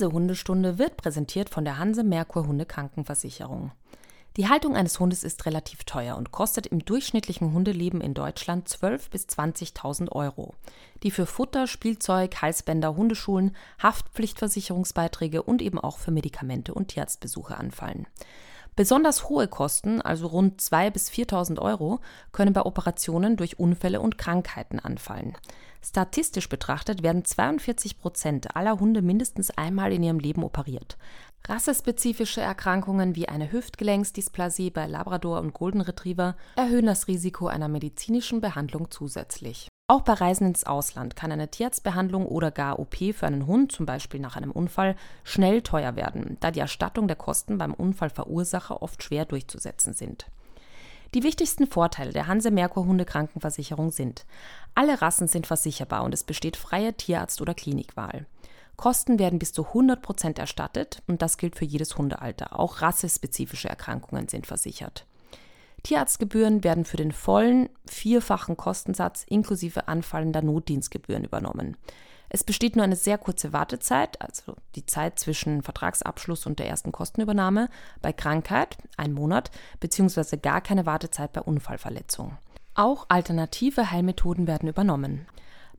Diese 0.00 0.12
Hundestunde 0.12 0.78
wird 0.78 0.96
präsentiert 0.96 1.50
von 1.50 1.66
der 1.66 1.76
Hanse 1.76 2.04
Merkur 2.04 2.46
Hunde 2.46 2.64
Krankenversicherung. 2.64 3.70
Die 4.38 4.48
Haltung 4.48 4.74
eines 4.74 4.98
Hundes 4.98 5.24
ist 5.24 5.44
relativ 5.44 5.84
teuer 5.84 6.16
und 6.16 6.32
kostet 6.32 6.66
im 6.68 6.82
durchschnittlichen 6.82 7.52
Hundeleben 7.52 8.00
in 8.00 8.14
Deutschland 8.14 8.66
12.000 8.66 9.10
bis 9.10 9.26
20.000 9.26 10.10
Euro, 10.12 10.54
die 11.02 11.10
für 11.10 11.26
Futter, 11.26 11.66
Spielzeug, 11.66 12.40
Halsbänder, 12.40 12.96
Hundeschulen, 12.96 13.54
Haftpflichtversicherungsbeiträge 13.82 15.42
und 15.42 15.60
eben 15.60 15.78
auch 15.78 15.98
für 15.98 16.12
Medikamente 16.12 16.72
und 16.72 16.88
Tierarztbesuche 16.88 17.58
anfallen. 17.58 18.06
Besonders 18.76 19.28
hohe 19.28 19.48
Kosten, 19.48 20.00
also 20.00 20.26
rund 20.26 20.60
2.000 20.60 20.90
bis 20.90 21.10
4.000 21.10 21.58
Euro, 21.58 22.00
können 22.32 22.52
bei 22.52 22.62
Operationen 22.62 23.36
durch 23.36 23.58
Unfälle 23.58 24.00
und 24.00 24.18
Krankheiten 24.18 24.78
anfallen. 24.78 25.36
Statistisch 25.82 26.48
betrachtet 26.48 27.02
werden 27.02 27.24
42 27.24 27.98
Prozent 27.98 28.54
aller 28.54 28.78
Hunde 28.78 29.00
mindestens 29.00 29.50
einmal 29.50 29.92
in 29.92 30.02
ihrem 30.02 30.18
Leben 30.18 30.44
operiert. 30.44 30.98
Rassespezifische 31.48 32.42
Erkrankungen 32.42 33.16
wie 33.16 33.28
eine 33.28 33.50
Hüftgelenksdysplasie 33.50 34.70
bei 34.70 34.86
Labrador 34.86 35.40
und 35.40 35.54
Golden 35.54 35.80
Retriever 35.80 36.36
erhöhen 36.56 36.86
das 36.86 37.08
Risiko 37.08 37.46
einer 37.46 37.68
medizinischen 37.68 38.42
Behandlung 38.42 38.90
zusätzlich. 38.90 39.69
Auch 39.90 40.02
bei 40.02 40.12
Reisen 40.12 40.46
ins 40.46 40.62
Ausland 40.62 41.16
kann 41.16 41.32
eine 41.32 41.48
Tierarztbehandlung 41.48 42.24
oder 42.24 42.52
gar 42.52 42.78
OP 42.78 42.94
für 43.12 43.26
einen 43.26 43.48
Hund, 43.48 43.72
zum 43.72 43.86
Beispiel 43.86 44.20
nach 44.20 44.36
einem 44.36 44.52
Unfall, 44.52 44.94
schnell 45.24 45.62
teuer 45.62 45.96
werden, 45.96 46.36
da 46.38 46.52
die 46.52 46.60
Erstattung 46.60 47.08
der 47.08 47.16
Kosten 47.16 47.58
beim 47.58 47.74
Unfallverursacher 47.74 48.82
oft 48.82 49.02
schwer 49.02 49.24
durchzusetzen 49.24 49.92
sind. 49.92 50.26
Die 51.12 51.24
wichtigsten 51.24 51.66
Vorteile 51.66 52.12
der 52.12 52.28
Hanse 52.28 52.52
Merkur 52.52 52.86
Hundekrankenversicherung 52.86 53.90
sind: 53.90 54.26
Alle 54.76 55.02
Rassen 55.02 55.26
sind 55.26 55.48
versicherbar 55.48 56.04
und 56.04 56.14
es 56.14 56.22
besteht 56.22 56.56
freie 56.56 56.92
Tierarzt- 56.92 57.42
oder 57.42 57.54
Klinikwahl. 57.54 58.26
Kosten 58.76 59.18
werden 59.18 59.40
bis 59.40 59.52
zu 59.52 59.66
100 59.66 60.00
Prozent 60.00 60.38
erstattet 60.38 61.02
und 61.08 61.20
das 61.20 61.36
gilt 61.36 61.56
für 61.56 61.64
jedes 61.64 61.98
Hundealter. 61.98 62.60
Auch 62.60 62.80
rassespezifische 62.80 63.68
Erkrankungen 63.68 64.28
sind 64.28 64.46
versichert. 64.46 65.04
Tierarztgebühren 65.82 66.64
werden 66.64 66.84
für 66.84 66.96
den 66.96 67.12
vollen 67.12 67.68
vierfachen 67.86 68.56
Kostensatz 68.56 69.24
inklusive 69.28 69.88
anfallender 69.88 70.42
Notdienstgebühren 70.42 71.24
übernommen. 71.24 71.76
Es 72.32 72.44
besteht 72.44 72.76
nur 72.76 72.84
eine 72.84 72.96
sehr 72.96 73.18
kurze 73.18 73.52
Wartezeit, 73.52 74.20
also 74.22 74.54
die 74.76 74.86
Zeit 74.86 75.18
zwischen 75.18 75.62
Vertragsabschluss 75.62 76.46
und 76.46 76.60
der 76.60 76.68
ersten 76.68 76.92
Kostenübernahme, 76.92 77.68
bei 78.02 78.12
Krankheit, 78.12 78.78
ein 78.96 79.12
Monat, 79.12 79.50
beziehungsweise 79.80 80.38
gar 80.38 80.60
keine 80.60 80.86
Wartezeit 80.86 81.32
bei 81.32 81.40
Unfallverletzung. 81.40 82.38
Auch 82.74 83.06
alternative 83.08 83.90
Heilmethoden 83.90 84.46
werden 84.46 84.68
übernommen. 84.68 85.26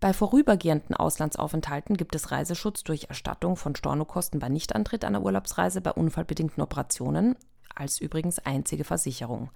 Bei 0.01 0.13
vorübergehenden 0.13 0.95
Auslandsaufenthalten 0.95 1.95
gibt 1.95 2.15
es 2.15 2.31
Reiseschutz 2.31 2.83
durch 2.83 3.05
Erstattung 3.05 3.55
von 3.55 3.75
Stornokosten 3.75 4.39
bei 4.39 4.49
Nichtantritt 4.49 5.05
einer 5.05 5.21
Urlaubsreise 5.21 5.79
bei 5.79 5.91
unfallbedingten 5.91 6.61
Operationen, 6.61 7.37
als 7.73 8.01
übrigens 8.01 8.39
einzige 8.39 8.83
Versicherung. 8.83 9.51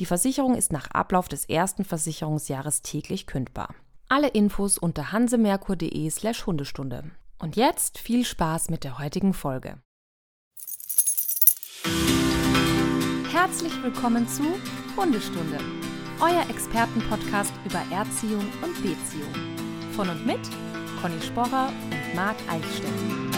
Die 0.00 0.06
Versicherung 0.06 0.54
ist 0.54 0.72
nach 0.72 0.90
Ablauf 0.92 1.28
des 1.28 1.44
ersten 1.44 1.84
Versicherungsjahres 1.84 2.80
täglich 2.80 3.26
kündbar. 3.26 3.74
Alle 4.08 4.28
Infos 4.28 4.78
unter 4.78 5.12
hansemerkur.de 5.12 6.08
slash 6.08 6.46
Hundestunde. 6.46 7.10
Und 7.38 7.54
jetzt 7.54 7.98
viel 7.98 8.24
Spaß 8.24 8.70
mit 8.70 8.82
der 8.82 8.98
heutigen 8.98 9.34
Folge. 9.34 9.76
Herzlich 13.30 13.74
willkommen 13.82 14.26
zu 14.26 14.44
Hundestunde, 14.96 15.58
euer 16.22 16.48
Expertenpodcast 16.48 17.52
über 17.66 17.82
Erziehung 17.94 18.46
und 18.62 18.74
Beziehung 18.76 19.34
von 19.92 20.08
und 20.08 20.24
mit 20.24 20.40
Conny 21.02 21.20
Sporrer 21.20 21.68
und 21.68 22.14
Marc 22.14 22.36
Eichstätt. 22.48 23.29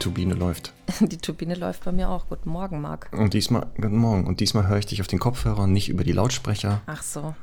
Turbine 0.00 0.34
läuft. 0.34 0.72
Die 1.00 1.18
Turbine 1.18 1.54
läuft 1.54 1.84
bei 1.84 1.92
mir 1.92 2.08
auch. 2.08 2.28
Guten 2.28 2.50
Morgen, 2.50 2.80
Marc. 2.80 3.08
Und 3.12 3.34
diesmal, 3.34 3.66
guten 3.76 3.98
Morgen. 3.98 4.26
Und 4.26 4.40
diesmal 4.40 4.66
höre 4.66 4.78
ich 4.78 4.86
dich 4.86 5.00
auf 5.00 5.06
den 5.06 5.20
Kopfhörer 5.20 5.60
und 5.60 5.72
nicht 5.72 5.88
über 5.88 6.02
die 6.02 6.12
Lautsprecher. 6.12 6.80
Ach 6.86 7.02
so. 7.02 7.34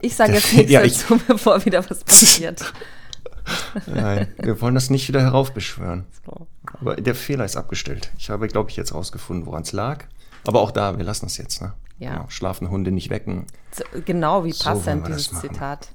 Ich 0.00 0.16
sage 0.16 0.32
jetzt 0.32 0.52
nichts 0.54 0.72
ja, 0.72 0.82
dazu, 0.82 1.20
bevor 1.28 1.64
wieder 1.64 1.88
was 1.88 2.02
passiert. 2.02 2.72
Nein, 3.86 4.28
wir 4.38 4.60
wollen 4.60 4.74
das 4.74 4.90
nicht 4.90 5.08
wieder 5.08 5.20
heraufbeschwören. 5.20 6.06
So. 6.26 6.46
Aber 6.80 6.96
der 6.96 7.14
Fehler 7.14 7.44
ist 7.44 7.56
abgestellt. 7.56 8.10
Ich 8.18 8.30
habe, 8.30 8.48
glaube 8.48 8.70
ich, 8.70 8.76
jetzt 8.76 8.94
rausgefunden, 8.94 9.46
woran 9.46 9.62
es 9.62 9.72
lag. 9.72 10.04
Aber 10.46 10.60
auch 10.60 10.70
da, 10.70 10.96
wir 10.96 11.04
lassen 11.04 11.26
das 11.26 11.36
jetzt. 11.36 11.60
Ne? 11.62 11.74
Ja. 11.98 12.14
Genau, 12.14 12.24
schlafende 12.28 12.70
Hunde 12.70 12.90
nicht 12.90 13.10
wecken. 13.10 13.46
So, 13.72 13.84
genau, 14.04 14.44
wie 14.44 14.52
passend 14.52 15.06
so 15.06 15.12
dieses 15.12 15.40
Zitat. 15.40 15.88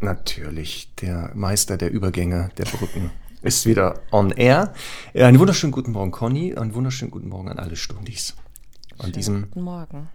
Natürlich, 0.00 0.94
der 1.00 1.32
Meister 1.34 1.76
der 1.76 1.90
Übergänge, 1.90 2.50
der 2.58 2.64
Brücken, 2.64 3.10
ist 3.42 3.66
wieder 3.66 4.00
on 4.12 4.30
air. 4.30 4.72
Einen 5.14 5.38
wunderschönen 5.38 5.72
guten 5.72 5.92
Morgen, 5.92 6.10
Conny. 6.10 6.54
Einen 6.54 6.74
wunderschönen 6.74 7.10
guten 7.10 7.28
Morgen 7.28 7.48
an 7.48 7.58
alle 7.58 7.76
Stundis. 7.76 8.34
An 8.98 9.12
diesem 9.12 9.42
guten 9.42 9.62
Morgen. 9.62 10.08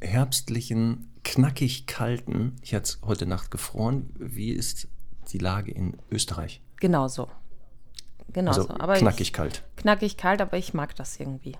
herbstlichen 0.00 1.10
knackig 1.24 1.86
kalten, 1.86 2.56
ich 2.62 2.74
hatte 2.74 2.98
heute 3.02 3.26
Nacht 3.26 3.50
gefroren, 3.50 4.10
wie 4.18 4.50
ist 4.50 4.88
die 5.32 5.38
Lage 5.38 5.72
in 5.72 5.96
Österreich? 6.10 6.62
Genauso. 6.76 7.28
Genauso. 8.32 8.62
Also 8.62 8.74
aber 8.74 8.94
knackig 8.94 9.20
ich, 9.20 9.32
kalt. 9.32 9.64
Knackig 9.76 10.16
kalt, 10.16 10.40
aber 10.40 10.56
ich 10.56 10.72
mag 10.72 10.94
das 10.96 11.18
irgendwie. 11.18 11.56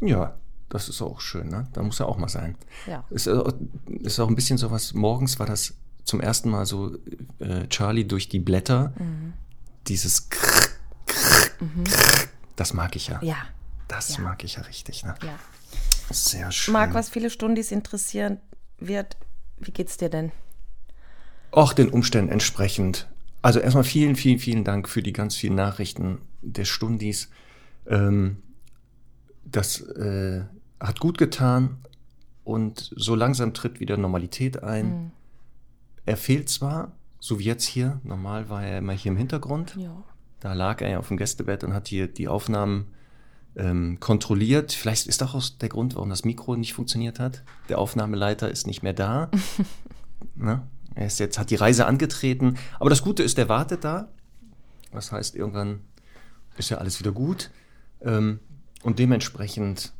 Ja, 0.00 0.36
das 0.68 0.88
ist 0.88 1.02
auch 1.02 1.20
schön, 1.20 1.48
ne? 1.48 1.68
Da 1.72 1.82
muss 1.82 1.98
ja 1.98 2.06
auch 2.06 2.16
mal 2.16 2.28
sein. 2.28 2.56
Ja. 2.86 3.04
Ist, 3.10 3.26
ist 3.26 4.20
auch 4.20 4.28
ein 4.28 4.36
bisschen 4.36 4.58
sowas, 4.58 4.94
morgens 4.94 5.38
war 5.38 5.46
das 5.46 5.74
zum 6.04 6.20
ersten 6.20 6.50
Mal 6.50 6.66
so 6.66 6.96
äh, 7.38 7.66
Charlie 7.68 8.06
durch 8.06 8.28
die 8.28 8.40
Blätter. 8.40 8.92
Mhm. 8.98 9.32
Dieses 9.86 10.28
Krr, 10.28 10.68
Krr, 11.06 11.64
mhm. 11.64 11.84
Krr, 11.84 12.28
das 12.56 12.74
mag 12.74 12.96
ich 12.96 13.08
ja. 13.08 13.20
Ja. 13.22 13.36
Das 13.88 14.16
ja. 14.16 14.22
mag 14.22 14.44
ich 14.44 14.56
ja 14.56 14.62
richtig, 14.62 15.04
ne? 15.04 15.14
Ja. 15.22 15.38
Sehr 16.10 16.50
schön. 16.52 16.72
Marc, 16.72 16.94
was 16.94 17.08
viele 17.08 17.30
Stundis 17.30 17.72
interessieren 17.72 18.38
wird, 18.78 19.16
wie 19.58 19.70
geht's 19.72 19.96
dir 19.96 20.08
denn? 20.08 20.32
Auch 21.50 21.72
den 21.72 21.88
Umständen 21.88 22.30
entsprechend. 22.30 23.08
Also 23.42 23.60
erstmal 23.60 23.84
vielen, 23.84 24.16
vielen, 24.16 24.38
vielen 24.38 24.64
Dank 24.64 24.88
für 24.88 25.02
die 25.02 25.12
ganz 25.12 25.36
vielen 25.36 25.54
Nachrichten 25.54 26.20
der 26.42 26.64
Stundis. 26.64 27.30
Ähm, 27.86 28.42
das 29.44 29.80
äh, 29.80 30.44
hat 30.78 31.00
gut 31.00 31.18
getan 31.18 31.78
und 32.44 32.92
so 32.96 33.14
langsam 33.14 33.54
tritt 33.54 33.80
wieder 33.80 33.96
Normalität 33.96 34.62
ein. 34.62 34.86
Mhm. 34.86 35.10
Er 36.10 36.16
fehlt 36.16 36.48
zwar, 36.48 36.90
so 37.20 37.38
wie 37.38 37.44
jetzt 37.44 37.66
hier, 37.66 38.00
normal 38.02 38.48
war 38.48 38.64
er 38.64 38.78
immer 38.78 38.94
hier 38.94 39.12
im 39.12 39.16
Hintergrund. 39.16 39.76
Ja. 39.76 40.02
Da 40.40 40.54
lag 40.54 40.80
er 40.80 40.90
ja 40.90 40.98
auf 40.98 41.06
dem 41.06 41.18
Gästebett 41.18 41.62
und 41.62 41.72
hat 41.72 41.86
hier 41.86 42.08
die 42.08 42.26
Aufnahmen 42.26 42.88
ähm, 43.54 44.00
kontrolliert. 44.00 44.72
Vielleicht 44.72 45.06
ist 45.06 45.20
das 45.20 45.32
auch 45.36 45.48
der 45.60 45.68
Grund, 45.68 45.94
warum 45.94 46.10
das 46.10 46.24
Mikro 46.24 46.56
nicht 46.56 46.74
funktioniert 46.74 47.20
hat. 47.20 47.44
Der 47.68 47.78
Aufnahmeleiter 47.78 48.50
ist 48.50 48.66
nicht 48.66 48.82
mehr 48.82 48.92
da. 48.92 49.30
ne? 50.34 50.66
Er 50.96 51.06
ist 51.06 51.20
jetzt, 51.20 51.38
hat 51.38 51.50
die 51.50 51.54
Reise 51.54 51.86
angetreten. 51.86 52.58
Aber 52.80 52.90
das 52.90 53.02
Gute 53.02 53.22
ist, 53.22 53.38
der 53.38 53.48
wartet 53.48 53.84
da. 53.84 54.08
Das 54.90 55.12
heißt, 55.12 55.36
irgendwann 55.36 55.78
ist 56.56 56.70
ja 56.70 56.78
alles 56.78 56.98
wieder 56.98 57.12
gut. 57.12 57.52
Ähm, 58.00 58.40
und 58.82 58.98
dementsprechend 58.98 59.92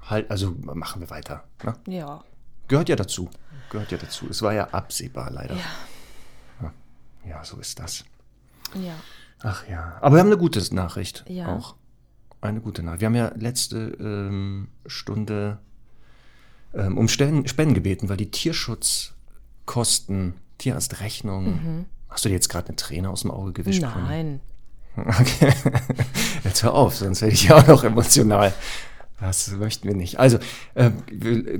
halt, 0.00 0.32
also 0.32 0.56
machen 0.60 1.00
wir 1.00 1.10
weiter. 1.10 1.44
Ne? 1.62 1.76
Ja. 1.86 2.24
Gehört 2.66 2.88
ja 2.88 2.96
dazu. 2.96 3.30
Gehört 3.70 3.92
ja 3.92 3.98
dazu. 3.98 4.26
Es 4.28 4.42
war 4.42 4.54
ja 4.54 4.68
absehbar, 4.68 5.30
leider. 5.30 5.54
Ja. 5.54 5.64
Ja, 7.28 7.44
so 7.44 7.58
ist 7.58 7.78
das. 7.78 8.04
Ja. 8.74 8.94
Ach 9.40 9.68
ja. 9.68 9.98
Aber 10.00 10.16
wir 10.16 10.20
haben 10.20 10.28
eine 10.28 10.38
gute 10.38 10.74
Nachricht 10.74 11.24
ja. 11.28 11.54
auch 11.54 11.74
eine 12.40 12.60
gute 12.60 12.82
Nachricht. 12.82 13.02
Wir 13.02 13.06
haben 13.06 13.14
ja 13.14 13.30
letzte 13.36 13.96
ähm, 14.00 14.66
Stunde 14.86 15.58
ähm, 16.74 16.98
um 16.98 17.06
Spenden 17.08 17.74
gebeten, 17.74 18.08
weil 18.08 18.16
die 18.16 18.30
Tierschutzkosten, 18.30 20.34
Tierarztrechnung. 20.58 21.44
Mhm. 21.44 21.84
Hast 22.08 22.24
du 22.24 22.28
dir 22.28 22.36
jetzt 22.36 22.48
gerade 22.48 22.68
eine 22.68 22.76
Träne 22.76 23.10
aus 23.10 23.22
dem 23.22 23.30
Auge 23.30 23.52
gewischt? 23.52 23.82
Nein. 23.82 24.40
Okay. 24.96 25.52
Jetzt 26.44 26.62
hör 26.64 26.74
auf, 26.74 26.96
sonst 26.96 27.20
werde 27.20 27.34
ich 27.34 27.44
ja 27.44 27.56
auch 27.56 27.66
noch 27.68 27.84
emotional. 27.84 28.52
Das 29.20 29.48
möchten 29.52 29.86
wir 29.86 29.94
nicht. 29.94 30.18
Also, 30.18 30.40
äh, 30.74 30.90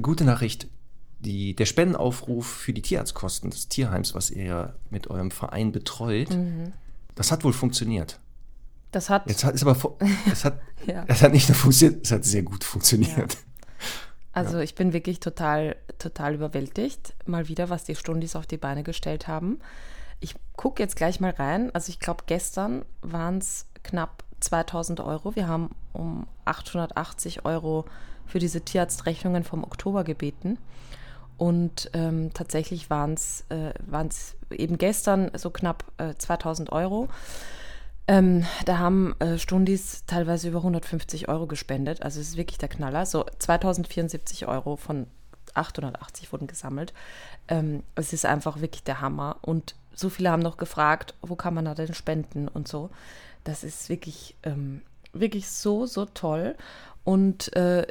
gute 0.01 0.25
Nachricht. 0.25 0.67
Die, 1.21 1.57
der 1.57 1.67
Spendenaufruf 1.67 2.47
für 2.47 2.73
die 2.73 2.83
Tierarztkosten 2.83 3.51
des 3.51 3.69
Tierheims, 3.69 4.15
was 4.15 4.31
ihr 4.31 4.45
ja 4.45 4.75
mit 4.91 5.09
eurem 5.11 5.31
Verein 5.31 5.73
betreut, 5.73 6.31
mhm. 6.31 6.73
das 7.15 7.33
hat 7.33 7.43
wohl 7.45 7.53
funktioniert. 7.53 8.21
Das 8.93 9.11
hat. 9.11 9.29
Jetzt 9.29 9.45
hat 9.45 9.55
es 9.55 9.63
aber 9.67 9.97
es 10.33 10.45
hat, 10.45 10.61
ja. 10.87 11.05
es 11.09 11.23
hat 11.23 11.33
nicht 11.33 11.49
nur 11.49 11.57
funktioniert, 11.57 12.05
es 12.05 12.13
hat 12.13 12.25
sehr 12.25 12.43
gut 12.43 12.65
funktioniert. 12.65 13.35
Ja. 13.35 13.41
Also 14.33 14.59
ja. 14.59 14.63
ich 14.63 14.75
bin 14.75 14.93
wirklich 14.93 15.21
total, 15.21 15.77
total 15.99 16.35
überwältigt, 16.35 17.15
mal 17.27 17.49
wieder, 17.49 17.71
was 17.71 17.85
die 17.85 17.97
Stundis 17.97 18.37
auf 18.37 18.47
die 18.47 18.57
Beine 18.57 18.85
gestellt 18.85 19.27
haben. 19.27 19.59
Ich 20.21 20.35
gucke 20.57 20.83
jetzt 20.83 20.97
gleich 20.97 21.21
mal 21.21 21.31
rein. 21.31 21.75
Also 21.75 21.91
ich 21.91 21.99
glaube, 21.99 22.25
gestern 22.27 22.85
waren 23.03 23.39
es 23.39 23.67
knapp 23.83 24.25
2000 24.41 25.01
Euro. 25.01 25.35
Wir 25.35 25.49
haben 25.49 25.71
um 25.93 26.27
880 26.45 27.45
Euro 27.45 27.85
für 28.27 28.39
diese 28.39 28.61
Tierarztrechnungen 28.61 29.45
vom 29.45 29.65
Oktober 29.65 30.05
gebeten. 30.05 30.59
Und 31.39 31.91
ähm, 31.95 32.33
tatsächlich 32.35 32.91
waren 32.91 33.15
es 33.15 33.45
äh, 33.49 33.73
eben 34.51 34.77
gestern 34.77 35.31
so 35.37 35.51
knapp 35.51 35.85
äh, 35.97 36.15
2000 36.19 36.71
Euro. 36.73 37.09
Ähm, 38.09 38.45
da 38.65 38.79
haben 38.79 39.15
äh, 39.21 39.39
Stundis 39.39 40.05
teilweise 40.07 40.49
über 40.49 40.59
150 40.59 41.29
Euro 41.29 41.47
gespendet. 41.47 42.03
Also 42.03 42.21
es 42.21 42.31
ist 42.31 42.37
wirklich 42.37 42.59
der 42.59 42.69
Knaller. 42.69 43.07
So 43.07 43.25
2074 43.39 44.49
Euro 44.49 44.77
von 44.77 45.07
880 45.55 46.33
wurden 46.33 46.49
gesammelt. 46.49 46.93
Ähm, 47.47 47.83
es 47.95 48.13
ist 48.13 48.27
einfach 48.27 48.61
wirklich 48.61 48.83
der 48.83 49.01
Hammer. 49.01 49.37
Und 49.43 49.77
so 49.95 50.09
viele 50.09 50.31
haben 50.31 50.43
noch 50.43 50.57
gefragt, 50.57 51.15
wo 51.23 51.37
kann 51.37 51.55
man 51.55 51.67
da 51.67 51.75
denn 51.75 51.95
spenden 51.95 52.49
und 52.49 52.67
so. 52.67 52.91
Das 53.45 53.63
ist 53.63 53.89
wirklich, 53.89 54.35
ähm, 54.43 54.83
wirklich 55.13 55.49
so, 55.49 55.87
so 55.87 56.05
toll. 56.05 56.57
Und 57.05 57.55
äh, 57.57 57.87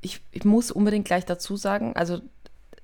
ich, 0.00 0.20
ich 0.32 0.44
muss 0.44 0.70
unbedingt 0.70 1.06
gleich 1.06 1.26
dazu 1.26 1.56
sagen, 1.56 1.94
also 1.96 2.20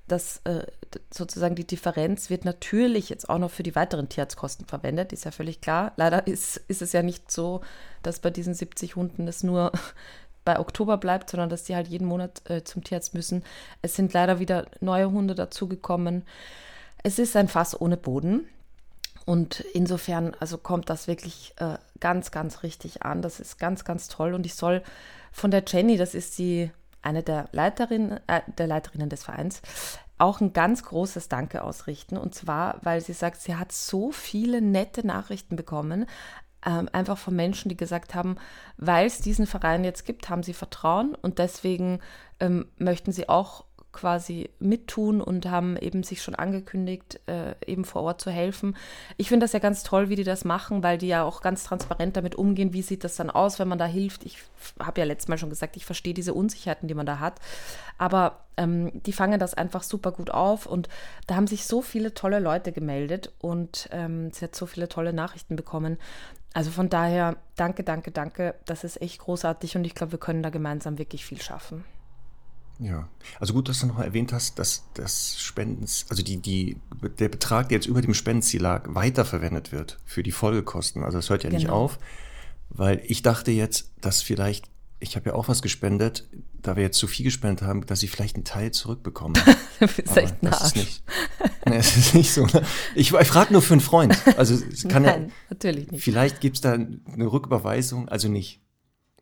dass 0.07 0.41
äh, 0.43 0.65
sozusagen 1.11 1.55
die 1.55 1.65
Differenz 1.65 2.29
wird 2.29 2.45
natürlich 2.45 3.09
jetzt 3.09 3.29
auch 3.29 3.39
noch 3.39 3.51
für 3.51 3.63
die 3.63 3.75
weiteren 3.75 4.09
Tierarztkosten 4.09 4.67
verwendet, 4.67 5.11
ist 5.13 5.25
ja 5.25 5.31
völlig 5.31 5.61
klar. 5.61 5.93
Leider 5.95 6.27
ist, 6.27 6.57
ist 6.67 6.81
es 6.81 6.93
ja 6.93 7.01
nicht 7.01 7.31
so, 7.31 7.61
dass 8.03 8.19
bei 8.19 8.29
diesen 8.29 8.53
70 8.53 8.95
Hunden 8.95 9.27
es 9.27 9.43
nur 9.43 9.71
bei 10.45 10.59
Oktober 10.59 10.97
bleibt, 10.97 11.31
sondern 11.31 11.49
dass 11.49 11.63
die 11.63 11.75
halt 11.75 11.87
jeden 11.87 12.07
Monat 12.07 12.47
äh, 12.49 12.63
zum 12.63 12.83
Tierarzt 12.83 13.15
müssen. 13.15 13.43
Es 13.81 13.95
sind 13.95 14.13
leider 14.13 14.39
wieder 14.39 14.67
neue 14.79 15.11
Hunde 15.11 15.33
dazugekommen. 15.33 16.23
Es 17.01 17.17
ist 17.17 17.35
ein 17.35 17.47
Fass 17.47 17.79
ohne 17.79 17.97
Boden. 17.97 18.47
Und 19.25 19.61
insofern, 19.73 20.35
also 20.39 20.59
kommt 20.59 20.91
das 20.91 21.07
wirklich 21.07 21.55
äh, 21.57 21.79
ganz, 21.99 22.29
ganz 22.29 22.61
richtig 22.61 23.01
an. 23.01 23.23
Das 23.23 23.39
ist 23.39 23.57
ganz, 23.57 23.83
ganz 23.83 24.07
toll. 24.07 24.35
Und 24.35 24.45
ich 24.45 24.53
soll 24.53 24.83
von 25.31 25.49
der 25.49 25.63
Jenny, 25.65 25.97
das 25.97 26.13
ist 26.13 26.37
die 26.37 26.69
eine 27.05 27.23
der, 27.23 27.49
Leiterin, 27.51 28.19
äh, 28.27 28.41
der 28.57 28.67
Leiterinnen 28.67 29.09
des 29.09 29.23
Vereins, 29.23 29.61
auch 30.17 30.41
ein 30.41 30.53
ganz 30.53 30.83
großes 30.83 31.29
Danke 31.29 31.63
ausrichten. 31.63 32.17
Und 32.17 32.33
zwar, 32.35 32.79
weil 32.83 33.01
sie 33.01 33.13
sagt, 33.13 33.41
sie 33.41 33.55
hat 33.55 33.71
so 33.71 34.11
viele 34.11 34.61
nette 34.61 35.05
Nachrichten 35.05 35.55
bekommen, 35.55 36.05
ähm, 36.65 36.89
einfach 36.91 37.17
von 37.17 37.35
Menschen, 37.35 37.69
die 37.69 37.77
gesagt 37.77 38.15
haben, 38.15 38.37
weil 38.77 39.05
es 39.05 39.19
diesen 39.19 39.45
Verein 39.45 39.83
jetzt 39.83 40.05
gibt, 40.05 40.29
haben 40.29 40.43
sie 40.43 40.53
Vertrauen 40.53 41.15
und 41.15 41.37
deswegen 41.37 41.99
ähm, 42.39 42.65
möchten 42.77 43.11
sie 43.11 43.29
auch 43.29 43.65
quasi 43.95 44.49
mittun 44.59 45.21
und 45.21 45.49
haben 45.49 45.77
eben 45.77 46.03
sich 46.03 46.21
schon 46.21 46.35
angekündigt, 46.35 47.19
äh, 47.25 47.55
eben 47.65 47.85
vor 47.85 48.03
Ort 48.03 48.21
zu 48.21 48.29
helfen. 48.29 48.75
Ich 49.17 49.29
finde 49.29 49.45
das 49.45 49.53
ja 49.53 49.59
ganz 49.59 49.83
toll, 49.83 50.09
wie 50.09 50.15
die 50.15 50.23
das 50.23 50.45
machen, 50.45 50.83
weil 50.83 50.97
die 50.97 51.07
ja 51.07 51.23
auch 51.23 51.41
ganz 51.41 51.63
transparent 51.63 52.17
damit 52.17 52.35
umgehen, 52.35 52.73
wie 52.73 52.81
sieht 52.81 53.03
das 53.03 53.15
dann 53.15 53.29
aus, 53.29 53.57
wenn 53.57 53.67
man 53.67 53.79
da 53.79 53.85
hilft. 53.85 54.25
Ich 54.25 54.37
habe 54.79 54.99
ja 54.99 55.05
letztes 55.05 55.29
Mal 55.29 55.37
schon 55.37 55.49
gesagt, 55.49 55.77
ich 55.77 55.85
verstehe 55.85 56.13
diese 56.13 56.33
Unsicherheiten, 56.33 56.87
die 56.87 56.93
man 56.93 57.05
da 57.05 57.19
hat, 57.19 57.39
aber 57.97 58.41
ähm, 58.57 58.91
die 59.03 59.13
fangen 59.13 59.39
das 59.39 59.53
einfach 59.53 59.83
super 59.83 60.11
gut 60.11 60.29
auf 60.29 60.65
und 60.65 60.89
da 61.27 61.35
haben 61.35 61.47
sich 61.47 61.65
so 61.65 61.81
viele 61.81 62.13
tolle 62.13 62.39
Leute 62.39 62.71
gemeldet 62.71 63.31
und 63.39 63.89
ähm, 63.91 64.31
sie 64.31 64.43
hat 64.45 64.55
so 64.55 64.65
viele 64.65 64.89
tolle 64.89 65.13
Nachrichten 65.13 65.55
bekommen. 65.55 65.97
Also 66.53 66.71
von 66.71 66.89
daher, 66.89 67.35
danke, 67.55 67.83
danke, 67.83 68.11
danke. 68.11 68.55
Das 68.65 68.83
ist 68.83 69.01
echt 69.01 69.19
großartig 69.19 69.75
und 69.75 69.85
ich 69.85 69.95
glaube, 69.95 70.13
wir 70.13 70.19
können 70.19 70.43
da 70.43 70.49
gemeinsam 70.49 70.97
wirklich 70.97 71.25
viel 71.25 71.41
schaffen. 71.41 71.83
Ja, 72.79 73.07
also 73.39 73.53
gut, 73.53 73.69
dass 73.69 73.79
du 73.79 73.87
noch 73.87 73.99
erwähnt 73.99 74.33
hast, 74.33 74.59
dass 74.59 74.83
das 74.95 75.39
Spendens, 75.39 76.05
also 76.09 76.23
die, 76.23 76.37
die, 76.37 76.77
der 77.19 77.29
Betrag, 77.29 77.69
der 77.69 77.77
jetzt 77.77 77.87
über 77.87 78.01
dem 78.01 78.13
Spendenziel 78.13 78.61
lag, 78.61 78.83
weiterverwendet 78.93 79.71
wird 79.71 79.97
für 80.05 80.23
die 80.23 80.31
Folgekosten. 80.31 81.03
Also 81.03 81.17
das 81.17 81.29
hört 81.29 81.43
ja 81.43 81.49
genau. 81.49 81.59
nicht 81.59 81.69
auf, 81.69 81.99
weil 82.69 83.01
ich 83.05 83.21
dachte 83.21 83.51
jetzt, 83.51 83.91
dass 84.01 84.21
vielleicht, 84.21 84.69
ich 84.99 85.15
habe 85.15 85.29
ja 85.29 85.35
auch 85.35 85.47
was 85.47 85.61
gespendet, 85.61 86.27
da 86.61 86.75
wir 86.75 86.83
jetzt 86.83 86.97
zu 86.97 87.07
viel 87.07 87.23
gespendet 87.23 87.65
haben, 87.65 87.85
dass 87.85 88.03
ich 88.03 88.11
vielleicht 88.11 88.35
einen 88.35 88.43
Teil 88.43 88.71
zurückbekomme. 88.71 89.35
du 89.79 89.87
bist 89.87 90.17
echt 90.17 90.43
ein 90.43 90.49
das 90.49 90.65
ist 90.65 90.75
nicht. 90.75 91.03
Nee, 91.67 91.77
es 91.77 91.95
ist 91.95 92.13
nicht 92.13 92.31
so. 92.31 92.45
Ne? 92.45 92.63
Ich, 92.93 93.13
ich 93.13 93.27
frage 93.27 93.53
nur 93.53 93.61
für 93.61 93.73
einen 93.73 93.81
Freund. 93.81 94.15
Also 94.37 94.55
es 94.55 94.87
kann 94.87 95.03
Nein, 95.03 95.27
ja, 95.27 95.33
natürlich 95.49 95.91
nicht. 95.91 96.03
Vielleicht 96.03 96.41
gibt 96.41 96.57
es 96.57 96.61
da 96.61 96.73
eine 96.73 97.31
Rücküberweisung, 97.31 98.09
also 98.09 98.27
nicht. 98.27 98.61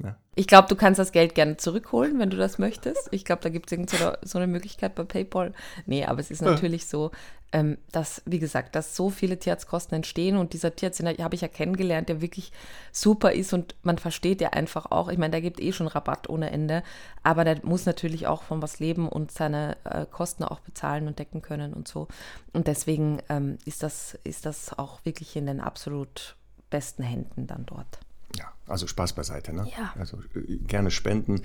Ja. 0.04 0.18
Ich 0.36 0.48
glaube, 0.48 0.68
du 0.68 0.76
kannst 0.76 1.00
das 1.00 1.12
Geld 1.12 1.36
gerne 1.36 1.58
zurückholen, 1.58 2.20
wenn 2.20 2.30
du 2.30 2.38
das 2.38 2.58
möchtest. 2.58 3.08
Ich 3.12 3.24
glaube, 3.24 3.42
da 3.42 3.50
gibt 3.50 3.72
es 3.72 3.92
so, 3.92 4.12
so 4.22 4.38
eine 4.38 4.48
Möglichkeit 4.48 4.96
bei 4.96 5.04
PayPal. 5.04 5.54
Nee, 5.86 6.06
aber 6.06 6.20
es 6.20 6.32
ist 6.32 6.42
natürlich 6.42 6.88
so, 6.88 7.12
ähm, 7.54 7.78
dass, 7.92 8.24
wie 8.26 8.40
gesagt, 8.40 8.76
dass 8.76 8.96
so 8.96 9.12
viele 9.12 9.38
Tierarztkosten 9.38 9.96
entstehen 9.96 10.38
und 10.38 10.54
dieser 10.54 10.76
Tierarzt, 10.76 11.00
den 11.00 11.08
habe 11.08 11.36
ich 11.36 11.42
ja 11.42 11.48
kennengelernt, 11.48 12.10
der 12.10 12.20
wirklich 12.20 12.52
super 12.92 13.32
ist 13.32 13.54
und 13.54 13.76
man 13.84 14.00
versteht 14.00 14.42
ja 14.42 14.50
einfach 14.50 14.92
auch, 14.92 15.08
ich 15.08 15.20
meine, 15.20 15.32
der 15.32 15.42
gibt 15.42 15.62
eh 15.62 15.72
schon 15.72 15.88
Rabatt 15.88 16.28
ohne 16.30 16.50
Ende, 16.50 16.82
aber 17.22 17.44
der 17.44 17.60
muss 17.64 17.86
natürlich 17.86 18.26
auch 18.26 18.42
von 18.42 18.62
was 18.64 18.80
leben 18.80 19.08
und 19.08 19.32
seine 19.32 19.78
äh, 19.84 20.08
Kosten 20.08 20.44
auch 20.44 20.62
bezahlen 20.62 21.08
und 21.08 21.20
decken 21.20 21.44
können 21.44 21.74
und 21.74 21.88
so. 21.88 22.08
Und 22.54 22.68
deswegen 22.68 23.22
ähm, 23.30 23.60
ist, 23.66 23.84
das, 23.84 24.18
ist 24.24 24.48
das 24.48 24.78
auch 24.78 25.06
wirklich 25.06 25.36
in 25.36 25.46
den 25.46 25.60
absolut 25.60 26.36
besten 26.72 27.04
Händen 27.04 27.46
dann 27.46 27.68
dort. 27.68 28.00
Ja, 28.38 28.52
also 28.68 28.88
Spaß 28.88 29.14
beiseite. 29.14 29.54
Ne? 29.54 29.68
Ja. 29.78 29.94
Also 29.98 30.18
äh, 30.36 30.58
gerne 30.58 30.92
spenden. 30.92 31.42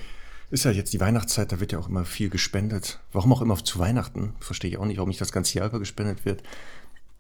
Ist 0.50 0.64
ja 0.64 0.70
jetzt 0.70 0.92
die 0.94 1.00
Weihnachtszeit, 1.00 1.52
da 1.52 1.60
wird 1.60 1.72
ja 1.72 1.78
auch 1.78 1.88
immer 1.88 2.06
viel 2.06 2.30
gespendet. 2.30 3.00
Warum 3.12 3.32
auch 3.32 3.42
immer 3.42 3.56
zu 3.62 3.78
Weihnachten? 3.78 4.34
Verstehe 4.40 4.70
ich 4.70 4.78
auch 4.78 4.86
nicht, 4.86 4.96
warum 4.96 5.10
nicht 5.10 5.20
das 5.20 5.32
ganze 5.32 5.58
Jahr 5.58 5.68
über 5.68 5.78
gespendet 5.78 6.24
wird. 6.24 6.42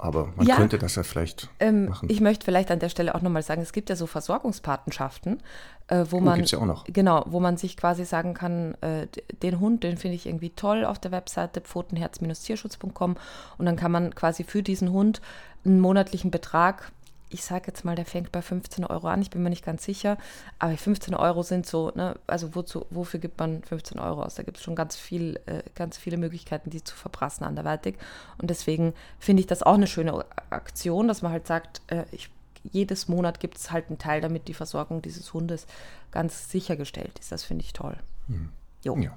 Aber 0.00 0.32
man 0.36 0.46
ja, 0.46 0.54
könnte 0.54 0.78
das 0.78 0.94
ja 0.94 1.02
vielleicht 1.02 1.48
ähm, 1.58 1.88
machen. 1.88 2.08
Ich 2.08 2.20
möchte 2.20 2.44
vielleicht 2.44 2.70
an 2.70 2.78
der 2.78 2.88
Stelle 2.88 3.16
auch 3.16 3.20
nochmal 3.20 3.42
sagen, 3.42 3.62
es 3.62 3.72
gibt 3.72 3.90
ja 3.90 3.96
so 3.96 4.06
Versorgungspatenschaften, 4.06 5.42
äh, 5.88 6.04
wo 6.08 6.18
oh, 6.18 6.20
man 6.20 6.44
ja 6.44 6.82
genau, 6.86 7.24
wo 7.26 7.40
man 7.40 7.56
sich 7.56 7.76
quasi 7.76 8.04
sagen 8.04 8.32
kann, 8.32 8.74
äh, 8.80 9.08
den 9.42 9.58
Hund, 9.58 9.82
den 9.82 9.96
finde 9.96 10.14
ich 10.14 10.26
irgendwie 10.26 10.50
toll 10.50 10.84
auf 10.84 11.00
der 11.00 11.10
Webseite 11.10 11.60
pfotenherz-tierschutz.com 11.60 13.16
und 13.58 13.66
dann 13.66 13.74
kann 13.74 13.90
man 13.90 14.14
quasi 14.14 14.44
für 14.44 14.62
diesen 14.62 14.92
Hund 14.92 15.20
einen 15.64 15.80
monatlichen 15.80 16.30
Betrag 16.30 16.92
ich 17.30 17.44
sage 17.44 17.64
jetzt 17.66 17.84
mal, 17.84 17.94
der 17.94 18.06
fängt 18.06 18.32
bei 18.32 18.42
15 18.42 18.84
Euro 18.84 19.08
an, 19.08 19.20
ich 19.20 19.30
bin 19.30 19.42
mir 19.42 19.50
nicht 19.50 19.64
ganz 19.64 19.84
sicher, 19.84 20.16
aber 20.58 20.76
15 20.76 21.14
Euro 21.14 21.42
sind 21.42 21.66
so, 21.66 21.90
ne, 21.94 22.18
also 22.26 22.54
wozu, 22.54 22.86
wofür 22.90 23.20
gibt 23.20 23.38
man 23.38 23.62
15 23.62 23.98
Euro 23.98 24.22
aus? 24.22 24.34
Da 24.36 24.42
gibt 24.42 24.56
es 24.56 24.62
schon 24.62 24.74
ganz 24.74 24.96
viel, 24.96 25.40
äh, 25.46 25.62
ganz 25.74 25.98
viele 25.98 26.16
Möglichkeiten, 26.16 26.70
die 26.70 26.82
zu 26.82 26.94
verprassen 26.94 27.44
anderweitig. 27.44 27.96
Und 28.38 28.48
deswegen 28.50 28.94
finde 29.18 29.40
ich 29.40 29.46
das 29.46 29.62
auch 29.62 29.74
eine 29.74 29.86
schöne 29.86 30.24
Aktion, 30.50 31.08
dass 31.08 31.22
man 31.22 31.32
halt 31.32 31.46
sagt, 31.46 31.82
äh, 31.88 32.04
ich, 32.12 32.30
jedes 32.62 33.08
Monat 33.08 33.40
gibt 33.40 33.58
es 33.58 33.70
halt 33.70 33.88
einen 33.88 33.98
Teil, 33.98 34.20
damit 34.20 34.48
die 34.48 34.54
Versorgung 34.54 35.02
dieses 35.02 35.32
Hundes 35.32 35.66
ganz 36.10 36.50
sichergestellt 36.50 37.18
ist. 37.18 37.30
Das 37.30 37.44
finde 37.44 37.64
ich 37.64 37.72
toll. 37.72 37.96
Hm. 38.28 38.50
Jo. 38.82 38.96
Ja. 38.96 39.16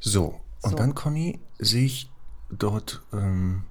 So, 0.00 0.40
und 0.62 0.70
so. 0.70 0.76
dann, 0.76 0.94
Conny, 0.94 1.40
sehe 1.58 1.84
ich 1.84 2.10
dort 2.50 3.02
ähm, 3.12 3.64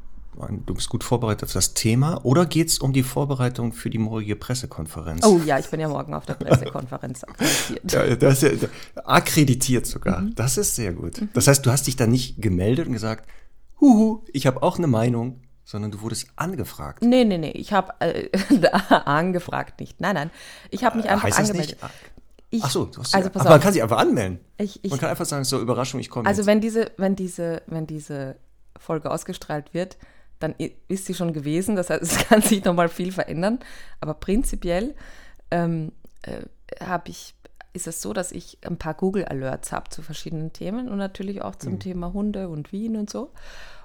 Du 0.66 0.74
bist 0.74 0.90
gut 0.90 1.04
vorbereitet 1.04 1.44
auf 1.44 1.54
das 1.54 1.74
Thema. 1.74 2.24
Oder 2.24 2.46
geht 2.46 2.70
es 2.70 2.80
um 2.80 2.94
die 2.94 3.04
Vorbereitung 3.04 3.74
für 3.74 3.90
die 3.90 3.98
morgige 3.98 4.36
Pressekonferenz? 4.36 5.26
Oh 5.26 5.40
ja, 5.46 5.60
ich 5.60 5.70
bin 5.70 5.80
ja 5.80 5.90
morgen 5.90 6.14
auf 6.14 6.26
der 6.26 6.36
Pressekonferenz 6.36 7.24
akkreditiert. 7.26 7.92
ja, 7.92 8.16
das 8.16 8.42
ja, 8.42 8.50
akkreditiert 9.04 9.86
sogar. 9.86 10.22
Mhm. 10.22 10.36
Das 10.36 10.58
ist 10.58 10.76
sehr 10.76 10.94
gut. 10.94 11.20
Mhm. 11.20 11.30
Das 11.34 11.48
heißt, 11.48 11.66
du 11.66 11.72
hast 11.72 11.88
dich 11.88 11.98
da 11.98 12.08
nicht 12.08 12.42
gemeldet 12.42 12.88
und 12.88 12.94
gesagt, 12.94 13.28
huhu, 13.82 14.24
ich 14.32 14.48
habe 14.48 14.64
auch 14.64 14.78
eine 14.78 14.88
Meinung, 14.88 15.42
sondern 15.66 15.92
du 15.92 16.02
wurdest 16.02 16.28
angefragt. 16.38 17.04
Nee, 17.04 17.26
nee, 17.26 17.38
nee, 17.38 17.52
ich 17.52 17.74
habe 17.74 17.94
äh, 18.00 18.30
angefragt 18.90 19.80
nicht. 19.80 20.00
Nein, 20.00 20.16
nein, 20.16 20.32
ich 20.70 20.84
habe 20.84 20.98
mich 20.98 21.10
einfach 21.10 21.24
heißt 21.24 21.40
angemeldet. 21.40 21.78
Das 21.82 21.90
nicht? 21.90 22.02
Ich, 22.54 22.64
Ach 22.64 22.70
so, 22.70 22.86
du 22.86 23.00
hast 23.00 23.16
also 23.16 23.30
ja, 23.30 23.36
aber 23.36 23.50
man 23.50 23.62
kann 23.62 23.72
sich 23.72 23.82
einfach 23.82 24.00
anmelden. 24.00 24.40
Ich, 24.58 24.84
ich, 24.84 24.92
man 24.92 25.00
kann 25.00 25.10
einfach 25.10 25.26
sagen, 25.26 25.46
so 25.46 25.60
Überraschung, 25.62 26.02
ich 26.02 26.10
komme. 26.10 26.28
Also 26.28 26.42
jetzt. 26.42 26.48
wenn 26.48 26.60
diese, 26.60 26.92
wenn 26.98 27.16
diese, 27.16 27.62
wenn 27.68 27.88
diese 27.88 28.36
Folge 28.78 29.10
ausgestrahlt 29.10 29.74
wird, 29.74 29.98
dann 30.42 30.56
ist 30.88 31.06
sie 31.06 31.14
schon 31.14 31.34
gewesen. 31.34 31.76
Das 31.76 31.90
heißt, 31.90 32.02
es 32.02 32.18
kann 32.28 32.42
sich 32.42 32.64
nochmal 32.64 32.90
viel 32.90 33.12
verändern. 33.12 33.60
Aber 34.00 34.14
prinzipiell 34.14 34.96
ähm, 35.50 35.92
äh, 36.24 36.42
habe 36.84 37.10
ich, 37.10 37.36
ist 37.74 37.88
es 37.88 38.02
so, 38.02 38.14
dass 38.14 38.32
ich 38.32 38.58
ein 38.66 38.78
paar 38.78 38.94
Google 38.94 39.26
Alerts 39.26 39.72
habe 39.72 39.90
zu 39.90 40.02
verschiedenen 40.02 40.52
Themen 40.54 40.90
und 40.90 40.98
natürlich 40.98 41.42
auch 41.42 41.56
zum 41.56 41.74
mhm. 41.74 41.80
Thema 41.80 42.14
Hunde 42.14 42.50
und 42.50 42.72
Wien 42.72 42.98
und 42.98 43.10
so. 43.10 43.32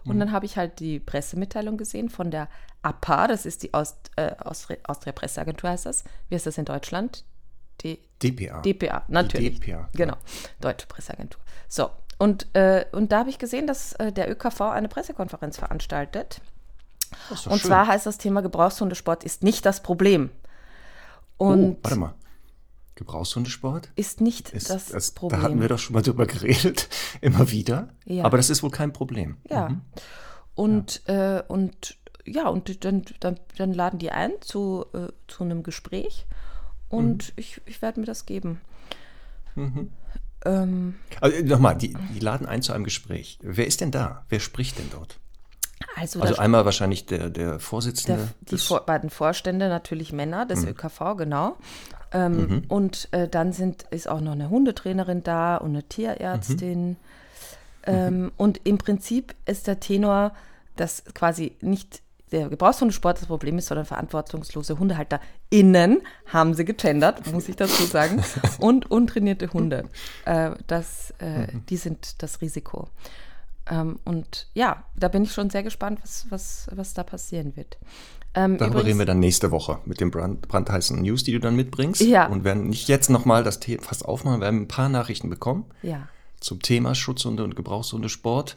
Und 0.04 0.16
mhm. 0.16 0.20
dann 0.20 0.32
habe 0.32 0.46
ich 0.46 0.56
halt 0.56 0.80
die 0.80 0.98
Pressemitteilung 0.98 1.76
gesehen 1.76 2.08
von 2.08 2.30
der 2.30 2.48
APA, 2.82 3.26
das 3.26 3.46
ist 3.46 3.62
die 3.62 3.74
Aust, 3.74 4.10
äh, 4.16 4.32
Austria, 4.38 4.78
Austria 4.84 5.12
Presseagentur, 5.12 5.70
heißt 5.70 5.86
das. 5.86 6.04
Wie 6.28 6.36
ist 6.36 6.46
das 6.46 6.58
in 6.58 6.64
Deutschland? 6.64 7.24
D 7.82 7.98
DPA. 8.22 8.62
DPA, 8.62 9.04
natürlich. 9.08 9.60
Die 9.60 9.66
DPA. 9.66 9.90
Genau, 9.92 10.16
Deutsche 10.60 10.86
Presseagentur. 10.86 11.40
So, 11.68 11.90
und, 12.18 12.54
äh, 12.54 12.86
und 12.92 13.12
da 13.12 13.20
habe 13.20 13.30
ich 13.30 13.38
gesehen, 13.38 13.66
dass 13.66 13.92
äh, 13.94 14.12
der 14.12 14.30
ÖKV 14.30 14.60
eine 14.62 14.88
Pressekonferenz 14.88 15.58
veranstaltet. 15.58 16.40
Und 17.28 17.38
schön. 17.38 17.58
zwar 17.58 17.86
heißt 17.86 18.06
das 18.06 18.18
Thema 18.18 18.42
Gebrauchshundesport 18.42 19.24
ist 19.24 19.42
nicht 19.42 19.64
das 19.66 19.82
Problem. 19.82 20.30
Oh, 21.38 21.48
und 21.48 21.64
oh, 21.64 21.78
warte 21.82 21.96
mal. 21.98 22.14
Gebrauchshundesport? 22.94 23.90
Ist 23.94 24.22
nicht 24.22 24.50
ist, 24.50 24.70
das, 24.70 24.86
das, 24.86 25.10
Problem. 25.10 25.40
Da 25.40 25.46
hatten 25.46 25.60
wir 25.60 25.68
doch 25.68 25.78
schon 25.78 25.92
mal 25.94 26.02
drüber 26.02 26.26
geredet, 26.26 26.88
immer 27.20 27.50
wieder. 27.50 27.90
Ja. 28.06 28.24
Aber 28.24 28.38
das 28.38 28.48
ist 28.48 28.62
wohl 28.62 28.70
kein 28.70 28.92
Problem. 28.92 29.36
Ja. 29.50 29.68
Mhm. 29.68 29.82
Und, 30.54 31.02
ja. 31.06 31.38
Äh, 31.38 31.42
und 31.46 31.98
ja, 32.24 32.48
und 32.48 32.84
dann, 32.84 33.04
dann, 33.20 33.38
dann 33.56 33.72
laden 33.72 33.98
die 33.98 34.10
ein 34.10 34.32
zu, 34.40 34.86
äh, 34.94 35.08
zu 35.28 35.44
einem 35.44 35.62
Gespräch 35.62 36.26
und 36.88 37.28
mhm. 37.28 37.32
ich, 37.36 37.60
ich 37.66 37.82
werde 37.82 38.00
mir 38.00 38.06
das 38.06 38.26
geben. 38.26 38.60
Mhm. 39.54 39.92
Ähm, 40.46 40.94
also, 41.20 41.44
Nochmal, 41.44 41.76
die, 41.76 41.94
die 42.14 42.20
laden 42.20 42.46
ein 42.46 42.62
zu 42.62 42.72
einem 42.72 42.84
Gespräch. 42.84 43.38
Wer 43.42 43.66
ist 43.66 43.80
denn 43.80 43.90
da? 43.90 44.24
Wer 44.28 44.40
spricht 44.40 44.78
denn 44.78 44.90
dort? 44.90 45.18
Also, 45.94 46.20
also 46.20 46.36
einmal 46.36 46.64
wahrscheinlich 46.64 47.06
der, 47.06 47.30
der 47.30 47.58
Vorsitzende. 47.58 48.28
Der, 48.42 48.58
die 48.58 48.58
vor, 48.58 48.84
beiden 48.84 49.10
Vorstände, 49.10 49.68
natürlich 49.68 50.12
Männer 50.12 50.46
des 50.46 50.62
mhm. 50.62 50.68
ÖKV, 50.68 51.16
genau. 51.16 51.56
Ähm, 52.12 52.36
mhm. 52.36 52.62
Und 52.68 53.08
äh, 53.12 53.28
dann 53.28 53.52
sind, 53.52 53.84
ist 53.90 54.08
auch 54.08 54.20
noch 54.20 54.32
eine 54.32 54.48
Hundetrainerin 54.48 55.22
da 55.22 55.56
und 55.56 55.70
eine 55.70 55.82
Tierärztin. 55.82 56.90
Mhm. 56.90 56.96
Ähm, 57.84 58.32
und 58.36 58.60
im 58.64 58.78
Prinzip 58.78 59.34
ist 59.46 59.66
der 59.66 59.80
Tenor, 59.80 60.32
dass 60.76 61.04
quasi 61.14 61.56
nicht 61.60 62.02
der 62.32 62.48
Gebrauchshundesport 62.48 63.18
das 63.18 63.26
Problem 63.26 63.58
ist, 63.58 63.66
sondern 63.66 63.86
verantwortungslose 63.86 64.78
HundehalterInnen, 64.78 66.02
haben 66.26 66.54
sie 66.54 66.64
gegendert, 66.64 67.32
muss 67.32 67.48
ich 67.48 67.56
dazu 67.56 67.84
sagen, 67.84 68.22
und 68.58 68.90
untrainierte 68.90 69.52
Hunde. 69.52 69.88
Äh, 70.24 70.52
das, 70.66 71.14
äh, 71.20 71.52
mhm. 71.52 71.66
Die 71.66 71.76
sind 71.76 72.22
das 72.22 72.40
Risiko. 72.40 72.88
Ähm, 73.68 73.98
und 74.04 74.48
ja, 74.54 74.84
da 74.96 75.08
bin 75.08 75.24
ich 75.24 75.32
schon 75.32 75.50
sehr 75.50 75.62
gespannt, 75.62 76.00
was, 76.02 76.26
was, 76.30 76.68
was 76.72 76.94
da 76.94 77.02
passieren 77.02 77.56
wird. 77.56 77.78
Ähm, 78.34 78.58
Darüber 78.58 78.80
übrigens, 78.80 78.86
reden 78.86 78.98
wir 78.98 79.06
dann 79.06 79.18
nächste 79.18 79.50
Woche 79.50 79.78
mit 79.86 80.00
den 80.00 80.10
brand, 80.10 80.46
brandheißen 80.46 81.00
News, 81.00 81.24
die 81.24 81.32
du 81.32 81.40
dann 81.40 81.56
mitbringst. 81.56 82.02
Ja. 82.02 82.26
Und 82.26 82.44
werden 82.44 82.68
nicht 82.68 82.88
jetzt 82.88 83.08
nochmal 83.08 83.42
das 83.42 83.60
Thema 83.60 83.82
fast 83.82 84.04
aufmachen, 84.04 84.40
wir 84.40 84.46
haben 84.46 84.62
ein 84.62 84.68
paar 84.68 84.88
Nachrichten 84.88 85.30
bekommen. 85.30 85.64
Ja. 85.82 86.08
Zum 86.40 86.60
Thema 86.60 86.94
Schutzhunde 86.94 87.44
und 87.44 87.56
Gebrauchshundesport. 87.56 88.56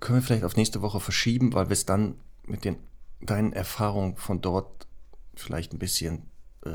Können 0.00 0.18
wir 0.18 0.22
vielleicht 0.22 0.44
auf 0.44 0.56
nächste 0.56 0.82
Woche 0.82 1.00
verschieben, 1.00 1.52
weil 1.52 1.68
wir 1.68 1.74
es 1.74 1.86
dann 1.86 2.14
mit 2.46 2.64
den, 2.64 2.76
deinen 3.20 3.52
Erfahrungen 3.52 4.16
von 4.16 4.40
dort 4.40 4.86
vielleicht 5.34 5.72
ein 5.72 5.78
bisschen 5.78 6.30
äh, 6.64 6.70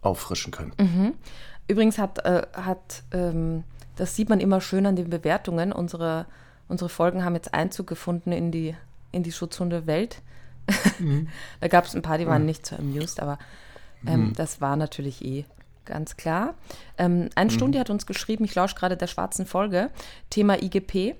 auffrischen 0.00 0.52
können. 0.52 0.72
Mhm. 0.78 1.14
Übrigens 1.68 1.98
hat, 1.98 2.24
äh, 2.24 2.42
hat 2.54 3.04
ähm, 3.12 3.64
das 3.96 4.16
sieht 4.16 4.28
man 4.28 4.40
immer 4.40 4.60
schön 4.60 4.86
an 4.86 4.96
den 4.96 5.10
Bewertungen. 5.10 5.72
Unsere, 5.72 6.26
unsere 6.68 6.88
Folgen 6.88 7.24
haben 7.24 7.34
jetzt 7.34 7.54
Einzug 7.54 7.86
gefunden 7.86 8.32
in 8.32 8.50
die, 8.50 8.74
in 9.10 9.22
die 9.22 9.32
Schutzhunde-Welt. 9.32 10.22
Mhm. 10.98 11.28
da 11.60 11.68
gab 11.68 11.84
es 11.84 11.94
ein 11.94 12.02
paar, 12.02 12.18
die 12.18 12.26
waren 12.26 12.42
mhm. 12.42 12.46
nicht 12.46 12.66
so 12.66 12.76
amused, 12.76 13.20
aber 13.20 13.38
ähm, 14.06 14.28
mhm. 14.28 14.32
das 14.34 14.60
war 14.60 14.76
natürlich 14.76 15.24
eh 15.24 15.44
ganz 15.84 16.16
klar. 16.16 16.54
Ähm, 16.96 17.28
eine 17.34 17.50
mhm. 17.50 17.54
Stunde 17.54 17.78
hat 17.78 17.90
uns 17.90 18.06
geschrieben, 18.06 18.44
ich 18.44 18.54
lausche 18.54 18.76
gerade 18.76 18.96
der 18.96 19.08
schwarzen 19.08 19.46
Folge, 19.46 19.90
Thema 20.30 20.62
IGP. 20.62 21.16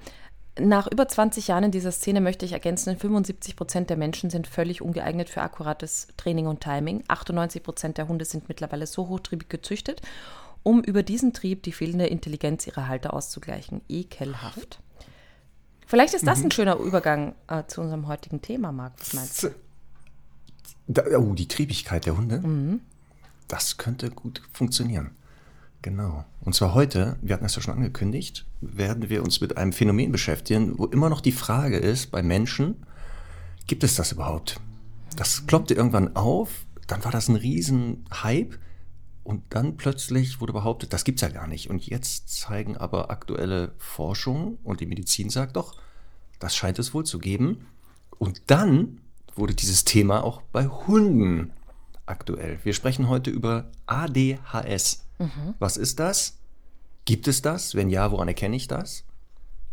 Nach 0.61 0.87
über 0.87 1.09
20 1.09 1.49
Jahren 1.49 1.65
in 1.65 1.71
dieser 1.71 1.93
Szene 1.93 2.21
möchte 2.21 2.45
ich 2.45 2.53
ergänzen, 2.53 2.99
75 2.99 3.57
Prozent 3.57 3.89
der 3.89 3.97
Menschen 3.97 4.29
sind 4.29 4.47
völlig 4.47 4.83
ungeeignet 4.83 5.31
für 5.31 5.41
akkurates 5.41 6.09
Training 6.19 6.47
und 6.47 6.61
Timing. 6.61 7.05
98 7.09 7.63
Prozent 7.63 7.97
der 7.97 8.07
Hunde 8.07 8.27
sind 8.27 8.49
mittlerweile 8.49 8.87
so 8.87 9.09
hochtriebig 9.09 9.49
gezüchtet, 9.49 10.03
um 10.63 10.83
über 10.83 11.03
diesen 11.03 11.33
Trieb 11.33 11.63
die 11.63 11.73
fehlende 11.73 12.07
Intelligenz 12.07 12.67
ihrer 12.67 12.87
Halter 12.87 13.15
auszugleichen. 13.15 13.81
Ekelhaft. 13.89 14.81
Vielleicht 15.87 16.13
ist 16.13 16.27
das 16.27 16.41
mhm. 16.41 16.47
ein 16.47 16.51
schöner 16.51 16.77
Übergang 16.77 17.35
äh, 17.49 17.65
zu 17.67 17.81
unserem 17.81 18.07
heutigen 18.07 18.43
Thema, 18.43 18.73
Marc. 18.73 18.93
Was 18.99 19.15
meinst 19.15 19.43
du? 19.43 19.55
Da, 20.87 21.03
oh, 21.19 21.33
die 21.33 21.49
Triebigkeit 21.49 22.05
der 22.05 22.17
Hunde. 22.17 22.39
Mhm. 22.39 22.81
Das 23.49 23.79
könnte 23.79 24.11
gut 24.11 24.43
funktionieren. 24.53 25.13
Genau. 25.83 26.25
Und 26.41 26.55
zwar 26.55 26.75
heute, 26.75 27.17
wir 27.23 27.35
hatten 27.35 27.45
es 27.45 27.57
ja 27.57 27.63
schon 27.63 27.75
angekündigt, 27.75 28.47
werden 28.61 29.11
wir 29.11 29.23
uns 29.25 29.41
mit 29.41 29.57
einem 29.57 29.73
Phänomen 29.73 30.13
beschäftigen, 30.13 30.79
wo 30.79 30.87
immer 30.87 31.11
noch 31.11 31.21
die 31.21 31.33
Frage 31.33 31.77
ist 31.77 32.13
bei 32.13 32.23
Menschen, 32.23 32.87
gibt 33.67 33.83
es 33.83 33.97
das 33.97 34.13
überhaupt? 34.13 34.61
Das 35.17 35.41
ploppte 35.41 35.75
irgendwann 35.75 36.15
auf, 36.15 36.67
dann 36.87 37.05
war 37.05 37.11
das 37.11 37.29
ein 37.29 37.37
Riesenhype 37.37 38.59
und 39.25 39.43
dann 39.51 39.77
plötzlich 39.77 40.41
wurde 40.41 40.53
behauptet, 40.53 40.93
das 40.93 41.05
gibt's 41.05 41.23
ja 41.23 41.29
gar 41.29 41.49
nicht. 41.49 41.69
Und 41.69 41.87
jetzt 41.87 42.29
zeigen 42.29 42.77
aber 42.77 43.11
aktuelle 43.11 43.73
Forschung 43.79 44.59
und 44.63 44.81
die 44.81 44.87
Medizin 44.87 45.31
sagt 45.31 45.57
doch, 45.57 45.77
das 46.39 46.57
scheint 46.57 46.79
es 46.79 46.95
wohl 46.95 47.05
zu 47.05 47.19
geben. 47.19 47.67
Und 48.19 48.43
dann 48.47 49.01
wurde 49.35 49.55
dieses 49.55 49.85
Thema 49.85 50.23
auch 50.23 50.43
bei 50.53 50.67
Hunden 50.67 51.53
aktuell. 52.07 52.59
Wir 52.63 52.75
sprechen 52.75 53.09
heute 53.09 53.31
über 53.31 53.71
ADHS. 53.87 55.05
Mhm. 55.19 55.55
Was 55.59 55.77
ist 55.77 56.01
das? 56.01 56.39
Gibt 57.05 57.29
es 57.29 57.43
das? 57.43 57.75
Wenn 57.75 57.91
ja, 57.91 58.11
woran 58.11 58.29
erkenne 58.29 58.57
ich 58.57 58.69
das? 58.69 59.05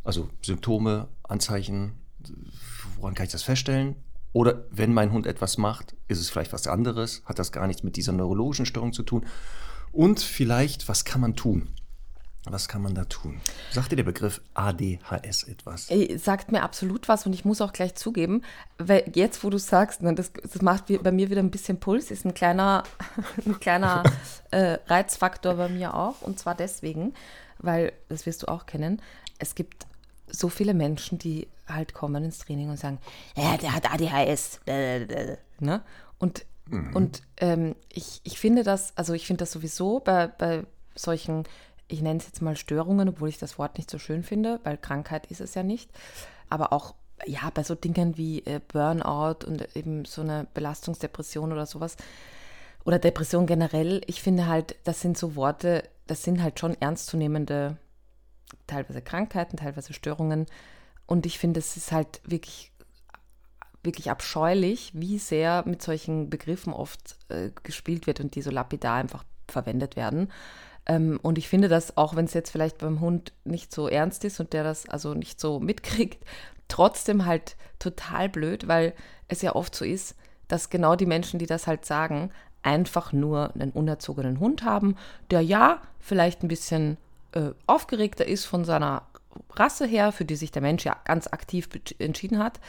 Also 0.03 0.29
Symptome, 0.41 1.07
Anzeichen, 1.23 1.93
woran 2.97 3.13
kann 3.13 3.25
ich 3.25 3.31
das 3.31 3.43
feststellen? 3.43 3.95
Oder 4.33 4.65
wenn 4.69 4.93
mein 4.93 5.11
Hund 5.11 5.25
etwas 5.25 5.57
macht, 5.57 5.95
ist 6.07 6.19
es 6.19 6.29
vielleicht 6.29 6.53
was 6.53 6.67
anderes, 6.67 7.23
hat 7.25 7.39
das 7.39 7.51
gar 7.51 7.67
nichts 7.67 7.83
mit 7.83 7.95
dieser 7.95 8.11
neurologischen 8.11 8.65
Störung 8.65 8.93
zu 8.93 9.03
tun. 9.03 9.25
Und 9.91 10.19
vielleicht, 10.19 10.87
was 10.87 11.03
kann 11.03 11.21
man 11.21 11.35
tun? 11.35 11.67
Was 12.45 12.67
kann 12.67 12.81
man 12.81 12.95
da 12.95 13.03
tun? 13.05 13.41
Sagt 13.71 13.91
dir 13.91 13.97
der 13.97 14.03
Begriff 14.03 14.41
ADHS 14.53 15.43
etwas? 15.43 15.89
Sagt 16.17 16.51
mir 16.51 16.63
absolut 16.63 17.07
was 17.09 17.25
und 17.25 17.33
ich 17.33 17.43
muss 17.43 17.59
auch 17.59 17.73
gleich 17.73 17.95
zugeben, 17.95 18.43
weil 18.77 19.11
jetzt, 19.13 19.43
wo 19.43 19.49
du 19.49 19.57
sagst, 19.57 20.01
ne, 20.01 20.15
das, 20.15 20.31
das 20.31 20.61
macht 20.61 20.85
bei 21.03 21.11
mir 21.11 21.29
wieder 21.29 21.41
ein 21.41 21.51
bisschen 21.51 21.79
Puls, 21.79 22.11
ist 22.11 22.25
ein 22.25 22.33
kleiner, 22.33 22.83
ein 23.45 23.59
kleiner 23.59 24.03
äh, 24.51 24.77
Reizfaktor 24.87 25.55
bei 25.55 25.67
mir 25.67 25.93
auch. 25.93 26.21
Und 26.21 26.39
zwar 26.39 26.55
deswegen, 26.55 27.13
weil, 27.57 27.91
das 28.07 28.25
wirst 28.25 28.43
du 28.43 28.47
auch 28.47 28.65
kennen, 28.65 29.01
es 29.37 29.53
gibt 29.53 29.85
so 30.27 30.49
viele 30.49 30.73
Menschen, 30.73 31.17
die 31.17 31.47
halt 31.67 31.93
kommen 31.93 32.23
ins 32.23 32.39
Training 32.39 32.69
und 32.69 32.77
sagen, 32.77 32.99
ja, 33.35 33.57
der 33.57 33.75
hat 33.75 33.91
ADHS. 33.91 34.61
Ne? 34.65 35.81
Und, 36.19 36.45
mhm. 36.67 36.95
und 36.95 37.21
ähm, 37.37 37.75
ich, 37.91 38.21
ich 38.23 38.39
finde 38.39 38.63
das, 38.63 38.93
also 38.95 39.13
ich 39.13 39.27
finde 39.27 39.39
das 39.39 39.51
sowieso 39.51 39.99
bei, 39.99 40.27
bei 40.27 40.63
solchen, 40.95 41.43
ich 41.89 42.01
nenne 42.01 42.19
es 42.19 42.25
jetzt 42.25 42.41
mal 42.41 42.55
Störungen, 42.55 43.09
obwohl 43.09 43.29
ich 43.29 43.37
das 43.37 43.57
Wort 43.57 43.77
nicht 43.77 43.89
so 43.89 43.99
schön 43.99 44.23
finde, 44.23 44.59
weil 44.63 44.77
Krankheit 44.77 45.27
ist 45.27 45.41
es 45.41 45.55
ja 45.55 45.63
nicht, 45.63 45.89
aber 46.49 46.71
auch 46.71 46.95
ja, 47.25 47.49
bei 47.53 47.63
so 47.63 47.75
Dingen 47.75 48.15
wie 48.17 48.45
äh, 48.45 48.61
Burnout 48.65 49.45
und 49.45 49.75
eben 49.75 50.05
so 50.05 50.21
eine 50.21 50.47
Belastungsdepression 50.53 51.51
oder 51.51 51.65
sowas 51.65 51.97
oder 52.85 52.99
Depression 52.99 53.45
generell, 53.45 54.01
ich 54.07 54.21
finde 54.21 54.47
halt, 54.47 54.75
das 54.83 55.01
sind 55.01 55.17
so 55.17 55.35
Worte, 55.35 55.83
das 56.07 56.23
sind 56.23 56.41
halt 56.41 56.59
schon 56.59 56.79
ernstzunehmende 56.79 57.77
teilweise 58.67 59.01
Krankheiten, 59.01 59.57
teilweise 59.57 59.93
Störungen. 59.93 60.45
Und 61.05 61.25
ich 61.25 61.39
finde, 61.39 61.59
es 61.59 61.75
ist 61.75 61.91
halt 61.91 62.21
wirklich, 62.23 62.71
wirklich 63.83 64.09
abscheulich, 64.09 64.91
wie 64.93 65.19
sehr 65.19 65.63
mit 65.65 65.81
solchen 65.81 66.29
Begriffen 66.29 66.73
oft 66.73 67.17
äh, 67.29 67.49
gespielt 67.63 68.07
wird 68.07 68.19
und 68.19 68.35
die 68.35 68.41
so 68.41 68.51
lapidar 68.51 68.95
einfach 68.95 69.23
verwendet 69.47 69.95
werden. 69.95 70.31
Ähm, 70.89 71.19
und 71.21 71.37
ich 71.37 71.47
finde 71.47 71.69
das, 71.69 71.95
auch 71.95 72.15
wenn 72.15 72.25
es 72.25 72.33
jetzt 72.33 72.49
vielleicht 72.49 72.79
beim 72.79 72.99
Hund 72.99 73.31
nicht 73.45 73.71
so 73.71 73.87
ernst 73.87 74.25
ist 74.25 74.39
und 74.39 74.51
der 74.51 74.63
das 74.63 74.89
also 74.89 75.13
nicht 75.13 75.39
so 75.39 75.59
mitkriegt, 75.59 76.25
trotzdem 76.67 77.25
halt 77.25 77.55
total 77.77 78.27
blöd, 78.27 78.67
weil 78.67 78.93
es 79.27 79.41
ja 79.41 79.55
oft 79.55 79.73
so 79.73 79.85
ist, 79.85 80.15
dass 80.47 80.71
genau 80.71 80.95
die 80.95 81.05
Menschen, 81.05 81.37
die 81.39 81.45
das 81.45 81.67
halt 81.67 81.85
sagen, 81.85 82.31
einfach 82.63 83.13
nur 83.13 83.53
einen 83.53 83.71
unerzogenen 83.71 84.39
Hund 84.39 84.63
haben, 84.63 84.95
der 85.29 85.41
ja 85.41 85.79
vielleicht 85.99 86.43
ein 86.43 86.49
bisschen 86.49 86.97
äh, 87.33 87.51
aufgeregter 87.67 88.27
ist 88.27 88.45
von 88.45 88.65
seiner 88.65 89.03
Rasse 89.51 89.85
her, 89.85 90.11
für 90.11 90.25
die 90.25 90.35
sich 90.35 90.51
der 90.51 90.63
Mensch 90.63 90.85
ja 90.85 90.97
ganz 91.05 91.27
aktiv 91.27 91.69
entschieden 91.99 92.39
hat 92.39 92.59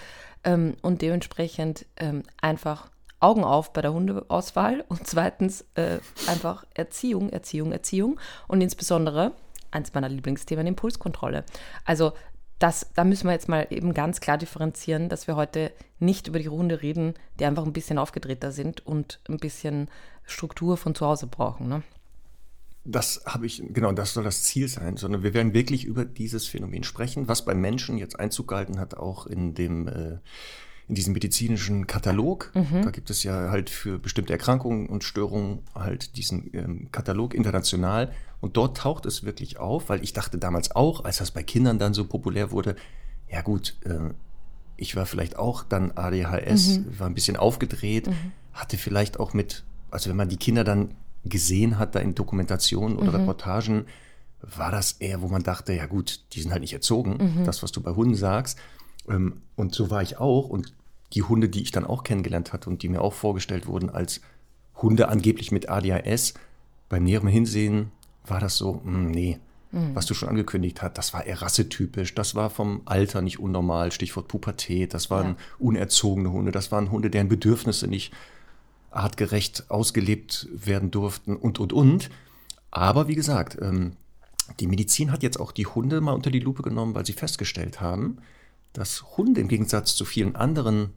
ähm, 0.45 0.77
und 0.83 1.01
dementsprechend 1.01 1.87
ähm, 1.97 2.23
einfach 2.43 2.91
Augen 3.21 3.45
auf 3.45 3.73
bei 3.73 3.83
der 3.83 3.93
Hundeauswahl 3.93 4.85
und 4.89 5.07
zweitens 5.07 5.65
äh, 5.75 5.99
einfach 6.27 6.65
Erziehung, 6.75 7.31
Erziehung, 7.31 7.73
Erziehung 7.73 8.19
und 8.49 8.61
insbesondere 8.61 9.33
eins 9.71 9.95
meiner 9.95 10.09
Lieblingsthemen, 10.09 10.67
Impulskontrolle. 10.67 11.45
Also 11.85 12.13
das, 12.59 12.91
da 12.95 13.05
müssen 13.05 13.27
wir 13.27 13.33
jetzt 13.33 13.49
mal 13.49 13.67
eben 13.71 13.95
ganz 13.95 14.21
klar 14.21 14.37
differenzieren, 14.37 15.09
dass 15.09 15.27
wir 15.27 15.37
heute 15.37 15.73
nicht 15.99 16.29
über 16.29 16.39
die 16.39 16.49
Hunde 16.49 16.83
reden, 16.83 17.15
die 17.39 17.47
einfach 17.47 17.65
ein 17.65 17.73
bisschen 17.73 17.99
aufgedrehter 17.99 18.53
sind 18.53 18.87
und 18.87 19.21
ein 19.29 19.39
bisschen 19.39 19.89
Struktur 20.25 20.77
von 20.77 20.95
zu 20.95 21.07
Hause 21.07 21.27
brauchen. 21.27 21.69
Ne? 21.69 21.83
Das 22.85 23.23
habe 23.27 23.47
ich, 23.47 23.63
genau, 23.69 23.93
das 23.93 24.13
soll 24.13 24.25
das 24.25 24.43
Ziel 24.43 24.69
sein, 24.69 24.99
sondern 24.99 25.23
wir 25.23 25.33
werden 25.33 25.55
wirklich 25.55 25.85
über 25.85 26.05
dieses 26.05 26.47
Phänomen 26.47 26.85
sprechen, 26.85 27.29
was 27.29 27.45
beim 27.45 27.61
Menschen 27.61 27.97
jetzt 27.97 28.19
Einzug 28.21 28.49
gehalten 28.49 28.79
hat, 28.79 28.95
auch 28.95 29.27
in 29.27 29.55
dem, 29.55 29.89
äh, 29.89 30.19
in 30.91 30.95
diesem 30.97 31.15
medizinischen 31.15 31.87
Katalog. 31.87 32.51
Mhm. 32.53 32.83
Da 32.83 32.91
gibt 32.91 33.11
es 33.11 33.23
ja 33.23 33.51
halt 33.51 33.71
für 33.71 34.01
bestimmte 34.01 34.33
Erkrankungen 34.33 34.89
und 34.89 35.05
Störungen 35.05 35.61
halt 35.73 36.17
diesen 36.17 36.51
ähm, 36.53 36.89
Katalog 36.91 37.33
international. 37.33 38.13
Und 38.41 38.57
dort 38.57 38.77
taucht 38.77 39.07
es 39.07 39.23
wirklich 39.23 39.61
auf, 39.61 39.89
weil 39.89 40.03
ich 40.03 40.15
dachte 40.15 40.37
damals 40.37 40.75
auch, 40.75 41.05
als 41.05 41.19
das 41.19 41.31
bei 41.31 41.45
Kindern 41.45 41.79
dann 41.79 41.95
so 41.95 42.05
populär 42.07 42.51
wurde, 42.51 42.75
ja 43.31 43.41
gut, 43.43 43.77
äh, 43.85 44.11
ich 44.77 44.97
war 44.97 45.07
vielleicht 45.07 45.39
auch 45.39 45.63
dann 45.63 45.93
ADHS, 45.93 46.79
mhm. 46.79 46.99
war 46.99 47.07
ein 47.07 47.15
bisschen 47.15 47.37
aufgedreht, 47.37 48.09
mhm. 48.09 48.33
hatte 48.53 48.77
vielleicht 48.77 49.21
auch 49.21 49.33
mit, 49.33 49.63
also 49.93 50.11
wenn 50.11 50.17
man 50.17 50.29
die 50.29 50.39
Kinder 50.39 50.65
dann 50.65 50.95
gesehen 51.25 51.79
hat, 51.79 51.95
da 51.95 52.01
in 52.01 52.17
Dokumentationen 52.17 52.99
oder 52.99 53.11
mhm. 53.11 53.17
Reportagen, 53.17 53.85
war 54.41 54.73
das 54.73 54.93
eher, 54.93 55.23
wo 55.23 55.29
man 55.29 55.45
dachte, 55.45 55.73
ja 55.73 55.87
gut, 55.87 56.25
die 56.33 56.41
sind 56.41 56.51
halt 56.51 56.63
nicht 56.63 56.73
erzogen, 56.73 57.37
mhm. 57.37 57.45
das, 57.45 57.63
was 57.63 57.71
du 57.71 57.81
bei 57.81 57.93
Hunden 57.93 58.17
sagst. 58.17 58.59
Ähm, 59.09 59.43
und 59.55 59.73
so 59.73 59.89
war 59.91 60.03
ich 60.03 60.19
auch. 60.19 60.49
Und 60.49 60.73
die 61.13 61.23
Hunde, 61.23 61.49
die 61.49 61.63
ich 61.63 61.73
dann 61.73 61.85
auch 61.85 62.05
kennengelernt 62.05 62.53
hatte 62.53 62.71
und 62.71 62.83
die 62.83 62.89
mir 62.89 63.03
auch 63.03 63.15
vorgestellt 63.15 63.67
wurden 63.67 63.91
als 63.91 64.21
Hunde 64.77 65.09
angeblich 65.09 65.53
mit 65.53 65.69
ADHS, 65.69 66.35
beim 66.89 67.05
näheren 67.05 67.29
Hinsehen 67.29 67.91
war 68.27 68.41
das 68.41 68.57
so, 68.57 68.81
mh, 68.85 68.93
hm, 68.93 69.11
nee, 69.11 69.39
mhm. 69.73 69.95
was 69.95 70.07
du 70.07 70.15
schon 70.15 70.29
angekündigt 70.29 70.83
hast, 70.83 70.99
das 70.99 71.13
war 71.13 71.25
eher 71.25 71.43
rassetypisch, 71.43 72.15
das 72.15 72.35
war 72.35 72.51
vom 72.51 72.83
Alter 72.85 73.23
nicht 73.23 73.41
unnormal, 73.41 73.93
Stichwort 73.93 74.29
Pubertät, 74.29 74.95
das 74.95 75.11
waren 75.11 75.29
ja. 75.29 75.37
unerzogene 75.59 76.31
Hunde, 76.31 76.53
das 76.53 76.73
waren 76.73 76.91
Hunde, 76.91 77.11
deren 77.11 77.29
Bedürfnisse 77.29 77.89
nicht 77.89 78.13
artgerecht 78.91 79.71
ausgelebt 79.71 80.49
werden 80.53 80.91
durften 80.91 81.37
und, 81.37 81.59
und, 81.59 81.73
und. 81.73 82.11
Aber 82.71 83.09
wie 83.09 83.15
gesagt, 83.15 83.59
ähm, 83.61 83.93
die 84.59 84.67
Medizin 84.67 85.13
hat 85.13 85.23
jetzt 85.23 85.39
auch 85.39 85.53
die 85.53 85.67
Hunde 85.67 86.01
mal 86.01 86.13
unter 86.13 86.31
die 86.31 86.41
Lupe 86.41 86.63
genommen, 86.63 86.95
weil 86.95 87.07
sie 87.07 87.13
festgestellt 87.13 87.81
haben, 87.81 88.19
dass 88.73 89.17
Hunde 89.17 89.41
im 89.41 89.49
Gegensatz 89.49 89.95
zu 89.95 90.05
vielen 90.05 90.37
anderen 90.37 90.91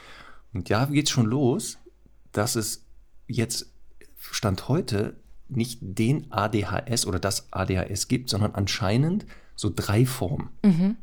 Und 0.53 0.69
ja, 0.69 0.85
geht 0.85 1.07
es 1.07 1.11
schon 1.11 1.25
los, 1.25 1.79
dass 2.31 2.55
es 2.55 2.85
jetzt 3.27 3.67
Stand 4.19 4.67
heute 4.67 5.15
nicht 5.49 5.79
den 5.81 6.31
ADHS 6.31 7.05
oder 7.05 7.19
das 7.19 7.51
ADHS 7.51 8.07
gibt, 8.07 8.29
sondern 8.29 8.55
anscheinend 8.55 9.25
so 9.55 9.71
drei 9.73 10.05
Formen. 10.05 10.49
Mhm. 10.63 10.95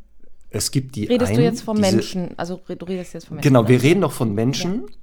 Es 0.51 0.71
gibt 0.71 0.97
die 0.97 1.05
Redest 1.05 1.31
einen, 1.31 1.39
du 1.39 1.45
jetzt 1.45 1.63
von 1.63 1.79
Menschen? 1.79 2.39
Also 2.39 2.57
du 2.67 2.85
redest 2.87 3.13
jetzt 3.13 3.27
von 3.27 3.37
Menschen. 3.37 3.49
Genau, 3.49 3.69
wir 3.69 3.83
reden 3.83 4.01
noch 4.01 4.13
von 4.13 4.35
Menschen 4.35 4.87
ja. 4.89 4.95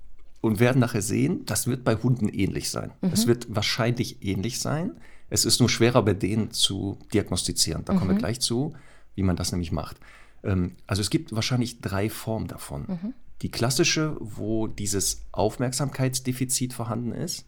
und 0.41 0.59
werden 0.59 0.79
nachher 0.79 1.03
sehen, 1.03 1.45
das 1.45 1.67
wird 1.67 1.83
bei 1.83 1.95
Hunden 1.95 2.29
ähnlich 2.29 2.71
sein. 2.71 2.91
Mhm. 3.01 3.11
Es 3.13 3.27
wird 3.27 3.53
wahrscheinlich 3.55 4.25
ähnlich 4.25 4.59
sein. 4.59 4.97
Es 5.29 5.45
ist 5.45 5.59
nur 5.59 5.69
schwerer 5.69 6.01
bei 6.03 6.13
denen 6.13 6.51
zu 6.51 6.97
diagnostizieren. 7.13 7.85
Da 7.85 7.93
mhm. 7.93 7.97
kommen 7.97 8.09
wir 8.11 8.15
mhm. 8.15 8.19
gleich 8.19 8.39
zu, 8.39 8.73
wie 9.13 9.23
man 9.23 9.35
das 9.35 9.51
nämlich 9.51 9.71
macht. 9.71 9.97
Ähm, 10.43 10.75
also 10.87 11.01
es 11.01 11.11
gibt 11.11 11.35
wahrscheinlich 11.35 11.81
drei 11.81 12.09
Formen 12.09 12.47
davon. 12.47 13.13
Die 13.41 13.51
klassische, 13.51 14.17
wo 14.19 14.67
dieses 14.67 15.25
Aufmerksamkeitsdefizit 15.31 16.73
vorhanden 16.73 17.11
ist. 17.11 17.45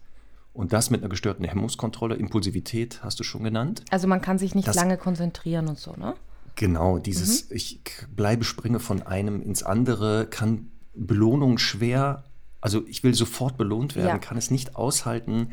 Und 0.52 0.72
das 0.72 0.90
mit 0.90 1.02
einer 1.02 1.08
gestörten 1.08 1.44
Hemmungskontrolle, 1.44 2.16
Impulsivität 2.16 3.02
hast 3.02 3.20
du 3.20 3.24
schon 3.24 3.44
genannt. 3.44 3.84
Also 3.90 4.08
man 4.08 4.20
kann 4.20 4.38
sich 4.38 4.54
nicht 4.54 4.66
das, 4.66 4.76
lange 4.76 4.96
konzentrieren 4.96 5.68
und 5.68 5.78
so, 5.78 5.92
ne? 5.92 6.14
Genau, 6.56 6.98
dieses, 6.98 7.48
mhm. 7.48 7.56
ich 7.56 7.80
bleibe, 8.14 8.42
springe 8.42 8.80
von 8.80 9.02
einem 9.02 9.40
ins 9.40 9.62
andere, 9.62 10.26
kann 10.26 10.72
Belohnung 10.94 11.58
schwer, 11.58 12.24
also 12.60 12.84
ich 12.88 13.04
will 13.04 13.14
sofort 13.14 13.56
belohnt 13.56 13.94
werden, 13.94 14.08
ja. 14.08 14.18
kann 14.18 14.36
es 14.36 14.50
nicht 14.50 14.74
aushalten, 14.74 15.52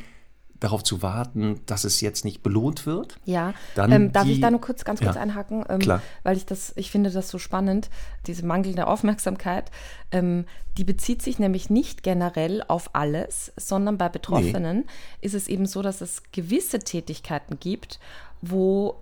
darauf 0.66 0.84
zu 0.84 1.02
warten, 1.02 1.62
dass 1.68 1.84
es 1.84 2.02
jetzt 2.02 2.26
nicht 2.26 2.44
belohnt 2.44 2.86
wird. 2.86 3.20
Ja, 3.24 3.54
ähm, 3.78 4.12
darf 4.12 4.26
die, 4.26 4.34
ich 4.34 4.42
da 4.42 4.52
nur 4.52 4.62
kurz, 4.62 4.84
ganz 4.84 5.00
kurz 5.00 5.16
ja, 5.16 5.22
einhaken? 5.22 5.64
Ähm, 5.70 5.80
klar. 5.80 6.02
Weil 6.24 6.38
ich 6.38 6.46
das, 6.46 6.74
ich 6.76 6.92
finde 6.92 7.12
das 7.12 7.30
so 7.30 7.38
spannend, 7.38 7.90
diese 8.26 8.46
mangelnde 8.46 8.88
Aufmerksamkeit. 8.88 9.70
Ähm, 10.12 10.46
die 10.78 10.84
bezieht 10.84 11.22
sich 11.22 11.40
nämlich 11.40 11.70
nicht 11.70 12.04
generell 12.04 12.64
auf 12.68 12.90
alles, 12.94 13.54
sondern 13.56 13.98
bei 13.98 14.10
Betroffenen 14.10 14.80
nee. 14.80 14.86
ist 15.22 15.36
es 15.36 15.48
eben 15.48 15.68
so, 15.68 15.82
dass 15.82 16.02
es 16.02 16.24
gewisse 16.32 16.80
Tätigkeiten 16.80 17.60
gibt, 17.60 18.00
wo 18.42 18.98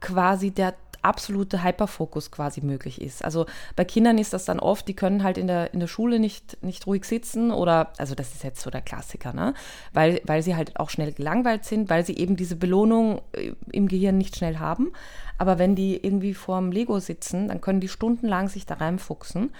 quasi 0.00 0.50
der 0.50 0.74
absolute 1.04 1.62
Hyperfokus 1.62 2.30
quasi 2.30 2.60
möglich 2.60 3.00
ist. 3.00 3.24
Also 3.24 3.46
bei 3.76 3.84
Kindern 3.84 4.18
ist 4.18 4.32
das 4.32 4.44
dann 4.44 4.60
oft, 4.60 4.88
die 4.88 4.94
können 4.94 5.22
halt 5.22 5.38
in 5.38 5.46
der, 5.46 5.72
in 5.74 5.80
der 5.80 5.86
Schule 5.86 6.18
nicht, 6.18 6.62
nicht 6.62 6.86
ruhig 6.86 7.04
sitzen 7.04 7.50
oder, 7.50 7.92
also 7.98 8.14
das 8.14 8.32
ist 8.34 8.44
jetzt 8.44 8.60
so 8.60 8.70
der 8.70 8.82
Klassiker, 8.82 9.32
ne? 9.32 9.54
Weil, 9.92 10.20
weil 10.24 10.42
sie 10.42 10.56
halt 10.56 10.78
auch 10.78 10.90
schnell 10.90 11.12
gelangweilt 11.12 11.64
sind, 11.64 11.90
weil 11.90 12.04
sie 12.04 12.16
eben 12.16 12.36
diese 12.36 12.56
Belohnung 12.56 13.20
äh, 13.32 13.52
im 13.72 13.88
Gehirn 13.88 14.18
nicht 14.18 14.36
schnell 14.36 14.58
haben. 14.58 14.92
Aber 15.38 15.58
wenn 15.58 15.74
die 15.74 15.96
irgendwie 15.96 16.34
vorm 16.34 16.72
Lego 16.72 17.00
sitzen, 17.00 17.48
dann 17.48 17.60
können 17.60 17.80
die 17.80 17.88
stundenlang 17.88 18.48
sich 18.48 18.66
da 18.66 18.74
reinfuchsen. 18.74 19.50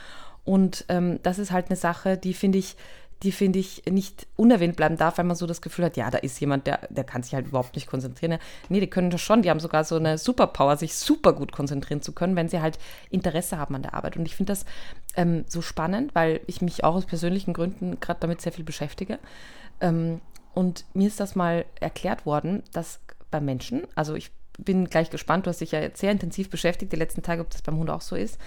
Und 0.44 0.84
ähm, 0.88 1.20
das 1.22 1.38
ist 1.38 1.52
halt 1.52 1.66
eine 1.68 1.76
Sache, 1.76 2.18
die 2.18 2.34
finde 2.34 2.58
ich, 2.58 2.76
die 3.24 3.32
finde 3.32 3.58
ich 3.58 3.82
nicht 3.90 4.26
unerwähnt 4.36 4.76
bleiben 4.76 4.98
darf, 4.98 5.16
weil 5.16 5.24
man 5.24 5.34
so 5.34 5.46
das 5.46 5.62
Gefühl 5.62 5.86
hat, 5.86 5.96
ja, 5.96 6.10
da 6.10 6.18
ist 6.18 6.38
jemand, 6.40 6.66
der, 6.66 6.80
der 6.90 7.04
kann 7.04 7.22
sich 7.22 7.34
halt 7.34 7.46
überhaupt 7.46 7.74
nicht 7.74 7.86
konzentrieren. 7.86 8.38
Nee, 8.68 8.80
die 8.80 8.86
können 8.86 9.08
das 9.08 9.22
schon, 9.22 9.40
die 9.40 9.48
haben 9.48 9.60
sogar 9.60 9.84
so 9.84 9.96
eine 9.96 10.18
Superpower, 10.18 10.76
sich 10.76 10.94
super 10.94 11.32
gut 11.32 11.50
konzentrieren 11.50 12.02
zu 12.02 12.12
können, 12.12 12.36
wenn 12.36 12.50
sie 12.50 12.60
halt 12.60 12.78
Interesse 13.10 13.58
haben 13.58 13.74
an 13.74 13.82
der 13.82 13.94
Arbeit. 13.94 14.18
Und 14.18 14.26
ich 14.26 14.36
finde 14.36 14.52
das 14.52 14.66
ähm, 15.16 15.44
so 15.48 15.62
spannend, 15.62 16.14
weil 16.14 16.40
ich 16.46 16.60
mich 16.60 16.84
auch 16.84 16.94
aus 16.94 17.06
persönlichen 17.06 17.54
Gründen 17.54 17.98
gerade 17.98 18.20
damit 18.20 18.42
sehr 18.42 18.52
viel 18.52 18.64
beschäftige. 18.64 19.18
Ähm, 19.80 20.20
und 20.52 20.84
mir 20.92 21.08
ist 21.08 21.18
das 21.18 21.34
mal 21.34 21.64
erklärt 21.80 22.26
worden, 22.26 22.62
dass 22.72 23.00
bei 23.30 23.40
Menschen, 23.40 23.82
also 23.94 24.14
ich 24.14 24.30
bin 24.58 24.84
gleich 24.84 25.08
gespannt, 25.08 25.46
du 25.46 25.50
hast 25.50 25.62
dich 25.62 25.72
ja 25.72 25.80
jetzt 25.80 26.00
sehr 26.00 26.12
intensiv 26.12 26.50
beschäftigt 26.50 26.92
die 26.92 26.96
letzten 26.96 27.22
Tage, 27.22 27.40
ob 27.40 27.50
das 27.50 27.62
beim 27.62 27.78
Hund 27.78 27.90
auch 27.90 28.02
so 28.02 28.16
ist. 28.16 28.38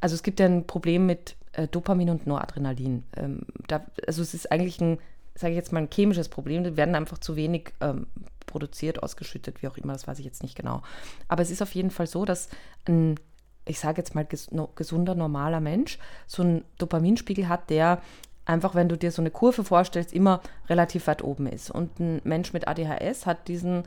Also 0.00 0.14
es 0.14 0.22
gibt 0.22 0.40
ja 0.40 0.46
ein 0.46 0.66
Problem 0.66 1.06
mit 1.06 1.36
äh, 1.52 1.66
Dopamin 1.68 2.10
und 2.10 2.26
Noradrenalin. 2.26 3.04
Ähm, 3.16 3.40
da, 3.66 3.84
also 4.06 4.22
es 4.22 4.34
ist 4.34 4.50
eigentlich 4.52 4.80
ein, 4.80 4.98
sage 5.34 5.52
ich 5.52 5.56
jetzt 5.56 5.72
mal, 5.72 5.80
ein 5.80 5.90
chemisches 5.92 6.28
Problem. 6.28 6.64
Die 6.64 6.76
werden 6.76 6.94
einfach 6.94 7.18
zu 7.18 7.36
wenig 7.36 7.72
ähm, 7.80 8.06
produziert, 8.46 9.02
ausgeschüttet, 9.02 9.62
wie 9.62 9.68
auch 9.68 9.76
immer, 9.76 9.92
das 9.92 10.08
weiß 10.08 10.18
ich 10.18 10.24
jetzt 10.24 10.42
nicht 10.42 10.56
genau. 10.56 10.82
Aber 11.28 11.42
es 11.42 11.50
ist 11.50 11.62
auf 11.62 11.74
jeden 11.74 11.90
Fall 11.90 12.06
so, 12.06 12.24
dass 12.24 12.48
ein, 12.86 13.16
ich 13.64 13.78
sage 13.78 13.98
jetzt 13.98 14.14
mal, 14.14 14.24
ges 14.24 14.48
gesunder, 14.74 15.14
normaler 15.14 15.60
Mensch 15.60 15.98
so 16.26 16.42
einen 16.42 16.64
Dopaminspiegel 16.78 17.48
hat, 17.48 17.70
der 17.70 18.00
einfach, 18.46 18.74
wenn 18.74 18.88
du 18.88 18.96
dir 18.96 19.12
so 19.12 19.20
eine 19.22 19.30
Kurve 19.30 19.62
vorstellst, 19.62 20.12
immer 20.12 20.40
relativ 20.68 21.06
weit 21.06 21.22
oben 21.22 21.46
ist. 21.46 21.70
Und 21.70 22.00
ein 22.00 22.20
Mensch 22.24 22.52
mit 22.52 22.66
ADHS 22.66 23.26
hat 23.26 23.46
diesen 23.46 23.84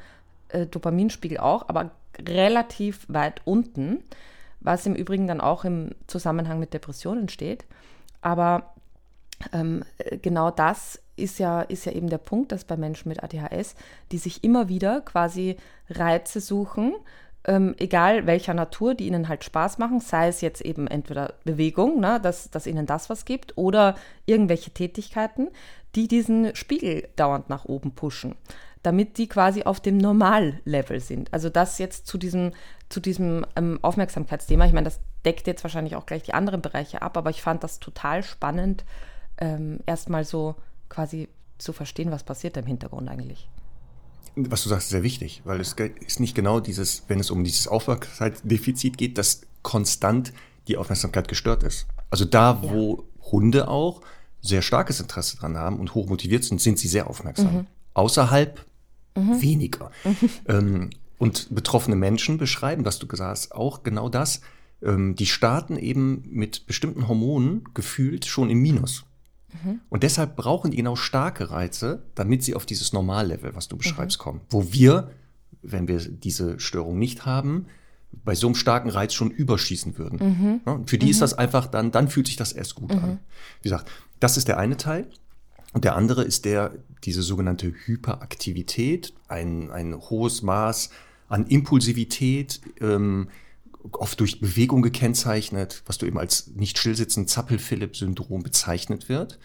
äh, 0.50 0.68
Dopaminspiegel 0.68 1.40
auch, 1.40 1.68
aber 1.68 1.92
relativ 2.20 3.06
weit 3.10 3.42
unten 3.46 4.04
was 4.62 4.86
im 4.86 4.96
Übrigen 4.96 5.28
dann 5.28 5.42
auch 5.42 5.66
im 5.66 5.92
Zusammenhang 6.08 6.60
mit 6.60 6.74
Depressionen 6.74 7.30
steht. 7.30 7.66
Aber 8.22 8.74
ähm, 9.54 9.84
genau 10.22 10.52
das 10.52 11.02
ist 11.16 11.40
ja, 11.40 11.62
ist 11.62 11.86
ja 11.86 11.92
eben 11.92 12.10
der 12.10 12.18
Punkt, 12.18 12.52
dass 12.52 12.64
bei 12.64 12.78
Menschen 12.78 13.10
mit 13.10 13.24
ADHS, 13.24 13.76
die 14.12 14.18
sich 14.18 14.44
immer 14.44 14.70
wieder 14.70 15.02
quasi 15.02 15.58
Reize 15.90 16.40
suchen, 16.40 16.94
ähm, 17.44 17.76
egal 17.80 18.28
welcher 18.28 18.54
Natur, 18.54 18.94
die 18.94 19.08
ihnen 19.08 19.28
halt 19.28 19.44
Spaß 19.44 19.80
machen, 19.80 20.00
sei 20.00 20.28
es 20.28 20.42
jetzt 20.42 20.62
eben 20.62 20.88
entweder 20.88 21.34
Bewegung, 21.44 22.00
ne, 22.00 22.20
dass, 22.22 22.52
dass 22.52 22.68
ihnen 22.68 22.86
das 22.86 23.10
was 23.10 23.26
gibt, 23.26 23.58
oder 23.58 23.96
irgendwelche 24.26 24.72
Tätigkeiten, 24.72 25.50
die 25.96 26.08
diesen 26.08 26.56
Spiegel 26.56 27.10
dauernd 27.16 27.50
nach 27.50 27.66
oben 27.66 27.94
pushen 27.94 28.36
damit 28.84 29.18
die 29.18 29.28
quasi 29.28 29.64
auf 29.64 29.80
dem 29.80 29.98
Normallevel 29.98 31.00
sind. 31.00 31.34
Also 31.34 31.50
das 31.50 31.78
jetzt 31.78 32.08
zu 32.08 32.18
diesem, 32.18 32.52
zu 32.90 33.00
diesem 33.00 33.46
ähm, 33.56 33.80
Aufmerksamkeitsthema. 33.82 34.66
Ich 34.66 34.74
meine, 34.74 34.86
das 34.86 35.00
deckt 35.26 35.48
jetzt 35.48 35.64
wahrscheinlich 35.64 35.96
auch 35.96 36.06
gleich 36.06 36.24
die 36.24 36.34
anderen 36.34 36.62
Bereiche 36.62 37.02
ab, 37.02 37.18
aber 37.18 37.30
ich 37.30 37.42
fand 37.42 37.64
das 37.64 37.80
total 37.80 38.24
spannend, 38.24 38.84
ähm, 39.38 39.80
erstmal 39.86 40.26
so 40.26 40.56
quasi 40.90 41.30
zu 41.58 41.74
verstehen, 41.74 42.12
was 42.12 42.24
passiert 42.24 42.56
da 42.56 42.62
im 42.62 42.68
Hintergrund 42.68 43.10
eigentlich. 43.10 43.48
Was 44.36 44.64
du 44.64 44.70
sagst, 44.70 44.86
ist 44.86 44.92
sehr 44.92 45.04
wichtig, 45.04 45.42
weil 45.44 45.60
es 45.60 45.74
ist 45.74 46.20
nicht 46.20 46.36
genau 46.36 46.60
dieses, 46.60 47.04
wenn 47.08 47.20
es 47.20 47.32
um 47.32 47.44
dieses 47.44 47.68
Aufmerksamkeitsdefizit 47.68 48.98
geht, 48.98 49.18
dass 49.18 49.42
konstant 49.62 50.34
die 50.68 50.78
Aufmerksamkeit 50.78 51.28
gestört 51.28 51.64
ist. 51.64 51.88
Also 52.10 52.26
da, 52.26 52.62
wo 52.64 52.96
ja. 52.96 53.32
Hunde 53.32 53.68
auch 53.68 54.02
sehr 54.42 54.62
starkes 54.62 55.00
Interesse 55.00 55.38
dran 55.38 55.58
haben 55.58 55.80
und 55.80 55.94
hoch 55.96 56.08
motiviert 56.08 56.44
sind, 56.44 56.62
sind 56.62 56.80
sie 56.80 56.88
sehr 56.88 57.10
aufmerksam. 57.10 57.54
Mhm. 57.54 57.68
Außerhalb 57.94 58.66
mhm. 59.16 59.42
weniger. 59.42 59.92
Mhm. 60.04 60.30
Ähm, 60.48 60.90
und 61.18 61.54
betroffene 61.54 61.96
Menschen 61.96 62.38
beschreiben, 62.38 62.84
was 62.84 62.98
du 62.98 63.08
gesagt 63.08 63.30
hast, 63.30 63.52
auch 63.52 63.84
genau 63.84 64.10
das. 64.10 64.42
Ähm, 64.82 65.16
die 65.16 65.28
starten 65.28 65.78
eben 65.78 66.24
mit 66.32 66.66
bestimmten 66.66 67.08
Hormonen 67.08 67.64
gefühlt 67.76 68.26
schon 68.26 68.50
im 68.50 68.60
Minus. 68.60 69.06
Mhm. 69.64 69.82
Und 69.90 70.04
deshalb 70.04 70.36
brauchen 70.36 70.72
die 70.72 70.78
genau 70.78 70.96
starke 70.96 71.52
Reize, 71.52 72.04
damit 72.16 72.44
sie 72.44 72.56
auf 72.56 72.66
dieses 72.66 72.92
Normallevel, 72.94 73.54
was 73.56 73.68
du 73.68 73.78
beschreibst, 73.78 74.20
mhm. 74.20 74.24
kommen. 74.24 74.42
Wo 74.50 74.74
wir, 74.74 75.12
wenn 75.62 75.88
wir 75.88 76.00
diese 76.00 76.60
Störung 76.60 76.98
nicht 76.98 77.26
haben, 77.26 77.68
bei 78.26 78.36
so 78.36 78.48
einem 78.48 78.56
starken 78.56 78.90
Reiz 78.90 79.14
schon 79.14 79.32
überschießen 79.32 79.98
würden. 79.98 80.20
Mhm. 80.20 80.62
Ja, 80.66 80.80
für 80.86 80.98
die 80.98 81.10
ist 81.10 81.18
mhm. 81.18 81.22
das 81.22 81.34
einfach 81.36 81.68
dann, 81.68 81.92
dann 81.92 82.08
fühlt 82.08 82.28
sich 82.28 82.36
das 82.36 82.52
erst 82.52 82.76
gut 82.76 82.92
an. 82.92 83.20
Wie 83.62 83.70
gesagt, 83.70 83.90
das 84.20 84.38
ist 84.38 84.48
der 84.48 84.58
eine 84.58 84.78
Teil. 84.78 85.08
Und 85.74 85.84
der 85.86 85.96
andere 85.96 86.24
ist 86.24 86.46
der, 86.46 86.74
diese 87.04 87.22
sogenannte 87.22 87.74
Hyperaktivität, 87.86 89.14
ein, 89.28 89.72
ein 89.72 89.96
hohes 89.96 90.42
Maß 90.42 90.90
an 91.30 91.48
Impulsivität, 91.48 92.62
ähm, 92.82 93.30
oft 93.94 94.20
durch 94.20 94.40
Bewegung 94.40 94.82
gekennzeichnet, 94.82 95.84
was 95.86 95.98
du 95.98 96.06
eben 96.06 96.20
als 96.20 96.48
nicht 96.48 96.78
stillsitzend 96.78 97.30
Zappel-Philipp-Syndrom 97.30 98.44
bezeichnet 98.44 99.10
wird. 99.10 99.40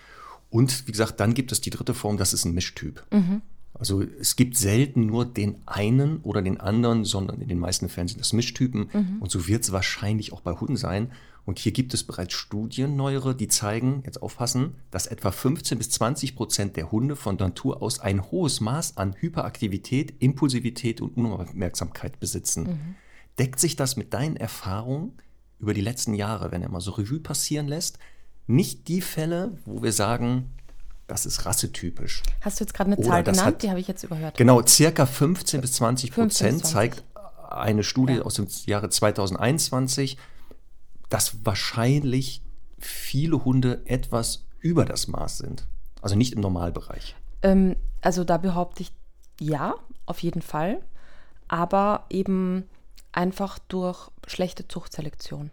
Und 0.50 0.86
wie 0.86 0.92
gesagt, 0.92 1.20
dann 1.20 1.34
gibt 1.34 1.52
es 1.52 1.60
die 1.60 1.70
dritte 1.70 1.94
Form, 1.94 2.16
das 2.16 2.32
ist 2.32 2.44
ein 2.44 2.52
Mischtyp. 2.52 3.04
Mhm. 3.10 3.42
Also 3.74 4.02
es 4.02 4.36
gibt 4.36 4.56
selten 4.56 5.06
nur 5.06 5.26
den 5.26 5.56
einen 5.66 6.18
oder 6.18 6.40
den 6.42 6.60
anderen, 6.60 7.04
sondern 7.04 7.40
in 7.40 7.48
den 7.48 7.58
meisten 7.58 7.88
Fällen 7.88 8.08
sind 8.08 8.20
das 8.20 8.32
Mischtypen. 8.32 8.88
Mhm. 8.92 9.16
Und 9.20 9.30
so 9.30 9.46
wird 9.46 9.64
es 9.64 9.72
wahrscheinlich 9.72 10.32
auch 10.32 10.40
bei 10.40 10.52
Hunden 10.52 10.76
sein. 10.76 11.12
Und 11.46 11.60
hier 11.60 11.70
gibt 11.70 11.94
es 11.94 12.02
bereits 12.02 12.34
Studien, 12.34 12.96
neuere, 12.96 13.34
die 13.34 13.46
zeigen, 13.46 14.02
jetzt 14.04 14.20
aufpassen, 14.20 14.74
dass 14.90 15.06
etwa 15.06 15.30
15 15.30 15.78
bis 15.78 15.90
20 15.90 16.34
Prozent 16.34 16.76
der 16.76 16.90
Hunde 16.90 17.14
von 17.14 17.36
Natur 17.36 17.82
aus 17.82 18.00
ein 18.00 18.30
hohes 18.32 18.60
Maß 18.60 18.96
an 18.96 19.14
Hyperaktivität, 19.18 20.14
Impulsivität 20.18 21.00
und 21.00 21.16
Unaufmerksamkeit 21.16 22.18
besitzen. 22.18 22.64
Mhm. 22.64 22.94
Deckt 23.38 23.60
sich 23.60 23.76
das 23.76 23.96
mit 23.96 24.12
deinen 24.12 24.36
Erfahrungen 24.36 25.12
über 25.60 25.72
die 25.72 25.80
letzten 25.80 26.14
Jahre, 26.14 26.50
wenn 26.50 26.62
er 26.62 26.68
mal 26.68 26.80
so 26.80 26.90
Revue 26.90 27.20
passieren 27.20 27.68
lässt? 27.68 28.00
Nicht 28.48 28.88
die 28.88 29.00
Fälle, 29.00 29.56
wo 29.64 29.84
wir 29.84 29.92
sagen, 29.92 30.50
das 31.06 31.26
ist 31.26 31.46
rassetypisch. 31.46 32.24
Hast 32.40 32.58
du 32.58 32.64
jetzt 32.64 32.74
gerade 32.74 32.92
eine 32.92 33.00
Zahl 33.00 33.22
genannt? 33.22 33.46
Hat, 33.46 33.62
die 33.62 33.70
habe 33.70 33.78
ich 33.78 33.86
jetzt 33.86 34.02
überhört. 34.02 34.36
Genau, 34.36 34.66
circa 34.66 35.06
15 35.06 35.60
bis 35.60 35.74
20 35.74 36.10
Prozent 36.10 36.66
zeigt 36.66 37.04
eine 37.48 37.84
Studie 37.84 38.14
ja. 38.14 38.22
aus 38.22 38.34
dem 38.34 38.48
Jahre 38.66 38.88
2021, 38.90 40.18
dass 41.08 41.44
wahrscheinlich 41.44 42.42
viele 42.78 43.44
Hunde 43.44 43.82
etwas 43.86 44.46
über 44.60 44.84
das 44.84 45.08
Maß 45.08 45.38
sind. 45.38 45.66
Also 46.02 46.16
nicht 46.16 46.32
im 46.32 46.40
Normalbereich. 46.40 47.14
Ähm, 47.42 47.76
also 48.00 48.24
da 48.24 48.36
behaupte 48.38 48.82
ich 48.82 48.92
ja, 49.40 49.74
auf 50.06 50.20
jeden 50.20 50.42
Fall. 50.42 50.80
Aber 51.48 52.06
eben 52.10 52.64
einfach 53.12 53.58
durch 53.58 54.10
schlechte 54.26 54.68
Zuchtselektion. 54.68 55.50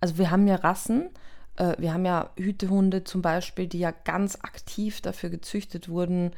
Also 0.00 0.18
wir 0.18 0.30
haben 0.30 0.46
ja 0.46 0.56
Rassen, 0.56 1.08
äh, 1.56 1.74
wir 1.78 1.92
haben 1.92 2.04
ja 2.04 2.30
Hütehunde 2.36 3.04
zum 3.04 3.22
Beispiel, 3.22 3.66
die 3.66 3.78
ja 3.78 3.90
ganz 3.90 4.36
aktiv 4.36 5.00
dafür 5.00 5.30
gezüchtet 5.30 5.88
wurden, 5.88 6.32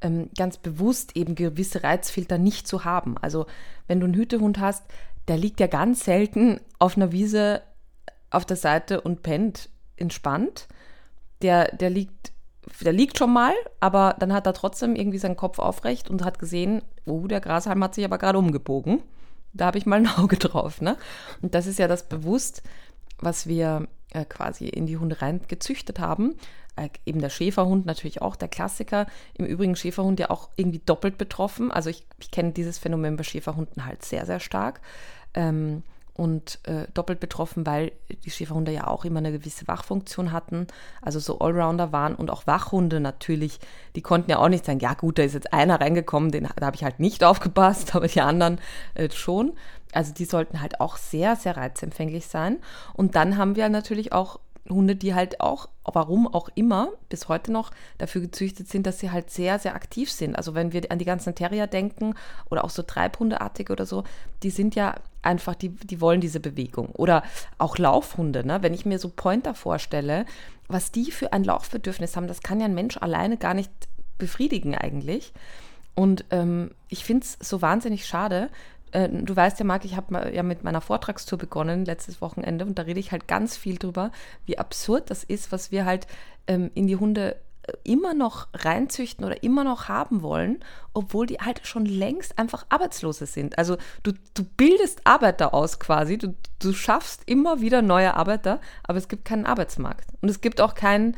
ähm, 0.00 0.30
ganz 0.36 0.58
bewusst 0.58 1.16
eben 1.16 1.34
gewisse 1.34 1.82
Reizfilter 1.82 2.38
nicht 2.38 2.68
zu 2.68 2.84
haben. 2.84 3.16
Also 3.18 3.46
wenn 3.86 4.00
du 4.00 4.06
einen 4.06 4.14
Hütehund 4.14 4.58
hast, 4.58 4.84
der 5.28 5.36
liegt 5.36 5.60
ja 5.60 5.66
ganz 5.66 6.04
selten 6.04 6.60
auf 6.78 6.96
einer 6.96 7.12
Wiese 7.12 7.62
auf 8.30 8.44
der 8.44 8.56
Seite 8.56 9.00
und 9.00 9.22
pennt 9.22 9.68
entspannt. 9.96 10.68
Der, 11.42 11.74
der 11.76 11.90
liegt 11.90 12.32
der 12.80 12.92
liegt 12.92 13.18
schon 13.18 13.32
mal, 13.32 13.54
aber 13.80 14.16
dann 14.18 14.32
hat 14.32 14.46
er 14.46 14.52
trotzdem 14.52 14.94
irgendwie 14.94 15.18
seinen 15.18 15.36
Kopf 15.36 15.58
aufrecht 15.58 16.10
und 16.10 16.24
hat 16.24 16.38
gesehen, 16.38 16.82
oh, 17.06 17.26
der 17.26 17.40
Grashalm 17.40 17.82
hat 17.82 17.94
sich 17.94 18.04
aber 18.04 18.18
gerade 18.18 18.38
umgebogen. 18.38 19.02
Da 19.52 19.66
habe 19.66 19.78
ich 19.78 19.86
mal 19.86 19.96
ein 19.96 20.18
Auge 20.18 20.36
drauf. 20.38 20.80
Ne? 20.80 20.96
Und 21.42 21.54
das 21.54 21.66
ist 21.66 21.78
ja 21.78 21.88
das 21.88 22.08
Bewusst, 22.08 22.62
was 23.18 23.46
wir 23.46 23.88
äh, 24.10 24.24
quasi 24.24 24.68
in 24.68 24.86
die 24.86 24.98
Hunde 24.98 25.20
rein 25.22 25.40
gezüchtet 25.48 25.98
haben. 25.98 26.36
Äh, 26.76 26.90
eben 27.06 27.20
der 27.20 27.30
Schäferhund 27.30 27.86
natürlich 27.86 28.22
auch, 28.22 28.36
der 28.36 28.48
Klassiker. 28.48 29.06
Im 29.34 29.46
Übrigen 29.46 29.76
Schäferhund 29.76 30.20
ja 30.20 30.30
auch 30.30 30.50
irgendwie 30.56 30.80
doppelt 30.84 31.18
betroffen. 31.18 31.72
Also 31.72 31.90
ich, 31.90 32.06
ich 32.18 32.30
kenne 32.30 32.52
dieses 32.52 32.78
Phänomen 32.78 33.16
bei 33.16 33.24
Schäferhunden 33.24 33.86
halt 33.86 34.04
sehr, 34.04 34.26
sehr 34.26 34.40
stark. 34.40 34.80
Ähm, 35.34 35.82
und 36.18 36.58
äh, 36.64 36.88
doppelt 36.94 37.20
betroffen, 37.20 37.64
weil 37.64 37.92
die 38.24 38.30
Schäferhunde 38.32 38.72
ja 38.72 38.88
auch 38.88 39.04
immer 39.04 39.18
eine 39.18 39.30
gewisse 39.30 39.68
Wachfunktion 39.68 40.32
hatten, 40.32 40.66
also 41.00 41.20
so 41.20 41.38
Allrounder 41.38 41.92
waren 41.92 42.16
und 42.16 42.32
auch 42.32 42.44
Wachhunde 42.44 42.98
natürlich, 42.98 43.60
die 43.94 44.02
konnten 44.02 44.32
ja 44.32 44.38
auch 44.38 44.48
nicht 44.48 44.64
sagen, 44.64 44.80
ja 44.80 44.94
gut, 44.94 45.18
da 45.18 45.22
ist 45.22 45.34
jetzt 45.34 45.52
einer 45.52 45.80
reingekommen, 45.80 46.32
den, 46.32 46.48
da 46.56 46.66
habe 46.66 46.74
ich 46.74 46.82
halt 46.82 46.98
nicht 46.98 47.22
aufgepasst, 47.24 47.94
aber 47.94 48.08
die 48.08 48.20
anderen 48.20 48.60
äh, 48.94 49.08
schon. 49.10 49.52
Also 49.92 50.12
die 50.12 50.24
sollten 50.24 50.60
halt 50.60 50.80
auch 50.80 50.96
sehr, 50.96 51.36
sehr 51.36 51.56
reizempfänglich 51.56 52.26
sein. 52.26 52.58
Und 52.94 53.14
dann 53.14 53.38
haben 53.38 53.54
wir 53.54 53.68
natürlich 53.68 54.12
auch 54.12 54.40
Hunde, 54.70 54.96
die 54.96 55.14
halt 55.14 55.40
auch, 55.40 55.68
warum 55.84 56.26
auch 56.26 56.48
immer, 56.54 56.90
bis 57.08 57.28
heute 57.28 57.52
noch 57.52 57.70
dafür 57.98 58.20
gezüchtet 58.20 58.68
sind, 58.68 58.86
dass 58.86 58.98
sie 58.98 59.10
halt 59.10 59.30
sehr, 59.30 59.58
sehr 59.58 59.74
aktiv 59.74 60.10
sind. 60.10 60.36
Also 60.36 60.54
wenn 60.54 60.72
wir 60.72 60.82
an 60.90 60.98
die 60.98 61.04
ganzen 61.04 61.34
Terrier 61.34 61.66
denken 61.66 62.14
oder 62.50 62.64
auch 62.64 62.70
so 62.70 62.82
Treibhundeartige 62.82 63.72
oder 63.72 63.86
so, 63.86 64.04
die 64.42 64.50
sind 64.50 64.74
ja 64.74 64.96
einfach, 65.22 65.54
die, 65.54 65.70
die 65.70 66.00
wollen 66.00 66.20
diese 66.20 66.40
Bewegung. 66.40 66.88
Oder 66.90 67.22
auch 67.58 67.78
Laufhunde, 67.78 68.46
ne? 68.46 68.62
wenn 68.62 68.74
ich 68.74 68.86
mir 68.86 68.98
so 68.98 69.08
Pointer 69.08 69.54
vorstelle, 69.54 70.26
was 70.68 70.92
die 70.92 71.10
für 71.10 71.32
ein 71.32 71.44
Laufbedürfnis 71.44 72.16
haben, 72.16 72.28
das 72.28 72.42
kann 72.42 72.60
ja 72.60 72.66
ein 72.66 72.74
Mensch 72.74 72.96
alleine 72.98 73.36
gar 73.36 73.54
nicht 73.54 73.70
befriedigen 74.18 74.74
eigentlich. 74.74 75.32
Und 75.94 76.24
ähm, 76.30 76.70
ich 76.88 77.04
finde 77.04 77.24
es 77.24 77.38
so 77.40 77.60
wahnsinnig 77.62 78.06
schade, 78.06 78.50
äh, 78.92 79.08
du 79.08 79.34
weißt 79.34 79.58
ja, 79.58 79.64
Marc, 79.64 79.84
ich 79.84 79.96
habe 79.96 80.32
ja 80.34 80.42
mit 80.42 80.64
meiner 80.64 80.80
Vortragstour 80.80 81.38
begonnen 81.38 81.84
letztes 81.84 82.20
Wochenende 82.20 82.64
und 82.64 82.78
da 82.78 82.82
rede 82.82 83.00
ich 83.00 83.12
halt 83.12 83.28
ganz 83.28 83.56
viel 83.56 83.78
drüber, 83.78 84.12
wie 84.46 84.58
absurd 84.58 85.10
das 85.10 85.24
ist, 85.24 85.52
was 85.52 85.70
wir 85.70 85.84
halt 85.84 86.06
ähm, 86.46 86.70
in 86.74 86.86
die 86.86 86.96
Hunde 86.96 87.36
äh, 87.62 87.72
immer 87.84 88.14
noch 88.14 88.48
reinzüchten 88.54 89.24
oder 89.24 89.42
immer 89.42 89.64
noch 89.64 89.88
haben 89.88 90.22
wollen, 90.22 90.64
obwohl 90.92 91.26
die 91.26 91.38
halt 91.38 91.66
schon 91.66 91.86
längst 91.86 92.38
einfach 92.38 92.66
Arbeitslose 92.68 93.26
sind. 93.26 93.58
Also 93.58 93.76
du, 94.02 94.12
du 94.34 94.44
bildest 94.44 95.02
Arbeiter 95.04 95.54
aus 95.54 95.78
quasi, 95.78 96.18
du, 96.18 96.34
du 96.58 96.72
schaffst 96.72 97.22
immer 97.26 97.60
wieder 97.60 97.82
neue 97.82 98.14
Arbeiter, 98.14 98.60
aber 98.82 98.98
es 98.98 99.08
gibt 99.08 99.24
keinen 99.24 99.46
Arbeitsmarkt. 99.46 100.08
Und 100.20 100.28
es 100.28 100.40
gibt 100.40 100.60
auch 100.60 100.74
kein, 100.74 101.16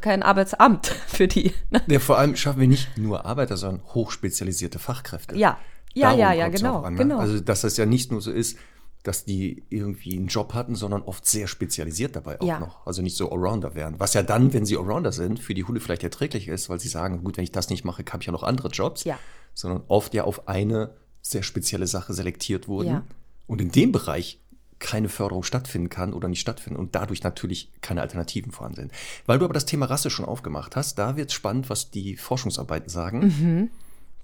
kein 0.00 0.22
Arbeitsamt 0.22 0.86
für 1.06 1.28
die. 1.28 1.54
Ne? 1.70 1.82
Ja, 1.86 1.98
vor 1.98 2.18
allem 2.18 2.36
schaffen 2.36 2.60
wir 2.60 2.68
nicht 2.68 2.96
nur 2.98 3.24
Arbeiter, 3.24 3.56
sondern 3.56 3.82
hochspezialisierte 3.94 4.78
Fachkräfte. 4.78 5.36
Ja, 5.36 5.58
ja, 5.94 6.08
Darum 6.08 6.20
ja, 6.20 6.32
ja, 6.32 6.48
genau, 6.48 6.82
an, 6.82 6.94
ne? 6.94 6.98
genau. 6.98 7.18
Also, 7.18 7.40
dass 7.40 7.62
das 7.62 7.76
ja 7.76 7.86
nicht 7.86 8.10
nur 8.12 8.20
so 8.20 8.30
ist, 8.30 8.56
dass 9.02 9.24
die 9.24 9.64
irgendwie 9.68 10.16
einen 10.16 10.28
Job 10.28 10.54
hatten, 10.54 10.76
sondern 10.76 11.02
oft 11.02 11.26
sehr 11.26 11.48
spezialisiert 11.48 12.14
dabei 12.14 12.40
auch 12.40 12.46
ja. 12.46 12.60
noch. 12.60 12.86
Also 12.86 13.02
nicht 13.02 13.16
so 13.16 13.32
Allrounder 13.32 13.74
wären. 13.74 13.98
Was 13.98 14.14
ja 14.14 14.22
dann, 14.22 14.52
wenn 14.52 14.64
sie 14.64 14.76
Allrounder 14.76 15.10
sind, 15.10 15.40
für 15.40 15.54
die 15.54 15.64
Hunde 15.64 15.80
vielleicht 15.80 16.04
erträglich 16.04 16.46
ist, 16.48 16.68
weil 16.68 16.78
sie 16.78 16.88
sagen, 16.88 17.24
gut, 17.24 17.36
wenn 17.36 17.44
ich 17.44 17.50
das 17.50 17.68
nicht 17.68 17.84
mache, 17.84 18.04
habe 18.08 18.22
ich 18.22 18.26
ja 18.26 18.32
noch 18.32 18.44
andere 18.44 18.68
Jobs. 18.68 19.02
Ja. 19.04 19.18
Sondern 19.54 19.82
oft 19.88 20.14
ja 20.14 20.24
auf 20.24 20.46
eine 20.48 20.94
sehr 21.20 21.42
spezielle 21.42 21.86
Sache 21.86 22.14
selektiert 22.14 22.68
wurden. 22.68 22.88
Ja. 22.88 23.04
Und 23.48 23.60
in 23.60 23.72
dem 23.72 23.90
Bereich 23.90 24.40
keine 24.78 25.08
Förderung 25.08 25.44
stattfinden 25.44 25.88
kann 25.88 26.12
oder 26.12 26.28
nicht 26.28 26.40
stattfinden 26.40 26.78
und 26.78 26.94
dadurch 26.94 27.22
natürlich 27.22 27.70
keine 27.80 28.02
Alternativen 28.02 28.50
vorhanden 28.50 28.80
sind. 28.80 28.92
Weil 29.26 29.38
du 29.38 29.44
aber 29.44 29.54
das 29.54 29.64
Thema 29.64 29.86
Rasse 29.86 30.10
schon 30.10 30.24
aufgemacht 30.24 30.74
hast, 30.76 30.98
da 30.98 31.16
wird 31.16 31.30
es 31.30 31.34
spannend, 31.34 31.70
was 31.70 31.90
die 31.90 32.16
Forschungsarbeiten 32.16 32.88
sagen. 32.88 33.20
Mhm. 33.20 33.70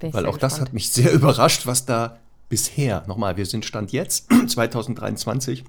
Weil 0.00 0.26
auch 0.26 0.34
gespannt. 0.34 0.42
das 0.42 0.60
hat 0.60 0.72
mich 0.72 0.90
sehr 0.90 1.12
überrascht, 1.12 1.66
was 1.66 1.84
da 1.84 2.18
bisher, 2.48 3.04
nochmal, 3.06 3.36
wir 3.36 3.46
sind 3.46 3.64
Stand 3.64 3.92
jetzt, 3.92 4.28
2023, 4.46 5.64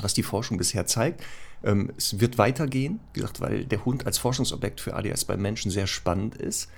was 0.00 0.14
die 0.14 0.22
Forschung 0.22 0.58
bisher 0.58 0.86
zeigt. 0.86 1.22
Ähm, 1.62 1.92
es 1.96 2.20
wird 2.20 2.38
weitergehen, 2.38 3.00
wie 3.12 3.20
gesagt, 3.20 3.40
weil 3.40 3.64
der 3.64 3.84
Hund 3.84 4.06
als 4.06 4.18
Forschungsobjekt 4.18 4.80
für 4.80 4.94
ADS 4.94 5.24
beim 5.24 5.40
Menschen 5.40 5.70
sehr 5.70 5.86
spannend 5.86 6.36
ist. 6.36 6.68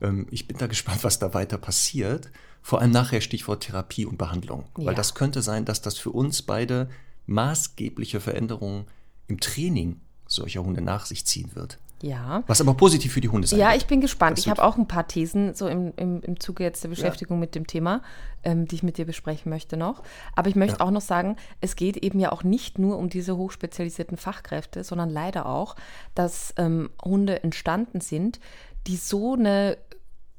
Ähm, 0.00 0.26
ich 0.30 0.48
bin 0.48 0.58
da 0.58 0.66
gespannt, 0.68 1.04
was 1.04 1.18
da 1.18 1.32
weiter 1.34 1.58
passiert. 1.58 2.30
Vor 2.60 2.80
allem 2.80 2.90
nachher 2.90 3.20
Stichwort 3.20 3.64
Therapie 3.64 4.06
und 4.06 4.18
Behandlung. 4.18 4.64
Ja. 4.78 4.86
Weil 4.86 4.94
das 4.94 5.14
könnte 5.14 5.42
sein, 5.42 5.64
dass 5.64 5.82
das 5.82 5.98
für 5.98 6.10
uns 6.10 6.42
beide 6.42 6.88
maßgebliche 7.26 8.20
Veränderungen 8.20 8.84
im 9.26 9.40
Training 9.40 10.00
solcher 10.26 10.62
Hunde 10.64 10.80
nach 10.80 11.06
sich 11.06 11.24
ziehen 11.24 11.50
wird. 11.54 11.78
Ja. 12.02 12.42
Was 12.48 12.60
aber 12.60 12.74
positiv 12.74 13.12
für 13.12 13.20
die 13.20 13.28
Hunde 13.28 13.46
sein 13.46 13.60
Ja, 13.60 13.74
ich 13.74 13.86
bin 13.86 14.00
gespannt. 14.00 14.36
Das 14.36 14.44
ich 14.44 14.50
habe 14.50 14.62
auch 14.62 14.76
ein 14.76 14.88
paar 14.88 15.06
Thesen 15.06 15.54
so 15.54 15.68
im, 15.68 15.92
im, 15.96 16.20
im 16.20 16.40
Zuge 16.40 16.64
jetzt 16.64 16.82
der 16.82 16.88
Beschäftigung 16.88 17.36
ja. 17.36 17.40
mit 17.42 17.54
dem 17.54 17.68
Thema, 17.68 18.02
ähm, 18.42 18.66
die 18.66 18.74
ich 18.74 18.82
mit 18.82 18.98
dir 18.98 19.06
besprechen 19.06 19.50
möchte 19.50 19.76
noch. 19.76 20.02
Aber 20.34 20.48
ich 20.48 20.56
möchte 20.56 20.80
ja. 20.80 20.84
auch 20.84 20.90
noch 20.90 21.00
sagen, 21.00 21.36
es 21.60 21.76
geht 21.76 21.96
eben 21.96 22.18
ja 22.18 22.32
auch 22.32 22.42
nicht 22.42 22.80
nur 22.80 22.98
um 22.98 23.08
diese 23.08 23.36
hochspezialisierten 23.36 24.16
Fachkräfte, 24.16 24.82
sondern 24.82 25.10
leider 25.10 25.46
auch, 25.46 25.76
dass 26.16 26.52
ähm, 26.56 26.90
Hunde 27.04 27.44
entstanden 27.44 28.00
sind, 28.00 28.40
die 28.88 28.96
so 28.96 29.34
eine 29.34 29.78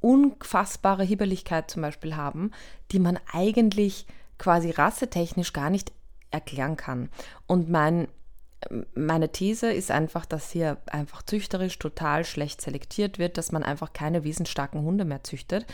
unfassbare 0.00 1.02
Hibbeligkeit 1.02 1.70
zum 1.70 1.80
Beispiel 1.80 2.14
haben, 2.14 2.50
die 2.92 2.98
man 2.98 3.18
eigentlich 3.32 4.06
quasi 4.36 4.68
rassetechnisch 4.68 5.54
gar 5.54 5.70
nicht 5.70 5.92
erklären 6.30 6.76
kann. 6.76 7.08
Und 7.46 7.70
mein 7.70 8.08
meine 8.94 9.30
These 9.30 9.72
ist 9.72 9.90
einfach, 9.90 10.26
dass 10.26 10.50
hier 10.50 10.78
einfach 10.86 11.22
züchterisch 11.22 11.78
total 11.78 12.24
schlecht 12.24 12.60
selektiert 12.60 13.18
wird, 13.18 13.38
dass 13.38 13.52
man 13.52 13.62
einfach 13.62 13.92
keine 13.92 14.24
wesensstarken 14.24 14.82
Hunde 14.82 15.04
mehr 15.04 15.24
züchtet. 15.24 15.66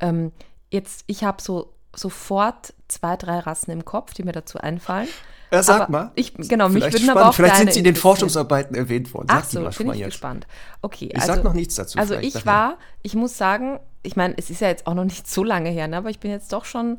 Ähm, 0.00 0.32
jetzt, 0.70 1.04
ich 1.06 1.24
habe 1.24 1.42
so 1.42 1.72
sofort 1.94 2.74
zwei, 2.88 3.16
drei 3.16 3.38
Rassen 3.40 3.70
im 3.70 3.84
Kopf, 3.84 4.14
die 4.14 4.22
mir 4.22 4.32
dazu 4.32 4.58
einfallen. 4.58 5.08
Ja, 5.50 5.62
sag 5.62 5.82
aber 5.82 5.90
mal. 5.90 6.12
Ich, 6.14 6.34
genau, 6.34 6.68
mich 6.68 6.84
würden 6.84 7.08
aber 7.08 7.28
auch 7.28 7.34
Vielleicht 7.34 7.56
sind 7.56 7.72
sie 7.72 7.78
in 7.78 7.84
den 7.84 7.96
Forschungsarbeiten 7.96 8.76
erwähnt 8.76 9.12
worden. 9.14 9.28
Sag 9.30 9.38
Ach 9.38 9.44
so, 9.44 9.84
bin 9.84 9.92
ich 9.92 10.00
jetzt. 10.00 10.10
gespannt. 10.10 10.46
Okay, 10.82 11.06
ich 11.06 11.16
also, 11.16 11.34
sag 11.34 11.44
noch 11.44 11.54
nichts 11.54 11.74
dazu. 11.74 11.98
Also 11.98 12.16
ich 12.16 12.44
war, 12.44 12.78
ich 13.02 13.14
muss 13.14 13.38
sagen, 13.38 13.80
ich 14.02 14.16
meine, 14.16 14.36
es 14.36 14.50
ist 14.50 14.60
ja 14.60 14.68
jetzt 14.68 14.86
auch 14.86 14.94
noch 14.94 15.04
nicht 15.04 15.28
so 15.28 15.42
lange 15.44 15.70
her, 15.70 15.88
ne, 15.88 15.96
aber 15.96 16.10
ich 16.10 16.20
bin 16.20 16.30
jetzt 16.30 16.52
doch 16.52 16.64
schon 16.64 16.98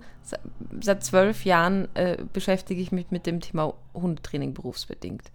seit 0.82 1.04
zwölf 1.04 1.46
Jahren 1.46 1.94
äh, 1.96 2.18
beschäftige 2.34 2.82
ich 2.82 2.92
mich 2.92 3.10
mit 3.12 3.26
dem 3.26 3.40
Thema 3.40 3.74
Hundetraining 3.94 4.54
berufsbedingt. 4.54 5.32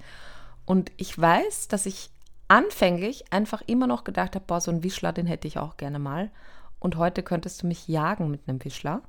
Und 0.66 0.92
ich 0.96 1.18
weiß, 1.18 1.68
dass 1.68 1.86
ich 1.86 2.10
anfänglich 2.48 3.32
einfach 3.32 3.62
immer 3.66 3.86
noch 3.86 4.04
gedacht 4.04 4.34
habe, 4.34 4.44
boah, 4.46 4.60
so 4.60 4.70
ein 4.70 4.82
Wischler, 4.82 5.12
den 5.12 5.26
hätte 5.26 5.48
ich 5.48 5.58
auch 5.58 5.76
gerne 5.76 5.98
mal. 5.98 6.30
Und 6.78 6.96
heute 6.96 7.22
könntest 7.22 7.62
du 7.62 7.66
mich 7.66 7.88
jagen 7.88 8.30
mit 8.30 8.42
einem 8.46 8.62
Wischler 8.64 9.02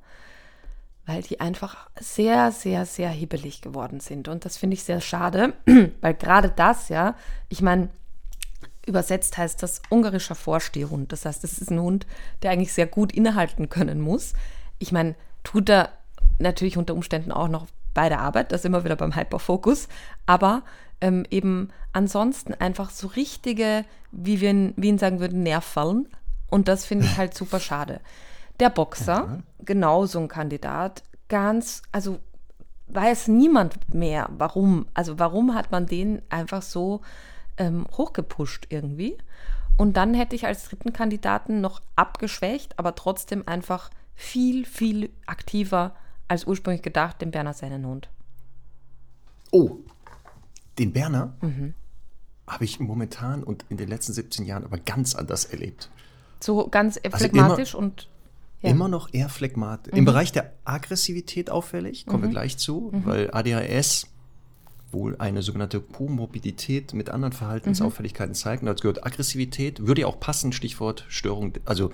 weil 1.06 1.22
die 1.22 1.40
einfach 1.40 1.88
sehr, 1.98 2.50
sehr, 2.50 2.84
sehr 2.84 3.08
hibbelig 3.08 3.62
geworden 3.62 4.00
sind. 4.00 4.26
Und 4.28 4.44
das 4.44 4.58
finde 4.58 4.74
ich 4.74 4.82
sehr 4.82 5.00
schade, 5.00 5.54
weil 6.00 6.14
gerade 6.14 6.50
das, 6.50 6.88
ja, 6.88 7.14
ich 7.48 7.62
meine, 7.62 7.88
Übersetzt 8.86 9.36
heißt 9.36 9.62
das 9.62 9.82
ungarischer 9.90 10.34
Vorstehhund. 10.34 11.12
Das 11.12 11.24
heißt, 11.24 11.44
es 11.44 11.58
ist 11.58 11.70
ein 11.70 11.80
Hund, 11.80 12.06
der 12.42 12.52
eigentlich 12.52 12.72
sehr 12.72 12.86
gut 12.86 13.12
innehalten 13.12 13.68
können 13.68 14.00
muss. 14.00 14.32
Ich 14.78 14.92
meine, 14.92 15.14
tut 15.42 15.68
er 15.68 15.90
natürlich 16.38 16.78
unter 16.78 16.94
Umständen 16.94 17.32
auch 17.32 17.48
noch 17.48 17.66
bei 17.94 18.08
der 18.08 18.20
Arbeit, 18.20 18.52
das 18.52 18.64
immer 18.64 18.84
wieder 18.84 18.96
beim 18.96 19.16
Hyperfokus, 19.16 19.88
aber 20.26 20.62
ähm, 21.00 21.24
eben 21.30 21.70
ansonsten 21.92 22.54
einfach 22.54 22.90
so 22.90 23.08
richtige, 23.08 23.84
wie 24.12 24.40
wir 24.40 24.50
in 24.50 24.74
Wien 24.76 24.98
sagen 24.98 25.18
würden, 25.18 25.42
Nervfallen. 25.42 26.08
Und 26.50 26.68
das 26.68 26.84
finde 26.84 27.06
ich 27.06 27.16
halt 27.16 27.34
super 27.34 27.58
schade. 27.60 28.00
Der 28.60 28.70
Boxer, 28.70 29.26
mhm. 29.26 29.42
genau 29.64 30.06
so 30.06 30.18
ein 30.18 30.28
Kandidat, 30.28 31.02
ganz, 31.28 31.82
also 31.90 32.18
weiß 32.88 33.28
niemand 33.28 33.94
mehr, 33.94 34.28
warum. 34.36 34.86
Also 34.94 35.18
warum 35.18 35.54
hat 35.54 35.72
man 35.72 35.86
den 35.86 36.22
einfach 36.28 36.62
so 36.62 37.00
ähm, 37.56 37.86
hochgepusht 37.96 38.66
irgendwie? 38.70 39.16
Und 39.76 39.96
dann 39.96 40.14
hätte 40.14 40.34
ich 40.34 40.46
als 40.46 40.68
dritten 40.68 40.92
Kandidaten 40.92 41.60
noch 41.60 41.82
abgeschwächt, 41.96 42.78
aber 42.78 42.94
trotzdem 42.94 43.46
einfach 43.46 43.90
viel, 44.14 44.64
viel 44.64 45.10
aktiver 45.26 45.94
als 46.28 46.46
ursprünglich 46.46 46.82
gedacht, 46.82 47.20
den 47.20 47.30
Berner 47.30 47.52
Sennenhund. 47.52 48.08
Oh, 49.52 49.78
den 50.78 50.92
Berner 50.92 51.34
mhm. 51.40 51.74
habe 52.46 52.64
ich 52.64 52.80
momentan 52.80 53.44
und 53.44 53.64
in 53.68 53.76
den 53.76 53.88
letzten 53.88 54.12
17 54.12 54.44
Jahren 54.44 54.64
aber 54.64 54.78
ganz 54.78 55.14
anders 55.14 55.44
erlebt. 55.44 55.90
So 56.40 56.68
ganz 56.68 56.98
also 57.02 57.18
phlegmatisch 57.18 57.74
immer, 57.74 57.82
und. 57.82 58.08
Ja. 58.62 58.70
Immer 58.70 58.88
noch 58.88 59.12
eher 59.12 59.28
phlegmatisch. 59.28 59.92
Mhm. 59.92 59.98
Im 59.98 60.04
Bereich 60.06 60.32
der 60.32 60.52
Aggressivität 60.64 61.50
auffällig, 61.50 62.06
kommen 62.06 62.22
mhm. 62.22 62.26
wir 62.28 62.30
gleich 62.30 62.56
zu, 62.56 62.90
mhm. 62.92 63.04
weil 63.04 63.30
ADHS 63.30 64.08
wohl 64.92 65.16
eine 65.16 65.42
sogenannte 65.42 65.80
Komorbidität 65.80 66.94
mit 66.94 67.10
anderen 67.10 67.32
Verhaltensauffälligkeiten 67.32 68.32
mhm. 68.32 68.36
zeigt. 68.36 68.62
Und 68.62 68.66
dazu 68.66 68.82
gehört 68.82 69.04
Aggressivität, 69.04 69.86
würde 69.86 70.02
ja 70.02 70.06
auch 70.06 70.20
passen, 70.20 70.52
Stichwort 70.52 71.04
Störung, 71.08 71.52
also 71.64 71.90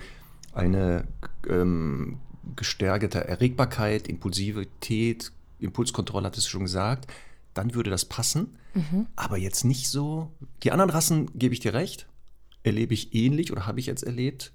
eine 0.53 1.07
ähm, 1.49 2.19
gestärkte 2.55 3.27
Erregbarkeit, 3.27 4.07
Impulsivität, 4.07 5.31
Impulskontrolle, 5.59 6.27
hat 6.27 6.37
es 6.37 6.47
schon 6.47 6.63
gesagt, 6.63 7.11
dann 7.53 7.73
würde 7.73 7.89
das 7.89 8.05
passen. 8.05 8.57
Mhm. 8.73 9.07
Aber 9.15 9.37
jetzt 9.37 9.63
nicht 9.63 9.89
so. 9.89 10.31
Die 10.63 10.71
anderen 10.71 10.89
Rassen, 10.89 11.29
gebe 11.37 11.53
ich 11.53 11.59
dir 11.59 11.73
recht, 11.73 12.07
erlebe 12.63 12.93
ich 12.93 13.13
ähnlich 13.13 13.51
oder 13.51 13.65
habe 13.65 13.79
ich 13.79 13.85
jetzt 13.85 14.03
erlebt. 14.03 14.51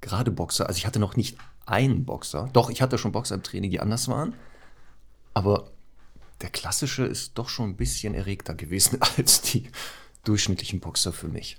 Gerade 0.00 0.30
Boxer. 0.30 0.66
Also 0.66 0.78
ich 0.78 0.86
hatte 0.86 0.98
noch 0.98 1.16
nicht 1.16 1.38
einen 1.66 2.04
Boxer. 2.04 2.50
Doch, 2.52 2.70
ich 2.70 2.82
hatte 2.82 2.98
schon 2.98 3.12
Boxer 3.12 3.36
im 3.36 3.42
Training, 3.42 3.70
die 3.70 3.80
anders 3.80 4.08
waren. 4.08 4.34
Aber 5.32 5.70
der 6.40 6.50
klassische 6.50 7.04
ist 7.04 7.38
doch 7.38 7.48
schon 7.48 7.70
ein 7.70 7.76
bisschen 7.76 8.14
erregter 8.14 8.54
gewesen 8.54 8.98
als 9.16 9.42
die 9.42 9.64
durchschnittlichen 10.24 10.80
Boxer 10.80 11.12
für 11.12 11.28
mich. 11.28 11.58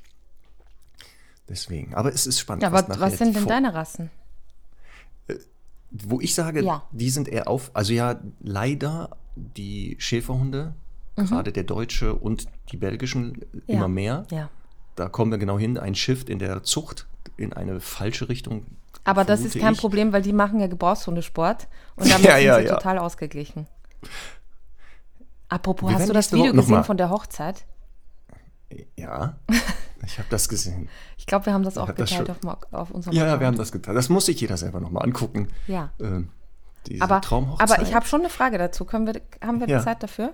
Deswegen. 1.48 1.94
Aber 1.94 2.14
es 2.14 2.26
ist 2.26 2.40
spannend. 2.40 2.64
Ja, 2.64 2.70
aber 2.70 2.88
was, 2.90 3.00
was 3.00 3.18
sind 3.18 3.36
denn 3.36 3.46
deine 3.46 3.74
Rassen? 3.74 4.10
Äh, 5.28 5.36
wo 5.92 6.20
ich 6.20 6.34
sage, 6.34 6.64
ja. 6.64 6.84
die 6.92 7.10
sind 7.10 7.28
eher 7.28 7.48
auf, 7.48 7.72
also 7.74 7.94
ja, 7.94 8.20
leider 8.42 9.16
die 9.36 9.96
Schäferhunde, 10.00 10.74
mhm. 11.16 11.26
gerade 11.28 11.52
der 11.52 11.64
deutsche 11.64 12.16
und 12.16 12.48
die 12.72 12.78
belgischen 12.78 13.46
ja. 13.68 13.76
immer 13.76 13.88
mehr. 13.88 14.26
Ja. 14.32 14.50
Da 14.96 15.10
kommen 15.10 15.32
wir 15.32 15.38
genau 15.38 15.60
hin, 15.60 15.78
ein 15.78 15.94
Shift 15.94 16.30
in 16.30 16.40
der 16.40 16.64
Zucht 16.64 17.08
in 17.38 17.54
eine 17.54 17.80
falsche 17.80 18.30
Richtung. 18.30 18.66
Aber 19.04 19.24
das 19.24 19.42
ist 19.42 19.60
kein 19.60 19.74
ich. 19.74 19.80
Problem, 19.80 20.14
weil 20.14 20.22
die 20.22 20.34
machen 20.34 20.60
ja 20.60 20.68
Gebrauchshundesport 20.68 21.68
und 21.96 22.10
damit 22.10 22.26
ja, 22.26 22.56
sind 22.56 22.68
sie 22.68 22.74
total 22.74 22.98
ausgeglichen. 22.98 23.68
Apropos, 25.50 25.90
wir 25.90 25.98
hast 25.98 26.10
du 26.10 26.14
das 26.14 26.32
Video 26.32 26.54
gesehen 26.54 26.84
von 26.84 26.98
der 26.98 27.10
Hochzeit? 27.10 27.66
Ja. 28.96 29.36
Ich 30.06 30.18
habe 30.18 30.28
das 30.30 30.50
gesehen. 30.50 30.90
Ich 31.18 31.26
glaube, 31.28 31.48
wir 31.48 31.54
haben 31.54 31.64
das 31.64 31.80
auch 31.80 31.88
geteilt 31.88 32.30
das 32.30 32.46
auf, 32.46 32.58
auf 32.72 32.92
unserem 32.92 33.16
Ja, 33.16 33.24
Account. 33.24 33.40
wir 33.40 33.48
haben 33.48 33.58
das 33.58 33.72
geteilt. 33.72 33.98
Das 33.98 34.10
muss 34.10 34.28
sich 34.28 34.40
jeder 34.40 34.58
selber 34.58 34.80
nochmal 34.80 35.04
angucken. 35.04 35.48
Ja. 35.66 35.90
Ähm, 36.00 36.30
aber, 37.00 37.20
aber 37.58 37.82
ich 37.82 37.96
habe 37.96 38.06
schon 38.06 38.20
eine 38.20 38.30
Frage 38.30 38.60
dazu. 38.60 38.86
Können 38.86 39.08
wir, 39.08 39.20
haben 39.44 39.60
wir 39.60 39.68
ja. 39.68 39.82
Zeit 39.82 40.04
dafür? 40.04 40.34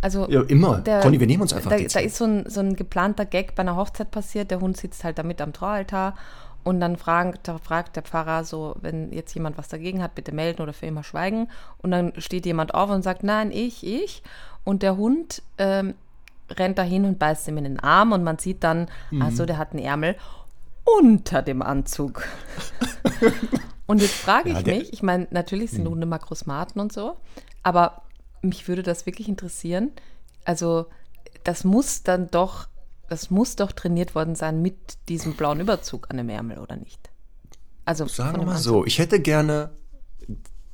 Also, 0.00 0.28
ja, 0.30 0.42
immer. 0.42 0.78
Der, 0.78 1.00
Conny, 1.00 1.18
wir 1.18 1.26
nehmen 1.26 1.42
uns 1.42 1.52
einfach 1.52 1.70
da, 1.70 1.76
die 1.76 1.88
Zeit. 1.88 2.04
Da 2.04 2.06
ist 2.06 2.16
so 2.16 2.24
ein, 2.24 2.48
so 2.48 2.60
ein 2.60 2.76
geplanter 2.76 3.24
Gag 3.24 3.56
bei 3.56 3.62
einer 3.62 3.74
Hochzeit 3.74 4.12
passiert. 4.12 4.52
Der 4.52 4.60
Hund 4.60 4.76
sitzt 4.76 5.02
halt 5.02 5.18
da 5.18 5.24
mit 5.24 5.40
am 5.40 5.52
Traualtar 5.52 6.14
und 6.62 6.80
dann 6.80 6.96
fragt, 6.96 7.48
da 7.48 7.58
fragt 7.58 7.96
der 7.96 8.02
Pfarrer 8.02 8.44
so, 8.44 8.76
wenn 8.80 9.12
jetzt 9.12 9.34
jemand 9.34 9.58
was 9.58 9.68
dagegen 9.68 10.02
hat, 10.02 10.14
bitte 10.14 10.32
melden 10.32 10.62
oder 10.62 10.72
für 10.72 10.86
immer 10.86 11.02
schweigen. 11.02 11.48
Und 11.78 11.90
dann 11.90 12.12
steht 12.18 12.46
jemand 12.46 12.74
auf 12.74 12.90
und 12.90 13.02
sagt, 13.02 13.24
nein, 13.24 13.50
ich, 13.50 13.86
ich. 13.86 14.22
Und 14.68 14.82
der 14.82 14.98
Hund 14.98 15.42
ähm, 15.56 15.94
rennt 16.50 16.76
dahin 16.76 17.06
und 17.06 17.18
beißt 17.18 17.48
ihm 17.48 17.56
in 17.56 17.64
den 17.64 17.80
Arm 17.80 18.12
und 18.12 18.22
man 18.22 18.36
sieht 18.36 18.62
dann, 18.62 18.90
mhm. 19.10 19.22
also 19.22 19.46
der 19.46 19.56
hat 19.56 19.72
einen 19.72 19.82
Ärmel 19.82 20.14
unter 20.84 21.40
dem 21.40 21.62
Anzug. 21.62 22.22
und 23.86 24.02
jetzt 24.02 24.12
frage 24.12 24.50
ich 24.50 24.66
ja, 24.66 24.74
mich, 24.74 24.92
ich 24.92 25.02
meine, 25.02 25.26
natürlich 25.30 25.70
sind 25.70 25.84
mhm. 25.84 25.92
Hunde 25.92 26.06
Makrosmaten 26.06 26.82
und 26.82 26.92
so, 26.92 27.16
aber 27.62 28.02
mich 28.42 28.68
würde 28.68 28.82
das 28.82 29.06
wirklich 29.06 29.26
interessieren. 29.26 29.90
Also, 30.44 30.88
das 31.44 31.64
muss 31.64 32.02
dann 32.02 32.30
doch, 32.30 32.68
das 33.08 33.30
muss 33.30 33.56
doch 33.56 33.72
trainiert 33.72 34.14
worden 34.14 34.34
sein 34.34 34.60
mit 34.60 34.98
diesem 35.08 35.32
blauen 35.32 35.60
Überzug 35.60 36.10
an 36.10 36.18
dem 36.18 36.28
Ärmel, 36.28 36.58
oder 36.58 36.76
nicht? 36.76 37.08
Also, 37.86 38.06
sagen 38.06 38.38
wir 38.38 38.44
mal 38.44 38.58
so, 38.58 38.84
ich 38.84 38.98
hätte 38.98 39.18
gerne 39.18 39.70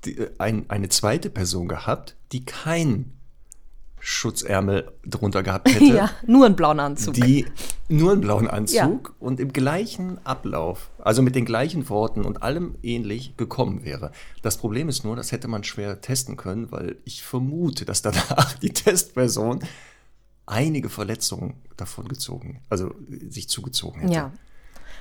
die, 0.05 0.31
ein, 0.39 0.69
eine 0.69 0.89
zweite 0.89 1.31
Person 1.31 1.69
gehabt, 1.69 2.17
die 2.33 2.45
kein 2.45 3.13
Schutzärmel 4.07 4.93
drunter 5.07 5.43
gehabt 5.43 5.67
hätte. 5.73 5.85
ja, 5.97 6.11
nur 6.27 6.45
einen 6.45 6.57
blauen 6.57 6.79
Anzug. 6.79 7.15
Die 7.15 7.47
nur 7.89 8.13
einen 8.13 8.21
blauen 8.21 8.49
Anzug 8.49 9.09
ja. 9.09 9.15
und 9.19 9.41
im 9.41 9.51
gleichen 9.51 10.19
Ablauf, 10.27 10.91
also 10.99 11.23
mit 11.23 11.35
den 11.35 11.47
gleichen 11.47 11.89
Worten 11.89 12.27
und 12.27 12.43
allem 12.43 12.75
ähnlich 12.83 13.39
gekommen 13.39 13.83
wäre. 13.83 14.13
Das 14.43 14.59
Problem 14.59 14.91
ist 14.91 15.05
nur, 15.05 15.17
das 15.17 15.33
hätte 15.33 15.49
man 15.49 15.65
schwer 15.65 16.03
testen 16.03 16.37
können, 16.37 16.71
weil 16.71 16.97
ich 17.07 17.23
vermute, 17.23 17.87
dass 17.87 18.03
danach 18.03 18.53
die 18.59 18.75
Testperson 18.75 19.61
einige 20.45 20.91
Verletzungen 20.91 21.55
davon 21.79 22.07
gezogen, 22.07 22.61
also 22.69 22.95
sich 23.09 23.49
zugezogen 23.49 24.03
hätte. 24.03 24.13
Ja. 24.13 24.33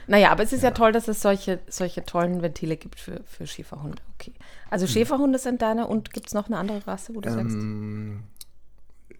Naja, 0.07 0.31
aber 0.31 0.43
es 0.43 0.53
ist 0.53 0.63
ja, 0.63 0.69
ja 0.69 0.75
toll, 0.75 0.93
dass 0.93 1.09
es 1.09 1.21
solche, 1.21 1.59
solche 1.67 2.05
tollen 2.05 2.41
Ventile 2.41 2.77
gibt 2.77 2.99
für, 2.99 3.21
für 3.25 3.47
Schäferhunde. 3.47 4.01
Okay. 4.15 4.33
Also 4.69 4.85
hm. 4.85 4.93
Schäferhunde 4.93 5.39
sind 5.39 5.61
deine 5.61 5.87
und 5.87 6.11
gibt 6.11 6.27
es 6.27 6.33
noch 6.33 6.47
eine 6.47 6.57
andere 6.57 6.85
Rasse, 6.87 7.13
wo 7.15 7.21
du 7.21 7.29
ähm, 7.29 7.35
sagst? 7.35 7.55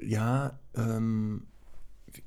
Ja, 0.05 0.59
ähm, 0.75 1.47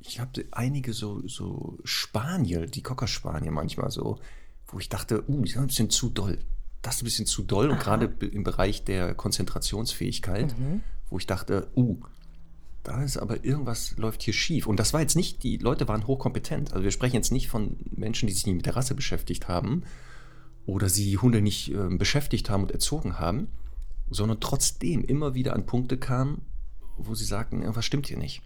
ich 0.01 0.21
habe 0.21 0.45
einige 0.51 0.93
so, 0.93 1.27
so 1.27 1.79
Spaniel, 1.85 2.67
die 2.67 2.83
Cocker 2.83 3.07
Spaniel 3.07 3.53
manchmal 3.53 3.91
so, 3.91 4.19
wo 4.67 4.79
ich 4.79 4.89
dachte, 4.89 5.29
uh, 5.29 5.45
die 5.45 5.51
sind 5.51 5.63
ein 5.63 5.67
bisschen 5.69 5.91
zu 5.91 6.11
doll. 6.11 6.39
Das 6.83 6.97
ist 6.97 7.03
ein 7.03 7.05
bisschen 7.05 7.27
zu 7.27 7.43
doll 7.43 7.71
und 7.71 7.81
gerade 7.81 8.07
im 8.27 8.45
Bereich 8.45 8.85
der 8.85 9.15
Konzentrationsfähigkeit, 9.15 10.59
mhm. 10.59 10.83
wo 11.11 11.19
ich 11.19 11.27
dachte, 11.27 11.69
uh, 11.77 12.01
da 12.83 13.03
ist 13.03 13.17
aber 13.17 13.45
irgendwas 13.45 13.97
läuft 13.97 14.23
hier 14.23 14.35
schief. 14.35 14.67
Und 14.67 14.79
das 14.79 14.93
war 14.93 15.01
jetzt 15.01 15.17
nicht, 15.17 15.43
die 15.43 15.57
Leute 15.57 15.89
waren 15.89 16.07
hochkompetent. 16.07 16.73
Also 16.73 16.85
wir 16.85 16.93
sprechen 16.93 17.17
jetzt 17.17 17.33
nicht 17.33 17.49
von 17.49 17.77
Menschen, 17.91 18.29
die 18.29 18.33
sich 18.33 18.47
nicht 18.47 18.57
mit 18.57 18.67
der 18.67 18.77
Rasse 18.77 18.95
beschäftigt 18.95 19.49
haben 19.49 19.83
oder 20.67 20.89
sie 20.89 21.19
Hunde 21.19 21.41
nicht 21.41 21.73
äh, 21.73 21.89
beschäftigt 21.91 22.49
haben 22.49 22.63
und 22.63 22.71
erzogen 22.71 23.19
haben, 23.19 23.49
sondern 24.09 24.39
trotzdem 24.39 25.05
immer 25.05 25.35
wieder 25.35 25.55
an 25.55 25.67
Punkte 25.67 25.97
kamen, 25.97 26.43
wo 26.97 27.15
sie 27.15 27.25
sagten, 27.25 27.61
irgendwas 27.61 27.85
stimmt 27.85 28.07
hier 28.07 28.19
nicht. 28.19 28.43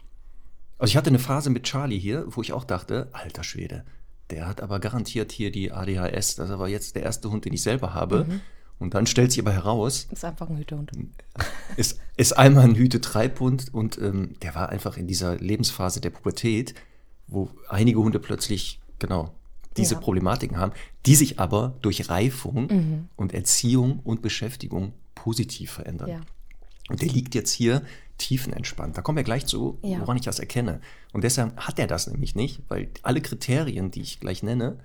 Also 0.79 0.93
ich 0.93 0.97
hatte 0.97 1.11
eine 1.11 1.19
Phase 1.19 1.51
mit 1.51 1.65
Charlie 1.65 1.99
hier, 1.99 2.25
wo 2.29 2.43
ich 2.43 2.53
auch 2.53 2.65
dachte, 2.65 3.09
alter 3.13 3.45
Schwede, 3.45 3.85
der 4.31 4.47
hat 4.47 4.63
aber 4.63 4.81
garantiert 4.81 5.33
hier 5.33 5.51
die 5.51 5.73
ADHS. 5.73 6.37
Das 6.37 6.49
ist 6.49 6.51
aber 6.51 6.69
jetzt 6.69 6.97
der 6.97 7.03
erste 7.03 7.31
Hund, 7.31 7.45
den 7.45 7.53
ich 7.53 7.63
selber 7.63 7.95
habe. 7.95 8.25
Mhm. 8.25 8.41
Und 8.79 8.95
dann 8.95 9.07
stellt 9.07 9.31
sich 9.31 9.43
aber 9.43 9.53
heraus. 9.53 10.09
Ist 10.11 10.25
einfach 10.25 10.49
ein 10.49 10.57
Hütehund. 10.57 10.91
Ist, 11.77 12.01
ist 12.17 12.33
einmal 12.37 12.65
ein 12.65 12.75
Hüte-Treibhund 12.75 13.73
und 13.73 13.97
ähm, 13.99 14.35
der 14.43 14.57
war 14.57 14.71
einfach 14.71 14.97
in 14.97 15.07
dieser 15.07 15.37
Lebensphase 15.37 16.01
der 16.01 16.11
Pubertät, 16.11 16.75
wo 17.29 17.49
einige 17.69 18.01
Hunde 18.01 18.19
plötzlich, 18.19 18.81
genau, 18.99 19.33
diese 19.77 19.95
ja. 19.95 20.01
Problematiken 20.01 20.59
haben, 20.59 20.73
die 21.07 21.15
sich 21.15 21.39
aber 21.39 21.77
durch 21.81 22.09
Reifung 22.09 22.67
mhm. 22.67 23.09
und 23.15 23.33
Erziehung 23.33 24.01
und 24.01 24.21
Beschäftigung 24.21 24.93
positiv 25.15 25.71
verändern. 25.71 26.09
Ja. 26.09 26.21
Und 26.89 27.03
der 27.03 27.09
liegt 27.09 27.37
jetzt 27.37 27.53
hier 27.53 27.83
tiefenentspannt. 28.21 28.97
Da 28.97 29.03
kommen 29.03 29.17
wir 29.17 29.25
gleich 29.25 29.47
zu, 29.47 29.79
ja. 29.83 30.01
woran 30.01 30.17
ich 30.17 30.23
das 30.23 30.39
erkenne. 30.39 30.81
Und 31.13 31.25
deshalb 31.25 31.57
hat 31.57 31.79
er 31.79 31.87
das 31.87 32.07
nämlich 32.07 32.35
nicht, 32.35 32.63
weil 32.69 32.89
alle 33.03 33.21
Kriterien, 33.21 33.91
die 33.91 34.03
ich 34.03 34.21
gleich 34.21 34.43
nenne, 34.43 34.79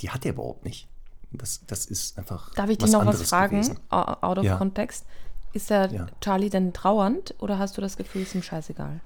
die 0.00 0.10
hat 0.10 0.24
er 0.24 0.32
überhaupt 0.32 0.64
nicht. 0.64 0.88
Das, 1.30 1.64
das 1.66 1.86
ist 1.86 2.18
einfach. 2.18 2.52
Darf 2.54 2.70
ich 2.70 2.78
dich 2.78 2.90
noch 2.90 3.06
was 3.06 3.22
fragen, 3.28 3.60
gewesen. 3.60 3.78
out 3.90 4.38
of 4.38 4.44
ja. 4.44 4.56
context? 4.56 5.06
Ist 5.52 5.70
der 5.70 5.92
ja. 5.92 6.06
Charlie 6.20 6.50
denn 6.50 6.72
trauernd 6.72 7.34
oder 7.38 7.58
hast 7.58 7.76
du 7.76 7.80
das 7.80 7.96
Gefühl, 7.96 8.22
ist 8.22 8.34
ihm 8.34 8.42
scheißegal? 8.42 9.00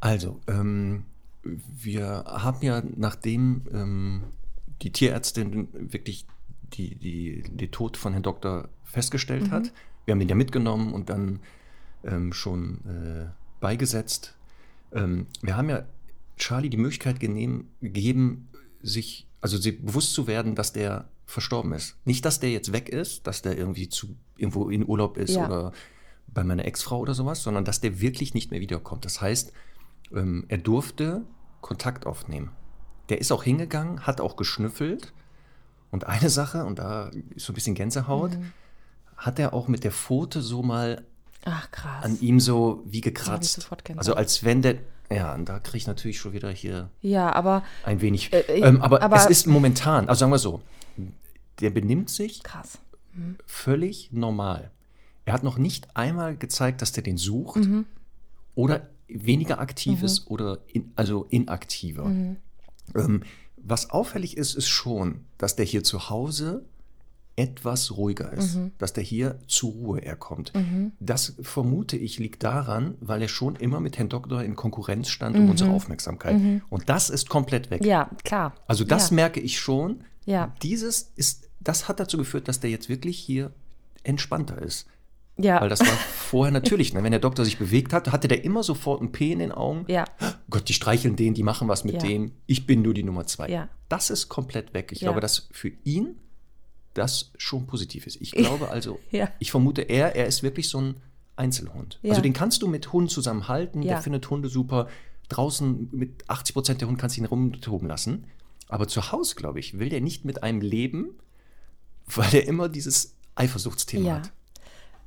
Also, 0.00 0.40
ähm, 0.48 1.04
wir 1.42 2.24
haben 2.26 2.58
ja, 2.60 2.82
nachdem 2.96 3.62
ähm, 3.72 4.24
die 4.82 4.92
Tierärztin 4.92 5.68
wirklich 5.92 6.26
die, 6.74 6.96
die, 6.96 7.42
den 7.42 7.70
Tod 7.70 7.96
von 7.96 8.12
Herrn 8.12 8.22
Doktor 8.22 8.68
festgestellt 8.84 9.48
mhm. 9.48 9.50
hat, 9.52 9.72
wir 10.04 10.12
haben 10.12 10.20
ihn 10.20 10.28
ja 10.28 10.34
mitgenommen 10.34 10.92
und 10.92 11.08
dann 11.08 11.40
ähm, 12.06 12.32
schon 12.32 12.80
äh, 12.86 13.26
beigesetzt. 13.60 14.34
Ähm, 14.92 15.26
wir 15.42 15.56
haben 15.56 15.68
ja 15.68 15.84
Charlie 16.36 16.70
die 16.70 16.76
Möglichkeit 16.76 17.20
genehm, 17.20 17.68
gegeben, 17.80 18.48
sich, 18.82 19.26
also 19.40 19.56
sich 19.58 19.80
bewusst 19.84 20.12
zu 20.14 20.26
werden, 20.26 20.54
dass 20.54 20.72
der 20.72 21.08
verstorben 21.26 21.72
ist. 21.72 21.96
Nicht, 22.04 22.24
dass 22.24 22.40
der 22.40 22.50
jetzt 22.50 22.72
weg 22.72 22.88
ist, 22.88 23.26
dass 23.26 23.42
der 23.42 23.56
irgendwie 23.58 23.88
zu, 23.88 24.14
irgendwo 24.36 24.68
in 24.70 24.86
Urlaub 24.86 25.16
ist 25.16 25.34
Ja. 25.34 25.46
oder 25.46 25.72
bei 26.28 26.44
meiner 26.44 26.64
Ex-Frau 26.64 27.00
oder 27.00 27.14
sowas, 27.14 27.42
sondern 27.42 27.64
dass 27.64 27.80
der 27.80 28.00
wirklich 28.00 28.34
nicht 28.34 28.50
mehr 28.50 28.60
wiederkommt. 28.60 29.04
Das 29.04 29.20
heißt, 29.20 29.52
ähm, 30.14 30.44
er 30.48 30.58
durfte 30.58 31.22
Kontakt 31.62 32.06
aufnehmen. 32.06 32.50
Der 33.08 33.20
ist 33.20 33.32
auch 33.32 33.42
hingegangen, 33.42 34.06
hat 34.06 34.20
auch 34.20 34.36
geschnüffelt. 34.36 35.12
Und 35.90 36.06
eine 36.06 36.28
Sache, 36.30 36.64
und 36.64 36.78
da 36.78 37.10
ist 37.34 37.46
so 37.46 37.52
ein 37.52 37.54
bisschen 37.54 37.74
Gänsehaut, 37.74 38.32
Mhm. 38.32 38.52
hat 39.16 39.38
er 39.38 39.52
auch 39.54 39.66
mit 39.68 39.82
der 39.84 39.92
Pfote 39.92 40.42
so 40.42 40.62
mal 40.62 41.04
Ach, 41.44 41.70
krass. 41.70 42.04
an 42.04 42.18
ihm 42.20 42.40
so 42.40 42.82
wie 42.86 43.00
gekratzt. 43.00 43.68
Also 43.96 44.14
als 44.14 44.42
wenn 44.44 44.62
der, 44.62 44.76
ja, 45.10 45.34
und 45.34 45.48
da 45.48 45.60
kriege 45.60 45.76
ich 45.78 45.86
natürlich 45.86 46.18
schon 46.18 46.32
wieder 46.32 46.50
hier 46.50 46.90
ja, 47.02 47.32
aber 47.32 47.62
ein 47.84 48.00
wenig. 48.00 48.32
Äh, 48.32 48.40
äh, 48.40 48.60
ähm, 48.62 48.82
aber, 48.82 49.02
aber- 49.02 49.16
es 49.16 49.26
ist 49.26 49.46
momentan, 49.46 50.08
also 50.08 50.20
sagen 50.20 50.32
wir 50.32 50.38
so, 50.38 50.60
der 51.60 51.70
benimmt 51.70 52.10
sich 52.10 52.42
krass. 52.42 52.78
völlig 53.46 54.10
normal. 54.12 54.70
Er 55.24 55.32
hat 55.32 55.42
noch 55.42 55.56
nicht 55.58 55.88
einmal 55.96 56.36
gezeigt, 56.36 56.82
dass 56.82 56.92
der 56.92 57.02
den 57.02 57.16
sucht 57.16 57.56
Mhm. 57.64 57.86
oder 58.54 58.88
weniger 59.08 59.58
aktiv 59.60 60.02
ist 60.02 60.28
oder 60.30 60.58
in, 60.72 60.92
also 60.96 61.26
inaktiver. 61.30 62.04
Mhm. 62.06 62.36
Ähm, 62.94 63.22
was 63.56 63.90
auffällig 63.90 64.36
ist, 64.36 64.54
ist 64.54 64.68
schon, 64.68 65.24
dass 65.38 65.56
der 65.56 65.64
hier 65.64 65.82
zu 65.82 66.10
Hause 66.10 66.64
etwas 67.36 67.96
ruhiger 67.96 68.32
ist, 68.32 68.56
Mhm. 68.56 68.72
dass 68.78 68.92
der 68.94 69.04
hier 69.04 69.38
zur 69.46 69.70
Ruhe 69.72 70.00
er 70.02 70.16
kommt. 70.16 70.52
Das 71.00 71.34
vermute 71.42 71.96
ich 71.96 72.18
liegt 72.18 72.42
daran, 72.42 72.94
weil 73.00 73.20
er 73.22 73.28
schon 73.28 73.56
immer 73.56 73.78
mit 73.80 73.98
Herrn 73.98 74.08
Doktor 74.08 74.42
in 74.42 74.56
Konkurrenz 74.56 75.08
stand 75.10 75.36
um 75.36 75.50
unsere 75.50 75.70
Aufmerksamkeit. 75.70 76.36
Und 76.70 76.88
das 76.88 77.10
ist 77.10 77.28
komplett 77.28 77.70
weg. 77.70 77.82
Mhm. 77.82 77.86
Ja, 77.88 78.10
klar. 78.24 78.54
Also 78.66 78.84
das 78.84 79.10
ja. 79.10 79.16
merke 79.16 79.40
ich 79.40 79.60
schon. 79.60 80.00
Ja. 80.24 80.54
Dieses 80.62 81.12
ist, 81.16 81.48
das 81.60 81.88
hat 81.88 82.00
dazu 82.00 82.16
geführt, 82.18 82.48
dass 82.48 82.58
der 82.60 82.70
jetzt 82.70 82.88
wirklich 82.88 83.18
hier 83.18 83.52
entspannter 84.02 84.60
ist. 84.62 84.86
Ja. 85.38 85.60
Weil 85.60 85.68
das 85.68 85.80
war 85.80 85.86
vorher 85.86 86.50
natürlich, 86.52 86.94
ne? 86.94 87.02
wenn 87.02 87.10
der 87.10 87.20
Doktor 87.20 87.44
sich 87.44 87.58
bewegt 87.58 87.92
hat, 87.92 88.10
hatte 88.10 88.26
der 88.28 88.42
immer 88.44 88.62
sofort 88.62 89.02
ein 89.02 89.12
P 89.12 89.32
in 89.32 89.38
den 89.40 89.52
Augen. 89.52 89.84
ja. 89.88 90.04
Gott, 90.48 90.68
die 90.68 90.72
streicheln 90.74 91.16
den, 91.16 91.34
die 91.34 91.42
machen 91.42 91.66
was 91.68 91.82
mit 91.84 91.94
Ja. 91.94 92.00
dem. 92.08 92.32
Ich 92.46 92.66
bin 92.66 92.80
nur 92.82 92.94
die 92.94 93.02
Nummer 93.02 93.26
zwei. 93.26 93.48
Ja. 93.50 93.68
Das 93.88 94.10
ist 94.10 94.28
komplett 94.28 94.72
weg. 94.74 94.90
Ich 94.92 95.00
Ja. 95.00 95.08
glaube, 95.08 95.20
dass 95.20 95.48
für 95.50 95.72
ihn 95.84 96.14
das 96.96 97.32
schon 97.36 97.66
positiv 97.66 98.06
ist. 98.06 98.20
Ich 98.20 98.32
glaube 98.32 98.68
also, 98.70 98.98
Ja. 99.10 99.28
ich 99.38 99.50
vermute, 99.50 99.82
er, 99.82 100.16
er 100.16 100.26
ist 100.26 100.42
wirklich 100.42 100.68
so 100.68 100.78
ein 100.80 100.96
Einzelhund. 101.36 101.98
Ja. 102.02 102.10
Also 102.10 102.22
den 102.22 102.32
kannst 102.32 102.62
du 102.62 102.68
mit 102.68 102.92
Hunden 102.92 103.08
zusammenhalten, 103.10 103.82
Ja. 103.82 103.94
der 103.94 104.02
findet 104.02 104.28
Hunde 104.30 104.48
super. 104.48 104.88
Draußen 105.28 105.88
mit 105.92 106.24
80 106.28 106.54
Prozent 106.54 106.80
der 106.80 106.88
Hunde 106.88 107.00
kannst 107.00 107.16
du 107.16 107.20
ihn 107.20 107.26
rumtoben 107.26 107.88
lassen. 107.88 108.24
Aber 108.68 108.88
zu 108.88 109.12
Hause, 109.12 109.34
glaube 109.36 109.60
ich, 109.60 109.78
will 109.78 109.88
der 109.88 110.00
nicht 110.00 110.24
mit 110.24 110.42
einem 110.42 110.60
leben, 110.60 111.10
weil 112.06 112.34
er 112.34 112.46
immer 112.46 112.68
dieses 112.68 113.14
Eifersuchtsthema 113.34 114.06
Ja. 114.06 114.14
hat. 114.16 114.32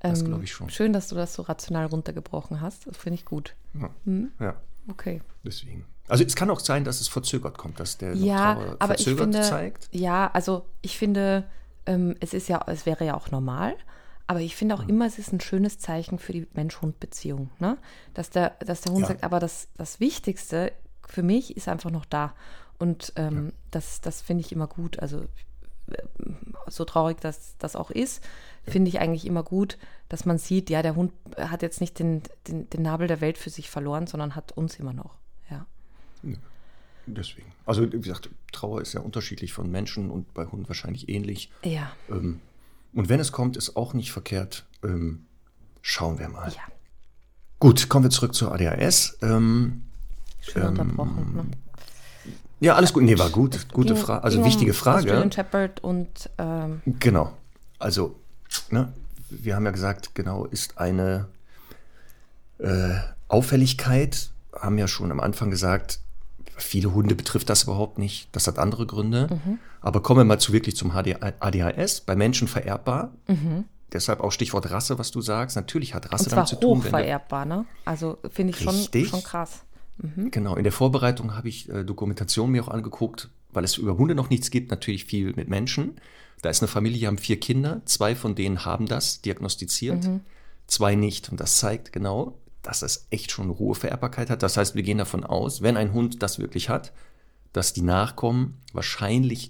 Das 0.01 0.19
Ähm, 0.21 0.27
glaube 0.27 0.43
ich 0.45 0.51
schon. 0.51 0.69
Schön, 0.69 0.93
dass 0.93 1.09
du 1.09 1.15
das 1.15 1.33
so 1.33 1.41
rational 1.41 1.85
runtergebrochen 1.87 2.61
hast. 2.61 2.87
Das 2.87 2.95
finde 2.97 3.15
ich 3.15 3.25
gut. 3.25 3.55
Hm? 4.05 4.31
Ja, 4.39 4.55
Okay. 4.89 5.21
deswegen. 5.43 5.85
Also 6.07 6.23
es 6.23 6.35
kann 6.35 6.49
auch 6.49 6.59
sein, 6.59 6.83
dass 6.83 7.01
es 7.01 7.07
verzögert 7.07 7.57
kommt, 7.57 7.79
dass 7.79 7.97
der 7.97 8.15
Ja, 8.15 8.77
verzögert 8.81 9.19
finde, 9.21 9.41
zeigt. 9.41 9.89
ja, 9.91 10.31
also 10.31 10.65
ich 10.81 10.97
finde, 10.97 11.45
ähm, 11.89 12.15
es 12.19 12.33
ist 12.33 12.47
ja, 12.47 12.63
es 12.67 12.85
wäre 12.85 13.03
ja 13.05 13.15
auch 13.15 13.31
normal, 13.31 13.75
aber 14.27 14.41
ich 14.41 14.55
finde 14.55 14.75
auch 14.75 14.87
immer, 14.87 15.07
es 15.07 15.17
ist 15.17 15.33
ein 15.33 15.41
schönes 15.41 15.79
Zeichen 15.79 16.19
für 16.19 16.33
die 16.33 16.47
Mensch-Hund-Beziehung, 16.53 17.49
ne? 17.59 17.77
Dass 18.13 18.29
der, 18.29 18.51
dass 18.59 18.81
der 18.81 18.91
Hund 18.93 19.01
Ja. 19.01 19.07
sagt, 19.07 19.23
aber 19.23 19.39
das, 19.39 19.69
das 19.75 19.99
Wichtigste 19.99 20.71
für 21.07 21.23
mich 21.23 21.57
ist 21.57 21.67
einfach 21.67 21.89
noch 21.89 22.05
da. 22.05 22.35
Und 22.77 23.11
ähm, 23.15 23.53
das, 23.71 24.01
das 24.01 24.21
finde 24.21 24.41
ich 24.45 24.51
immer 24.51 24.67
gut. 24.67 24.99
Also 24.99 25.21
äh, 25.91 26.03
so 26.67 26.85
traurig 26.85 27.17
das, 27.19 27.57
das 27.57 27.75
auch 27.75 27.89
ist, 27.89 28.23
finde 28.63 28.89
ich 28.89 28.99
eigentlich 28.99 29.25
immer 29.25 29.41
gut, 29.41 29.79
dass 30.09 30.25
man 30.25 30.37
sieht, 30.37 30.69
ja, 30.69 30.83
der 30.83 30.95
Hund 30.95 31.11
hat 31.37 31.63
jetzt 31.63 31.81
nicht 31.81 31.97
den, 31.97 32.21
den, 32.47 32.69
den 32.69 32.83
Nabel 32.83 33.07
der 33.07 33.21
Welt 33.21 33.39
für 33.39 33.49
sich 33.49 33.69
verloren, 33.71 34.05
sondern 34.05 34.35
hat 34.35 34.51
uns 34.51 34.77
immer 34.77 34.93
noch. 34.93 35.17
Ja. 35.49 35.65
Deswegen. 37.15 37.51
Also 37.65 37.83
wie 37.91 37.99
gesagt, 37.99 38.29
Trauer 38.51 38.81
ist 38.81 38.93
ja 38.93 39.01
unterschiedlich 39.01 39.53
von 39.53 39.69
Menschen 39.69 40.09
und 40.09 40.33
bei 40.33 40.45
Hunden 40.45 40.67
wahrscheinlich 40.67 41.09
ähnlich. 41.09 41.51
Ja. 41.63 41.91
Ähm, 42.09 42.39
und 42.93 43.09
wenn 43.09 43.19
es 43.19 43.31
kommt, 43.31 43.57
ist 43.57 43.75
auch 43.75 43.93
nicht 43.93 44.11
verkehrt. 44.11 44.65
Ähm, 44.83 45.25
schauen 45.81 46.17
wir 46.19 46.29
mal. 46.29 46.49
Ja. 46.51 46.61
Gut, 47.59 47.89
kommen 47.89 48.05
wir 48.05 48.09
zurück 48.09 48.33
zur 48.33 48.51
ADHS. 48.53 49.17
Ähm, 49.21 49.83
Schön 50.41 50.63
unterbrochen. 50.63 51.33
Ne? 51.35 51.45
ja, 52.61 52.75
alles 52.75 52.93
gut. 52.93 53.03
Nee, 53.03 53.17
war 53.19 53.29
gut. 53.29 53.67
Gute 53.73 53.93
Ging- 53.93 54.01
Frage. 54.03 54.23
Also 54.23 54.43
wichtige 54.45 54.73
Frage. 54.73 54.99
Australian 54.99 55.31
Shepherd 55.31 55.83
und 55.83 56.29
ähm, 56.37 56.81
Genau. 56.99 57.37
Also, 57.77 58.15
ne, 58.71 58.91
wir 59.29 59.55
haben 59.55 59.65
ja 59.65 59.71
gesagt, 59.71 60.15
genau, 60.15 60.45
ist 60.45 60.77
eine 60.77 61.27
äh, 62.59 62.95
Auffälligkeit, 63.27 64.31
haben 64.57 64.77
ja 64.77 64.87
schon 64.87 65.11
am 65.11 65.19
Anfang 65.19 65.51
gesagt, 65.51 65.99
viele 66.61 66.93
Hunde 66.93 67.15
betrifft 67.15 67.49
das 67.49 67.63
überhaupt 67.63 67.97
nicht. 67.99 68.29
Das 68.31 68.47
hat 68.47 68.59
andere 68.59 68.85
Gründe. 68.85 69.27
Mhm. 69.31 69.59
Aber 69.81 70.01
kommen 70.01 70.19
wir 70.21 70.25
mal 70.25 70.39
zu 70.39 70.53
wirklich 70.53 70.75
zum 70.75 70.91
HD 70.91 71.15
ADHS, 71.21 72.01
bei 72.01 72.15
Menschen 72.15 72.47
vererbbar. 72.47 73.11
Deshalb 73.91 74.19
auch 74.19 74.31
Stichwort 74.31 74.69
Rasse, 74.69 74.99
was 74.99 75.11
du 75.11 75.21
sagst. 75.21 75.55
Natürlich 75.55 75.93
hat 75.95 76.11
Rasse 76.11 76.23
Mhm. 76.23 76.25
und 76.25 76.29
zwar 76.29 76.35
damit 76.37 76.49
zu 76.49 76.55
tun. 76.57 76.77
hoch 76.79 76.83
wenn 76.85 76.91
der- 76.91 76.99
vererbbar, 77.01 77.45
ne? 77.45 77.65
Also 77.85 78.17
finde 78.31 78.53
ich 78.53 78.59
schon, 78.63 78.75
Richtig. 78.75 79.09
schon 79.09 79.23
krass. 79.23 79.61
Genau, 80.31 80.55
in 80.55 80.63
der 80.63 80.71
Vorbereitung 80.71 81.35
habe 81.35 81.49
ich 81.49 81.67
äh, 81.69 81.83
Dokumentation 81.83 82.51
mir 82.51 82.63
auch 82.63 82.69
angeguckt, 82.69 83.29
weil 83.51 83.65
es 83.65 83.77
über 83.77 83.97
Hunde 83.97 84.15
noch 84.15 84.29
nichts 84.29 84.49
gibt, 84.49 84.71
natürlich 84.71 85.03
viel 85.05 85.33
mit 85.35 85.49
Menschen. 85.49 85.99
Da 86.41 86.49
ist 86.49 86.61
eine 86.61 86.69
Familie, 86.69 86.99
die 86.99 87.07
haben 87.07 87.17
vier 87.17 87.37
Kinder, 87.39 87.81
zwei 87.83 88.15
von 88.15 88.33
denen 88.33 88.63
haben 88.63 88.85
das 88.85 89.19
diagnostiziert, 89.21 90.07
zwei 90.67 90.95
nicht. 90.95 91.29
Und 91.29 91.39
das 91.41 91.57
zeigt 91.57 91.91
genau, 91.91 92.37
dass 92.69 92.83
es 92.83 93.07
echt 93.09 93.31
schon 93.31 93.45
eine 93.45 93.57
hohe 93.57 93.73
Vererbbarkeit 93.73 94.29
hat. 94.29 94.43
Das 94.43 94.55
heißt, 94.55 94.75
wir 94.75 94.83
gehen 94.83 94.99
davon 94.99 95.23
aus, 95.23 95.63
wenn 95.63 95.75
ein 95.75 95.91
Hund 95.91 96.21
das 96.21 96.37
wirklich 96.37 96.69
hat, 96.69 96.93
dass 97.51 97.73
die 97.73 97.81
Nachkommen 97.81 98.59
wahrscheinlich 98.73 99.49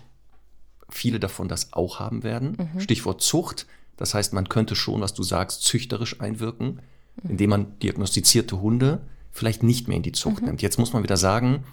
viele 0.88 1.20
davon 1.20 1.50
das 1.50 1.74
auch 1.74 2.00
haben 2.00 2.24
werden. 2.24 2.56
Stichwort 2.78 3.22
Zucht. 3.22 3.68
Das 3.98 4.14
heißt, 4.14 4.32
man 4.32 4.48
könnte 4.48 4.74
schon, 4.74 5.02
was 5.02 5.14
du 5.14 5.24
sagst, 5.24 5.64
züchterisch 5.64 6.22
einwirken, 6.22 6.80
indem 7.28 7.50
man 7.50 7.78
diagnostizierte 7.80 8.62
Hunde 8.62 9.02
vielleicht 9.34 9.64
nicht 9.64 9.90
mehr 9.90 9.98
in 9.98 10.04
die 10.04 10.14
Zucht 10.14 10.42
nimmt. 10.42 10.62
Jetzt 10.62 10.80
muss 10.80 10.94
man 10.94 11.04
wieder 11.04 11.18
sagen, 11.18 11.66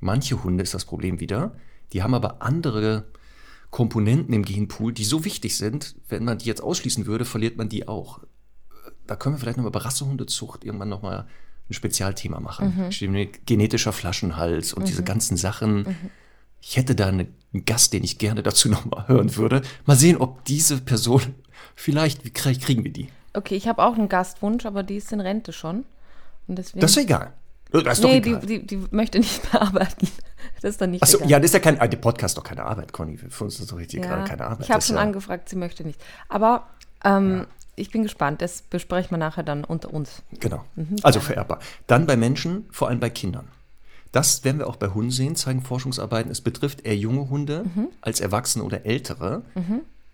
manche 0.00 0.44
Hunde 0.44 0.62
ist 0.62 0.74
das 0.74 0.84
Problem 0.84 1.18
wieder, 1.18 1.56
die 1.94 2.02
haben 2.02 2.12
aber 2.12 2.42
andere 2.42 3.06
Komponenten 3.70 4.34
im 4.34 4.44
Genpool, 4.44 4.92
die 4.92 5.04
so 5.04 5.24
wichtig 5.24 5.56
sind, 5.56 5.96
wenn 6.10 6.24
man 6.24 6.36
die 6.36 6.46
jetzt 6.46 6.62
ausschließen 6.62 7.06
würde, 7.06 7.24
verliert 7.24 7.56
man 7.56 7.70
die 7.70 7.88
auch. 7.88 8.20
Da 9.08 9.16
können 9.16 9.34
wir 9.34 9.40
vielleicht 9.40 9.56
nochmal 9.56 9.72
bei 9.72 9.80
Rassehundezucht 9.80 10.64
irgendwann 10.64 10.88
nochmal 10.88 11.26
ein 11.68 11.74
Spezialthema 11.74 12.38
machen. 12.40 12.92
Stimmt, 12.92 13.46
Genetischer 13.46 13.92
Flaschenhals 13.92 14.72
und 14.72 14.86
diese 14.86 15.02
ganzen 15.02 15.36
Sachen. 15.36 15.96
Ich 16.60 16.76
hätte 16.76 16.94
da 16.94 17.06
eine, 17.06 17.26
einen 17.52 17.64
Gast, 17.64 17.92
den 17.92 18.04
ich 18.04 18.18
gerne 18.18 18.42
dazu 18.42 18.68
nochmal 18.68 19.08
hören 19.08 19.34
würde. 19.36 19.62
Mal 19.86 19.96
sehen, 19.96 20.18
ob 20.18 20.44
diese 20.44 20.80
Person, 20.80 21.22
vielleicht 21.74 22.24
wie 22.24 22.30
krieg- 22.30 22.60
kriegen 22.60 22.84
wir 22.84 22.92
die. 22.92 23.08
Okay, 23.32 23.54
ich 23.56 23.68
habe 23.68 23.82
auch 23.82 23.94
einen 23.96 24.08
Gastwunsch, 24.08 24.66
aber 24.66 24.82
die 24.82 24.96
ist 24.96 25.12
in 25.12 25.20
Rente 25.20 25.52
schon. 25.52 25.84
Und 26.46 26.56
deswegen. 26.56 26.80
Das 26.80 26.92
ist 26.92 26.98
egal. 26.98 27.32
Das 27.70 27.98
ist 27.98 28.04
nee, 28.04 28.20
die, 28.20 28.38
die, 28.38 28.66
die 28.66 28.76
möchte 28.90 29.18
nicht 29.18 29.52
mehr 29.52 29.62
arbeiten. 29.62 30.08
Das 30.60 30.70
ist 30.72 30.80
dann 30.80 30.90
nicht 30.90 31.02
Achso, 31.02 31.22
ja, 31.24 31.38
das 31.38 31.46
ist 31.50 31.54
ja 31.54 31.60
kein, 31.60 31.80
ah, 31.80 31.86
der 31.86 31.98
Podcast 31.98 32.32
ist 32.32 32.38
doch 32.38 32.44
keine 32.44 32.64
Arbeit, 32.64 32.92
Conny. 32.92 33.16
Für 33.16 33.44
uns 33.44 33.54
ist 33.54 33.60
das 33.60 33.68
doch 33.68 33.78
richtig 33.78 34.00
Ja, 34.02 34.06
gerade 34.08 34.24
keine 34.28 34.44
Arbeit. 34.46 34.64
Ich 34.66 34.70
habe 34.70 34.82
schon 34.82 34.96
ja, 34.96 35.02
angefragt, 35.02 35.48
sie 35.48 35.56
möchte 35.56 35.84
nicht. 35.84 36.00
Aber 36.28 36.66
ähm, 37.04 37.46
ich 37.78 37.90
bin 37.90 38.02
gespannt. 38.02 38.42
Das 38.42 38.62
besprechen 38.62 39.10
wir 39.12 39.18
nachher 39.18 39.42
dann 39.42 39.64
unter 39.64 39.92
uns. 39.92 40.22
Genau. 40.40 40.64
Mhm, 40.76 40.96
also 41.02 41.20
vererbbar. 41.20 41.60
Dann 41.86 42.06
bei 42.06 42.16
Menschen, 42.16 42.66
vor 42.70 42.88
allem 42.88 43.00
bei 43.00 43.10
Kindern. 43.10 43.48
Das 44.12 44.42
werden 44.44 44.58
wir 44.58 44.66
auch 44.66 44.76
bei 44.76 44.88
Hunden 44.88 45.10
sehen, 45.10 45.36
zeigen 45.36 45.62
Forschungsarbeiten. 45.62 46.30
Es 46.32 46.40
betrifft 46.40 46.80
eher 46.86 46.96
junge 46.96 47.28
Hunde 47.28 47.64
Mhm. 47.74 47.88
als 48.00 48.20
Erwachsene 48.20 48.64
oder 48.64 48.86
Ältere. 48.86 49.42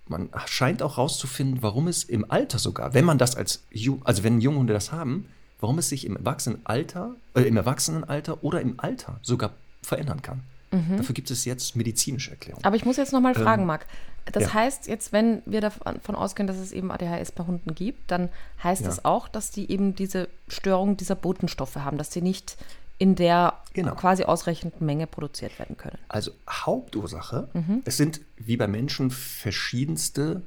Man 0.08 0.28
scheint 0.46 0.82
auch 0.82 0.96
herauszufinden, 0.96 1.62
warum 1.62 1.86
es 1.88 2.04
im 2.04 2.30
Alter 2.30 2.58
sogar, 2.58 2.92
wenn 2.92 3.04
man 3.04 3.18
das 3.18 3.36
als, 3.36 3.62
also 4.04 4.24
wenn 4.24 4.40
junge 4.40 4.58
Hunde 4.58 4.72
das 4.74 4.92
haben, 4.92 5.26
warum 5.60 5.78
es 5.78 5.88
sich 5.88 6.04
im 6.04 6.16
Erwachsenenalter, 6.16 7.14
äh, 7.34 7.42
im 7.42 7.56
Erwachsenenalter 7.56 8.42
oder 8.44 8.60
im 8.60 8.74
Alter 8.78 9.18
sogar 9.22 9.52
verändern 9.80 10.20
kann. 10.22 10.42
Mhm. 10.74 10.96
Dafür 10.98 11.14
gibt 11.14 11.30
es 11.30 11.44
jetzt 11.44 11.76
medizinische 11.76 12.30
Erklärungen. 12.32 12.64
Aber 12.64 12.76
ich 12.76 12.84
muss 12.84 12.96
jetzt 12.96 13.12
noch 13.12 13.20
mal 13.20 13.34
fragen, 13.34 13.64
Marc. 13.66 13.86
Das 14.26 14.42
Ähm, 14.44 14.48
ja. 14.48 14.54
heißt, 14.54 14.86
jetzt, 14.88 15.12
wenn 15.12 15.42
wir 15.46 15.60
davon 15.60 16.14
ausgehen, 16.14 16.46
dass 16.46 16.56
es 16.56 16.72
eben 16.72 16.90
ADHS 16.90 17.32
bei 17.32 17.44
Hunden 17.44 17.74
gibt, 17.74 18.10
dann 18.10 18.30
heißt 18.62 18.80
Ja. 18.82 18.88
das 18.88 19.04
auch, 19.04 19.28
dass 19.28 19.50
die 19.50 19.70
eben 19.70 19.94
diese 19.94 20.28
Störung 20.48 20.96
dieser 20.96 21.14
Botenstoffe 21.14 21.76
haben, 21.76 21.98
dass 21.98 22.10
sie 22.12 22.22
nicht 22.22 22.56
in 22.98 23.16
der 23.16 23.54
Genau. 23.74 23.94
quasi 23.96 24.22
ausreichenden 24.24 24.86
Menge 24.86 25.06
produziert 25.08 25.58
werden 25.58 25.76
können. 25.76 25.98
Also 26.08 26.30
Hauptursache, 26.48 27.48
Mhm. 27.52 27.82
es 27.84 27.96
sind 27.96 28.20
wie 28.36 28.56
bei 28.56 28.68
Menschen 28.68 29.10
verschiedenste 29.10 30.42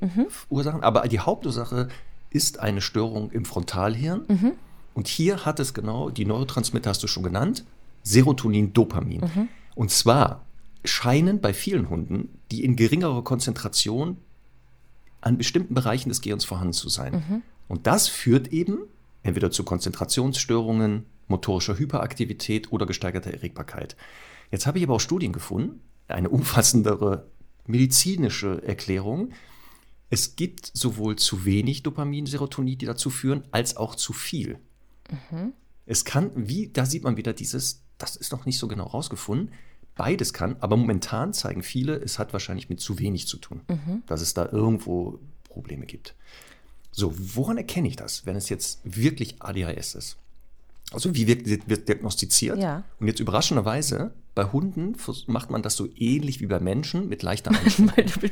Ursachen, 0.49 0.82
aber 0.84 1.07
die 1.07 1.19
Hauptursache 1.19 1.89
ist 2.30 2.59
eine 2.59 2.82
Störung 2.82 3.32
im 3.32 3.45
Frontalhirn. 3.45 4.23
Mhm. 4.28 4.51
Und 4.93 5.07
hier 5.07 5.45
hat 5.45 5.59
es 5.59 5.73
genau, 5.73 6.09
die 6.09 6.25
Neurotransmitter 6.25 6.89
hast 6.89 7.03
du 7.03 7.07
schon 7.07 7.23
genannt, 7.23 7.63
Serotonin, 8.03 8.73
Dopamin. 8.73 9.49
Und 9.78 9.91
zwar 9.91 10.47
scheinen 10.84 11.39
bei 11.39 11.53
vielen 11.53 11.89
Hunden 11.89 12.39
die 12.49 12.63
in 12.63 12.75
geringerer 12.75 13.23
Konzentration 13.23 14.17
an 15.21 15.38
bestimmten 15.38 15.75
Bereichen 15.75 16.09
des 16.09 16.21
Gehirns 16.21 16.45
vorhanden 16.45 16.73
zu 16.73 16.89
sein. 16.89 17.13
Und 17.67 17.86
das 17.86 18.07
führt 18.07 18.47
eben 18.47 18.80
entweder 19.21 19.51
zu 19.51 19.63
Konzentrationsstörungen, 19.63 21.05
motorischer 21.28 21.78
Hyperaktivität 21.78 22.71
oder 22.71 22.88
gesteigerter 22.88 23.32
Erregbarkeit. 23.32 23.95
Jetzt 24.49 24.65
habe 24.65 24.80
ich 24.80 24.84
aber 24.84 24.95
auch 24.95 24.99
Studien 24.99 25.32
gefunden, 25.32 25.82
eine 26.07 26.30
umfassendere 26.30 27.28
medizinische 27.67 28.63
Erklärung. 28.63 29.34
Es 30.09 30.38
gibt 30.38 30.71
sowohl 30.73 31.17
zu 31.17 31.45
wenig 31.45 31.84
Dopamin, 31.84 32.25
Serotonin, 32.25 32.80
die 32.80 32.86
dazu 32.88 33.11
führen, 33.11 33.43
als 33.51 33.78
auch 33.78 33.93
zu 33.93 34.13
viel. 34.13 34.57
Es 35.86 36.03
kann, 36.03 36.32
wie, 36.36 36.69
da 36.69 36.86
sieht 36.86 37.03
man 37.03 37.17
wieder 37.17 37.34
dieses, 37.34 37.84
das 37.97 38.15
ist 38.15 38.31
noch 38.31 38.45
nicht 38.45 38.59
so 38.59 38.67
genau 38.67 38.85
rausgefunden. 38.85 39.51
Beides 39.95 40.31
kann, 40.33 40.57
aber 40.59 40.77
momentan 40.77 41.33
zeigen 41.33 41.63
viele, 41.63 41.95
es 41.95 42.19
hat 42.19 42.31
wahrscheinlich 42.33 42.69
mit 42.69 42.79
zu 42.79 42.99
wenig 42.99 43.27
zu 43.27 43.37
tun, 43.37 43.61
dass 44.05 44.21
es 44.21 44.33
da 44.33 44.47
irgendwo 44.51 45.19
Probleme 45.49 45.85
gibt. 45.87 46.13
So, 46.91 47.13
woran 47.35 47.57
erkenne 47.57 47.87
ich 47.87 47.95
das, 47.95 48.25
wenn 48.25 48.35
es 48.35 48.49
jetzt 48.49 48.79
wirklich 48.83 49.41
ADHS 49.41 49.95
ist? 49.95 50.17
Also 50.91 51.15
wie 51.15 51.27
wird, 51.27 51.67
wird 51.67 51.89
diagnostiziert? 51.89 52.59
Ja. 52.59 52.83
Und 52.99 53.07
jetzt 53.07 53.19
überraschenderweise, 53.19 54.11
bei 54.35 54.45
Hunden 54.45 54.95
macht 55.25 55.49
man 55.49 55.61
das 55.61 55.75
so 55.75 55.89
ähnlich 55.95 56.39
wie 56.39 56.45
bei 56.45 56.59
Menschen 56.59 57.09
mit 57.09 57.23
leichter 57.23 57.51
Einschränkung. 57.51 58.31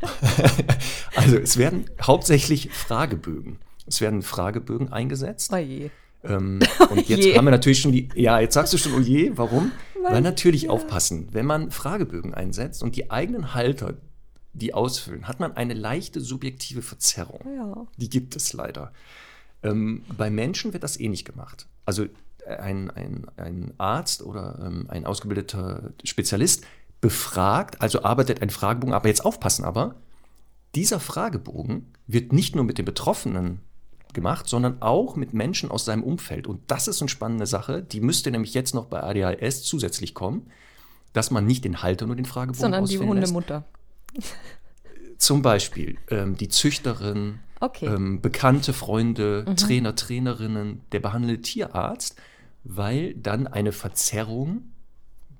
Also 1.16 1.38
es 1.38 1.56
werden 1.56 1.86
hauptsächlich 2.02 2.70
Fragebögen. 2.70 3.58
Es 3.86 4.00
werden 4.00 4.22
Fragebögen 4.22 4.92
eingesetzt. 4.92 5.52
Oh 5.52 5.56
je. 5.56 5.90
Ähm, 6.24 6.60
und 6.90 7.08
jetzt 7.08 7.24
je. 7.24 7.36
haben 7.36 7.44
wir 7.44 7.50
natürlich 7.50 7.80
schon 7.80 7.92
die, 7.92 8.08
ja, 8.14 8.40
jetzt 8.40 8.54
sagst 8.54 8.72
du 8.72 8.78
schon, 8.78 8.94
oh 8.94 9.00
je, 9.00 9.32
warum? 9.34 9.72
Weil 10.02 10.14
Weil- 10.14 10.20
natürlich 10.22 10.68
aufpassen, 10.68 11.28
wenn 11.32 11.46
man 11.46 11.70
Fragebögen 11.70 12.34
einsetzt 12.34 12.82
und 12.82 12.96
die 12.96 13.10
eigenen 13.10 13.54
Halter 13.54 13.94
die 14.54 14.72
ausfüllen, 14.72 15.26
hat 15.26 15.40
man 15.40 15.56
eine 15.56 15.74
leichte 15.74 16.20
subjektive 16.20 16.80
Verzerrung. 16.80 17.40
Ja. 17.56 17.86
Die 17.96 18.08
gibt 18.08 18.36
es 18.36 18.52
leider. 18.52 18.92
Ähm, 19.62 20.04
bei 20.16 20.30
Menschen 20.30 20.72
wird 20.72 20.84
das 20.84 20.98
ähnlich 20.98 21.24
gemacht. 21.24 21.66
Also 21.84 22.04
äh, 22.46 22.56
ein, 22.56 22.90
ein, 22.90 23.26
ein 23.36 23.74
Arzt 23.78 24.22
oder 24.22 24.60
ähm, 24.64 24.86
ein 24.88 25.06
ausgebildeter 25.06 25.90
Spezialist 26.04 26.64
befragt, 27.00 27.80
also 27.80 28.02
arbeitet 28.02 28.42
ein 28.42 28.50
Fragebogen, 28.50 28.94
aber 28.94 29.08
jetzt 29.08 29.24
aufpassen 29.24 29.64
aber, 29.64 29.96
dieser 30.74 31.00
Fragebogen 31.00 31.92
wird 32.06 32.32
nicht 32.32 32.54
nur 32.54 32.64
mit 32.64 32.78
den 32.78 32.84
Betroffenen 32.84 33.60
gemacht, 34.14 34.48
sondern 34.48 34.80
auch 34.80 35.16
mit 35.16 35.34
Menschen 35.34 35.70
aus 35.70 35.84
seinem 35.84 36.02
Umfeld. 36.02 36.46
Und 36.46 36.60
das 36.68 36.88
ist 36.88 37.02
eine 37.02 37.08
spannende 37.08 37.46
Sache, 37.46 37.82
die 37.82 38.00
müsste 38.00 38.30
nämlich 38.30 38.54
jetzt 38.54 38.74
noch 38.74 38.86
bei 38.86 39.02
ADHS 39.02 39.62
zusätzlich 39.62 40.14
kommen, 40.14 40.50
dass 41.12 41.30
man 41.30 41.46
nicht 41.46 41.64
den 41.64 41.82
Halter 41.82 42.06
nur 42.06 42.16
den 42.16 42.24
Fragebogen 42.24 42.60
Sondern 42.60 42.84
die 42.86 42.96
ausfüllen 42.96 43.20
lässt. 43.20 43.34
Hundemutter. 43.34 43.64
Zum 45.18 45.42
Beispiel 45.42 45.98
ähm, 46.10 46.36
die 46.36 46.48
Züchterin, 46.48 47.40
Okay. 47.60 47.88
Mhm. 47.88 47.94
ähm, 47.96 48.20
bekannte 48.20 48.72
Freunde, 48.72 49.46
Trainer, 49.56 49.94
Trainerinnen, 49.94 50.82
der 50.92 51.00
behandelte 51.00 51.40
Tierarzt, 51.40 52.20
weil 52.64 53.14
dann 53.14 53.46
eine 53.46 53.72
Verzerrung, 53.72 54.72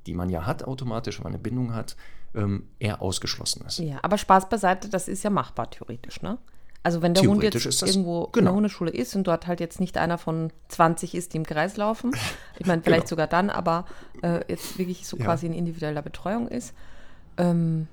die 0.06 0.14
man 0.14 0.30
ja 0.30 0.46
hat 0.46 0.64
automatisch, 0.64 1.18
wenn 1.18 1.24
man 1.24 1.32
eine 1.34 1.42
Bindung 1.42 1.74
hat, 1.74 1.96
ähm, 2.34 2.68
eher 2.78 3.02
ausgeschlossen 3.02 3.64
ist. 3.66 3.78
Ja, 3.78 3.98
aber 4.02 4.16
Spaß 4.16 4.48
beiseite, 4.48 4.88
das 4.88 5.08
ist 5.08 5.22
ja 5.22 5.30
machbar 5.30 5.70
theoretisch, 5.70 6.22
ne? 6.22 6.38
Also 6.84 7.00
wenn 7.02 7.14
der 7.14 7.24
Hund 7.24 7.42
jetzt 7.42 7.82
irgendwo 7.82 8.26
in 8.26 8.32
genau. 8.32 8.50
der 8.50 8.54
Hundeschule 8.56 8.90
ist 8.90 9.16
und 9.16 9.26
dort 9.26 9.46
halt 9.46 9.58
jetzt 9.58 9.80
nicht 9.80 9.96
einer 9.98 10.18
von 10.18 10.52
20 10.68 11.14
ist, 11.14 11.32
die 11.32 11.38
im 11.38 11.44
Kreis 11.46 11.76
laufen, 11.76 12.12
ich 12.58 12.66
meine 12.66 12.82
vielleicht 12.82 13.04
Genau. 13.04 13.08
sogar 13.08 13.26
dann, 13.26 13.50
aber 13.50 13.86
äh, 14.22 14.40
jetzt 14.48 14.78
wirklich 14.78 15.06
so 15.08 15.16
Ja. 15.16 15.24
quasi 15.24 15.46
in 15.46 15.54
individueller 15.54 16.02
Betreuung 16.02 16.46
ist, 16.46 16.74
ähm, 17.38 17.88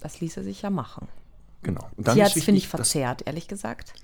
das 0.00 0.20
ließe 0.20 0.42
sich 0.42 0.62
ja 0.62 0.70
machen. 0.70 1.08
Genau. 1.62 1.88
Und 1.96 2.06
dann 2.08 2.14
Tierarzt 2.16 2.34
wichtig, 2.36 2.44
finde 2.44 2.58
ich 2.58 2.68
verzerrt, 2.68 3.22
ehrlich 3.26 3.48
gesagt. 3.48 3.94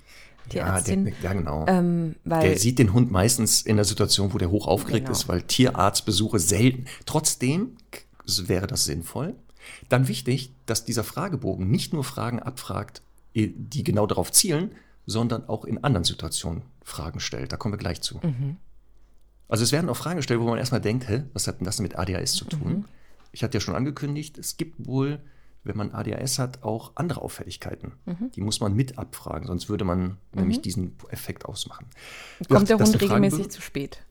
Ja, 0.45 0.63
Tierärztin. 0.65 1.05
der, 1.05 1.13
ja, 1.21 1.33
genau. 1.33 1.65
ähm, 1.67 2.15
Der 2.25 2.57
sieht 2.57 2.79
den 2.79 2.93
Hund 2.93 3.11
meistens 3.11 3.61
in 3.61 3.75
der 3.75 3.85
Situation, 3.85 4.33
wo 4.33 4.37
der 4.39 4.49
hoch 4.49 4.65
aufgeregt 4.65 5.05
Genau. 5.07 5.15
ist, 5.17 5.27
weil 5.27 5.43
Tierarztbesuche 5.43 6.39
selten. 6.39 6.85
Trotzdem 7.05 7.75
wäre 8.47 8.65
das 8.65 8.85
sinnvoll. 8.85 9.35
Dann 9.89 10.07
wichtig, 10.07 10.53
dass 10.65 10.85
dieser 10.85 11.03
Fragebogen 11.03 11.69
nicht 11.69 11.93
nur 11.93 12.03
Fragen 12.03 12.39
abfragt, 12.39 13.03
die 13.33 13.83
genau 13.83 14.07
darauf 14.07 14.31
zielen, 14.31 14.71
sondern 15.05 15.47
auch 15.47 15.65
in 15.65 15.83
anderen 15.83 16.03
Situationen 16.03 16.63
Fragen 16.83 17.19
stellt. 17.19 17.51
Da 17.51 17.57
kommen 17.57 17.73
wir 17.73 17.79
gleich 17.79 18.01
zu. 18.01 18.19
Mhm. 18.21 18.57
Also 19.47 19.63
es 19.63 19.71
werden 19.71 19.89
auch 19.89 19.97
Fragen 19.97 20.17
gestellt, 20.17 20.39
wo 20.39 20.45
man 20.45 20.57
erstmal 20.57 20.81
denkt, 20.81 21.09
hä, 21.09 21.23
was 21.33 21.47
hat 21.47 21.59
denn 21.59 21.65
das 21.65 21.79
mit 21.79 21.97
ADHS 21.97 22.33
zu 22.33 22.45
tun? 22.45 22.73
Mhm. 22.73 22.85
Ich 23.31 23.43
hatte 23.43 23.57
ja 23.57 23.61
schon 23.61 23.75
angekündigt, 23.75 24.37
es 24.37 24.57
gibt 24.57 24.85
wohl, 24.85 25.19
wenn 25.63 25.77
man 25.77 25.91
ADHS 25.91 26.39
hat, 26.39 26.63
auch 26.63 26.93
andere 26.95 27.21
Auffälligkeiten. 27.21 27.93
Mhm. 28.05 28.31
Die 28.31 28.41
muss 28.41 28.59
man 28.59 28.73
mit 28.73 28.97
abfragen, 28.97 29.47
sonst 29.47 29.69
würde 29.69 29.85
man 29.85 30.17
nämlich 30.33 30.61
diesen 30.61 30.95
Effekt 31.09 31.45
ausmachen. 31.45 31.87
kommt 32.47 32.69
der 32.69 32.77
das 32.77 32.93
Hund 32.93 33.01
regelmäßig 33.01 33.49
zu 33.49 33.61
spät. 33.61 34.03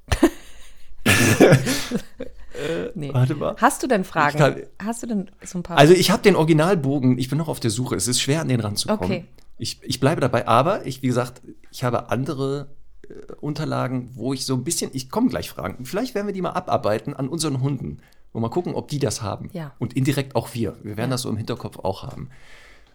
Nee. 2.95 3.13
Warte 3.13 3.35
mal. 3.35 3.57
Hast 3.59 3.83
du 3.83 3.87
denn 3.87 4.05
Fragen? 4.05 4.39
Kann- 4.39 4.63
Hast 4.83 5.03
du 5.03 5.07
denn 5.07 5.31
so 5.45 5.59
ein 5.59 5.63
paar? 5.63 5.79
Also 5.79 5.95
ich 5.95 6.11
habe 6.11 6.23
den 6.23 6.37
Originalbogen, 6.37 7.19
ich 7.19 7.29
bin 7.29 7.39
noch 7.39 7.49
auf 7.49 7.61
der 7.61 7.71
Suche. 7.71 7.97
Es 7.97 8.09
ist 8.09 8.21
schwer, 8.21 8.41
an 8.41 8.49
den 8.49 8.61
ranzukommen. 8.61 9.05
Okay. 9.05 9.25
Ich, 9.59 9.79
ich 9.83 10.01
bleibe 10.01 10.21
dabei, 10.21 10.49
aber 10.49 10.87
ich, 10.87 11.03
wie 11.03 11.07
gesagt, 11.09 11.43
ich 11.71 11.85
habe 11.85 12.11
andere 12.11 12.69
äh, 13.09 13.15
Unterlagen, 13.41 14.11
wo 14.15 14.33
ich 14.33 14.47
so 14.47 14.55
ein 14.55 14.65
bisschen, 14.65 14.91
ich 14.95 15.11
komme 15.11 15.29
gleich 15.29 15.51
fragen. 15.51 15.85
Vielleicht 15.85 16.15
werden 16.15 16.27
wir 16.27 16.35
die 16.35 16.41
mal 16.43 16.51
abarbeiten 16.53 17.15
an 17.15 17.29
unseren 17.29 17.61
Hunden 17.61 17.99
und 18.33 18.41
mal 18.43 18.49
gucken, 18.49 18.75
ob 18.75 18.89
die 18.89 18.99
das 18.99 19.21
haben. 19.23 19.51
Ja. 19.53 19.73
Und 19.79 19.95
indirekt 19.95 20.35
auch 20.35 20.55
wir. 20.55 20.77
Wir 20.83 20.97
werden 20.97 21.11
das 21.11 21.23
so 21.23 21.29
im 21.29 21.37
Hinterkopf 21.37 21.79
auch 21.79 22.05
haben. 22.05 22.31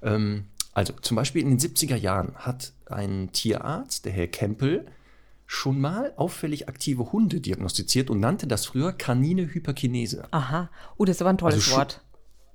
Ähm, 0.01 0.45
also 0.73 0.93
zum 1.01 1.15
Beispiel 1.15 1.41
in 1.43 1.49
den 1.49 1.59
70er 1.59 1.95
Jahren 1.95 2.33
hat 2.35 2.73
ein 2.87 3.29
Tierarzt, 3.31 4.05
der 4.05 4.11
Herr 4.13 4.27
Kempel, 4.27 4.85
schon 5.45 5.79
mal 5.79 6.13
auffällig 6.17 6.67
aktive 6.67 7.11
Hunde 7.11 7.39
diagnostiziert 7.39 8.09
und 8.09 8.19
nannte 8.19 8.47
das 8.47 8.65
früher 8.65 8.93
Kanine 8.93 9.53
Hyperkinese. 9.53 10.27
Aha. 10.31 10.69
Oh, 10.97 11.05
das 11.05 11.17
ist 11.17 11.21
aber 11.21 11.29
ein 11.29 11.37
tolles 11.37 11.55
Also 11.55 11.77
Wort. 11.77 12.01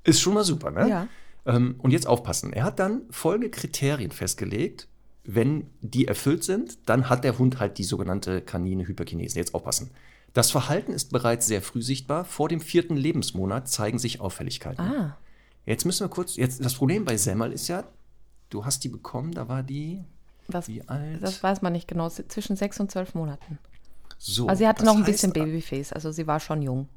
Ist 0.05 0.21
schon 0.21 0.35
mal 0.35 0.45
super, 0.45 0.71
ne? 0.71 0.89
Ja. 0.89 1.09
Ähm, 1.47 1.77
und 1.79 1.93
jetzt 1.93 2.07
aufpassen. 2.07 2.53
Er 2.53 2.65
hat 2.65 2.79
dann 2.79 3.03
folgende 3.11 3.51
Kriterien 3.51 4.11
festgelegt. 4.11 4.89
Wenn 5.25 5.67
die 5.81 6.07
erfüllt 6.09 6.45
sind, 6.45 6.79
dann 6.89 7.09
hat 7.09 7.25
der 7.25 7.39
Hund 7.39 7.61
halt 7.61 7.79
die 7.79 7.85
sogenannte 7.85 8.41
Kanine 8.41 8.87
Hyperkinese. 8.87 9.39
Jetzt 9.39 9.55
aufpassen. 9.55 9.91
Das 10.33 10.51
Verhalten 10.51 10.93
ist 10.93 11.13
bereits 11.13 11.47
sehr 11.47 11.61
früh 11.63 11.83
sichtbar. 11.83 12.25
Vor 12.25 12.49
dem 12.49 12.61
vierten 12.61 12.97
Lebensmonat 12.97 13.69
zeigen 13.69 13.99
sich 13.99 14.21
Auffälligkeiten. 14.21 14.85
Ah, 14.85 15.19
Jetzt 15.67 15.85
müssen 15.85 16.05
wir 16.05 16.09
kurz, 16.09 16.37
jetzt 16.37 16.65
das 16.65 16.75
Problem 16.75 17.05
bei 17.05 17.17
Semmel 17.17 17.53
ist 17.53 17.69
ja, 17.69 17.85
du 18.49 18.65
hast 18.65 18.83
die 18.83 18.89
bekommen, 18.89 19.33
da 19.33 19.47
war 19.49 19.63
die 19.63 20.03
das, 20.51 20.69
wie 20.69 20.87
alt? 20.89 21.23
das 21.23 21.43
weiß 21.43 21.63
man 21.63 21.73
nicht 21.73 21.89
genau. 21.89 22.09
Zwischen 22.09 22.57
sechs 22.57 22.79
und 22.81 22.91
zwölf 22.91 23.15
Monaten. 23.15 23.59
so. 24.19 24.47
Also 24.49 24.61
sie 24.61 24.69
hatte 24.69 24.85
das 24.85 24.93
noch 24.93 24.99
ein 25.01 25.05
bisschen 25.05 25.33
Babyface, 25.33 25.93
also 25.93 26.13
sie 26.13 26.27
war 26.27 26.41
schon 26.41 26.63
jung. 26.63 26.89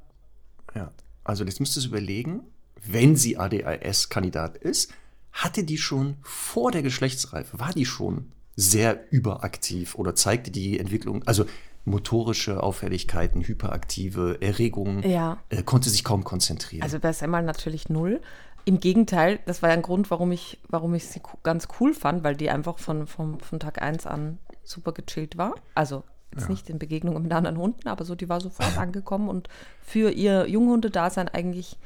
Ja, 0.76 0.92
also 1.24 1.44
jetzt 1.44 1.60
müsstest 1.60 1.86
du 1.86 1.90
überlegen, 1.90 2.42
wenn 2.86 3.16
sie 3.16 3.38
ADHS-Kandidat 3.38 4.58
ist, 4.58 4.92
hatte 5.32 5.64
die 5.64 5.78
schon 5.78 6.18
vor 6.22 6.72
der 6.72 6.82
Geschlechtsreife, 6.84 7.60
war 7.60 7.72
die 7.74 7.86
schon 7.86 8.32
sehr 8.56 9.12
überaktiv 9.12 9.96
oder 9.96 10.14
zeigte 10.16 10.52
die 10.52 10.80
Entwicklung, 10.80 11.24
also 11.26 11.46
motorische 11.86 12.62
Auffälligkeiten, 12.64 13.42
hyperaktive 13.42 14.42
Erregungen, 14.42 15.04
Ja. 15.10 15.40
äh, 15.50 15.64
konnte 15.64 15.90
sich 15.90 16.04
kaum 16.04 16.24
konzentrieren. 16.24 16.84
Also 16.84 17.00
bei 17.00 17.12
Semmel 17.14 17.42
natürlich 17.44 17.90
null. 17.90 18.22
Im 18.66 18.80
Gegenteil, 18.80 19.40
das 19.46 19.62
war 19.62 19.70
ja 19.70 19.76
ein 19.76 19.82
Grund, 19.82 20.10
warum 20.10 20.32
ich, 20.32 20.60
warum 20.70 20.94
ich 20.94 21.08
sie 21.08 21.22
ganz 21.44 21.68
cool 21.80 21.94
fand, 21.94 22.24
weil 22.24 22.36
die 22.36 22.50
einfach 22.50 22.80
von, 22.80 23.08
von, 23.08 23.40
von 23.40 23.60
Tag 23.60 23.82
1 23.82 24.06
an 24.08 24.40
super 24.64 24.94
gechillt 24.94 25.38
war. 25.38 25.54
Also 25.76 26.04
jetzt 26.36 26.50
nicht 26.50 26.70
in 26.70 26.80
Begegnung 26.80 27.22
mit 27.22 27.32
anderen 27.32 27.58
Hunden, 27.58 27.88
aber 27.88 28.06
so, 28.06 28.16
die 28.16 28.30
war 28.30 28.42
sofort 28.42 28.78
angekommen 28.78 29.30
und 29.30 29.50
für 29.82 30.10
ihr 30.10 30.48
Junghundedasein 30.48 31.30
eigentlich 31.30 31.78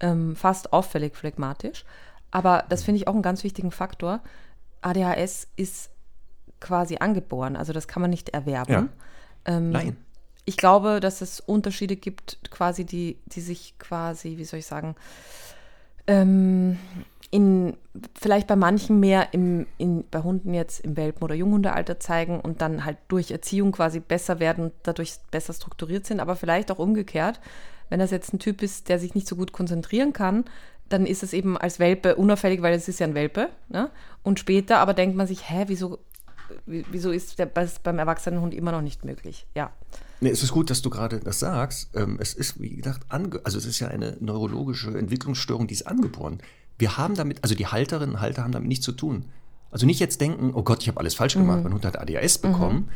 ähm, 0.00 0.36
fast 0.36 0.72
auffällig 0.72 1.16
phlegmatisch. 1.16 1.84
Aber 2.30 2.64
das 2.68 2.82
finde 2.82 3.00
ich 3.00 3.08
auch 3.08 3.14
einen 3.14 3.22
ganz 3.22 3.44
wichtigen 3.44 3.70
Faktor. 3.70 4.20
ADHS 4.82 5.48
ist 5.56 5.90
quasi 6.60 6.96
angeboren, 6.98 7.56
also 7.56 7.72
das 7.72 7.88
kann 7.88 8.02
man 8.02 8.10
nicht 8.10 8.30
erwerben. 8.30 8.72
Ja. 8.72 8.88
Ähm, 9.44 9.70
Nein. 9.70 9.96
Ich 10.44 10.56
glaube, 10.56 11.00
dass 11.00 11.20
es 11.20 11.40
Unterschiede 11.40 11.96
gibt, 11.96 12.38
quasi, 12.50 12.84
die, 12.84 13.18
die 13.26 13.40
sich 13.40 13.78
quasi, 13.78 14.38
wie 14.38 14.44
soll 14.44 14.60
ich 14.60 14.66
sagen, 14.66 14.96
ähm, 16.08 16.78
in, 17.30 17.76
vielleicht 18.18 18.46
bei 18.46 18.56
manchen 18.56 18.98
mehr 18.98 19.28
im, 19.32 19.66
in, 19.76 20.04
bei 20.10 20.20
Hunden 20.20 20.54
jetzt 20.54 20.80
im 20.80 20.96
Welpen- 20.96 21.22
oder 21.22 21.34
Junghundealter 21.34 22.00
zeigen 22.00 22.40
und 22.40 22.62
dann 22.62 22.84
halt 22.84 22.96
durch 23.08 23.30
Erziehung 23.30 23.72
quasi 23.72 24.00
besser 24.00 24.40
werden 24.40 24.64
und 24.64 24.72
dadurch 24.82 25.14
besser 25.30 25.52
strukturiert 25.52 26.06
sind, 26.06 26.20
aber 26.20 26.34
vielleicht 26.36 26.70
auch 26.72 26.78
umgekehrt. 26.78 27.40
Wenn 27.90 28.00
das 28.00 28.10
jetzt 28.10 28.32
ein 28.32 28.38
Typ 28.38 28.62
ist, 28.62 28.88
der 28.88 28.98
sich 28.98 29.14
nicht 29.14 29.28
so 29.28 29.36
gut 29.36 29.52
konzentrieren 29.52 30.12
kann, 30.12 30.44
dann 30.88 31.04
ist 31.04 31.22
es 31.22 31.34
eben 31.34 31.58
als 31.58 31.78
Welpe 31.78 32.16
unauffällig, 32.16 32.62
weil 32.62 32.74
es 32.74 32.88
ist 32.88 33.00
ja 33.00 33.06
ein 33.06 33.14
Welpe. 33.14 33.50
Ne? 33.68 33.90
Und 34.22 34.38
später 34.38 34.78
aber 34.78 34.94
denkt 34.94 35.16
man 35.16 35.26
sich, 35.26 35.50
hä, 35.50 35.64
wieso 35.66 35.98
wieso 36.66 37.10
ist 37.10 37.38
der, 37.38 37.46
das 37.46 37.78
beim 37.78 37.98
erwachsenen 37.98 38.40
Hund 38.40 38.54
immer 38.54 38.72
noch 38.72 38.82
nicht 38.82 39.04
möglich? 39.04 39.46
Ja. 39.54 39.72
Nee, 40.20 40.30
es 40.30 40.42
ist 40.42 40.52
gut, 40.52 40.70
dass 40.70 40.82
du 40.82 40.90
gerade 40.90 41.20
das 41.20 41.38
sagst. 41.38 41.94
Ähm, 41.94 42.18
es 42.20 42.34
ist, 42.34 42.60
wie 42.60 42.76
gesagt, 42.76 43.06
also 43.10 43.58
es 43.58 43.66
ist 43.66 43.78
ja 43.78 43.88
eine 43.88 44.16
neurologische 44.20 44.96
Entwicklungsstörung, 44.96 45.66
die 45.66 45.74
ist 45.74 45.86
angeboren. 45.86 46.38
Wir 46.78 46.96
haben 46.96 47.14
damit, 47.14 47.42
also 47.42 47.54
die 47.54 47.66
Halterinnen 47.66 48.16
und 48.16 48.20
Halter 48.20 48.42
haben 48.42 48.52
damit 48.52 48.68
nichts 48.68 48.84
zu 48.84 48.92
tun. 48.92 49.26
Also 49.70 49.86
nicht 49.86 50.00
jetzt 50.00 50.20
denken, 50.20 50.52
oh 50.54 50.62
Gott, 50.62 50.82
ich 50.82 50.88
habe 50.88 50.98
alles 50.98 51.14
falsch 51.14 51.34
gemacht, 51.34 51.58
mhm. 51.58 51.64
mein 51.64 51.72
Hund 51.74 51.84
hat 51.84 51.98
ADHS 51.98 52.38
bekommen. 52.38 52.76
Mhm. 52.76 52.88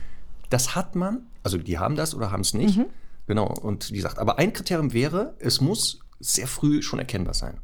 Das 0.51 0.75
hat 0.75 0.97
man, 0.97 1.27
also 1.43 1.59
die 1.59 1.79
haben 1.79 1.97
das 1.97 2.15
oder 2.15 2.31
haben 2.31 2.41
es 2.41 2.55
nicht. 2.55 2.79
Mhm. 2.79 2.87
Genau, 3.27 3.47
und 3.47 3.91
wie 3.91 3.97
gesagt, 3.97 4.19
aber 4.19 4.39
ein 4.39 4.53
Kriterium 4.53 4.93
wäre, 4.93 5.35
es 5.39 5.61
muss 5.61 6.01
sehr 6.19 6.47
früh 6.47 6.83
schon 6.83 6.99
erkennbar 6.99 7.35
sein. 7.35 7.59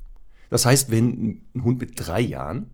Das 0.50 0.66
heißt, 0.66 0.90
wenn 0.90 1.42
ein 1.54 1.64
Hund 1.64 1.80
mit 1.80 1.92
drei 1.96 2.20
Jahren, 2.20 2.70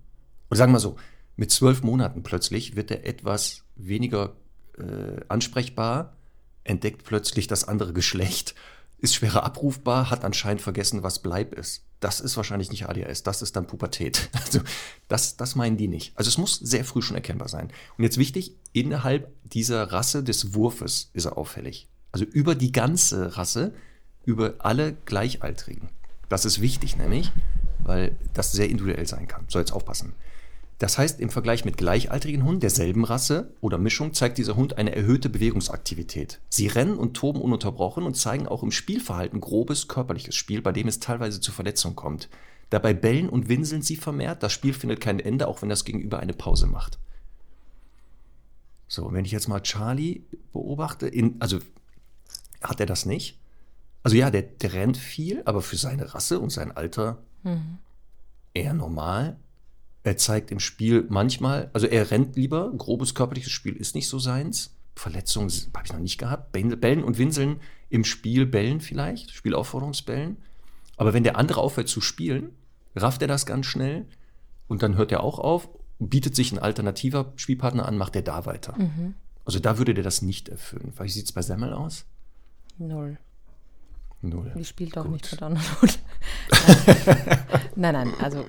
oder 0.50 0.58
sagen 0.58 0.72
wir 0.72 0.80
so, 0.80 0.96
mit 1.36 1.50
zwölf 1.50 1.82
Monaten 1.82 2.22
plötzlich 2.22 2.76
wird 2.76 2.90
er 2.90 3.06
etwas 3.06 3.64
weniger 3.76 4.36
äh, 4.78 5.20
ansprechbar, 5.28 6.16
entdeckt 6.62 7.04
plötzlich 7.04 7.46
das 7.46 7.66
andere 7.66 7.92
Geschlecht, 7.92 8.54
ist 8.98 9.14
schwerer 9.14 9.44
abrufbar, 9.44 10.10
hat 10.10 10.24
anscheinend 10.24 10.62
vergessen, 10.62 11.02
was 11.02 11.20
Bleib 11.20 11.52
ist. 11.54 11.84
Das 12.00 12.20
ist 12.20 12.36
wahrscheinlich 12.36 12.70
nicht 12.70 12.88
ADHS, 12.88 13.22
das 13.22 13.42
ist 13.42 13.56
dann 13.56 13.66
Pubertät. 13.66 14.30
Also 14.44 14.60
das, 15.08 15.36
das 15.36 15.56
meinen 15.56 15.76
die 15.76 15.88
nicht. 15.88 16.16
Also 16.16 16.28
es 16.28 16.38
muss 16.38 16.56
sehr 16.56 16.84
früh 16.84 17.02
schon 17.02 17.16
erkennbar 17.16 17.48
sein. 17.48 17.70
Und 17.98 18.04
jetzt 18.04 18.18
wichtig, 18.18 18.54
innerhalb 18.72 19.30
dieser 19.44 19.92
Rasse 19.92 20.22
des 20.22 20.54
Wurfes 20.54 21.10
ist 21.12 21.24
er 21.24 21.36
auffällig. 21.36 21.88
Also 22.12 22.24
über 22.24 22.54
die 22.54 22.72
ganze 22.72 23.36
Rasse, 23.36 23.74
über 24.24 24.54
alle 24.58 24.94
Gleichaltrigen. 25.04 25.90
Das 26.28 26.44
ist 26.44 26.60
wichtig 26.60 26.96
nämlich, 26.96 27.32
weil 27.80 28.16
das 28.32 28.52
sehr 28.52 28.70
individuell 28.70 29.06
sein 29.06 29.28
kann. 29.28 29.44
So 29.48 29.58
jetzt 29.58 29.72
aufpassen. 29.72 30.14
Das 30.78 30.98
heißt, 30.98 31.20
im 31.20 31.30
Vergleich 31.30 31.64
mit 31.64 31.76
gleichaltrigen 31.76 32.44
Hunden 32.44 32.60
derselben 32.60 33.04
Rasse 33.04 33.54
oder 33.60 33.78
Mischung 33.78 34.12
zeigt 34.12 34.38
dieser 34.38 34.56
Hund 34.56 34.76
eine 34.76 34.94
erhöhte 34.94 35.28
Bewegungsaktivität. 35.28 36.40
Sie 36.48 36.66
rennen 36.66 36.98
und 36.98 37.14
toben 37.14 37.40
ununterbrochen 37.40 38.04
und 38.04 38.16
zeigen 38.16 38.48
auch 38.48 38.62
im 38.62 38.72
Spielverhalten 38.72 39.40
grobes 39.40 39.86
körperliches 39.86 40.34
Spiel, 40.34 40.62
bei 40.62 40.72
dem 40.72 40.88
es 40.88 40.98
teilweise 40.98 41.40
zu 41.40 41.52
Verletzungen 41.52 41.94
kommt. 41.94 42.28
Dabei 42.70 42.92
bellen 42.92 43.28
und 43.28 43.48
winseln 43.48 43.82
sie 43.82 43.96
vermehrt. 43.96 44.42
Das 44.42 44.52
Spiel 44.52 44.74
findet 44.74 45.00
kein 45.00 45.20
Ende, 45.20 45.46
auch 45.46 45.62
wenn 45.62 45.68
das 45.68 45.84
Gegenüber 45.84 46.18
eine 46.18 46.32
Pause 46.32 46.66
macht. 46.66 46.98
So, 48.88 49.12
wenn 49.12 49.24
ich 49.24 49.32
jetzt 49.32 49.48
mal 49.48 49.60
Charlie 49.60 50.22
beobachte, 50.52 51.06
in, 51.06 51.36
also 51.40 51.60
hat 52.62 52.80
er 52.80 52.86
das 52.86 53.06
nicht? 53.06 53.38
Also 54.02 54.16
ja, 54.16 54.30
der, 54.30 54.42
der 54.42 54.72
rennt 54.72 54.96
viel, 54.96 55.42
aber 55.44 55.62
für 55.62 55.76
seine 55.76 56.14
Rasse 56.14 56.38
und 56.38 56.50
sein 56.50 56.72
Alter 56.72 57.18
mhm. 57.42 57.78
eher 58.52 58.74
normal. 58.74 59.36
Er 60.04 60.18
zeigt 60.18 60.50
im 60.50 60.60
Spiel 60.60 61.06
manchmal, 61.08 61.70
also 61.72 61.86
er 61.86 62.10
rennt 62.10 62.36
lieber, 62.36 62.70
grobes 62.76 63.14
körperliches 63.14 63.50
Spiel 63.50 63.74
ist 63.74 63.94
nicht 63.94 64.06
so 64.08 64.18
seins. 64.18 64.76
Verletzungen 64.94 65.50
habe 65.74 65.86
ich 65.86 65.92
noch 65.92 65.98
nicht 65.98 66.18
gehabt. 66.18 66.52
Bellen 66.52 67.02
und 67.02 67.18
Winseln 67.18 67.60
im 67.88 68.04
Spiel 68.04 68.46
bellen 68.46 68.80
vielleicht, 68.80 69.30
Spielaufforderungsbellen. 69.30 70.36
Aber 70.96 71.14
wenn 71.14 71.24
der 71.24 71.36
andere 71.36 71.60
aufhört 71.60 71.88
zu 71.88 72.02
spielen, 72.02 72.50
rafft 72.94 73.22
er 73.22 73.28
das 73.28 73.46
ganz 73.46 73.66
schnell 73.66 74.06
und 74.68 74.82
dann 74.82 74.96
hört 74.96 75.10
er 75.10 75.24
auch 75.24 75.38
auf, 75.38 75.68
bietet 75.98 76.36
sich 76.36 76.52
ein 76.52 76.58
alternativer 76.58 77.32
Spielpartner 77.36 77.86
an, 77.86 77.96
macht 77.96 78.14
er 78.14 78.22
da 78.22 78.44
weiter. 78.44 78.76
Mhm. 78.76 79.14
Also 79.46 79.58
da 79.58 79.78
würde 79.78 79.94
der 79.94 80.04
das 80.04 80.20
nicht 80.20 80.50
erfüllen. 80.50 80.92
Wie 80.98 81.08
sieht 81.08 81.24
es 81.24 81.32
bei 81.32 81.42
Semmel 81.42 81.72
aus? 81.72 82.04
Null. 82.78 83.18
Null. 84.20 84.52
Die 84.56 84.64
spielt 84.64 84.96
auch 84.98 85.04
Gut. 85.04 85.12
nicht 85.12 85.32
mit 85.32 85.42
anderen 85.42 85.64
Nein, 87.76 87.94
nein, 87.94 88.12
also 88.20 88.44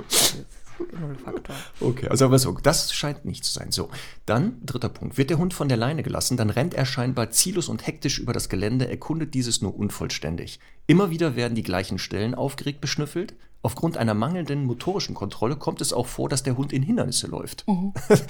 Nullfaktor. 1.00 1.56
Okay, 1.80 2.08
also 2.08 2.26
aber 2.26 2.40
so, 2.40 2.52
das 2.62 2.94
scheint 2.94 3.26
nicht 3.26 3.44
zu 3.44 3.52
sein. 3.52 3.72
So, 3.72 3.90
dann 4.26 4.58
dritter 4.66 4.90
Punkt. 4.90 5.18
Wird 5.18 5.30
der 5.30 5.38
Hund 5.38 5.54
von 5.54 5.70
der 5.70 5.78
Leine 5.78 6.04
gelassen, 6.04 6.38
dann 6.38 6.50
rennt 6.50 6.74
er 6.74 6.86
scheinbar 6.86 7.32
ziellos 7.32 7.70
und 7.70 7.86
hektisch 7.86 8.20
über 8.20 8.34
das 8.34 8.50
Gelände, 8.50 8.90
erkundet 8.90 9.34
dieses 9.34 9.62
nur 9.62 9.76
unvollständig. 9.76 10.60
Immer 10.88 11.10
wieder 11.10 11.36
werden 11.36 11.56
die 11.56 11.64
gleichen 11.64 11.98
Stellen 11.98 12.36
aufgeregt 12.36 12.82
beschnüffelt. 12.82 13.36
Aufgrund 13.62 13.98
einer 13.98 14.14
mangelnden 14.14 14.66
motorischen 14.66 15.16
Kontrolle 15.16 15.56
kommt 15.56 15.82
es 15.82 15.92
auch 15.92 16.08
vor, 16.08 16.30
dass 16.30 16.44
der 16.44 16.58
Hund 16.58 16.72
in 16.72 16.84
Hindernisse 16.84 17.28
läuft. 17.28 17.68
Mhm. 17.68 17.94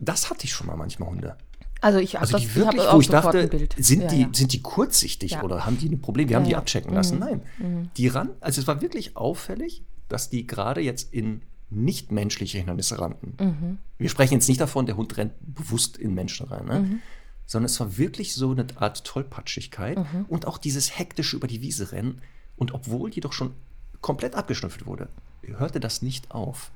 Das 0.00 0.30
hatte 0.30 0.46
ich 0.46 0.52
schon 0.52 0.66
mal 0.66 0.76
manchmal 0.76 1.10
Hunde. 1.10 1.36
Also 1.82 1.98
ich 1.98 2.14
habe 2.14 2.22
also 2.22 2.38
die 2.38 2.46
das, 2.46 2.54
wirklich, 2.54 2.82
ich 2.84 2.92
wo 2.92 3.00
ich 3.00 3.08
dachte, 3.08 3.68
sind 3.76 4.02
ja, 4.02 4.08
die 4.08 4.20
ja. 4.22 4.28
sind 4.32 4.52
die 4.52 4.62
kurzsichtig 4.62 5.32
ja. 5.32 5.42
oder 5.42 5.66
haben 5.66 5.78
die 5.78 5.88
ein 5.88 6.00
Problem? 6.00 6.28
Wir 6.28 6.36
haben 6.36 6.44
die 6.44 6.54
abchecken 6.54 6.94
lassen. 6.94 7.16
Mhm. 7.16 7.20
Nein, 7.20 7.42
mhm. 7.58 7.90
die 7.96 8.06
ran. 8.06 8.30
Also 8.40 8.60
es 8.60 8.68
war 8.68 8.80
wirklich 8.80 9.16
auffällig, 9.16 9.84
dass 10.08 10.30
die 10.30 10.46
gerade 10.46 10.80
jetzt 10.80 11.12
in 11.12 11.42
nichtmenschliche 11.74 12.58
Hindernisse 12.58 12.98
rannten. 12.98 13.34
Mhm. 13.38 13.78
Wir 13.98 14.08
sprechen 14.08 14.34
jetzt 14.34 14.48
nicht 14.48 14.60
davon, 14.60 14.86
der 14.86 14.96
Hund 14.96 15.16
rennt 15.16 15.32
bewusst 15.40 15.96
in 15.96 16.14
Menschen 16.14 16.46
rein, 16.46 16.66
ne? 16.66 16.80
Mhm. 16.80 17.00
sondern 17.46 17.66
es 17.66 17.78
war 17.80 17.96
wirklich 17.98 18.34
so 18.34 18.50
eine 18.50 18.66
Art 18.76 19.04
Tollpatschigkeit 19.04 19.98
mhm. 19.98 20.26
und 20.28 20.46
auch 20.46 20.58
dieses 20.58 20.98
hektische 20.98 21.36
über 21.36 21.46
die 21.46 21.62
Wiese 21.62 21.92
rennen. 21.92 22.20
Und 22.56 22.74
obwohl 22.74 23.10
die 23.10 23.20
doch 23.20 23.32
schon 23.32 23.54
komplett 24.00 24.34
abgeschnüffelt 24.34 24.86
wurde, 24.86 25.08
hörte 25.42 25.80
das 25.80 26.02
nicht 26.02 26.30
auf. 26.30 26.70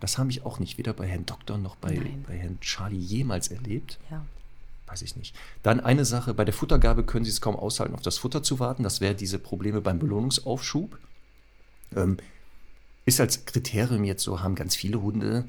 Das 0.00 0.18
habe 0.18 0.30
ich 0.30 0.44
auch 0.44 0.58
nicht 0.58 0.78
weder 0.78 0.92
bei 0.92 1.06
Herrn 1.06 1.26
Doktor 1.26 1.58
noch 1.58 1.76
bei, 1.76 2.00
bei 2.26 2.36
Herrn 2.36 2.60
Charlie 2.60 2.98
jemals 2.98 3.48
erlebt. 3.48 3.98
Ja. 4.10 4.24
Weiß 4.86 5.02
ich 5.02 5.16
nicht. 5.16 5.34
Dann 5.62 5.80
eine 5.80 6.04
Sache, 6.04 6.32
bei 6.34 6.44
der 6.44 6.54
Futtergabe 6.54 7.02
können 7.02 7.24
Sie 7.24 7.30
es 7.30 7.40
kaum 7.40 7.56
aushalten, 7.56 7.94
auf 7.94 8.02
das 8.02 8.18
Futter 8.18 8.42
zu 8.42 8.60
warten. 8.60 8.82
Das 8.82 9.00
wäre 9.00 9.14
diese 9.14 9.38
Probleme 9.38 9.80
beim 9.80 9.98
Belohnungsaufschub. 9.98 10.98
Ähm, 11.96 12.18
ist 13.06 13.20
als 13.20 13.46
Kriterium 13.46 14.04
jetzt 14.04 14.22
so, 14.22 14.42
haben 14.42 14.54
ganz 14.54 14.76
viele 14.76 15.00
Hunde, 15.00 15.48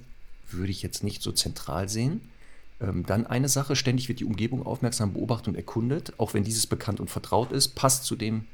würde 0.50 0.72
ich 0.72 0.82
jetzt 0.82 1.04
nicht 1.04 1.22
so 1.22 1.32
zentral 1.32 1.90
sehen. 1.90 2.22
Ähm, 2.80 3.06
dann 3.06 3.26
eine 3.28 3.50
Sache, 3.50 3.76
ständig 3.76 4.08
wird 4.08 4.20
die 4.20 4.26
Umgebung 4.26 4.66
aufmerksam 4.66 5.14
beobachtet 5.14 5.50
und 5.50 5.56
erkundet, 5.56 6.14
auch 6.20 6.34
wenn 6.34 6.44
dieses 6.44 6.68
bekannt 6.68 7.00
und 7.00 7.10
vertraut 7.10 7.52
ist, 7.52 7.70
passt 7.70 8.06
zu 8.06 8.16
dem 8.16 8.46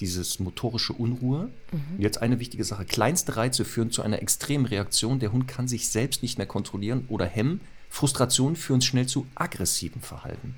dieses 0.00 0.38
motorische 0.40 0.92
Unruhe. 0.92 1.50
Mhm. 1.70 2.00
Jetzt 2.00 2.22
eine 2.22 2.40
wichtige 2.40 2.64
Sache, 2.64 2.84
kleinste 2.84 3.36
Reize 3.36 3.64
führen 3.64 3.90
zu 3.90 4.02
einer 4.02 4.22
extremen 4.22 4.66
Reaktion. 4.66 5.20
Der 5.20 5.32
Hund 5.32 5.46
kann 5.46 5.68
sich 5.68 5.88
selbst 5.88 6.22
nicht 6.22 6.38
mehr 6.38 6.46
kontrollieren 6.46 7.04
oder 7.08 7.26
hemmen. 7.26 7.60
Frustrationen 7.90 8.56
führen 8.56 8.80
schnell 8.80 9.06
zu 9.06 9.26
aggressivem 9.36 10.02
Verhalten. 10.02 10.56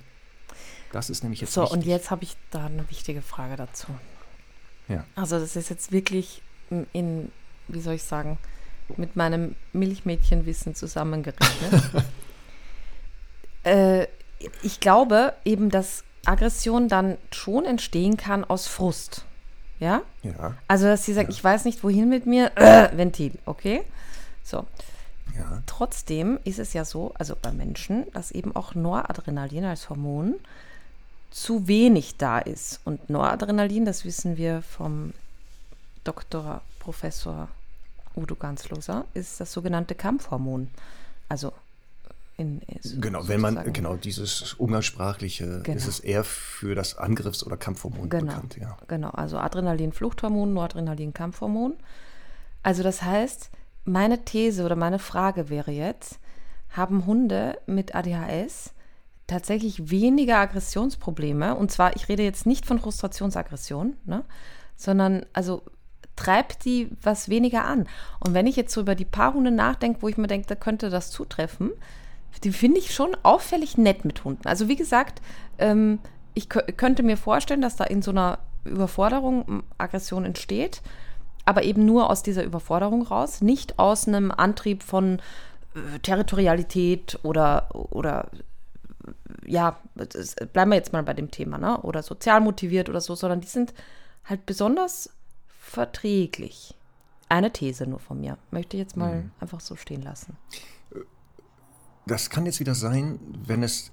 Das 0.93 1.11
ist 1.11 1.23
nämlich 1.23 1.41
jetzt 1.43 1.53
So, 1.53 1.63
wichtig. 1.63 1.77
und 1.77 1.85
jetzt 1.85 2.11
habe 2.11 2.25
ich 2.25 2.37
da 2.51 2.67
eine 2.67 2.89
wichtige 2.89 3.21
Frage 3.21 3.57
dazu. 3.57 3.89
Ja. 4.89 5.05
Also 5.17 5.39
das 5.39 5.57
ist 5.57 5.69
jetzt 5.69 5.93
wirklich 5.93 6.41
in 6.93 7.31
wie 7.69 7.81
soll 7.81 7.95
ich 7.95 8.03
sagen, 8.03 8.39
mit 8.97 9.17
meinem 9.17 9.57
Milchmädchenwissen 9.73 10.75
zusammengerechnet. 10.75 11.83
äh, 13.65 14.07
ich 14.63 14.81
glaube 14.81 15.33
eben, 15.45 15.71
dass 15.71 16.05
Aggression 16.25 16.89
dann 16.89 17.19
schon 17.33 17.65
entstehen 17.65 18.17
kann 18.17 18.45
aus 18.45 18.67
Frust. 18.67 19.25
Ja? 19.81 20.03
Ja. 20.23 20.55
Also, 20.69 20.87
dass 20.87 21.05
sie 21.05 21.13
sagt, 21.13 21.29
ja. 21.31 21.35
ich 21.35 21.43
weiß 21.43 21.65
nicht, 21.65 21.83
wohin 21.83 22.09
mit 22.09 22.27
mir, 22.27 22.53
äh, 22.57 22.97
Ventil, 22.97 23.39
okay? 23.45 23.83
So. 24.43 24.67
Ja. 25.37 25.63
Trotzdem 25.67 26.39
ist 26.45 26.59
es 26.59 26.73
ja 26.73 26.85
so, 26.85 27.13
also 27.19 27.37
bei 27.41 27.53
Menschen, 27.53 28.07
dass 28.13 28.31
eben 28.31 28.57
auch 28.57 28.75
Noradrenalin 28.75 29.65
als 29.65 29.91
Hormon 29.91 30.37
zu 31.31 31.69
wenig 31.69 32.17
da 32.17 32.39
ist. 32.39 32.81
Und 32.85 33.11
Noradrenalin, 33.11 33.85
das 33.85 34.05
wissen 34.05 34.37
wir 34.37 34.63
vom 34.63 35.13
Dr. 36.05 36.63
Professor 36.87 37.49
Udo 38.15 38.37
Ganzloser, 38.37 39.07
ist 39.13 39.41
das 39.41 39.53
sogenannte 39.53 39.97
Kampfhormon. 39.97 40.69
Also 41.29 41.53
in, 42.37 42.63
genau, 43.01 43.27
wenn 43.27 43.41
man 43.41 43.73
genau 43.73 43.97
dieses 43.97 44.55
umgangssprachliche 44.55 45.63
genau. 45.65 45.77
ist 45.77 45.89
es 45.89 45.99
eher 45.99 46.23
für 46.23 46.77
das 46.77 46.97
Angriffs- 46.97 47.45
oder 47.45 47.57
Kampfhormon 47.57 48.09
genau, 48.09 48.27
bekannt, 48.27 48.57
ja. 48.61 48.77
Genau, 48.87 49.11
also 49.11 49.37
Adrenalin 49.39 49.93
Fluchthormon, 49.93 50.55
Noradrenalin 50.55 51.13
Kampfhormon. 51.13 51.75
Also 52.63 52.85
das 52.85 53.03
heißt, 53.03 53.51
meine 53.85 54.25
These 54.25 54.65
oder 54.65 54.77
meine 54.77 55.01
Frage 55.01 55.49
wäre 55.49 55.73
jetzt, 55.73 56.21
haben 56.71 57.05
Hunde 57.05 57.59
mit 57.67 57.97
ADHS 57.97 58.75
tatsächlich 59.27 59.91
weniger 59.91 60.37
Aggressionsprobleme 60.37 61.57
und 61.57 61.73
zwar 61.73 61.97
ich 61.97 62.09
rede 62.09 62.23
jetzt 62.23 62.47
nicht 62.47 62.65
von 62.65 62.79
Frustrationsaggression, 62.79 63.97
ne, 64.05 64.25
sondern 64.77 65.27
also 65.33 65.63
treibt 66.17 66.65
die 66.65 66.91
was 67.03 67.29
weniger 67.29 67.65
an. 67.65 67.87
Und 68.21 68.35
wenn 68.35 68.47
ich 68.47 68.57
jetzt 68.57 68.73
so 68.73 68.81
über 68.81 68.95
die 68.95 69.05
Paarhunde 69.05 69.51
nachdenke, 69.51 70.03
wo 70.03 70.09
ich 70.09 70.17
mir 70.17 70.27
denke, 70.27 70.49
da 70.49 70.55
könnte 70.55 70.91
das 70.91 71.11
zutreffen, 71.11 71.71
die 72.45 72.53
finde 72.53 72.79
ich 72.79 72.95
schon 72.95 73.17
auffällig 73.23 73.79
nett 73.79 74.05
mit 74.05 74.25
Hunden. 74.25 74.47
Also 74.47 74.69
wie 74.69 74.77
gesagt, 74.77 75.23
ähm, 75.59 76.01
ich 76.35 76.49
könnte 76.49 77.03
mir 77.03 77.17
vorstellen, 77.17 77.63
dass 77.63 77.77
da 77.77 77.85
in 77.85 78.03
so 78.03 78.11
einer 78.11 78.39
Überforderung 78.65 79.63
Aggression 79.79 80.25
entsteht, 80.25 80.83
aber 81.45 81.63
eben 81.63 81.87
nur 81.87 82.11
aus 82.11 82.23
dieser 82.23 82.45
Überforderung 82.45 83.03
raus, 83.03 83.41
nicht 83.41 83.79
aus 83.79 84.07
einem 84.07 84.31
Antrieb 84.31 84.83
von 84.83 85.21
äh, 85.75 85.99
Territorialität 86.01 87.19
oder, 87.23 87.69
oder 87.73 88.29
ja, 89.47 89.79
bleiben 90.53 90.73
wir 90.73 90.77
jetzt 90.77 90.93
mal 90.93 91.05
bei 91.05 91.15
dem 91.15 91.31
Thema, 91.31 91.59
ne? 91.59 91.81
oder 91.83 92.03
sozial 92.03 92.41
motiviert 92.41 92.89
oder 92.89 93.01
so, 93.01 93.15
sondern 93.15 93.41
die 93.41 93.47
sind 93.47 93.73
halt 94.25 94.45
besonders 94.45 95.16
verträglich. 95.67 96.75
Eine 97.29 97.53
These 97.53 97.87
nur 97.87 97.99
von 97.99 98.21
mir. 98.21 98.39
Möchte 98.51 98.77
ich 98.77 98.83
jetzt 98.83 98.97
mal 98.97 99.23
mhm. 99.23 99.31
einfach 99.41 99.61
so 99.61 99.77
stehen 99.77 100.03
lassen. 100.03 100.37
das 102.07 102.31
kann 102.31 102.47
jetzt 102.47 102.61
wieder 102.61 102.75
sein, 102.75 103.19
wenn 103.47 103.65
es 103.65 103.91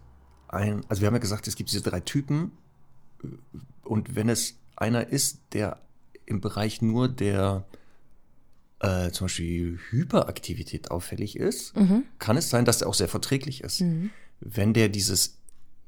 ein, 0.47 0.85
also 0.87 1.01
wir 1.01 1.07
haben 1.07 1.15
ja 1.15 1.19
gesagt, 1.19 1.47
es 1.47 1.55
gibt 1.55 1.71
diese 1.71 1.81
drei 1.81 1.99
Typen 1.99 2.51
und 3.83 4.15
wenn 4.15 4.29
es 4.29 4.59
einer 4.75 5.07
ist, 5.07 5.39
der 5.53 5.79
im 6.27 6.41
Bereich 6.41 6.83
nur 6.83 7.07
der 7.07 7.65
äh, 8.79 9.09
zum 9.09 9.25
Beispiel 9.25 9.79
Hyperaktivität 9.89 10.91
auffällig 10.91 11.37
ist, 11.37 11.75
mhm. 11.75 12.03
kann 12.19 12.37
es 12.37 12.51
sein, 12.51 12.65
dass 12.65 12.81
er 12.81 12.87
auch 12.87 12.93
sehr 12.93 13.07
verträglich 13.07 13.61
ist. 13.61 13.81
Mhm. 13.81 14.11
Wenn 14.39 14.73
der 14.73 14.89
dieses 14.89 15.39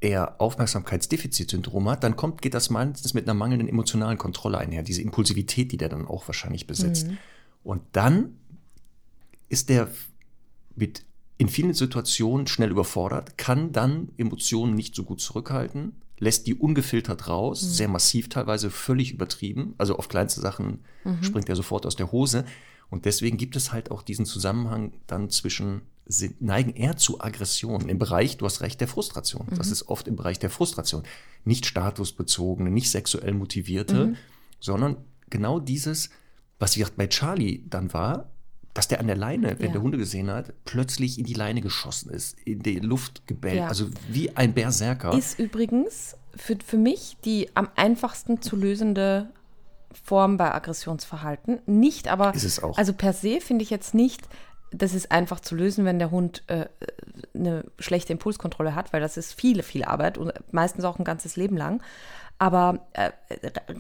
eher 0.06 0.39
Aufmerksamkeitsdefizitsyndrom 0.39 1.89
hat, 1.89 2.03
dann 2.03 2.16
kommt, 2.16 2.41
geht 2.41 2.53
das 2.53 2.70
meistens 2.70 3.14
mit 3.14 3.26
einer 3.26 3.34
mangelnden 3.34 3.68
emotionalen 3.68 4.18
Kontrolle 4.18 4.60
einher, 4.60 4.84
diese 4.84 5.01
Impulsivität, 5.01 5.72
die 5.72 5.78
der 5.78 5.89
dann 5.89 6.08
auch 6.08 6.28
wahrscheinlich 6.28 6.68
besitzt. 6.68 7.08
Mhm. 7.08 7.18
Und 7.64 7.82
dann 7.91 8.38
ist 9.49 9.70
der 9.70 9.89
mit 10.76 11.03
in 11.38 11.49
vielen 11.49 11.74
Situationen 11.74 12.47
schnell 12.47 12.72
überfordert, 12.72 13.38
kann 13.38 13.72
dann 13.72 14.10
Emotionen 14.18 14.76
nicht 14.76 14.95
so 14.95 15.03
gut 15.03 15.20
zurückhalten, 15.20 15.93
lässt 16.18 16.47
die 16.47 16.56
ungefiltert 16.56 17.28
raus, 17.28 17.64
mhm. 17.64 17.68
sehr 17.68 17.88
massiv 17.88 18.30
teilweise, 18.30 18.70
völlig 18.70 19.12
übertrieben. 19.12 19.74
Also 19.78 19.97
auf 19.97 20.08
kleinste 20.08 20.39
Sachen 20.39 20.80
mhm. 21.03 21.24
springt 21.24 21.49
er 21.49 21.56
sofort 21.56 21.86
aus 21.86 21.95
der 21.95 22.12
Hose. 22.12 22.45
Und 22.89 23.06
deswegen 23.06 23.38
gibt 23.38 23.56
es 23.56 23.74
halt 23.74 23.91
auch 23.91 24.01
diesen 24.01 24.26
Zusammenhang 24.26 24.93
dann 25.08 25.30
zwischen, 25.30 25.82
neigen 26.39 26.76
eher 26.76 26.97
zu 26.97 27.22
Aggressionen 27.22 27.89
im 27.89 27.97
Bereich, 27.97 28.38
du 28.38 28.45
hast 28.45 28.62
recht, 28.62 28.80
der 28.80 28.88
Frustration. 28.88 29.47
Mhm. 29.49 29.56
Das 29.56 29.72
ist 29.72 29.88
oft 29.88 30.08
im 30.08 30.16
Bereich 30.16 30.39
der 30.39 30.49
Frustration. 30.49 31.03
Nicht 31.43 31.66
statusbezogene, 31.66 32.70
nicht 32.70 32.91
sexuell 32.91 33.34
motivierte, 33.34 34.08
mhm. 34.08 34.18
sondern 34.60 34.97
genau 35.30 35.60
dieses, 35.60 36.10
was 36.60 36.78
wie 36.78 36.86
bei 36.95 37.08
Charlie 37.08 37.64
dann 37.68 37.93
war, 37.93 38.32
dass 38.76 38.89
der 38.89 38.99
an 38.99 39.08
der 39.08 39.16
Leine, 39.16 39.58
wenn 39.60 39.68
ja. 39.68 39.72
der 39.72 39.82
Hunde 39.82 39.97
gesehen 39.97 40.30
hat, 40.30 40.53
plötzlich 40.66 41.18
in 41.18 41.26
die 41.26 41.34
Leine 41.34 41.62
geschossen 41.62 42.10
ist, 42.10 42.38
in 42.41 42.60
die 42.60 42.80
Luft 42.80 43.26
gebellt, 43.26 43.56
ja. 43.56 43.68
also 43.68 43.89
wie 44.10 44.36
ein 44.36 44.53
Berserker. 44.53 45.18
Ist 45.18 45.39
übrigens 45.39 46.18
für, 46.36 46.58
für 46.64 46.78
mich 46.78 47.16
die 47.24 47.49
am 47.56 47.70
einfachsten 47.76 48.41
zu 48.41 48.58
lösende 48.58 49.32
Form 50.03 50.36
bei 50.36 50.53
Aggressionsverhalten. 50.53 51.60
Nicht 51.66 52.10
aber, 52.10 52.36
ist 52.36 52.43
es 52.43 52.62
auch. 52.62 52.78
also 52.78 52.91
per 52.91 53.14
se 53.14 53.39
finde 53.39 53.64
ich 53.64 53.70
jetzt 53.70 53.93
nicht, 53.93 54.28
das 54.72 54.93
ist 54.93 55.11
einfach 55.11 55.39
zu 55.39 55.55
lösen, 55.55 55.86
wenn 55.86 55.99
der 55.99 56.11
Hund 56.11 56.43
äh, 56.47 56.66
eine 57.34 57.66
schlechte 57.80 58.13
Impulskontrolle 58.13 58.76
hat, 58.76 58.93
weil 58.93 59.01
das 59.01 59.18
ist 59.18 59.34
viele, 59.34 59.63
viel 59.63 59.84
Arbeit 59.84 60.18
und 60.18 60.34
meistens 60.51 60.84
auch 60.86 60.99
ein 60.99 61.05
ganzes 61.05 61.36
Leben 61.36 61.57
lang. 61.57 61.82
Aber 62.38 62.86
äh, 62.93 63.11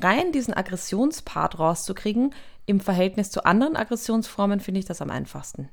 rein 0.01 0.31
diesen 0.31 0.53
Aggressionspart 0.53 1.59
rauszukriegen, 1.59 2.33
im 2.65 2.79
Verhältnis 2.79 3.29
zu 3.29 3.45
anderen 3.45 3.75
Aggressionsformen, 3.75 4.59
finde 4.59 4.79
ich 4.79 4.85
das 4.85 5.01
am 5.01 5.09
einfachsten. 5.09 5.69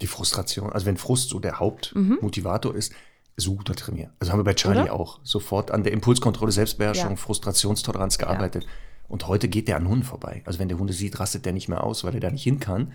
Die 0.00 0.06
Frustration, 0.06 0.72
also 0.72 0.86
wenn 0.86 0.96
Frust 0.96 1.30
so 1.30 1.40
der 1.40 1.58
Hauptmotivator 1.58 2.72
mhm. 2.72 2.78
ist, 2.78 2.92
super 3.36 3.74
trainiert. 3.74 4.10
Also 4.20 4.32
haben 4.32 4.38
wir 4.38 4.44
bei 4.44 4.54
Charlie 4.54 4.82
Oder? 4.82 4.92
auch 4.92 5.18
sofort 5.22 5.70
an 5.70 5.82
der 5.82 5.92
Impulskontrolle, 5.92 6.52
Selbstbeherrschung, 6.52 7.10
ja. 7.10 7.16
Frustrationstoleranz 7.16 8.18
gearbeitet. 8.18 8.64
Ja. 8.64 8.70
Und 9.08 9.26
heute 9.26 9.48
geht 9.48 9.68
der 9.68 9.76
an 9.76 9.88
Hunden 9.88 10.04
vorbei. 10.04 10.42
Also 10.44 10.58
wenn 10.58 10.68
der 10.68 10.78
Hunde 10.78 10.92
sieht, 10.92 11.18
rastet 11.18 11.44
der 11.44 11.52
nicht 11.52 11.68
mehr 11.68 11.84
aus, 11.84 12.04
weil 12.04 12.14
er 12.14 12.20
da 12.20 12.30
nicht 12.30 12.44
hin 12.44 12.60
kann. 12.60 12.92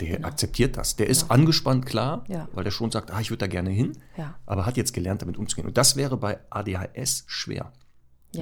Der 0.00 0.16
genau. 0.16 0.28
akzeptiert 0.28 0.76
das. 0.76 0.96
Der 0.96 1.06
ist 1.06 1.22
ja. 1.22 1.30
angespannt, 1.30 1.86
klar, 1.86 2.24
ja. 2.28 2.48
weil 2.52 2.64
der 2.64 2.70
schon 2.70 2.90
sagt, 2.90 3.10
ah, 3.10 3.20
ich 3.20 3.30
würde 3.30 3.38
da 3.38 3.46
gerne 3.46 3.70
hin, 3.70 3.92
ja. 4.16 4.34
aber 4.46 4.66
hat 4.66 4.76
jetzt 4.76 4.92
gelernt, 4.92 5.22
damit 5.22 5.36
umzugehen. 5.36 5.68
Und 5.68 5.76
das 5.76 5.96
wäre 5.96 6.16
bei 6.16 6.38
ADHS 6.50 7.24
schwer. 7.26 7.72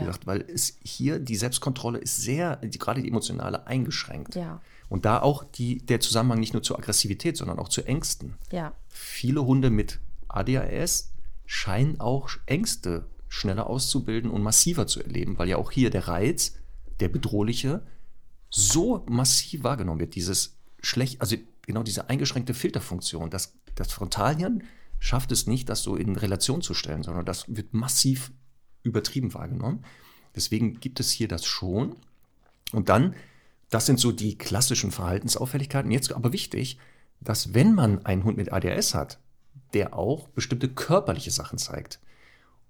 Gesagt, 0.01 0.27
weil 0.27 0.43
es 0.43 0.79
hier 0.85 1.19
die 1.19 1.35
Selbstkontrolle 1.35 1.99
ist 1.99 2.23
sehr, 2.23 2.57
die, 2.57 2.79
gerade 2.79 3.03
die 3.03 3.09
emotionale, 3.09 3.67
eingeschränkt. 3.67 4.37
Und 4.89 5.05
da 5.05 5.21
auch 5.21 5.45
die, 5.45 5.85
der 5.85 6.01
Zusammenhang 6.01 6.39
nicht 6.39 6.53
nur 6.53 6.63
zur 6.63 6.79
Aggressivität, 6.79 7.37
sondern 7.37 7.59
auch 7.59 7.69
zu 7.69 7.83
Ängsten. 7.85 8.35
Viele 8.89 9.45
Hunde 9.45 9.71
mit 9.71 9.99
ADHS 10.29 11.13
scheinen 11.45 11.99
auch 12.01 12.31
Ängste 12.47 13.07
schneller 13.29 13.69
auszubilden 13.69 14.31
und 14.31 14.43
massiver 14.43 14.87
zu 14.87 15.03
erleben, 15.03 15.39
weil 15.39 15.49
ja 15.49 15.57
auch 15.57 15.71
hier 15.73 15.91
der 15.91 16.09
Reiz, 16.09 16.55
der 17.01 17.09
bedrohliche, 17.09 17.83
so 18.49 19.05
massiv 19.09 19.63
wahrgenommen 19.63 20.01
wird. 20.01 20.15
Dieses 20.15 20.57
schlecht, 20.83 21.21
also 21.21 21.37
genau 21.63 21.83
diese 21.83 22.09
eingeschränkte 22.09 22.55
Filterfunktion. 22.55 23.31
Das, 23.31 23.55
das 23.75 23.93
Frontalhirn 23.93 24.65
schafft 24.99 25.33
es 25.33 25.47
nicht, 25.47 25.69
das 25.69 25.83
so 25.83 25.97
in 25.97 26.17
Relation 26.17 26.63
zu 26.63 26.75
stellen, 26.75 27.03
sondern 27.03 27.25
das 27.25 27.45
wird 27.49 27.73
massiv 27.73 28.33
übertrieben 28.83 29.35
wahrgenommen. 29.35 29.85
Deswegen 30.35 30.81
gibt 30.81 31.01
es 31.01 31.11
hier 31.11 31.29
das 31.29 31.45
schon. 31.45 31.97
Und 32.73 32.89
dann, 32.89 33.15
das 33.69 33.87
sind 33.87 33.99
so 33.99 34.13
die 34.13 34.39
klassischen 34.39 34.91
Verhaltensauffälligkeiten. 34.91 35.91
Jetzt 35.91 36.13
aber 36.13 36.33
wichtig, 36.33 36.79
dass 37.21 37.55
wenn 37.55 37.75
man 37.75 38.05
einen 38.07 38.25
Hund 38.25 38.37
mit 38.37 38.53
ADHS 38.53 38.95
hat, 38.95 39.19
der 39.73 39.95
auch 39.95 40.29
bestimmte 40.29 40.69
körperliche 40.69 41.31
Sachen 41.31 41.59
zeigt. 41.59 42.01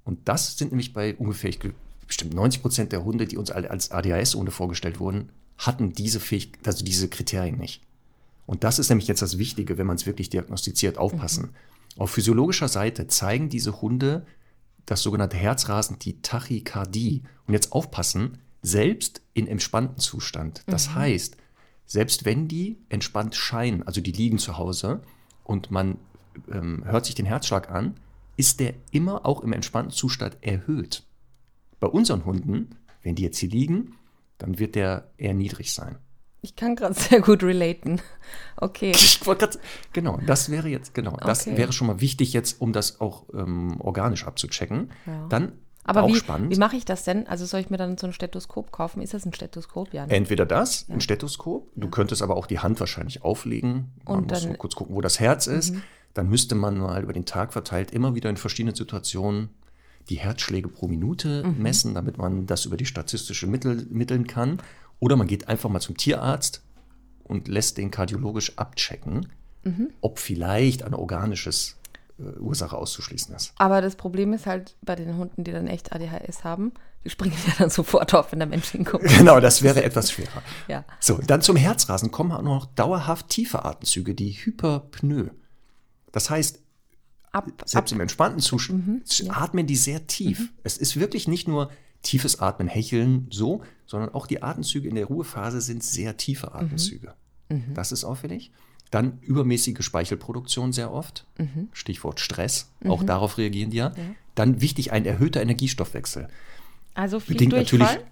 Und 0.05 0.29
das 0.29 0.57
sind 0.57 0.73
nämlich 0.73 0.93
bei 0.93 1.15
ungefähr, 1.17 1.53
bestimmt 2.07 2.35
90 2.35 2.63
Prozent 2.63 2.93
der 2.93 3.05
Hunde, 3.05 3.27
die 3.27 3.37
uns 3.37 3.51
als 3.51 3.91
ADHS-Hunde 3.91 4.51
vorgestellt 4.51 5.01
wurden, 5.01 5.31
hatten 5.59 5.93
diese 5.93 6.21
Fähigkeit, 6.21 6.67
also 6.67 6.85
diese 6.85 7.09
Kriterien 7.09 7.59
nicht. 7.59 7.83
Und 8.47 8.65
das 8.65 8.79
ist 8.79 8.89
nämlich 8.89 9.09
jetzt 9.09 9.23
das 9.23 9.39
Wichtige, 9.39 9.79
wenn 9.79 9.87
man 9.87 9.97
es 9.97 10.07
wirklich 10.07 10.31
diagnostiziert, 10.31 10.99
aufpassen. 10.99 11.47
Mhm. 11.47 12.01
Auf 12.03 12.11
physiologischer 12.11 12.69
Seite 12.69 13.07
zeigen 13.07 13.49
diese 13.49 13.81
Hunde 13.81 14.27
das 14.87 15.03
sogenannte 15.03 15.37
Herzrasen, 15.37 15.99
die 15.99 16.21
Tachykardie. 16.21 17.23
Und 17.47 17.55
jetzt 17.55 17.73
aufpassen, 17.73 18.39
selbst 18.63 19.23
in 19.35 19.47
entspannten 19.47 19.99
Zustand. 19.99 20.63
Das 20.67 20.91
mhm. 20.91 20.95
heißt, 20.97 21.37
selbst 21.87 22.25
wenn 22.25 22.49
die 22.49 22.79
entspannt 22.89 23.35
scheinen, 23.35 23.83
also 23.85 24.01
die 24.01 24.13
liegen 24.13 24.39
zu 24.39 24.59
Hause 24.59 25.03
und 25.45 25.71
man 25.71 25.99
ähm, 26.51 26.85
hört 26.85 27.07
sich 27.07 27.15
den 27.15 27.27
Herzschlag 27.27 27.71
an, 27.71 27.97
ist 28.37 28.61
der 28.61 28.75
immer 28.91 29.27
auch 29.27 29.43
im 29.43 29.53
entspannten 29.53 29.93
Zustand 29.93 30.37
erhöht. 30.41 31.05
Bei 31.79 31.89
unseren 31.89 32.25
Hunden, 32.25 32.71
wenn 33.03 33.15
die 33.15 33.23
jetzt 33.23 33.39
hier 33.39 33.49
liegen, 33.49 33.97
dann 34.39 34.59
wird 34.59 34.75
der 34.75 35.11
eher 35.19 35.35
niedrig 35.35 35.73
sein. 35.73 35.99
Ich 36.43 36.57
kann 36.57 36.77
gerade 36.77 36.95
sehr 36.99 37.21
gut 37.21 37.43
relaten. 37.43 38.01
Okay. 38.57 38.93
Grad, 39.21 39.59
genau, 39.93 40.19
das 40.27 40.51
wäre 40.51 40.69
jetzt, 40.69 40.95
genau, 40.95 41.17
das 41.17 41.47
okay. 41.47 41.57
wäre 41.57 41.73
schon 41.73 41.87
mal 41.87 42.01
wichtig 42.01 42.33
jetzt, 42.33 42.61
um 42.61 42.73
das 42.73 43.01
auch 43.01 43.25
ähm, 43.35 43.81
organisch 43.81 44.27
abzuchecken. 44.27 44.91
Ja. 45.07 45.27
Dann 45.29 45.53
aber 45.85 46.03
auch 46.03 46.09
wie, 46.09 46.15
spannend. 46.15 46.55
wie 46.55 46.59
mache 46.59 46.77
ich 46.77 46.85
das 46.85 47.05
denn? 47.05 47.27
Also 47.27 47.47
soll 47.47 47.61
ich 47.61 47.71
mir 47.71 47.77
dann 47.77 47.97
so 47.97 48.07
ein 48.07 48.13
Stethoskop 48.13 48.71
kaufen? 48.71 49.01
Ist 49.01 49.15
das 49.15 49.25
ein 49.25 49.33
Stethoskop? 49.33 49.93
Ja. 49.93 50.07
Ne? 50.07 50.13
Entweder 50.13 50.47
das, 50.47 50.87
ja. 50.89 50.95
ein 50.95 51.01
Stethoskop. 51.01 51.69
Du 51.75 51.87
ja. 51.87 51.91
könntest 51.91 52.23
aber 52.23 52.37
auch 52.37 52.47
die 52.47 52.59
Hand 52.59 52.79
wahrscheinlich 52.81 53.23
auflegen. 53.25 53.93
Man 54.05 54.19
Und 54.19 54.31
muss 54.31 54.43
dann, 54.43 54.59
kurz 54.59 54.75
gucken, 54.75 54.95
wo 54.95 55.01
das 55.01 55.21
Herz 55.21 55.47
ist. 55.47 55.75
Mhm. 55.75 55.83
Dann 56.15 56.29
müsste 56.29 56.55
man 56.55 56.79
mal 56.79 57.03
über 57.03 57.13
den 57.13 57.25
Tag 57.25 57.53
verteilt 57.53 57.93
immer 57.93 58.15
wieder 58.15 58.31
in 58.31 58.37
verschiedenen 58.37 58.75
Situationen 58.75 59.51
die 60.09 60.17
Herzschläge 60.17 60.69
pro 60.69 60.89
Minute 60.89 61.45
mhm. 61.45 61.63
messen, 61.63 61.95
damit 61.95 62.19
man 62.19 62.47
das 62.47 62.67
über 62.67 62.77
die 62.77 62.87
statistische 62.87 63.47
Mittel 63.47 63.87
mitteln 63.91 64.27
kann. 64.27 64.61
Oder 65.01 65.17
man 65.17 65.27
geht 65.27 65.49
einfach 65.49 65.69
mal 65.69 65.81
zum 65.81 65.97
Tierarzt 65.97 66.63
und 67.25 67.49
lässt 67.49 67.79
den 67.79 67.91
kardiologisch 67.91 68.57
abchecken, 68.59 69.33
mhm. 69.65 69.91
ob 70.01 70.19
vielleicht 70.19 70.83
ein 70.83 70.95
organisches 70.95 71.79
äh, 72.19 72.39
Ursache 72.39 72.77
auszuschließen 72.77 73.35
ist. 73.35 73.53
Aber 73.57 73.81
das 73.81 73.97
Problem 73.97 74.33
ist 74.33 74.47
halt 74.47 74.77
bei 74.83 74.95
den 74.95 75.17
Hunden, 75.17 75.43
die 75.43 75.53
dann 75.53 75.67
echt 75.67 75.93
ADHS 75.93 76.45
haben, 76.45 76.73
die 77.05 77.11
springen 77.11 77.37
ja 77.47 77.55
dann 77.59 77.71
sofort 77.71 78.15
auf, 78.15 78.33
wenn 78.33 78.39
der 78.39 78.49
Mensch 78.49 78.69
hinkommt. 78.69 79.05
Genau, 79.05 79.41
das 79.41 79.63
wäre 79.63 79.83
etwas 79.83 80.13
schwerer. 80.13 80.43
ja. 80.69 80.85
So, 81.01 81.19
dann 81.27 81.41
zum 81.41 81.57
Herzrasen 81.57 82.11
kommen 82.11 82.33
auch 82.33 82.43
noch 82.43 82.67
dauerhaft 82.67 83.29
tiefe 83.31 83.65
Atemzüge, 83.65 84.15
die 84.15 84.33
Hyperpnoe. 84.33 85.31
Das 86.13 86.29
heißt, 86.29 86.61
ab, 87.33 87.47
selbst 87.65 87.93
ab, 87.93 87.97
im 87.97 88.01
entspannten 88.01 88.41
Zustand 88.41 88.87
mhm, 88.87 89.03
ja. 89.27 89.33
atmen 89.33 89.67
die 89.67 89.77
sehr 89.77 90.07
tief. 90.07 90.41
Mhm. 90.41 90.49
Es 90.65 90.77
ist 90.77 90.99
wirklich 90.99 91.29
nicht 91.29 91.49
nur 91.49 91.71
tiefes 92.03 92.41
Atmen, 92.41 92.69
Hecheln 92.69 93.27
so, 93.31 93.63
sondern 93.87 94.15
auch 94.15 94.27
die 94.27 94.43
Atemzüge 94.43 94.89
in 94.89 94.95
der 94.95 95.07
Ruhephase 95.07 95.61
sind 95.61 95.83
sehr 95.83 96.17
tiefe 96.17 96.49
mhm. 96.49 96.57
Atemzüge. 96.57 97.15
Mhm. 97.49 97.75
Das 97.75 97.93
ist 97.93 98.05
auffällig. 98.05 98.51
Dann 98.91 99.19
übermäßige 99.21 99.83
Speichelproduktion 99.85 100.73
sehr 100.73 100.93
oft. 100.93 101.27
Mhm. 101.39 101.69
Stichwort 101.73 102.19
Stress. 102.21 102.71
Auch 102.87 103.03
mhm. 103.03 103.07
darauf 103.07 103.39
reagieren 103.39 103.71
die 103.71 103.79
ja. 103.79 103.89
ja. 103.89 104.03
Dann 104.35 104.61
wichtig 104.61 104.93
ein 104.93 105.05
erhöhter 105.05 105.43
Energiestoffwechsel. 105.43 106.29
Also 106.95 107.21
viel 107.21 107.35
Bedingt 107.35 107.53
Durchfall? 107.53 107.79
natürlich. 107.79 108.07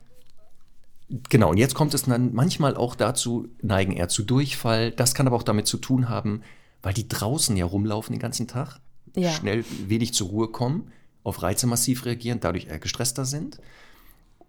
Genau, 1.31 1.51
und 1.51 1.57
jetzt 1.57 1.75
kommt 1.75 1.95
es 1.95 2.03
dann 2.03 2.35
manchmal 2.35 2.77
auch 2.77 2.95
dazu, 2.95 3.49
neigen 3.63 3.93
eher 3.93 4.09
zu 4.09 4.23
Durchfall. 4.23 4.91
Das 4.93 5.15
kann 5.15 5.27
aber 5.27 5.37
auch 5.37 5.43
damit 5.43 5.67
zu 5.67 5.79
tun 5.79 6.09
haben, 6.09 6.43
weil 6.83 6.93
die 6.93 7.09
draußen 7.09 7.57
ja 7.57 7.65
rumlaufen 7.65 8.13
den 8.13 8.21
ganzen 8.21 8.47
Tag, 8.47 8.79
ja. 9.17 9.33
schnell 9.33 9.65
wenig 9.87 10.13
zur 10.13 10.29
Ruhe 10.29 10.49
kommen, 10.49 10.93
auf 11.29 11.43
Reize 11.43 11.67
massiv 11.67 12.05
reagieren, 12.05 12.41
dadurch 12.41 12.67
eher 12.67 12.79
gestresster 12.79 13.25
sind. 13.25 13.61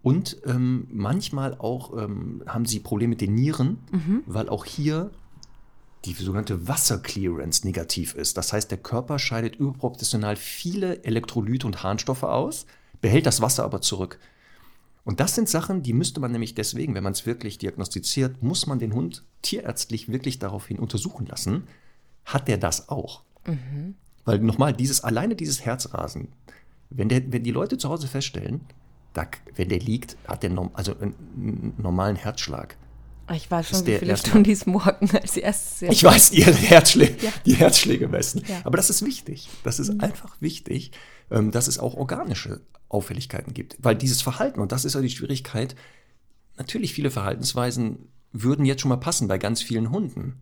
Und 0.01 0.37
ähm, 0.45 0.87
manchmal 0.89 1.55
auch 1.57 1.97
ähm, 1.97 2.43
haben 2.47 2.65
sie 2.65 2.79
Probleme 2.79 3.11
mit 3.11 3.21
den 3.21 3.35
Nieren, 3.35 3.79
mhm. 3.91 4.23
weil 4.25 4.47
auch 4.49 4.65
hier 4.65 5.11
die 6.05 6.13
sogenannte 6.13 6.67
Wasserclearance 6.67 7.65
negativ 7.65 8.15
ist. 8.15 8.37
Das 8.37 8.53
heißt, 8.53 8.71
der 8.71 8.77
Körper 8.77 9.19
scheidet 9.19 9.57
überproportional 9.57 10.37
viele 10.37 11.03
Elektrolyte 11.03 11.67
und 11.67 11.83
Harnstoffe 11.83 12.23
aus, 12.23 12.65
behält 13.01 13.25
das 13.25 13.41
Wasser 13.41 13.65
aber 13.65 13.81
zurück. 13.81 14.19
Und 15.03 15.19
das 15.19 15.35
sind 15.35 15.49
Sachen, 15.49 15.83
die 15.83 15.93
müsste 15.93 16.19
man 16.19 16.31
nämlich 16.31 16.55
deswegen, 16.55 16.93
wenn 16.95 17.03
man 17.03 17.13
es 17.13 17.25
wirklich 17.25 17.57
diagnostiziert, 17.57 18.43
muss 18.43 18.67
man 18.67 18.79
den 18.79 18.93
Hund 18.93 19.23
tierärztlich 19.41 20.09
wirklich 20.09 20.39
daraufhin 20.39 20.79
untersuchen 20.79 21.25
lassen. 21.25 21.67
Hat 22.25 22.47
der 22.47 22.57
das 22.57 22.89
auch? 22.89 23.23
Mhm. 23.45 23.95
Weil 24.23 24.39
nochmal, 24.39 24.73
dieses, 24.73 25.03
alleine 25.03 25.35
dieses 25.35 25.65
Herzrasen, 25.65 26.29
wenn, 26.89 27.09
der, 27.09 27.31
wenn 27.31 27.43
die 27.43 27.51
Leute 27.51 27.77
zu 27.77 27.89
Hause 27.89 28.07
feststellen, 28.07 28.61
da, 29.13 29.27
wenn 29.55 29.69
der 29.69 29.79
liegt, 29.79 30.17
hat 30.27 30.43
der 30.43 30.49
norm, 30.49 30.71
also 30.73 30.95
einen 30.99 31.73
normalen 31.77 32.15
Herzschlag. 32.15 32.77
Ich 33.33 33.49
weiß 33.49 33.69
schon, 33.69 33.85
wie 33.85 33.97
viele 33.97 34.17
Stunden 34.17 34.43
dies 34.43 34.65
morgen 34.65 35.09
als 35.11 35.37
erstes. 35.37 35.81
Ich 35.91 36.03
weiß, 36.03 36.31
die 36.31 36.43
Herzschläge, 36.43 37.25
Ja. 37.25 37.31
die 37.45 37.55
Herzschläge 37.55 38.07
messen. 38.07 38.43
Ja. 38.47 38.61
Aber 38.63 38.77
das 38.77 38.89
ist 38.89 39.05
wichtig. 39.05 39.49
Das 39.63 39.79
ist 39.79 40.01
einfach 40.01 40.35
wichtig, 40.41 40.91
ähm, 41.29 41.51
dass 41.51 41.67
es 41.67 41.77
auch 41.77 41.93
organische 41.93 42.61
Auffälligkeiten 42.87 43.53
gibt. 43.53 43.77
Weil 43.79 43.95
dieses 43.95 44.23
Verhalten, 44.23 44.59
und 44.59 44.71
das 44.71 44.83
ist 44.83 44.95
ja 44.95 45.01
die 45.01 45.11
Schwierigkeit, 45.11 45.75
natürlich 46.57 46.93
viele 46.93 47.11
Verhaltensweisen 47.11 48.07
würden 48.31 48.65
jetzt 48.65 48.81
schon 48.81 48.89
mal 48.89 48.97
passen 48.97 49.27
bei 49.27 49.37
ganz 49.37 49.61
vielen 49.61 49.91
Hunden. 49.91 50.41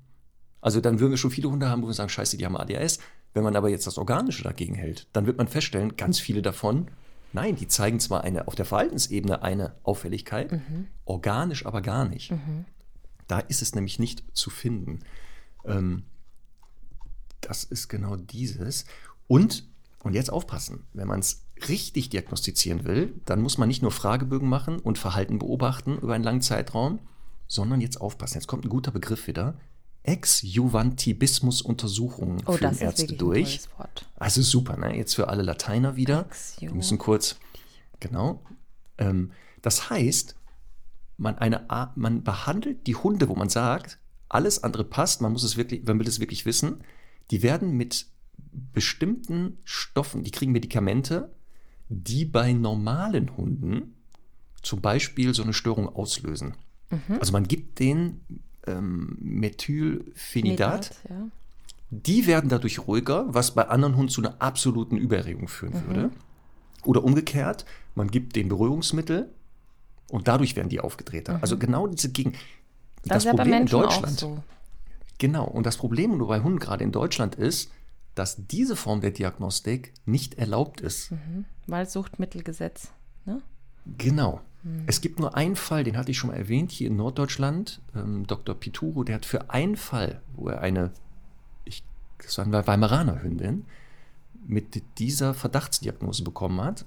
Also 0.61 0.79
dann 0.81 0.99
würden 0.99 1.11
wir 1.11 1.17
schon 1.17 1.31
viele 1.31 1.49
Hunde 1.49 1.69
haben, 1.69 1.83
wo 1.83 1.87
wir 1.87 1.93
sagen, 1.93 2.09
scheiße, 2.09 2.37
die 2.37 2.45
haben 2.45 2.57
ADHS. 2.57 2.99
Wenn 3.37 3.43
man 3.43 3.55
aber 3.55 3.69
jetzt 3.69 3.85
das 3.85 3.99
Organische 3.99 4.41
dagegen 4.41 4.73
hält, 4.73 5.05
dann 5.13 5.27
wird 5.27 5.37
man 5.37 5.47
feststellen, 5.47 5.95
ganz 5.95 6.19
viele 6.19 6.41
davon, 6.41 6.87
nein, 7.33 7.55
die 7.55 7.67
zeigen 7.67 7.99
zwar 7.99 8.23
eine 8.23 8.47
auf 8.47 8.55
der 8.55 8.65
Verhaltensebene 8.65 9.43
eine 9.43 9.75
Auffälligkeit, 9.83 10.59
organisch 11.05 11.63
aber 11.67 11.83
gar 11.83 12.09
nicht. 12.09 12.31
Da 13.27 13.37
ist 13.37 13.61
es 13.61 13.75
nämlich 13.75 13.99
nicht 13.99 14.23
zu 14.35 14.49
finden. 14.49 15.01
Ähm, 15.65 16.05
das 17.39 17.63
ist 17.63 17.89
genau 17.89 18.15
dieses. 18.15 18.85
Und, 19.27 19.67
und 20.01 20.15
jetzt 20.15 20.31
aufpassen, 20.31 20.87
wenn 20.93 21.07
man 21.07 21.19
es 21.19 21.45
richtig 21.69 22.09
diagnostizieren 22.09 22.85
will, 22.85 23.21
dann 23.25 23.43
muss 23.43 23.59
man 23.59 23.67
nicht 23.67 23.83
nur 23.83 23.91
Fragebögen 23.91 24.49
machen 24.49 24.79
und 24.79 24.97
Verhalten 24.97 25.37
beobachten 25.37 25.99
über 25.99 26.15
einen 26.15 26.23
langen 26.23 26.41
Zeitraum, 26.41 27.01
sondern 27.45 27.81
jetzt 27.81 28.01
aufpassen. 28.01 28.39
Jetzt 28.39 28.47
kommt 28.47 28.65
ein 28.65 28.69
guter 28.69 28.89
Begriff 28.89 29.27
wieder. 29.27 29.59
Ex-Juvantibismus-Untersuchungen 30.07 32.41
Oh, 32.45 32.53
führen 32.53 32.77
Ärzte 32.77 33.07
durch. 33.17 33.61
Also 34.15 34.41
super, 34.41 34.77
ne? 34.77 34.95
Jetzt 34.97 35.15
für 35.15 35.27
alle 35.27 35.43
Lateiner 35.43 35.95
wieder. 35.95 36.27
Wir 36.59 36.73
müssen 36.73 36.97
kurz, 36.97 37.37
genau. 37.99 38.41
Ähm, 38.97 39.31
das 39.61 39.89
heißt, 39.89 40.35
man, 41.17 41.37
eine, 41.37 41.69
A- 41.69 41.91
man 41.95 42.23
behandelt 42.23 42.87
die 42.87 42.95
Hunde, 42.95 43.29
wo 43.29 43.35
man 43.35 43.49
sagt, 43.49 43.99
alles 44.29 44.63
andere 44.63 44.83
passt, 44.83 45.21
man 45.21 45.31
muss 45.31 45.43
es 45.43 45.57
wirklich, 45.57 45.83
man 45.85 45.99
will 45.99 46.07
es 46.07 46.19
wirklich 46.19 46.45
wissen, 46.45 46.83
die 47.31 47.43
werden 47.43 47.71
mit 47.71 48.07
bestimmten 48.73 49.57
Stoffen, 49.63 50.23
die 50.23 50.31
kriegen 50.31 50.51
Medikamente, 50.51 51.31
die 51.89 52.25
bei 52.25 52.53
normalen 52.53 53.35
Hunden 53.37 53.95
zum 54.61 54.81
Beispiel 54.81 55.33
so 55.33 55.43
eine 55.43 55.53
Störung 55.53 55.87
auslösen. 55.89 56.55
Also 57.19 57.31
man 57.33 57.47
gibt 57.47 57.79
denen 57.79 58.21
ähm, 58.67 59.17
Methylphenidat, 59.19 60.95
Ja. 61.09 61.27
die 61.89 62.27
werden 62.27 62.49
dadurch 62.49 62.87
ruhiger, 62.87 63.25
was 63.33 63.53
bei 63.53 63.67
anderen 63.67 63.95
Hunden 63.95 64.09
zu 64.09 64.21
einer 64.21 64.41
absoluten 64.41 64.97
Übererregung 64.97 65.47
führen 65.47 65.73
Mhm. 65.83 65.87
würde. 65.87 66.09
Oder 66.83 67.03
umgekehrt, 67.03 67.65
man 67.95 68.09
gibt 68.09 68.35
den 68.35 68.49
Beruhigungsmittel 68.49 69.29
und 70.09 70.27
dadurch 70.27 70.55
werden 70.55 70.69
die 70.69 70.79
aufgedrehter. 70.79 71.39
Also 71.41 71.57
genau 71.57 71.87
diese 71.87 72.11
Gegen. 72.11 72.31
Mhm. 72.31 72.35
Das, 73.03 73.17
ist 73.19 73.25
ja 73.25 73.33
bei 73.33 73.45
Menschen 73.45 73.83
auch 73.83 74.07
so. 74.07 74.43
Genau. 75.17 75.45
Und 75.45 75.65
das 75.65 75.77
Problem 75.77 76.17
nur 76.17 76.27
bei 76.27 76.41
Hunden 76.41 76.59
gerade 76.59 76.83
in 76.83 76.91
Deutschland 76.91 77.35
ist, 77.35 77.71
dass 78.15 78.47
diese 78.47 78.75
Form 78.75 79.01
der 79.01 79.11
Diagnostik 79.11 79.93
nicht 80.05 80.35
erlaubt 80.35 80.81
ist. 80.81 81.11
Weil 81.67 81.87
Suchtmittelgesetz. 81.87 82.91
Ne? 83.25 83.41
Genau. 83.97 84.41
Es 84.85 85.01
gibt 85.01 85.19
nur 85.19 85.35
einen 85.35 85.55
Fall, 85.55 85.83
den 85.83 85.97
hatte 85.97 86.11
ich 86.11 86.17
schon 86.17 86.29
mal 86.29 86.35
erwähnt, 86.35 86.71
hier 86.71 86.87
in 86.87 86.97
Norddeutschland. 86.97 87.81
Ähm, 87.95 88.27
Dr. 88.27 88.55
Pituro, 88.55 89.03
der 89.03 89.15
hat 89.15 89.25
für 89.25 89.49
einen 89.49 89.77
Fall, 89.77 90.21
wo 90.35 90.49
er 90.49 90.61
eine, 90.61 90.91
ich, 91.63 91.83
das 92.21 92.37
war 92.37 92.45
eine 92.45 92.67
Weimaraner 92.67 93.21
Hündin, 93.21 93.65
mit 94.45 94.81
dieser 94.99 95.33
Verdachtsdiagnose 95.33 96.23
bekommen 96.23 96.59
hat. 96.61 96.85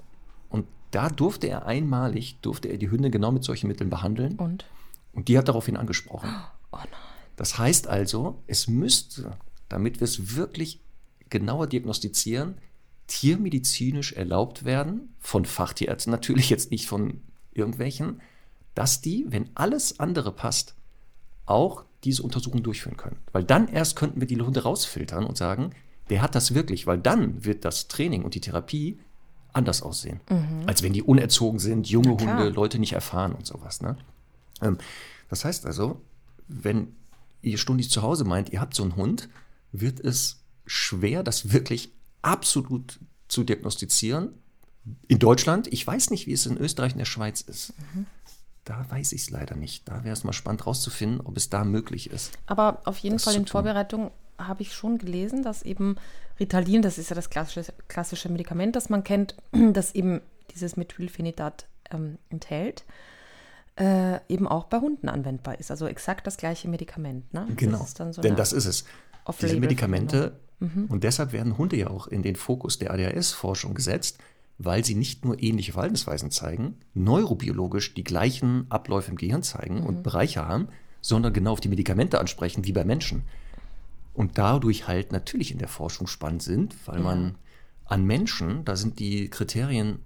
Und 0.50 0.66
da 0.90 1.08
durfte 1.08 1.48
er 1.48 1.66
einmalig, 1.66 2.38
durfte 2.42 2.68
er 2.68 2.76
die 2.76 2.90
Hündin 2.90 3.12
genau 3.12 3.32
mit 3.32 3.44
solchen 3.44 3.68
Mitteln 3.68 3.88
behandeln. 3.88 4.36
Und? 4.36 4.66
Und 5.12 5.28
die 5.28 5.38
hat 5.38 5.48
daraufhin 5.48 5.76
angesprochen. 5.76 6.28
Oh 6.72 6.76
nein. 6.76 6.88
Das 7.36 7.56
heißt 7.56 7.88
also, 7.88 8.42
es 8.46 8.68
müsste, 8.68 9.38
damit 9.70 10.00
wir 10.00 10.04
es 10.04 10.36
wirklich 10.36 10.80
genauer 11.30 11.66
diagnostizieren, 11.66 12.56
tiermedizinisch 13.10 14.12
erlaubt 14.12 14.64
werden, 14.64 15.14
von 15.18 15.44
Fachtierärzten 15.44 16.12
natürlich 16.12 16.48
jetzt 16.48 16.70
nicht 16.70 16.86
von 16.86 17.20
irgendwelchen, 17.52 18.20
dass 18.74 19.00
die, 19.00 19.26
wenn 19.28 19.50
alles 19.54 19.98
andere 19.98 20.32
passt, 20.32 20.76
auch 21.44 21.84
diese 22.04 22.22
Untersuchung 22.22 22.62
durchführen 22.62 22.96
können. 22.96 23.16
Weil 23.32 23.42
dann 23.42 23.66
erst 23.68 23.96
könnten 23.96 24.20
wir 24.20 24.28
die 24.28 24.40
Hunde 24.40 24.62
rausfiltern 24.62 25.26
und 25.26 25.36
sagen, 25.36 25.72
der 26.08 26.22
hat 26.22 26.36
das 26.36 26.54
wirklich, 26.54 26.86
weil 26.86 26.98
dann 26.98 27.44
wird 27.44 27.64
das 27.64 27.88
Training 27.88 28.22
und 28.22 28.34
die 28.34 28.40
Therapie 28.40 29.00
anders 29.52 29.82
aussehen. 29.82 30.20
Als 30.66 30.84
wenn 30.84 30.92
die 30.92 31.02
unerzogen 31.02 31.58
sind, 31.58 31.88
junge. 31.88 32.10
Hunde, 32.10 32.50
Leute 32.50 32.78
nicht 32.78 32.92
erfahren 32.92 33.32
und 33.32 33.44
sowas. 33.44 33.82
Ne? 33.82 33.96
Ähm, 34.62 34.78
das 35.28 35.44
heißt 35.44 35.66
also, 35.66 36.00
wenn 36.46 36.94
ihr 37.42 37.58
ständig 37.58 37.90
zu 37.90 38.02
Hause 38.02 38.24
meint, 38.24 38.50
ihr 38.50 38.60
habt 38.60 38.74
so 38.74 38.84
einen 38.84 38.94
Hund, 38.94 39.28
wird 39.72 39.98
es 39.98 40.44
schwer, 40.64 41.24
das 41.24 41.52
wirklich 41.52 41.92
absolut 42.22 43.00
zu 43.28 43.44
diagnostizieren. 43.44 44.34
In 45.08 45.18
Deutschland, 45.18 45.66
ich 45.72 45.86
weiß 45.86 46.10
nicht, 46.10 46.26
wie 46.26 46.32
es 46.32 46.46
in 46.46 46.56
Österreich 46.56 46.92
und 46.92 46.98
der 46.98 47.04
Schweiz 47.04 47.40
ist. 47.42 47.74
Da 48.64 48.84
weiß 48.88 49.12
ich 49.12 49.22
es 49.22 49.30
leider 49.30 49.56
nicht. 49.56 49.88
Da 49.88 50.04
wäre 50.04 50.12
es 50.12 50.24
mal 50.24 50.32
spannend 50.32 50.66
rauszufinden, 50.66 51.20
ob 51.20 51.36
es 51.36 51.50
da 51.50 51.64
möglich 51.64 52.10
ist. 52.10 52.32
Aber 52.46 52.80
auf 52.84 52.98
jeden 52.98 53.18
Fall 53.18 53.34
in 53.34 53.44
tun. 53.44 53.52
Vorbereitung 53.52 54.10
habe 54.38 54.62
ich 54.62 54.74
schon 54.74 54.98
gelesen, 54.98 55.42
dass 55.42 55.62
eben 55.62 55.96
Ritalin, 56.38 56.82
das 56.82 56.98
ist 56.98 57.10
ja 57.10 57.16
das 57.16 57.30
klassische, 57.30 57.72
klassische 57.88 58.28
Medikament, 58.30 58.74
das 58.74 58.88
man 58.88 59.04
kennt, 59.04 59.34
das 59.72 59.94
eben 59.94 60.20
dieses 60.54 60.76
Methylphenidat 60.76 61.66
ähm, 61.90 62.18
enthält, 62.30 62.84
äh, 63.76 64.20
eben 64.28 64.48
auch 64.48 64.64
bei 64.64 64.78
Hunden 64.78 65.08
anwendbar 65.08 65.60
ist. 65.60 65.70
Also 65.70 65.86
exakt 65.86 66.26
das 66.26 66.36
gleiche 66.36 66.68
Medikament. 66.68 67.32
Ne? 67.32 67.46
Genau, 67.56 67.86
Das 67.94 68.14
so 68.14 68.22
denn 68.22 68.36
das 68.36 68.52
ist 68.52 68.66
es. 68.66 68.84
Diese 68.84 69.56
Off-Label-Verwendung. 69.56 70.32
Medikamente, 70.60 70.86
und 70.88 71.04
deshalb 71.04 71.32
werden 71.32 71.58
Hunde 71.58 71.76
ja 71.76 71.88
auch 71.88 72.06
in 72.06 72.22
den 72.22 72.36
Fokus 72.36 72.78
der 72.78 72.92
ADHS-Forschung 72.92 73.74
gesetzt, 73.74 74.18
weil 74.58 74.84
sie 74.84 74.94
nicht 74.94 75.24
nur 75.24 75.42
ähnliche 75.42 75.72
Verhaltensweisen 75.72 76.30
zeigen, 76.30 76.76
neurobiologisch 76.92 77.94
die 77.94 78.04
gleichen 78.04 78.66
Abläufe 78.70 79.10
im 79.10 79.16
Gehirn 79.16 79.42
zeigen 79.42 79.82
und 79.82 80.02
Bereiche 80.02 80.46
haben, 80.46 80.68
sondern 81.00 81.32
genau 81.32 81.52
auf 81.52 81.60
die 81.60 81.70
Medikamente 81.70 82.20
ansprechen, 82.20 82.66
wie 82.66 82.72
bei 82.72 82.84
Menschen. 82.84 83.22
Und 84.12 84.36
dadurch 84.36 84.86
halt 84.86 85.12
natürlich 85.12 85.50
in 85.50 85.58
der 85.58 85.68
Forschung 85.68 86.06
spannend 86.06 86.42
sind, 86.42 86.74
weil 86.86 87.00
man 87.00 87.36
an 87.86 88.04
Menschen, 88.04 88.64
da 88.66 88.76
sind 88.76 88.98
die 88.98 89.30
Kriterien, 89.30 90.00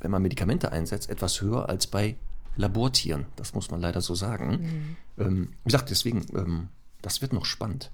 wenn 0.00 0.10
man 0.10 0.22
Medikamente 0.22 0.72
einsetzt, 0.72 1.08
etwas 1.08 1.40
höher 1.40 1.68
als 1.68 1.86
bei 1.86 2.16
Labortieren. 2.56 3.26
Das 3.36 3.54
muss 3.54 3.70
man 3.70 3.80
leider 3.80 4.00
so 4.00 4.16
sagen. 4.16 4.96
Ähm, 5.18 5.50
wie 5.62 5.68
gesagt, 5.68 5.90
deswegen, 5.90 6.26
ähm, 6.34 6.68
das 7.02 7.22
wird 7.22 7.32
noch 7.32 7.44
spannend. 7.44 7.92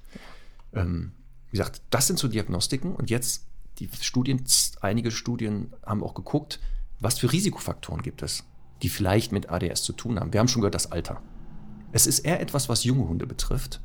Ähm, 0.72 1.12
wie 1.50 1.58
gesagt, 1.58 1.82
das 1.90 2.06
sind 2.06 2.18
so 2.18 2.28
Diagnostiken 2.28 2.94
und 2.94 3.10
jetzt 3.10 3.46
die 3.78 3.88
Studien, 4.00 4.44
einige 4.80 5.10
Studien 5.10 5.72
haben 5.84 6.02
auch 6.02 6.14
geguckt, 6.14 6.60
was 6.98 7.18
für 7.18 7.32
Risikofaktoren 7.32 8.02
gibt 8.02 8.22
es, 8.22 8.44
die 8.82 8.88
vielleicht 8.88 9.32
mit 9.32 9.50
ADS 9.50 9.82
zu 9.82 9.92
tun 9.92 10.18
haben. 10.18 10.32
Wir 10.32 10.40
haben 10.40 10.48
schon 10.48 10.62
gehört, 10.62 10.74
das 10.74 10.90
Alter. 10.92 11.22
Es 11.92 12.06
ist 12.06 12.20
eher 12.20 12.40
etwas, 12.40 12.68
was 12.68 12.84
junge 12.84 13.06
Hunde 13.06 13.26
betrifft, 13.26 13.80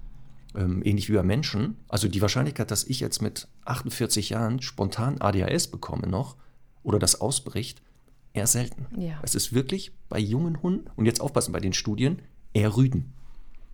ähm, 0.55 0.81
ähnlich 0.83 1.09
wie 1.09 1.13
bei 1.13 1.23
Menschen. 1.23 1.77
Also 1.87 2.07
die 2.07 2.21
Wahrscheinlichkeit, 2.21 2.71
dass 2.71 2.83
ich 2.83 2.99
jetzt 2.99 3.21
mit 3.21 3.47
48 3.65 4.29
Jahren 4.29 4.61
spontan 4.61 5.21
ADHS 5.21 5.67
bekomme 5.67 6.07
noch 6.07 6.37
oder 6.83 6.99
das 6.99 7.19
ausbricht, 7.21 7.81
eher 8.33 8.47
selten. 8.47 8.87
Ja. 8.99 9.19
Es 9.23 9.35
ist 9.35 9.53
wirklich 9.53 9.91
bei 10.09 10.19
jungen 10.19 10.61
Hunden, 10.61 10.89
und 10.95 11.05
jetzt 11.05 11.21
aufpassen 11.21 11.51
bei 11.51 11.59
den 11.59 11.73
Studien, 11.73 12.21
eher 12.53 12.75
Rüden. 12.75 13.13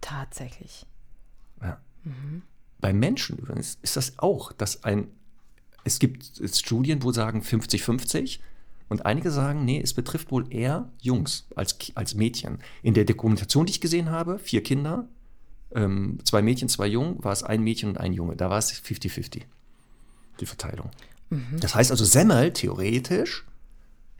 Tatsächlich. 0.01 0.85
Ja. 1.61 1.79
Bei 2.87 2.93
Menschen 2.93 3.37
übrigens 3.37 3.77
ist 3.81 3.97
das 3.97 4.17
auch, 4.17 4.53
dass 4.53 4.85
ein, 4.85 5.09
es 5.83 5.99
gibt 5.99 6.39
Studien, 6.55 7.03
wo 7.03 7.11
sagen 7.11 7.41
50-50 7.41 8.39
und 8.87 9.05
einige 9.05 9.29
sagen, 9.29 9.65
nee, 9.65 9.81
es 9.83 9.93
betrifft 9.93 10.31
wohl 10.31 10.45
eher 10.53 10.87
Jungs 11.01 11.47
als, 11.57 11.77
als 11.95 12.15
Mädchen. 12.15 12.59
In 12.83 12.93
der 12.93 13.03
Dokumentation, 13.03 13.65
die 13.65 13.71
ich 13.71 13.81
gesehen 13.81 14.09
habe, 14.09 14.39
vier 14.39 14.63
Kinder, 14.63 15.05
ähm, 15.75 16.19
zwei 16.23 16.41
Mädchen, 16.41 16.69
zwei 16.69 16.87
Jungen, 16.87 17.21
war 17.21 17.33
es 17.33 17.43
ein 17.43 17.61
Mädchen 17.61 17.89
und 17.89 17.97
ein 17.97 18.13
Junge. 18.13 18.37
Da 18.37 18.49
war 18.49 18.57
es 18.57 18.71
50-50, 18.71 19.41
die 20.39 20.45
Verteilung. 20.45 20.89
Das 21.59 21.75
heißt 21.75 21.91
also, 21.91 22.05
Semmel 22.05 22.53
theoretisch 22.53 23.45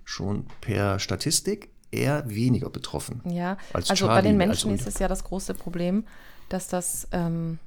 schon 0.04 0.46
per 0.60 1.00
Statistik 1.00 1.70
eher 1.90 2.30
weniger 2.30 2.70
betroffen. 2.70 3.22
Ja, 3.24 3.58
Als 3.72 3.90
also 3.90 4.08
bei 4.08 4.16
Charlie, 4.16 4.28
den 4.28 4.42
als 4.42 4.66
Menschen 4.66 4.76
ist 4.76 4.88
es 4.94 5.00
ja 5.00 5.08
das 5.08 5.24
große 5.24 5.54
Problem, 5.54 6.04
dass 6.50 6.68
das, 6.68 7.08
ähm, 7.14 7.60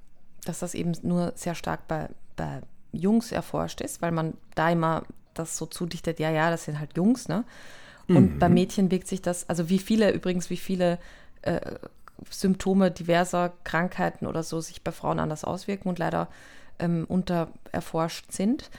dass 0.44 0.60
das 0.60 0.74
eben 0.74 0.92
nur 1.02 1.32
sehr 1.36 1.54
stark 1.54 1.86
bei, 1.88 2.08
bei 2.36 2.60
Jungs 2.92 3.32
erforscht 3.32 3.80
ist, 3.80 4.02
weil 4.02 4.12
man 4.12 4.34
da 4.54 4.70
immer 4.70 5.02
das 5.34 5.56
so 5.56 5.66
zudichtet, 5.66 6.18
ja, 6.18 6.30
ja, 6.30 6.50
das 6.50 6.64
sind 6.64 6.78
halt 6.78 6.96
Jungs, 6.96 7.28
ne? 7.28 7.44
Und 8.08 8.34
Mhm. 8.34 8.38
bei 8.40 8.48
Mädchen 8.48 8.90
wirkt 8.90 9.06
sich 9.06 9.22
das, 9.22 9.48
also 9.48 9.68
wie 9.68 9.78
viele, 9.78 10.10
übrigens, 10.10 10.50
wie 10.50 10.56
viele 10.56 10.98
äh, 11.42 11.60
Symptome 12.28 12.90
diverser 12.90 13.52
Krankheiten 13.64 14.26
oder 14.26 14.42
so 14.42 14.60
sich 14.60 14.82
bei 14.82 14.92
Frauen 14.92 15.20
anders 15.20 15.44
auswirken 15.44 15.88
und 15.88 15.98
leider 15.98 16.28
ähm, 16.80 17.04
untererforscht 17.08 18.32
sind, 18.32 18.70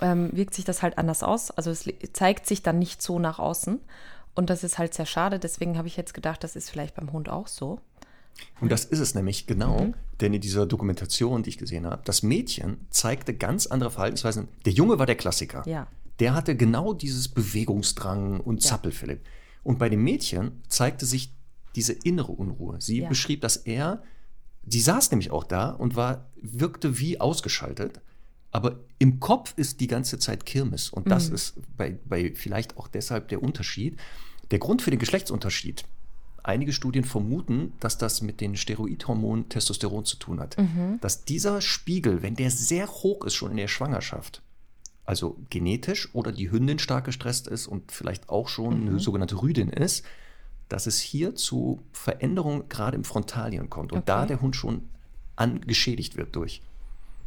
ähm, 0.00 0.30
wirkt 0.32 0.54
sich 0.54 0.64
das 0.64 0.82
halt 0.82 0.96
anders 0.98 1.22
aus. 1.22 1.50
Also 1.50 1.70
es 1.70 1.84
zeigt 2.14 2.46
sich 2.46 2.62
dann 2.62 2.78
nicht 2.78 3.02
so 3.02 3.18
nach 3.18 3.38
außen. 3.38 3.80
Und 4.34 4.48
das 4.48 4.64
ist 4.64 4.78
halt 4.78 4.94
sehr 4.94 5.06
schade. 5.06 5.38
Deswegen 5.38 5.76
habe 5.76 5.88
ich 5.88 5.96
jetzt 5.96 6.14
gedacht, 6.14 6.42
das 6.42 6.56
ist 6.56 6.70
vielleicht 6.70 6.94
beim 6.94 7.12
Hund 7.12 7.28
auch 7.28 7.48
so. 7.48 7.80
Und 8.60 8.70
das 8.70 8.84
ist 8.84 9.00
es 9.00 9.14
nämlich 9.14 9.46
genau, 9.46 9.84
mhm. 9.84 9.94
denn 10.20 10.34
in 10.34 10.40
dieser 10.40 10.66
Dokumentation, 10.66 11.42
die 11.42 11.50
ich 11.50 11.58
gesehen 11.58 11.86
habe, 11.86 12.02
das 12.04 12.22
Mädchen 12.22 12.86
zeigte 12.90 13.34
ganz 13.34 13.66
andere 13.66 13.90
Verhaltensweisen. 13.90 14.48
Der 14.64 14.72
Junge 14.72 14.98
war 14.98 15.06
der 15.06 15.16
Klassiker. 15.16 15.62
Ja. 15.66 15.86
Der 16.18 16.34
hatte 16.34 16.56
genau 16.56 16.92
dieses 16.92 17.28
Bewegungsdrang 17.28 18.40
und 18.40 18.62
ja. 18.62 18.70
Zappelphilipp. 18.70 19.20
Und 19.62 19.78
bei 19.78 19.88
dem 19.88 20.02
Mädchen 20.02 20.62
zeigte 20.68 21.06
sich 21.06 21.34
diese 21.76 21.92
innere 21.92 22.32
Unruhe. 22.32 22.80
Sie 22.80 23.00
ja. 23.00 23.08
beschrieb, 23.08 23.40
dass 23.40 23.56
er, 23.56 24.02
die 24.62 24.80
saß 24.80 25.10
nämlich 25.10 25.30
auch 25.30 25.44
da 25.44 25.70
und 25.70 25.96
war, 25.96 26.30
wirkte 26.40 26.98
wie 26.98 27.20
ausgeschaltet. 27.20 28.00
Aber 28.50 28.80
im 28.98 29.20
Kopf 29.20 29.54
ist 29.56 29.80
die 29.80 29.86
ganze 29.86 30.18
Zeit 30.18 30.44
Kirmes. 30.44 30.90
Und 30.90 31.10
das 31.10 31.28
mhm. 31.28 31.34
ist 31.34 31.54
bei, 31.76 31.98
bei 32.04 32.32
vielleicht 32.34 32.76
auch 32.76 32.88
deshalb 32.88 33.28
der 33.28 33.42
Unterschied. 33.42 33.96
Der 34.50 34.58
Grund 34.58 34.82
für 34.82 34.90
den 34.90 34.98
Geschlechtsunterschied. 34.98 35.84
Einige 36.42 36.72
Studien 36.72 37.04
vermuten, 37.04 37.72
dass 37.80 37.98
das 37.98 38.22
mit 38.22 38.40
den 38.40 38.56
Steroidhormonen 38.56 39.48
Testosteron 39.48 40.04
zu 40.04 40.16
tun 40.16 40.40
hat. 40.40 40.56
Mhm. 40.58 40.98
Dass 41.00 41.24
dieser 41.24 41.60
Spiegel, 41.60 42.22
wenn 42.22 42.34
der 42.34 42.50
sehr 42.50 42.88
hoch 42.88 43.24
ist, 43.24 43.34
schon 43.34 43.50
in 43.50 43.56
der 43.58 43.68
Schwangerschaft, 43.68 44.42
also 45.04 45.36
genetisch 45.50 46.08
oder 46.14 46.32
die 46.32 46.50
Hündin 46.50 46.78
stark 46.78 47.04
gestresst 47.04 47.48
ist 47.48 47.66
und 47.66 47.92
vielleicht 47.92 48.28
auch 48.28 48.48
schon 48.48 48.82
mhm. 48.82 48.88
eine 48.88 49.00
sogenannte 49.00 49.42
Rüdin 49.42 49.68
ist, 49.70 50.04
dass 50.68 50.86
es 50.86 51.00
hier 51.00 51.34
zu 51.34 51.82
Veränderungen 51.92 52.68
gerade 52.68 52.96
im 52.96 53.04
Frontalien 53.04 53.68
kommt 53.68 53.92
und 53.92 53.98
okay. 53.98 54.06
da 54.06 54.26
der 54.26 54.40
Hund 54.40 54.56
schon 54.56 54.88
angeschädigt 55.36 56.16
wird 56.16 56.36
durch. 56.36 56.62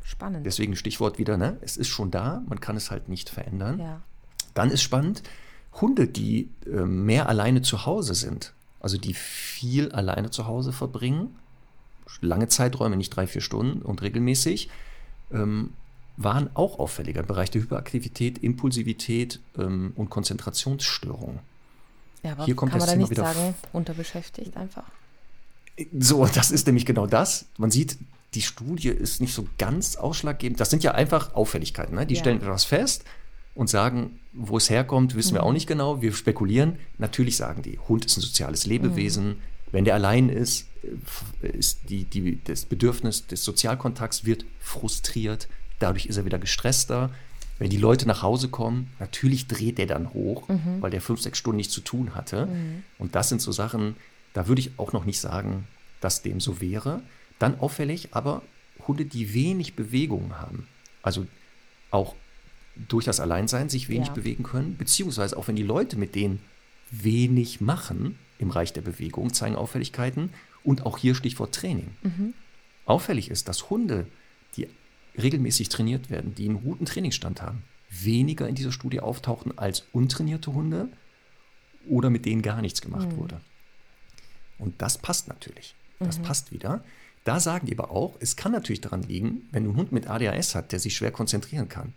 Spannend. 0.04 0.46
Deswegen 0.46 0.76
Stichwort 0.76 1.18
wieder, 1.18 1.38
ne? 1.38 1.58
Es 1.62 1.78
ist 1.78 1.90
schon 1.90 2.12
da, 2.12 2.44
man 2.48 2.60
kann 2.60 2.76
es 2.76 2.92
halt 2.92 3.10
nicht 3.10 3.30
verändern. 3.30 3.80
Ja. 3.80 4.02
Dann 4.54 4.70
ist 4.70 4.82
spannend, 4.82 5.24
Hunde, 5.82 6.08
die 6.08 6.50
äh, 6.66 6.86
mehr 6.86 7.30
alleine 7.30 7.62
zu 7.62 7.86
Hause 7.86 8.14
sind, 8.14 8.54
also 8.84 8.98
die 8.98 9.16
viel 9.16 9.92
alleine 9.92 10.30
zu 10.30 10.46
Hause 10.46 10.74
verbringen, 10.74 11.34
lange 12.22 12.50
Zeiträume, 12.50 12.98
nicht 12.98 13.10
drei, 13.10 13.26
vier 13.26 13.42
Stunden 13.42 13.82
und 13.82 14.02
regelmäßig, 14.04 14.70
ähm, 15.32 15.72
waren 16.18 16.50
auch 16.54 16.78
auffälliger 16.78 17.22
im 17.22 17.28
Bereich 17.28 17.50
der 17.50 17.62
Hyperaktivität, 17.62 18.38
Impulsivität 18.38 19.40
ähm, 19.58 19.94
und 19.96 20.10
Konzentrationsstörungen. 20.10 21.40
Ja, 22.22 22.34
aber 22.34 22.46
Hier 22.46 22.56
kommt 22.56 22.72
kann 22.72 22.80
man 22.80 22.90
da 22.90 22.96
nicht 22.96 23.16
sagen, 23.16 23.56
unterbeschäftigt 23.72 24.56
einfach? 24.58 24.86
So, 25.98 26.26
das 26.28 26.52
ist 26.52 26.68
nämlich 26.68 26.86
genau 26.86 27.08
das. 27.08 27.46
Man 27.58 27.72
sieht, 27.72 27.98
die 28.34 28.42
Studie 28.42 28.90
ist 28.90 29.22
nicht 29.22 29.34
so 29.34 29.48
ganz 29.58 29.96
ausschlaggebend. 29.96 30.60
Das 30.60 30.70
sind 30.70 30.84
ja 30.84 30.92
einfach 30.92 31.34
Auffälligkeiten. 31.34 31.96
Ne? 31.96 32.06
Die 32.06 32.16
ja. 32.16 32.20
stellen 32.20 32.42
etwas 32.42 32.66
fest 32.66 33.06
und 33.56 33.70
sagen, 33.70 34.20
wo 34.34 34.58
es 34.58 34.70
herkommt, 34.70 35.16
wissen 35.16 35.34
mhm. 35.34 35.38
wir 35.38 35.44
auch 35.44 35.54
nicht 35.54 35.68
genau. 35.68 36.02
Wir 36.02 36.14
spekulieren. 36.14 36.78
Natürlich 36.98 37.38
sagen 37.38 37.62
die, 37.62 37.80
Hund 37.80 38.06
ist 38.06 38.18
ein 38.18 38.22
soziales 38.22 38.66
Lebewesen. 38.66 39.28
Mhm. 39.28 39.38
Wenn 39.72 39.86
der 39.86 39.96
allein 39.96 40.30
ist, 40.30 40.68
äh, 41.42 41.48
ist 41.48 41.90
die, 41.90 42.06
die, 42.06 42.40
das 42.44 42.66
Bedürfnis 42.66 43.28
des 43.28 43.44
Sozialkontakts 43.44 44.26
wird 44.26 44.46
frustriert. 44.60 45.48
Dadurch 45.80 46.06
ist 46.06 46.18
er 46.18 46.26
wieder 46.26 46.40
gestresster. 46.40 47.12
Wenn 47.60 47.70
die 47.70 47.78
Leute 47.78 48.08
nach 48.08 48.24
Hause 48.24 48.50
kommen, 48.50 48.92
natürlich 49.00 49.48
dreht 49.48 49.78
der 49.78 49.86
dann 49.86 50.14
hoch, 50.14 50.48
mhm. 50.50 50.82
weil 50.82 50.92
der 50.92 51.02
fünf, 51.02 51.22
sechs 51.22 51.38
Stunden 51.38 51.58
nichts 51.58 51.74
zu 51.74 51.82
tun 51.82 52.16
hatte. 52.16 52.48
Mhm. 52.48 52.84
Und 52.98 53.16
das 53.16 53.30
sind 53.30 53.42
so 53.42 53.52
Sachen, 53.52 53.96
da 54.34 54.48
würde 54.48 54.62
ich 54.62 54.72
auch 54.78 54.94
noch 54.94 55.06
nicht 55.06 55.20
sagen, 55.20 55.68
dass 56.02 56.24
dem 56.24 56.40
so 56.40 56.60
wäre. 56.60 57.02
Dann 57.40 57.60
auffällig, 57.60 58.10
aber 58.12 58.42
Hunde, 58.88 59.06
die 59.06 59.34
wenig 59.34 59.76
Bewegung 59.76 60.40
haben, 60.40 60.68
also 61.02 61.26
auch 61.92 62.16
durch 62.76 63.06
das 63.06 63.20
Alleinsein 63.20 63.70
sich 63.70 63.90
wenig 63.90 64.08
ja. 64.08 64.14
bewegen 64.14 64.44
können, 64.44 64.78
beziehungsweise 64.78 65.38
auch 65.38 65.48
wenn 65.48 65.56
die 65.56 65.64
Leute 65.64 65.98
mit 65.98 66.16
denen 66.16 66.40
wenig 66.92 67.62
machen 67.62 68.18
im 68.40 68.50
Reich 68.50 68.74
der 68.74 68.82
Bewegung, 68.82 69.34
zeigen 69.34 69.56
Auffälligkeiten. 69.56 70.30
Und 70.64 70.86
auch 70.86 70.98
hier 70.98 71.14
Stichwort 71.14 71.54
Training. 71.54 71.90
Mhm. 72.04 72.34
Auffällig 72.86 73.30
ist, 73.30 73.50
dass 73.50 73.70
Hunde, 73.70 74.08
die 74.56 74.68
regelmäßig 75.22 75.68
trainiert 75.68 76.10
werden, 76.10 76.36
die 76.36 76.46
einen 76.46 76.64
guten 76.64 76.86
Trainingsstand 76.86 77.42
haben, 77.42 77.64
weniger 77.90 78.48
in 78.48 78.56
dieser 78.56 78.72
Studie 78.72 79.02
auftauchen 79.02 79.58
als 79.58 79.86
untrainierte 79.92 80.54
Hunde 80.54 80.88
oder 81.88 82.10
mit 82.10 82.26
denen 82.26 82.42
gar 82.42 82.62
nichts 82.62 82.82
gemacht 82.82 83.10
mhm. 83.12 83.18
wurde. 83.18 83.42
Und 84.58 84.82
das 84.82 84.98
passt 84.98 85.28
natürlich. 85.28 85.76
Das 86.00 86.20
mhm. 86.20 86.24
passt 86.24 86.52
wieder. 86.52 86.84
Da 87.24 87.40
sagen 87.40 87.68
die 87.68 87.78
aber 87.78 87.92
auch, 87.92 88.16
es 88.20 88.36
kann 88.36 88.52
natürlich 88.52 88.82
daran 88.82 89.04
liegen, 89.04 89.48
wenn 89.52 89.64
du 89.64 89.72
einen 89.72 89.80
Hund 89.80 89.92
mit 89.92 90.08
ADHS 90.08 90.56
hat, 90.56 90.72
der 90.72 90.80
sich 90.80 90.96
schwer 90.96 91.12
konzentrieren 91.12 91.70
kann, 91.70 91.94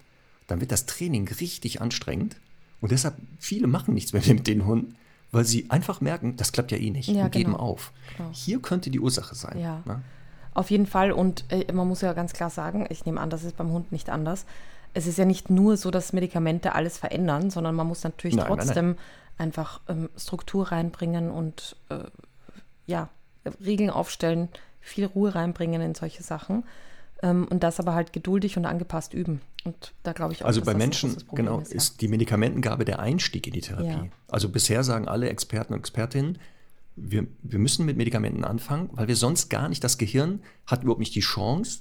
dann 0.47 0.61
wird 0.61 0.73
das 0.73 0.87
Training 0.87 1.29
richtig 1.29 1.81
anstrengend. 1.81 2.37
Und 2.81 2.93
deshalb, 2.93 3.17
viele 3.39 3.67
machen 3.67 3.95
nichts 3.95 4.13
mehr 4.13 4.23
mit 4.27 4.47
den 4.47 4.67
Hunden, 4.67 4.97
weil 5.33 5.45
sie 5.45 5.71
einfach 5.71 6.01
merken, 6.01 6.37
das 6.37 6.53
klappt 6.53 6.73
ja 6.73 6.79
eh 6.79 6.91
nicht 6.91 7.09
ja, 7.09 7.25
und 7.25 7.33
genau. 7.33 7.45
geben 7.51 7.57
auf. 7.57 7.93
Genau. 8.17 8.31
Hier 8.33 8.61
könnte 8.61 8.91
die 8.91 9.01
Ursache 9.01 9.35
sein. 9.35 9.59
Ja. 9.59 9.83
Ne? 9.85 10.03
Auf 10.55 10.71
jeden 10.71 10.87
Fall. 10.87 11.13
Und 11.13 11.45
äh, 11.51 11.71
man 11.73 11.87
muss 11.87 12.01
ja 12.01 12.13
ganz 12.13 12.33
klar 12.33 12.51
sagen, 12.51 12.87
ich 12.89 13.05
nehme 13.05 13.21
an, 13.21 13.31
das 13.31 13.45
ist 13.45 13.57
beim 13.57 13.71
Hund 13.71 13.93
nicht 13.93 14.09
anders. 14.09 14.47
Es 14.95 15.07
ist 15.07 15.19
ja 15.19 15.27
nicht 15.27 15.51
nur 15.51 15.77
so, 15.77 15.91
dass 15.91 16.15
Medikamente 16.15 16.75
alles 16.75 16.97
verändern, 16.97 17.51
sondern 17.51 17.75
man 17.75 17.87
muss 17.87 18.03
natürlich 18.05 18.37
nein, 18.37 18.47
trotzdem 18.47 18.87
nein, 18.87 18.97
nein. 18.97 19.47
einfach 19.49 19.81
ähm, 19.89 20.09
Struktur 20.17 20.73
reinbringen 20.73 21.31
und 21.31 21.77
äh, 21.91 21.99
ja, 22.87 23.11
Regeln 23.63 23.91
aufstellen, 23.91 24.49
viel 24.81 25.05
Ruhe 25.05 25.35
reinbringen 25.35 25.83
in 25.83 25.95
solche 25.95 26.23
Sachen. 26.23 26.65
Ähm, 27.23 27.47
und 27.49 27.63
das 27.63 27.81
aber 27.81 27.95
halt 27.95 28.13
geduldig 28.13 28.57
und 28.57 28.67
angepasst 28.67 29.15
üben. 29.15 29.41
Und 29.65 29.95
da 30.03 30.13
glaube 30.13 30.35
ich 30.35 30.43
auch, 30.43 30.47
Also 30.47 30.63
bei 30.63 30.75
Menschen, 30.75 31.17
genau, 31.33 31.61
ist, 31.61 31.71
ja. 31.71 31.77
ist, 31.77 32.01
die 32.01 32.09
Medikamentengabe 32.09 32.85
der 32.85 32.99
Einstieg 32.99 33.47
in 33.47 33.55
die 33.55 33.63
Therapie. 33.63 33.89
Ja. 33.89 34.09
Also 34.29 34.49
bisher 34.49 34.85
sagen 34.85 35.09
alle 35.09 35.29
Experten 35.31 35.73
und 35.73 35.79
Expertinnen, 35.79 36.39
wir, 36.97 37.27
wir 37.43 37.59
müssen 37.59 37.85
mit 37.85 37.97
Medikamenten 37.97 38.45
anfangen, 38.45 38.89
weil 38.93 39.09
wir 39.09 39.17
sonst 39.17 39.51
gar 39.51 39.69
nicht, 39.69 39.85
das 39.85 39.99
Gehirn 39.99 40.41
hat 40.67 40.83
überhaupt 40.83 41.01
nicht 41.01 41.15
die 41.15 41.21
Chance, 41.21 41.81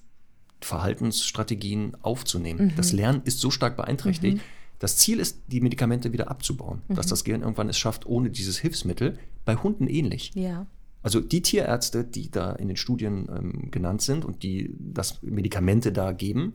Verhaltensstrategien 0.62 1.96
aufzunehmen. 2.02 2.68
Mhm. 2.68 2.76
Das 2.76 2.92
Lernen 2.92 3.22
ist 3.24 3.40
so 3.40 3.52
stark 3.52 3.78
beeinträchtigt. 3.78 4.38
Mhm. 4.38 4.42
Das 4.80 4.98
Ziel 4.98 5.20
ist, 5.20 5.40
die 5.48 5.62
Medikamente 5.62 6.12
wieder 6.12 6.30
abzubauen, 6.30 6.82
mhm. 6.88 6.96
dass 6.96 7.08
das 7.08 7.24
Gehirn 7.24 7.42
irgendwann 7.42 7.70
es 7.70 7.78
schafft, 7.78 8.06
ohne 8.06 8.30
dieses 8.30 8.58
Hilfsmittel. 8.58 9.18
Bei 9.46 9.56
Hunden 9.56 9.88
ähnlich. 9.88 10.32
Ja. 10.34 10.66
Also 11.06 11.22
die 11.22 11.44
Tierärzte, 11.44 12.04
die 12.04 12.32
da 12.32 12.54
in 12.54 12.68
den 12.68 12.78
Studien 12.78 13.30
ähm, 13.30 13.70
genannt 13.70 14.02
sind 14.02 14.26
und 14.26 14.42
die 14.42 14.76
das 14.80 15.22
Medikamente 15.22 15.92
da 15.92 16.14
geben, 16.14 16.54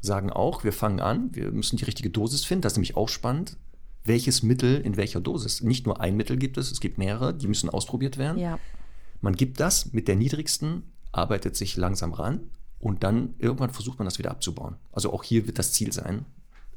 sagen 0.00 0.30
auch, 0.30 0.62
wir 0.62 0.72
fangen 0.72 1.00
an, 1.00 1.34
wir 1.34 1.50
müssen 1.50 1.78
die 1.78 1.84
richtige 1.84 2.08
Dosis 2.08 2.44
finden. 2.44 2.62
Das 2.62 2.74
ist 2.74 2.76
nämlich 2.76 2.96
auch 2.96 3.08
spannend. 3.08 3.56
Welches 4.04 4.44
Mittel 4.44 4.80
in 4.80 4.96
welcher 4.96 5.20
Dosis? 5.20 5.64
Nicht 5.64 5.84
nur 5.84 6.00
ein 6.00 6.16
Mittel 6.16 6.36
gibt 6.36 6.58
es, 6.58 6.70
es 6.70 6.78
gibt 6.78 6.96
mehrere, 6.96 7.34
die 7.34 7.48
müssen 7.48 7.70
ausprobiert 7.70 8.18
werden. 8.18 8.38
Ja. 8.38 8.60
Man 9.20 9.34
gibt 9.34 9.58
das 9.58 9.92
mit 9.92 10.06
der 10.06 10.14
niedrigsten, 10.14 10.84
arbeitet 11.10 11.56
sich 11.56 11.76
langsam 11.76 12.12
ran 12.12 12.50
und 12.78 13.02
dann 13.02 13.34
irgendwann 13.38 13.70
versucht 13.70 13.98
man 13.98 14.06
das 14.06 14.20
wieder 14.20 14.30
abzubauen. 14.30 14.76
Also 14.92 15.12
auch 15.12 15.24
hier 15.24 15.48
wird 15.48 15.58
das 15.58 15.72
Ziel 15.72 15.92
sein, 15.92 16.24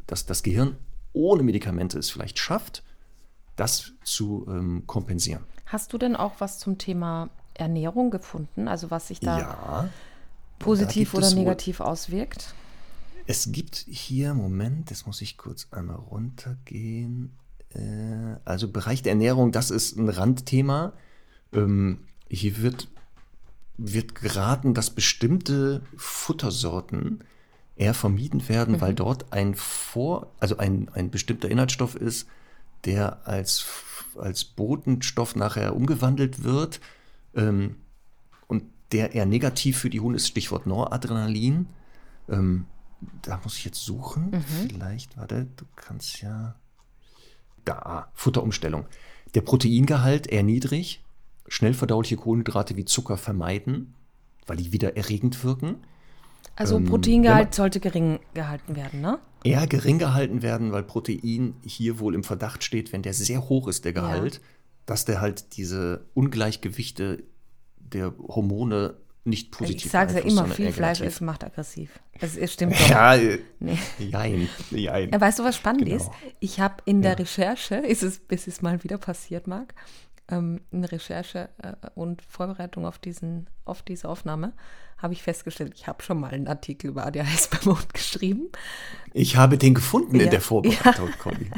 dass 0.08 0.26
das 0.26 0.42
Gehirn 0.42 0.76
ohne 1.14 1.44
Medikamente 1.44 2.00
es 2.00 2.10
vielleicht 2.10 2.40
schafft, 2.40 2.82
das 3.56 3.94
zu 4.04 4.46
ähm, 4.48 4.84
kompensieren. 4.88 5.44
Hast 5.66 5.94
du 5.94 5.98
denn 5.98 6.16
auch 6.16 6.34
was 6.40 6.60
zum 6.60 6.78
Thema 6.78 7.30
Ernährung 7.54 8.12
gefunden? 8.12 8.68
Also 8.68 8.92
was 8.92 9.08
sich 9.08 9.20
da 9.20 9.40
ja, 9.40 9.90
positiv 10.60 11.12
da 11.12 11.20
oder 11.20 11.34
negativ 11.34 11.80
auswirkt? 11.80 12.54
Es 13.28 13.52
gibt 13.52 13.86
hier, 13.88 14.34
Moment, 14.34 14.92
das 14.92 15.06
muss 15.06 15.22
ich 15.22 15.38
kurz 15.38 15.68
einmal 15.72 15.98
runtergehen. 15.98 17.32
Äh, 17.74 18.36
also 18.46 18.68
Bereich 18.68 19.02
der 19.04 19.14
Ernährung, 19.14 19.52
das 19.52 19.72
ist 19.72 19.98
ein 19.98 20.10
Randthema. 20.10 20.94
Ähm, 21.54 22.00
hier 22.30 22.62
wird, 22.62 22.88
wird 23.78 24.16
geraten, 24.16 24.74
dass 24.74 24.90
bestimmte 24.90 25.82
Futtersorten 25.96 27.24
eher 27.76 27.94
vermieden 27.94 28.48
werden, 28.50 28.76
mhm. 28.76 28.82
weil 28.82 28.96
dort 28.96 29.32
ein 29.34 29.56
Vor, 29.56 30.32
also 30.40 30.58
ein, 30.58 30.90
ein 30.94 31.10
bestimmter 31.12 31.50
Inhaltsstoff 31.50 31.96
ist, 31.96 32.28
der 32.86 33.28
als 33.28 33.66
als 34.18 34.44
Botenstoff 34.44 35.36
nachher 35.36 35.76
umgewandelt 35.76 36.44
wird 36.44 36.80
ähm, 37.36 37.78
und 38.48 38.64
der 38.92 39.14
eher 39.14 39.26
negativ 39.26 39.78
für 39.78 39.90
die 39.90 40.00
Hunde 40.00 40.18
ist, 40.18 40.28
Stichwort 40.28 40.68
Noradrenalin. 40.68 41.68
Ähm, 42.30 42.66
da 43.22 43.40
muss 43.44 43.58
ich 43.58 43.66
jetzt 43.66 43.84
suchen. 43.84 44.32
Mhm. 44.32 44.70
Vielleicht, 44.70 45.18
warte, 45.18 45.48
du 45.56 45.66
kannst 45.76 46.22
ja. 46.22 46.56
Da, 47.64 48.12
Futterumstellung. 48.16 48.88
Der 49.36 49.42
Proteingehalt 49.42 50.26
eher 50.28 50.42
niedrig, 50.44 51.04
schnell 51.48 51.76
verdauliche 51.76 52.18
Kohlenhydrate 52.18 52.76
wie 52.76 52.86
Zucker 52.86 53.18
vermeiden, 53.18 53.94
weil 54.48 54.58
die 54.58 54.72
wieder 54.72 54.98
erregend 54.98 55.44
wirken. 55.44 55.76
Also 56.56 56.78
ähm, 56.78 56.86
Proteingehalt 56.86 57.50
man, 57.50 57.54
sollte 57.54 57.80
gering 57.80 58.20
gehalten 58.34 58.76
werden, 58.76 59.02
ne? 59.02 59.20
Eher 59.44 59.66
gering 59.68 59.98
gehalten 60.00 60.42
werden, 60.42 60.72
weil 60.72 60.84
Protein 60.84 61.56
hier 61.66 62.00
wohl 62.00 62.16
im 62.16 62.24
Verdacht 62.24 62.64
steht, 62.64 62.94
wenn 62.94 63.02
der 63.02 63.14
sehr 63.14 63.50
hoch 63.50 63.68
ist, 63.68 63.86
der 63.86 63.94
Gehalt, 63.94 64.36
ja. 64.36 64.40
dass 64.86 65.06
der 65.06 65.20
halt 65.22 65.58
diese 65.58 66.06
Ungleichgewichte 66.14 67.24
der 67.78 68.14
Hormone 68.28 68.96
nicht 69.24 69.52
positiv 69.52 69.86
Ich 69.86 69.92
sage 69.92 70.14
ja 70.16 70.20
immer, 70.22 70.46
viel 70.48 70.72
Fleisch 70.72 71.02
essen 71.02 71.26
macht 71.26 71.44
aggressiv. 71.44 72.00
Das 72.20 72.36
ist, 72.36 72.54
stimmt 72.54 72.74
doch. 72.80 72.90
Ja, 72.90 73.16
Nee. 73.60 73.78
jein, 74.00 74.50
jein. 74.72 75.12
Weißt 75.12 75.38
du, 75.40 75.44
was 75.44 75.56
spannend 75.56 75.86
Genau. 75.86 75.96
ist? 75.98 76.10
Ich 76.40 76.60
habe 76.60 76.76
in 76.86 77.02
der 77.02 77.12
Ja. 77.12 77.18
Recherche, 77.18 77.76
ist 77.76 78.02
es, 78.04 78.20
bis 78.20 78.48
es 78.48 78.62
mal 78.64 78.84
wieder 78.84 78.98
passiert 78.98 79.46
mag, 79.48 79.76
ähm, 80.32 80.62
in 80.72 80.84
Recherche 80.84 81.50
äh, 81.62 81.74
und 81.96 82.22
Vorbereitung 82.22 82.86
auf, 82.86 82.98
diesen, 82.98 83.50
auf 83.66 83.82
diese 83.84 84.10
Aufnahme, 84.10 84.54
habe 84.98 85.14
ich 85.14 85.24
festgestellt, 85.24 85.74
ich 85.76 85.88
habe 85.88 86.02
schon 86.04 86.20
mal 86.20 86.32
einen 86.32 86.48
Artikel 86.48 86.88
über 86.88 87.06
ADHS 87.06 87.50
beim 87.50 87.76
Hund 87.76 87.94
geschrieben. 87.94 88.50
Ich 89.14 89.36
habe 89.36 89.58
den 89.58 89.74
gefunden 89.74 90.16
Ja, 90.16 90.24
in 90.24 90.30
der 90.30 90.42
Vorbereitung, 90.42 91.10
Conny. 91.20 91.52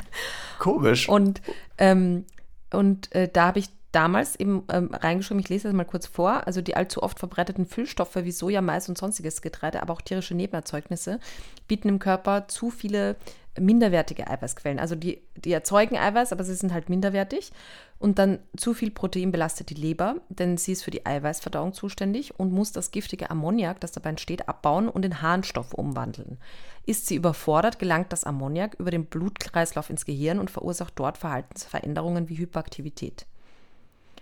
Komisch. 0.59 1.07
Und, 1.07 1.41
ähm, 1.77 2.25
und 2.71 3.13
äh, 3.13 3.29
da 3.31 3.47
habe 3.47 3.59
ich 3.59 3.69
damals 3.91 4.35
eben 4.35 4.63
ähm, 4.71 4.89
reingeschrieben, 4.91 5.39
ich 5.39 5.49
lese 5.49 5.67
das 5.67 5.75
mal 5.75 5.83
kurz 5.85 6.07
vor, 6.07 6.47
also 6.47 6.61
die 6.61 6.75
allzu 6.75 7.03
oft 7.03 7.19
verbreiteten 7.19 7.65
Füllstoffe 7.65 8.15
wie 8.15 8.31
Soja, 8.31 8.61
Mais 8.61 8.89
und 8.89 8.97
sonstiges 8.97 9.41
Getreide, 9.41 9.81
aber 9.81 9.93
auch 9.93 10.01
tierische 10.01 10.33
Nebenerzeugnisse 10.33 11.19
bieten 11.67 11.89
im 11.89 11.99
Körper 11.99 12.47
zu 12.47 12.71
viele 12.71 13.15
minderwertige 13.59 14.27
Eiweißquellen. 14.27 14.79
Also 14.79 14.95
die, 14.95 15.21
die 15.35 15.51
erzeugen 15.51 15.97
Eiweiß, 15.97 16.31
aber 16.31 16.43
sie 16.43 16.55
sind 16.55 16.73
halt 16.73 16.89
minderwertig. 16.89 17.51
Und 17.99 18.19
dann 18.19 18.39
zu 18.57 18.73
viel 18.73 18.91
Protein 18.91 19.31
belastet 19.31 19.69
die 19.69 19.75
Leber, 19.75 20.17
denn 20.29 20.57
sie 20.57 20.73
ist 20.73 20.83
für 20.83 20.91
die 20.91 21.05
Eiweißverdauung 21.05 21.73
zuständig 21.73 22.37
und 22.39 22.51
muss 22.51 22.71
das 22.71 22.91
giftige 22.91 23.29
Ammoniak, 23.29 23.79
das 23.79 23.91
dabei 23.91 24.09
entsteht, 24.09 24.49
abbauen 24.49 24.89
und 24.89 25.05
in 25.05 25.21
Harnstoff 25.21 25.73
umwandeln. 25.73 26.37
Ist 26.85 27.07
sie 27.07 27.15
überfordert, 27.15 27.79
gelangt 27.79 28.11
das 28.11 28.25
Ammoniak 28.25 28.75
über 28.79 28.91
den 28.91 29.05
Blutkreislauf 29.05 29.89
ins 29.89 30.05
Gehirn 30.05 30.39
und 30.39 30.51
verursacht 30.51 30.93
dort 30.95 31.17
Verhaltensveränderungen 31.17 32.27
wie 32.27 32.37
Hyperaktivität. 32.37 33.25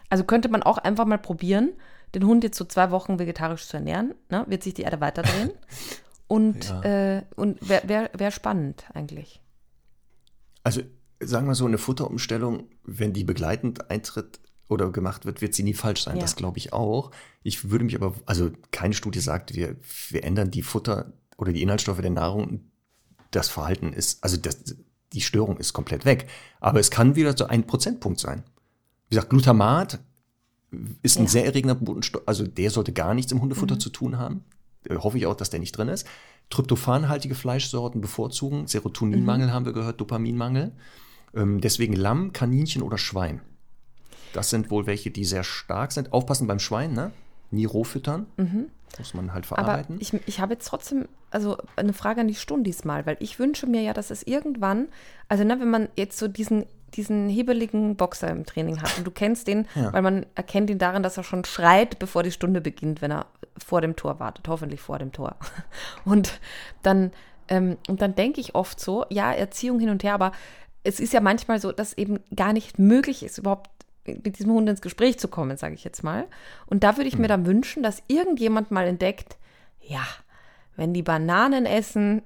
Also 0.09 0.25
könnte 0.25 0.49
man 0.49 0.61
auch 0.61 0.77
einfach 0.77 1.05
mal 1.05 1.17
probieren, 1.17 1.71
den 2.13 2.25
Hund 2.25 2.43
jetzt 2.43 2.57
so 2.57 2.65
zwei 2.65 2.91
Wochen 2.91 3.17
vegetarisch 3.17 3.65
zu 3.67 3.77
ernähren, 3.77 4.13
ne? 4.29 4.45
wird 4.47 4.61
sich 4.61 4.73
die 4.73 4.82
Erde 4.82 4.99
weiterdrehen. 4.99 5.51
Und, 6.32 6.69
Ja. 6.69 7.17
äh, 7.17 7.23
und 7.36 7.67
wäre 7.67 7.89
wär, 7.89 8.09
wär 8.15 8.32
spannend 8.32 8.86
eigentlich. 8.93 9.41
Also 10.63 10.82
sagen 11.19 11.45
wir 11.47 11.55
so, 11.55 11.65
eine 11.65 11.77
Futterumstellung, 11.77 12.69
wenn 12.86 13.11
die 13.11 13.25
begleitend 13.25 13.91
eintritt 13.91 14.39
oder 14.69 14.91
gemacht 14.91 15.25
wird, 15.25 15.41
wird 15.41 15.53
sie 15.53 15.63
nie 15.63 15.73
falsch 15.73 16.03
sein. 16.03 16.15
Ja. 16.15 16.21
Das 16.21 16.38
glaube 16.38 16.57
ich 16.57 16.71
auch. 16.71 17.11
Ich 17.43 17.69
würde 17.69 17.84
mich 17.84 17.95
aber, 17.95 18.15
also 18.25 18.49
keine 18.71 18.93
Studie 18.93 19.19
sagt, 19.19 19.55
wir, 19.55 19.75
wir 20.09 20.23
ändern 20.23 20.51
die 20.51 20.61
Futter 20.63 21.11
oder 21.38 21.51
die 21.51 21.61
Inhaltsstoffe 21.63 21.99
der 21.99 22.11
Nahrung. 22.11 22.61
Das 23.32 23.49
Verhalten 23.49 23.91
ist, 23.91 24.23
also 24.23 24.38
das, 24.38 24.75
die 25.11 25.21
Störung 25.21 25.57
ist 25.57 25.73
komplett 25.73 26.05
weg. 26.05 26.29
Aber 26.61 26.79
es 26.79 26.91
kann 26.91 27.17
wieder 27.17 27.36
so 27.36 27.47
ein 27.47 27.67
Prozentpunkt 27.67 28.21
sein. 28.21 28.43
Wie 29.09 29.15
gesagt, 29.15 29.32
Glutamat 29.32 29.99
ist 31.01 31.17
ein 31.17 31.25
Ja. 31.25 31.29
sehr 31.29 31.45
erregender 31.45 31.75
Botenstoff, 31.75 32.21
also 32.25 32.47
der 32.47 32.69
sollte 32.71 32.93
gar 32.93 33.13
nichts 33.13 33.34
im 33.34 33.41
Hundefutter 33.41 33.77
zu 33.79 33.89
tun 33.89 34.17
haben. 34.17 34.45
Äh, 34.89 34.95
Hoffe 34.97 35.17
ich 35.17 35.25
auch, 35.25 35.36
dass 35.36 35.49
der 35.49 35.59
nicht 35.59 35.77
drin 35.77 35.88
ist. 35.88 36.07
Tryptophanhaltige 36.49 37.36
Fleischsorten 37.36 38.01
bevorzugen. 38.01 38.67
Serotoninmangel 38.67 39.53
haben 39.53 39.65
wir 39.65 39.73
gehört, 39.73 40.01
Dopaminmangel. 40.01 40.71
Ähm, 41.34 41.61
deswegen 41.61 41.93
Lamm, 41.93 42.34
Kaninchen 42.34 42.82
oder 42.82 42.97
Schwein. 42.97 43.41
Das 44.34 44.49
sind 44.49 44.69
wohl 44.69 44.86
welche, 44.86 45.11
die 45.11 45.25
sehr 45.25 45.43
stark 45.43 45.91
sind. 45.91 46.11
Aufpassen 46.13 46.47
beim 46.47 46.59
Schwein, 46.59 46.93
ne? 46.93 47.11
Nie 47.51 47.65
roh 47.65 47.84
füttern. 47.84 48.27
Muss 48.97 49.13
man 49.13 49.34
halt 49.34 49.45
Aber 49.51 49.63
verarbeiten. 49.63 49.97
ich, 49.99 50.13
ich 50.25 50.39
habe 50.39 50.53
jetzt 50.53 50.67
trotzdem 50.67 51.07
also 51.32 51.57
eine 51.75 51.93
Frage 51.93 52.21
an 52.21 52.27
die 52.27 52.36
Stunde 52.36 52.63
diesmal, 52.63 53.05
weil 53.05 53.17
ich 53.19 53.39
wünsche 53.39 53.67
mir 53.67 53.82
ja, 53.82 53.93
dass 53.93 54.09
es 54.09 54.23
irgendwann, 54.23 54.88
also 55.29 55.43
ne, 55.43 55.59
wenn 55.59 55.69
man 55.69 55.89
jetzt 55.97 56.17
so 56.17 56.27
diesen, 56.29 56.65
diesen 56.93 57.27
hebeligen 57.29 57.95
Boxer 57.97 58.29
im 58.29 58.45
Training 58.45 58.82
hat 58.82 58.97
und 58.97 59.05
du 59.07 59.11
kennst 59.11 59.47
den, 59.47 59.67
Ja. 59.75 59.91
weil 59.93 60.01
man 60.01 60.25
erkennt 60.36 60.69
ihn 60.69 60.77
daran, 60.77 61.03
dass 61.03 61.17
er 61.17 61.23
schon 61.23 61.43
schreit, 61.45 61.99
bevor 61.99 62.23
die 62.23 62.32
Stunde 62.32 62.61
beginnt, 62.61 63.01
wenn 63.01 63.11
er 63.11 63.25
vor 63.64 63.82
dem 63.82 63.95
Tor 63.95 64.20
wartet, 64.20 64.47
hoffentlich 64.47 64.82
vor 64.82 64.99
dem 64.99 65.12
Tor. 65.12 65.36
Und 66.05 66.39
dann, 66.84 67.12
ähm, 67.47 67.78
und 67.88 68.01
dann 68.01 68.16
denke 68.16 68.39
ich 68.41 68.55
oft 68.55 68.80
so, 68.80 69.05
ja, 69.09 69.32
Erziehung 69.32 69.80
hin 69.80 69.89
und 69.89 70.03
her, 70.03 70.14
aber 70.14 70.32
es 70.84 70.99
ist 70.99 71.14
ja 71.14 71.20
manchmal 71.22 71.59
so, 71.59 71.72
dass 71.72 71.93
eben 71.93 72.20
gar 72.36 72.53
nicht 72.53 72.80
möglich 72.80 73.24
ist, 73.24 73.38
überhaupt 73.38 73.70
mit 74.05 74.39
diesem 74.39 74.51
Hund 74.51 74.68
ins 74.70 74.82
Gespräch 74.82 75.20
zu 75.20 75.28
kommen, 75.28 75.57
sage 75.57 75.76
ich 75.76 75.84
jetzt 75.84 76.03
mal. 76.03 76.26
Und 76.66 76.84
da 76.84 76.97
würde 76.97 77.07
ich 77.07 77.18
mir 77.18 77.28
dann 77.28 77.45
wünschen, 77.45 77.84
dass 77.84 78.01
irgendjemand 78.07 78.72
mal 78.72 78.88
entdeckt, 78.88 79.38
ja, 79.82 80.03
wenn 80.76 80.93
die 80.93 81.03
Bananen 81.03 81.66
essen 81.66 82.24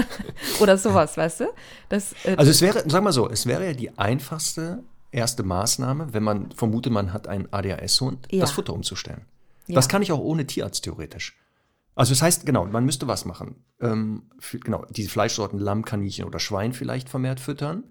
oder 0.60 0.76
sowas, 0.76 1.16
weißt 1.16 1.40
du? 1.40 1.44
Das, 1.88 2.12
äh, 2.24 2.34
Also 2.36 2.50
es 2.50 2.60
wäre, 2.60 2.82
sag 2.86 3.02
mal 3.02 3.12
so, 3.12 3.30
es 3.30 3.46
wäre 3.46 3.66
ja 3.66 3.72
die 3.72 3.96
einfachste 3.98 4.82
erste 5.12 5.44
Maßnahme, 5.44 6.12
wenn 6.12 6.22
man 6.24 6.50
vermutet, 6.50 6.92
man 6.92 7.12
hat 7.12 7.28
einen 7.28 7.48
ADHS-Hund, 7.52 8.26
Ja. 8.32 8.40
das 8.40 8.50
Futter 8.50 8.72
umzustellen. 8.74 9.22
Ja. 9.66 9.74
Das 9.74 9.88
kann 9.88 10.02
ich 10.02 10.12
auch 10.12 10.20
ohne 10.20 10.46
Tierarzt 10.46 10.84
theoretisch. 10.84 11.36
Also 11.94 12.12
das 12.12 12.22
heißt, 12.22 12.46
genau, 12.46 12.64
man 12.66 12.84
müsste 12.84 13.06
was 13.06 13.24
machen. 13.24 13.64
Ähm, 13.80 14.24
für, 14.38 14.58
genau, 14.58 14.84
diese 14.90 15.10
Fleischsorten 15.10 15.58
Lamm, 15.58 15.84
Kaninchen 15.84 16.24
oder 16.24 16.40
Schwein 16.40 16.72
vielleicht 16.72 17.08
vermehrt 17.08 17.40
füttern. 17.40 17.84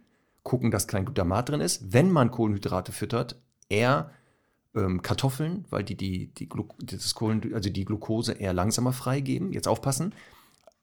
Gucken, 0.44 0.72
dass 0.72 0.88
kein 0.88 1.06
Glutamat 1.06 1.50
drin 1.50 1.62
ist. 1.62 1.94
Wenn 1.94 2.12
man 2.12 2.30
Kohlenhydrate 2.30 2.92
füttert, 2.92 3.42
eher 3.70 4.12
ähm, 4.76 5.02
Kartoffeln, 5.02 5.66
weil 5.70 5.84
die, 5.84 5.96
die, 5.96 6.34
die, 6.34 6.50
Glu 6.50 6.68
das 6.80 7.16
Kohlen, 7.16 7.54
also 7.54 7.70
die 7.70 7.86
Glucose 7.86 8.34
eher 8.34 8.54
langsamer 8.54 8.92
freigeben. 8.92 9.54
Jetzt 9.54 9.70
aufpassen. 9.70 10.14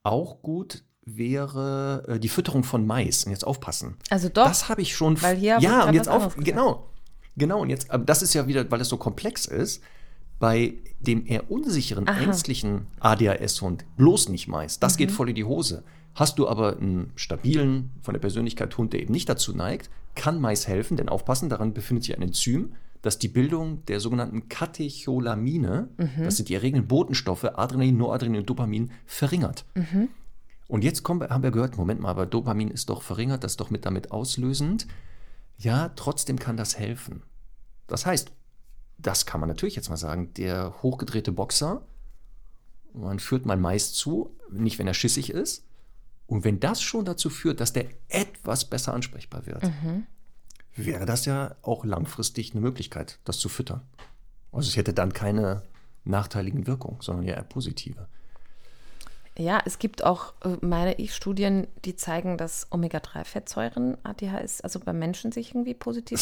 Auch 0.02 0.40
gut 0.40 0.82
wäre 1.04 2.04
äh, 2.08 2.18
die 2.18 2.28
Fütterung 2.30 2.64
von 2.64 2.86
Mais. 2.86 3.24
Und 3.24 3.32
jetzt 3.32 3.46
aufpassen. 3.46 3.96
also 4.08 4.30
doch, 4.30 4.46
Das 4.46 4.70
habe 4.70 4.80
ich 4.80 4.96
schon. 4.96 5.20
Weil 5.20 5.36
hier 5.36 5.58
ja, 5.60 5.86
und 5.86 5.94
jetzt 5.94 6.08
auf. 6.08 6.36
Genau. 6.36 6.86
Genau. 7.36 7.60
Und 7.60 7.70
jetzt, 7.70 7.90
aber 7.90 8.04
das 8.04 8.22
ist 8.22 8.32
ja 8.32 8.46
wieder, 8.46 8.70
weil 8.70 8.80
es 8.80 8.88
so 8.88 8.96
komplex 8.96 9.44
ist, 9.46 9.82
bei 10.40 10.74
dem 11.00 11.24
eher 11.26 11.50
unsicheren, 11.50 12.08
Aha. 12.08 12.20
ängstlichen 12.20 12.86
ADHS-Hund 12.98 13.84
bloß 13.96 14.28
nicht 14.30 14.48
Mais. 14.48 14.80
Das 14.80 14.94
Mhm. 14.94 14.98
geht 14.98 15.12
voll 15.12 15.28
in 15.28 15.34
die 15.36 15.44
Hose. 15.44 15.84
Hast 16.14 16.38
du 16.40 16.48
aber 16.48 16.76
einen 16.78 17.12
stabilen, 17.14 17.90
von 18.02 18.14
der 18.14 18.20
Persönlichkeit 18.20 18.76
Hund, 18.76 18.92
der 18.92 19.00
eben 19.02 19.12
nicht 19.12 19.28
dazu 19.28 19.54
neigt, 19.54 19.88
kann 20.16 20.40
Mais 20.40 20.66
helfen, 20.66 20.96
denn 20.96 21.08
aufpassen, 21.08 21.48
daran 21.48 21.72
befindet 21.72 22.02
sich 22.04 22.16
ein 22.16 22.22
Enzym, 22.22 22.72
das 23.02 23.18
die 23.18 23.28
Bildung 23.28 23.84
der 23.86 24.00
sogenannten 24.00 24.48
Katecholamine, 24.48 25.88
Mhm. 25.96 26.24
das 26.24 26.36
sind 26.36 26.48
die 26.48 26.54
erregenden 26.54 26.88
Botenstoffe, 26.88 27.44
Adrenalin, 27.44 27.96
Noradrenalin 27.96 28.40
und 28.40 28.50
Dopamin, 28.50 28.90
verringert. 29.06 29.64
Mhm. 29.74 30.08
Und 30.68 30.84
jetzt 30.84 31.02
kommen, 31.02 31.28
haben 31.28 31.42
wir 31.42 31.50
gehört, 31.50 31.76
Moment 31.78 32.00
mal, 32.00 32.10
aber 32.10 32.26
Dopamin 32.26 32.68
ist 32.68 32.90
doch 32.90 33.02
verringert, 33.02 33.42
das 33.44 33.52
ist 33.52 33.60
doch 33.60 33.70
mit 33.70 33.84
damit 33.86 34.10
auslösend. 34.12 34.86
Ja, 35.58 35.90
trotzdem 35.96 36.38
kann 36.38 36.56
das 36.56 36.78
helfen. 36.78 37.22
Das 37.86 38.06
heißt, 38.06 38.32
das 39.02 39.26
kann 39.26 39.40
man 39.40 39.48
natürlich 39.48 39.76
jetzt 39.76 39.88
mal 39.88 39.96
sagen, 39.96 40.32
der 40.34 40.82
hochgedrehte 40.82 41.32
Boxer, 41.32 41.82
man 42.92 43.18
führt 43.18 43.46
mal 43.46 43.56
Mais 43.56 43.92
zu, 43.92 44.34
nicht 44.50 44.78
wenn 44.78 44.86
er 44.86 44.94
schissig 44.94 45.30
ist. 45.30 45.64
Und 46.26 46.44
wenn 46.44 46.60
das 46.60 46.80
schon 46.80 47.04
dazu 47.04 47.28
führt, 47.30 47.60
dass 47.60 47.72
der 47.72 47.86
etwas 48.08 48.64
besser 48.64 48.94
ansprechbar 48.94 49.46
wird, 49.46 49.64
wäre 50.76 51.06
das 51.06 51.24
ja 51.24 51.56
auch 51.62 51.84
langfristig 51.84 52.52
eine 52.52 52.60
Möglichkeit, 52.60 53.18
das 53.24 53.38
zu 53.38 53.48
füttern. 53.48 53.82
Also 54.52 54.68
es 54.68 54.76
hätte 54.76 54.92
dann 54.92 55.12
keine 55.12 55.62
nachteiligen 56.04 56.66
Wirkungen, 56.66 57.00
sondern 57.00 57.26
eher 57.26 57.42
positive. 57.42 58.06
Ja, 59.38 59.62
es 59.64 59.78
gibt 59.78 60.04
auch, 60.04 60.34
äh, 60.44 60.56
meine 60.60 60.94
ich, 60.94 61.14
Studien, 61.14 61.66
die 61.84 61.96
zeigen, 61.96 62.36
dass 62.36 62.66
Omega-3-Fettsäuren 62.70 63.96
ADHS, 64.02 64.60
also 64.60 64.80
beim 64.80 64.98
Menschen 64.98 65.32
sich 65.32 65.50
irgendwie 65.50 65.74
positiv 65.74 66.20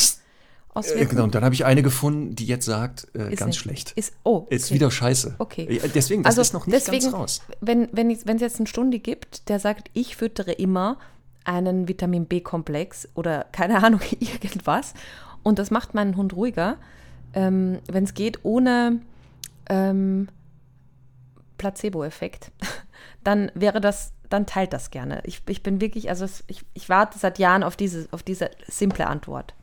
Auswirken. 0.74 1.08
genau, 1.10 1.24
und 1.24 1.34
dann 1.34 1.44
habe 1.44 1.54
ich 1.54 1.64
eine 1.64 1.82
gefunden, 1.82 2.36
die 2.36 2.46
jetzt 2.46 2.64
sagt, 2.66 3.08
äh, 3.14 3.32
Ist 3.32 3.38
ganz 3.38 3.48
nicht- 3.50 3.58
schlecht. 3.58 3.92
Ist, 3.92 4.12
oh, 4.22 4.46
Ist 4.50 4.66
okay. 4.66 4.74
wieder 4.74 4.90
scheiße. 4.90 5.34
Okay. 5.38 5.80
Deswegen, 5.94 6.22
das 6.22 6.38
ist 6.38 6.52
noch 6.52 6.66
nicht 6.66 6.76
deswegen, 6.76 7.04
ganz 7.04 7.14
raus. 7.14 7.42
Wenn, 7.60 7.88
wenn 7.92 8.10
es 8.10 8.24
jetzt 8.40 8.58
eine 8.58 8.66
Stunde 8.66 8.98
gibt, 9.00 9.48
der 9.48 9.58
sagt, 9.58 9.90
ich 9.94 10.16
füttere 10.16 10.52
immer 10.52 10.98
einen 11.44 11.88
Vitamin 11.88 12.26
B-Komplex 12.26 13.08
oder 13.14 13.46
keine 13.52 13.82
Ahnung, 13.82 14.00
irgendwas. 14.20 14.94
Und 15.42 15.58
das 15.58 15.70
macht 15.70 15.94
meinen 15.94 16.16
Hund 16.16 16.34
ruhiger, 16.36 16.76
ähm, 17.32 17.78
wenn 17.90 18.04
es 18.04 18.14
geht, 18.14 18.44
ohne 18.44 19.00
ähm, 19.70 20.28
Placebo-Effekt, 21.56 22.52
dann 23.24 23.50
wäre 23.54 23.80
das, 23.80 24.12
dann 24.28 24.46
teilt 24.46 24.72
das 24.72 24.90
gerne. 24.90 25.22
Ich, 25.24 25.42
ich 25.48 25.62
bin 25.62 25.80
wirklich, 25.80 26.08
also 26.10 26.26
ich, 26.46 26.64
ich 26.74 26.88
warte 26.88 27.18
seit 27.18 27.38
Jahren 27.38 27.62
auf 27.62 27.76
diese, 27.76 28.08
auf 28.12 28.22
diese 28.22 28.50
simple 28.66 29.06
Antwort. 29.06 29.54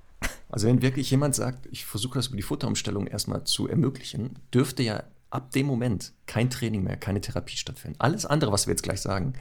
Also 0.55 0.67
wenn 0.69 0.81
wirklich 0.81 1.11
jemand 1.11 1.35
sagt, 1.35 1.67
ich 1.69 1.83
versuche 1.83 2.17
das 2.17 2.27
über 2.27 2.37
die 2.37 2.41
Futterumstellung 2.41 3.07
erstmal 3.07 3.43
zu 3.43 3.67
ermöglichen, 3.67 4.39
dürfte 4.53 4.83
ja 4.83 5.03
ab 5.29 5.51
dem 5.51 5.65
Moment 5.65 6.13
kein 6.27 6.49
Training 6.49 6.81
mehr, 6.81 6.95
keine 6.95 7.19
Therapie 7.19 7.57
stattfinden. 7.57 7.99
Alles 7.99 8.25
andere, 8.25 8.53
was 8.53 8.65
wir 8.65 8.71
jetzt 8.71 8.83
gleich 8.83 9.01
sagen, 9.01 9.33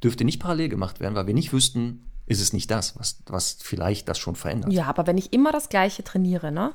dürfte 0.00 0.24
nicht 0.24 0.38
parallel 0.40 0.68
gemacht 0.68 1.00
werden, 1.00 1.16
weil 1.16 1.26
wir 1.26 1.34
nicht 1.34 1.52
wüssten, 1.52 2.04
ist 2.26 2.40
es 2.40 2.52
nicht 2.52 2.70
das, 2.70 2.96
was, 3.00 3.20
was 3.26 3.54
vielleicht 3.60 4.08
das 4.08 4.20
schon 4.20 4.36
verändert. 4.36 4.72
Ja, 4.72 4.86
aber 4.86 5.08
wenn 5.08 5.18
ich 5.18 5.32
immer 5.32 5.50
das 5.50 5.70
Gleiche 5.70 6.04
trainiere, 6.04 6.52
ne? 6.52 6.72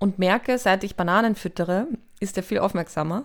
Und 0.00 0.18
merke, 0.18 0.58
seit 0.58 0.82
ich 0.82 0.96
Bananen 0.96 1.36
füttere, 1.36 1.86
ist 2.18 2.36
er 2.36 2.42
viel 2.42 2.58
aufmerksamer. 2.58 3.22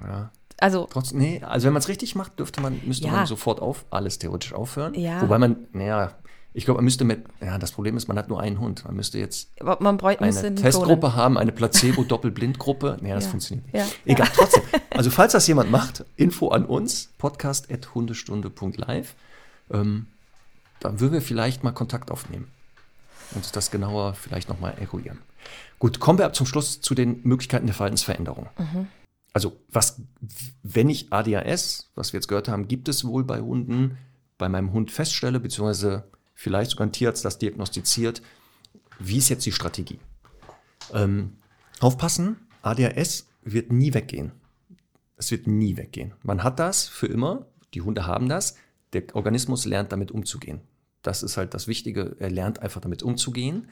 Ja. 0.00 0.30
Also, 0.58 0.86
Trotzdem, 0.88 1.18
nee, 1.18 1.42
also 1.42 1.66
wenn 1.66 1.72
man 1.72 1.80
es 1.80 1.88
richtig 1.88 2.14
macht, 2.14 2.38
dürfte 2.38 2.60
man, 2.60 2.80
müsste 2.84 3.08
Ja. 3.08 3.14
man 3.14 3.26
sofort 3.26 3.58
auf 3.60 3.84
alles 3.90 4.20
theoretisch 4.20 4.52
aufhören. 4.52 4.94
Ja. 4.94 5.20
Wobei 5.22 5.38
man, 5.38 5.66
naja, 5.72 6.12
Ich 6.54 6.64
glaube, 6.66 6.78
man 6.78 6.84
müsste 6.84 7.04
mit, 7.04 7.24
ja, 7.40 7.56
das 7.58 7.72
Problem 7.72 7.96
ist, 7.96 8.08
man 8.08 8.18
hat 8.18 8.28
nur 8.28 8.40
einen 8.40 8.60
Hund. 8.60 8.84
Man 8.84 8.94
müsste 8.96 9.18
jetzt 9.18 9.50
Aber 9.60 9.78
man 9.80 9.98
eine 10.00 10.54
Testgruppe 10.54 11.14
haben, 11.14 11.38
eine 11.38 11.50
Placebo-Doppelblindgruppe. 11.52 12.98
Nee, 13.00 13.10
das 13.12 13.24
Ja. 13.24 13.30
funktioniert 13.30 13.66
nicht. 13.72 13.76
Ja. 13.76 13.86
Egal, 14.04 14.28
trotzdem. 14.34 14.62
Also, 14.94 15.10
falls 15.10 15.32
das 15.32 15.46
jemand 15.46 15.70
macht, 15.70 16.04
Info 16.16 16.48
an 16.48 16.66
uns, 16.66 17.08
podcast.hundestunde.live. 17.16 19.14
Ähm, 19.70 20.06
dann 20.80 21.00
würden 21.00 21.14
wir 21.14 21.22
vielleicht 21.22 21.64
mal 21.64 21.72
Kontakt 21.72 22.10
aufnehmen 22.10 22.48
und 23.34 23.56
das 23.56 23.70
genauer 23.70 24.14
vielleicht 24.14 24.48
nochmal 24.48 24.74
eruieren. 24.78 25.18
Gut, 25.78 25.98
kommen 25.98 26.18
wir 26.18 26.32
zum 26.34 26.46
Schluss 26.46 26.80
zu 26.82 26.94
den 26.94 27.20
Möglichkeiten 27.22 27.66
der 27.66 27.74
Verhaltensveränderung. 27.74 28.48
Also, 29.32 29.56
was, 29.70 30.00
wenn 30.62 30.90
ich 30.90 31.10
ADHS, 31.12 31.90
was 31.94 32.12
wir 32.12 32.18
jetzt 32.18 32.28
gehört 32.28 32.48
haben, 32.48 32.68
gibt 32.68 32.88
es 32.88 33.04
wohl 33.06 33.24
bei 33.24 33.40
Hunden, 33.40 33.96
bei 34.36 34.48
meinem 34.50 34.72
Hund 34.72 34.90
feststelle, 34.90 35.40
beziehungsweise 35.40 36.04
vielleicht 36.42 36.72
sogar 36.72 36.88
ein 36.88 36.92
Tierarzt 36.92 37.24
das 37.24 37.38
diagnostiziert, 37.38 38.20
wie 38.98 39.18
ist 39.18 39.28
jetzt 39.28 39.46
die 39.46 39.52
Strategie? 39.52 40.00
Ähm, 40.92 41.36
aufpassen, 41.78 42.36
ADHS 42.62 43.28
wird 43.42 43.70
nie 43.70 43.94
weggehen. 43.94 44.32
Es 45.16 45.30
wird 45.30 45.46
nie 45.46 45.76
weggehen. 45.76 46.14
Man 46.24 46.42
hat 46.42 46.58
das 46.58 46.88
für 46.88 47.06
immer, 47.06 47.46
die 47.74 47.80
Hunde 47.80 48.06
haben 48.06 48.28
das, 48.28 48.56
der 48.92 49.04
Organismus 49.14 49.66
lernt 49.66 49.92
damit 49.92 50.10
umzugehen. 50.10 50.60
Das 51.02 51.22
ist 51.22 51.36
halt 51.36 51.54
das 51.54 51.68
Wichtige, 51.68 52.16
er 52.18 52.30
lernt 52.30 52.58
einfach 52.58 52.80
damit 52.80 53.04
umzugehen. 53.04 53.68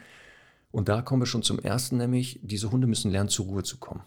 Und 0.71 0.87
da 0.87 1.01
kommen 1.01 1.21
wir 1.21 1.27
schon 1.27 1.43
zum 1.43 1.59
ersten, 1.59 1.97
nämlich 1.97 2.39
diese 2.41 2.71
Hunde 2.71 2.87
müssen 2.87 3.11
lernen, 3.11 3.29
zur 3.29 3.47
Ruhe 3.47 3.63
zu 3.63 3.77
kommen. 3.79 4.03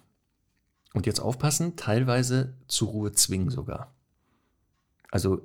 Und 0.95 1.05
jetzt 1.05 1.21
aufpassen, 1.21 1.77
teilweise 1.77 2.55
zur 2.67 2.89
Ruhe 2.89 3.13
zwingen 3.13 3.51
sogar. 3.51 3.95
Also, 5.11 5.43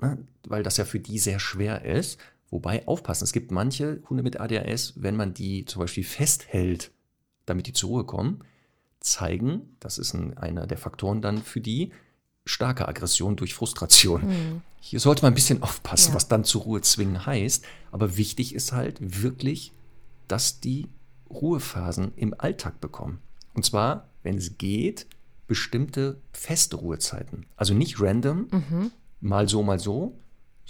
ne, 0.00 0.18
weil 0.44 0.64
das 0.64 0.76
ja 0.76 0.84
für 0.84 0.98
die 0.98 1.20
sehr 1.20 1.38
schwer 1.38 1.84
ist. 1.84 2.18
Wobei 2.50 2.86
aufpassen, 2.88 3.24
es 3.24 3.32
gibt 3.32 3.50
manche 3.50 4.02
Hunde 4.08 4.22
mit 4.22 4.40
ADHS, 4.40 4.94
wenn 4.96 5.16
man 5.16 5.34
die 5.34 5.64
zum 5.66 5.80
Beispiel 5.80 6.04
festhält, 6.04 6.90
damit 7.46 7.66
die 7.66 7.72
zur 7.72 7.90
Ruhe 7.90 8.04
kommen, 8.04 8.42
zeigen, 9.00 9.76
das 9.80 9.98
ist 9.98 10.14
ein, 10.14 10.36
einer 10.38 10.66
der 10.66 10.78
Faktoren 10.78 11.20
dann 11.22 11.42
für 11.42 11.60
die, 11.60 11.92
starke 12.44 12.88
Aggression 12.88 13.36
durch 13.36 13.52
Frustration. 13.54 14.62
Hier 14.80 15.00
sollte 15.00 15.22
man 15.22 15.32
ein 15.32 15.34
bisschen 15.34 15.62
aufpassen, 15.62 16.10
Ja. 16.10 16.14
was 16.16 16.28
dann 16.28 16.44
zur 16.44 16.62
Ruhe 16.62 16.80
zwingen 16.80 17.26
heißt. 17.26 17.62
Aber 17.92 18.16
wichtig 18.16 18.54
ist 18.54 18.72
halt 18.72 18.96
wirklich, 19.22 19.72
dass 20.28 20.58
die 20.60 20.86
Ruhephasen 21.28 22.12
im 22.16 22.34
Alltag 22.38 22.80
bekommen. 22.80 23.18
Und 23.52 23.66
zwar, 23.66 24.08
wenn 24.22 24.38
es 24.38 24.56
geht, 24.56 25.06
bestimmte 25.46 26.20
feste 26.32 26.76
Ruhezeiten. 26.76 27.44
Also 27.56 27.74
nicht 27.74 28.00
random, 28.00 28.48
mal 29.20 29.46
so, 29.48 29.62
mal 29.62 29.78
so, 29.78 30.18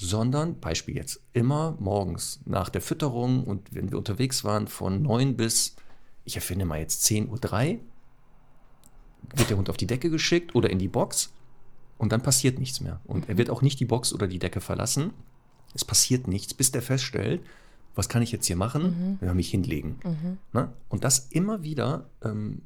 sondern 0.00 0.60
Beispiel 0.60 0.96
jetzt 0.96 1.20
immer 1.32 1.76
morgens 1.80 2.38
nach 2.46 2.68
der 2.68 2.80
Fütterung 2.80 3.42
und 3.42 3.74
wenn 3.74 3.90
wir 3.90 3.98
unterwegs 3.98 4.44
waren 4.44 4.68
von 4.68 5.02
9 5.02 5.36
bis, 5.36 5.74
ich 6.24 6.36
erfinde 6.36 6.64
mal 6.64 6.78
jetzt 6.78 7.04
10.03 7.04 7.28
Uhr, 7.74 7.80
wird 9.34 9.50
der 9.50 9.56
Hund 9.56 9.68
auf 9.68 9.76
die 9.76 9.88
Decke 9.88 10.08
geschickt 10.08 10.54
oder 10.54 10.70
in 10.70 10.78
die 10.78 10.86
Box 10.86 11.32
und 11.98 12.12
dann 12.12 12.22
passiert 12.22 12.60
nichts 12.60 12.80
mehr. 12.80 13.00
Und 13.06 13.28
er 13.28 13.38
wird 13.38 13.50
auch 13.50 13.60
nicht 13.60 13.80
die 13.80 13.86
Box 13.86 14.12
oder 14.12 14.28
die 14.28 14.38
Decke 14.38 14.60
verlassen. 14.60 15.10
Es 15.74 15.84
passiert 15.84 16.28
nichts, 16.28 16.54
bis 16.54 16.70
der 16.70 16.80
feststellt, 16.80 17.42
was 17.96 18.08
kann 18.08 18.22
ich 18.22 18.30
jetzt 18.30 18.46
hier 18.46 18.54
machen? 18.54 19.18
Ja, 19.20 19.34
mich 19.34 19.50
hinlegen. 19.50 19.96
Ne? 20.52 20.72
Und 20.88 21.02
das 21.02 21.26
immer 21.30 21.64
wieder, 21.64 22.08
ähm, 22.22 22.62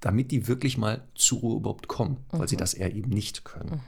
damit 0.00 0.32
die 0.32 0.48
wirklich 0.48 0.76
mal 0.76 1.06
zur 1.14 1.38
Ruhe 1.38 1.56
überhaupt 1.58 1.86
kommen, 1.86 2.16
weil 2.32 2.48
sie 2.48 2.56
das 2.56 2.74
eher 2.74 2.92
eben 2.92 3.10
nicht 3.10 3.44
können. 3.44 3.80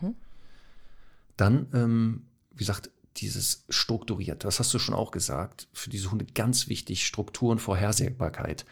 Dann, 1.37 1.67
ähm, 1.75 2.23
wie 2.55 2.59
gesagt, 2.59 2.91
dieses 3.17 3.65
strukturiert, 3.69 4.45
das 4.45 4.59
hast 4.59 4.75
du 4.75 4.79
schon 4.79 4.95
auch 4.95 5.11
gesagt, 5.11 5.69
für 5.73 5.91
diese 5.91 6.11
Hunde 6.11 6.25
ganz 6.25 6.69
wichtig, 6.69 7.07
Struktur 7.07 7.53
und 7.53 7.61
Vorhersehbarkeit. 7.61 8.65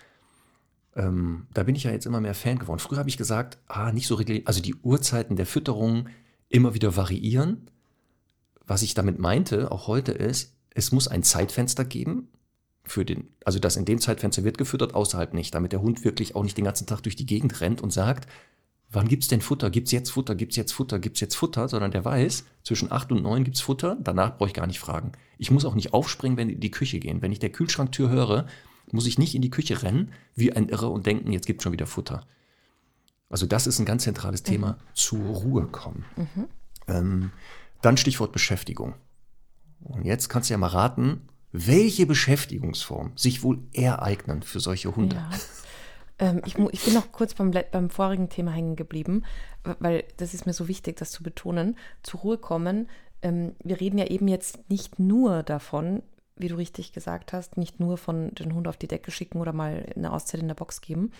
Ähm, 0.96 1.46
da 1.54 1.62
bin 1.62 1.74
ich 1.74 1.84
ja 1.84 1.92
jetzt 1.92 2.06
immer 2.06 2.20
mehr 2.20 2.34
Fan 2.34 2.58
geworden. 2.58 2.80
Früher 2.80 2.98
habe 2.98 3.08
ich 3.08 3.16
gesagt, 3.16 3.58
ah, 3.68 3.92
nicht 3.92 4.06
so 4.06 4.16
regelmäßig, 4.16 4.48
also 4.48 4.60
die 4.60 4.74
Uhrzeiten 4.74 5.36
der 5.36 5.46
Fütterung 5.46 6.08
immer 6.48 6.74
wieder 6.74 6.96
variieren. 6.96 7.70
Was 8.66 8.82
ich 8.82 8.94
damit 8.94 9.18
meinte, 9.18 9.70
auch 9.70 9.86
heute 9.86 10.12
ist, 10.12 10.54
es 10.70 10.92
muss 10.92 11.08
ein 11.08 11.22
Zeitfenster 11.22 11.84
geben, 11.84 12.28
für 12.84 13.04
den, 13.04 13.28
also 13.44 13.58
das 13.58 13.76
in 13.76 13.84
dem 13.84 14.00
Zeitfenster 14.00 14.44
wird 14.44 14.58
gefüttert, 14.58 14.94
außerhalb 14.94 15.34
nicht, 15.34 15.54
damit 15.54 15.72
der 15.72 15.82
Hund 15.82 16.04
wirklich 16.04 16.34
auch 16.34 16.42
nicht 16.42 16.56
den 16.56 16.64
ganzen 16.64 16.86
Tag 16.86 17.00
durch 17.02 17.16
die 17.16 17.26
Gegend 17.26 17.60
rennt 17.60 17.80
und 17.80 17.92
sagt, 17.92 18.28
wann 18.92 19.08
gibt's 19.08 19.28
denn 19.28 19.40
Futter? 19.40 19.70
Gibt's 19.70 19.90
jetzt 19.90 20.10
Futter? 20.10 20.34
Gibt's 20.34 20.56
jetzt 20.56 20.72
Futter? 20.72 20.98
Gibt's 20.98 21.20
jetzt 21.20 21.34
Futter? 21.34 21.68
Sondern 21.68 21.90
der 21.90 22.04
weiß, 22.04 22.44
zwischen 22.62 22.92
acht 22.92 23.10
und 23.10 23.22
neun 23.22 23.44
gibt's 23.44 23.60
Futter, 23.60 23.96
danach 24.00 24.36
brauche 24.36 24.48
ich 24.48 24.54
gar 24.54 24.66
nicht 24.66 24.80
fragen. 24.80 25.12
Ich 25.38 25.50
muss 25.50 25.64
auch 25.64 25.74
nicht 25.74 25.92
aufspringen, 25.92 26.36
wenn 26.36 26.48
die 26.48 26.54
in 26.54 26.60
die 26.60 26.70
Küche 26.70 27.00
gehen. 27.00 27.22
Wenn 27.22 27.32
ich 27.32 27.38
der 27.38 27.50
Kühlschranktür 27.50 28.10
höre, 28.10 28.46
muss 28.90 29.06
ich 29.06 29.18
nicht 29.18 29.34
in 29.34 29.42
die 29.42 29.50
Küche 29.50 29.82
rennen, 29.82 30.12
wie 30.34 30.52
ein 30.52 30.68
Irre 30.68 30.88
und 30.88 31.06
denken, 31.06 31.32
jetzt 31.32 31.46
gibt's 31.46 31.64
schon 31.64 31.72
wieder 31.72 31.86
Futter. 31.86 32.26
Also 33.30 33.46
das 33.46 33.66
ist 33.66 33.78
ein 33.78 33.86
ganz 33.86 34.04
zentrales 34.04 34.42
Thema, 34.42 34.76
zur 34.92 35.24
Ruhe 35.24 35.66
kommen. 35.66 36.04
Ähm, 36.86 37.30
dann 37.80 37.96
Stichwort 37.96 38.32
Beschäftigung. 38.32 38.94
Und 39.80 40.04
jetzt 40.04 40.28
kannst 40.28 40.50
du 40.50 40.54
ja 40.54 40.58
mal 40.58 40.68
raten, 40.68 41.22
welche 41.50 42.06
Beschäftigungsform 42.06 43.12
sich 43.16 43.42
wohl 43.42 43.58
eher 43.72 44.02
eignen 44.02 44.42
für 44.42 44.60
solche 44.60 44.94
Hunde. 44.94 45.16
Ja. 45.16 45.30
Ähm, 46.22 46.40
ich, 46.46 46.56
ich 46.56 46.84
bin 46.84 46.94
noch 46.94 47.10
kurz 47.10 47.34
beim, 47.34 47.50
beim 47.50 47.90
vorigen 47.90 48.28
Thema 48.28 48.52
hängen 48.52 48.76
geblieben, 48.76 49.24
weil 49.80 50.04
das 50.16 50.34
ist 50.34 50.46
mir 50.46 50.52
so 50.52 50.68
wichtig, 50.68 50.96
das 50.96 51.10
zu 51.10 51.22
betonen. 51.24 51.76
Zur 52.04 52.20
Ruhe 52.20 52.38
kommen. 52.38 52.88
Ähm, 53.22 53.56
wir 53.62 53.80
reden 53.80 53.98
ja 53.98 54.06
eben 54.06 54.28
jetzt 54.28 54.70
nicht 54.70 55.00
nur 55.00 55.42
davon, 55.42 56.02
wie 56.36 56.48
du 56.48 56.56
richtig 56.56 56.92
gesagt 56.92 57.32
hast, 57.32 57.56
nicht 57.56 57.80
nur 57.80 57.98
von 57.98 58.30
den 58.36 58.54
Hund 58.54 58.68
auf 58.68 58.76
die 58.76 58.88
Decke 58.88 59.10
schicken 59.10 59.40
oder 59.40 59.52
mal 59.52 59.84
eine 59.96 60.12
Auszeit 60.12 60.40
in 60.40 60.48
der 60.48 60.54
Box 60.54 60.80
geben. 60.80 61.12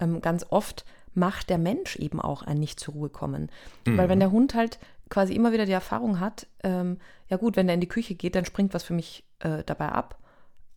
Ähm, 0.00 0.20
ganz 0.20 0.44
oft 0.50 0.84
macht 1.14 1.48
der 1.48 1.58
Mensch 1.58 1.96
eben 1.96 2.20
auch 2.20 2.42
ein 2.42 2.58
nicht 2.58 2.80
zur 2.80 2.94
Ruhe 2.94 3.10
kommen. 3.10 3.50
Weil 3.84 4.08
wenn 4.08 4.18
der 4.18 4.32
Hund 4.32 4.54
halt 4.54 4.78
quasi 5.08 5.34
immer 5.34 5.52
wieder 5.52 5.66
die 5.66 5.72
Erfahrung 5.72 6.20
hat, 6.20 6.46
ähm, 6.64 6.98
ja 7.28 7.36
gut, 7.36 7.56
wenn 7.56 7.68
er 7.68 7.74
in 7.74 7.80
die 7.80 7.88
Küche 7.88 8.14
geht, 8.14 8.34
dann 8.34 8.46
springt 8.46 8.72
was 8.72 8.82
für 8.82 8.94
mich 8.94 9.24
äh, 9.40 9.62
dabei 9.64 9.90
ab, 9.90 10.18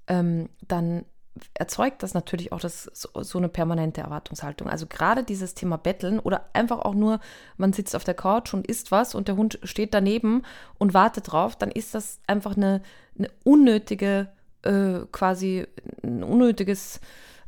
ähm, 0.08 0.50
dann 0.68 1.06
erzeugt 1.54 2.04
das 2.04 2.14
natürlich 2.14 2.52
auch 2.52 2.60
das, 2.60 2.90
so, 2.94 3.38
eine 3.38 3.50
permanente 3.50 4.02
Erwartungshaltung. 4.02 4.70
Also 4.70 4.86
gerade 4.88 5.24
dieses 5.24 5.54
Thema 5.54 5.78
Betteln 5.78 6.20
oder 6.20 6.46
einfach 6.54 6.80
auch 6.80 6.96
nur, 6.96 7.20
man 7.58 7.74
sitzt 7.74 7.96
auf 7.96 8.04
der 8.04 8.14
Couch 8.14 8.54
und 8.54 8.68
isst 8.68 8.92
was 8.92 9.16
und 9.16 9.28
der 9.28 9.36
Hund 9.36 9.60
steht 9.64 9.94
daneben 9.94 10.44
und 10.78 10.94
wartet 10.94 11.32
drauf, 11.32 11.56
dann 11.56 11.72
ist 11.72 11.94
das 11.94 12.20
einfach 12.28 12.56
eine, 12.56 12.82
eine 13.18 13.30
unnötige, 13.44 14.30
äh, 14.64 15.00
quasi 15.12 15.68
ein 16.04 16.24
unnötiges 16.24 17.02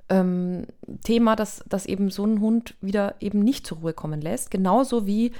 ähm, 0.10 0.66
Thema, 1.04 1.36
das, 1.36 1.64
das 1.68 1.86
eben 1.86 2.10
so 2.10 2.24
einen 2.24 2.42
Hund 2.42 2.76
wieder 2.82 3.16
eben 3.20 3.40
nicht 3.40 3.68
zur 3.68 3.80
Ruhe 3.80 3.94
kommen 3.94 4.22
lässt. 4.22 4.52
Genauso 4.52 5.06
wie 5.06 5.32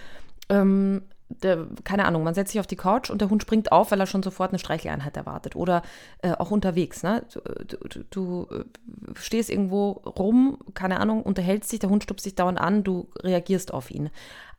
ähm, 0.50 1.04
der, 1.30 1.68
keine 1.84 2.06
Ahnung, 2.06 2.24
man 2.24 2.34
setzt 2.34 2.52
sich 2.52 2.60
auf 2.60 2.68
die 2.68 2.76
Couch 2.76 3.10
und 3.10 3.22
der 3.22 3.30
Hund 3.30 3.42
springt 3.42 3.72
auf, 3.72 3.92
weil 3.92 4.00
er 4.00 4.08
schon 4.08 4.24
sofort 4.24 4.52
eine 4.52 4.60
Streicheleinheit 4.60 5.18
erwartet. 5.18 5.56
Oder 5.56 5.82
äh, 6.22 6.32
auch 6.32 6.52
unterwegs. 6.52 7.04
Ne? 7.04 7.24
Du, 7.68 7.78
du, 7.78 8.04
du 8.10 8.48
äh, 8.56 8.64
stehst 9.16 9.50
irgendwo 9.50 9.92
rum, 9.92 10.58
keine 10.74 11.00
Ahnung, 11.00 11.24
unterhältst 11.24 11.72
dich, 11.72 11.80
der 11.80 11.90
Hund 11.90 12.04
stupst 12.04 12.26
dich 12.26 12.36
dauernd 12.36 12.60
an, 12.60 12.84
du 12.84 13.10
reagierst 13.22 13.74
auf 13.74 13.92
ihn. 13.92 14.10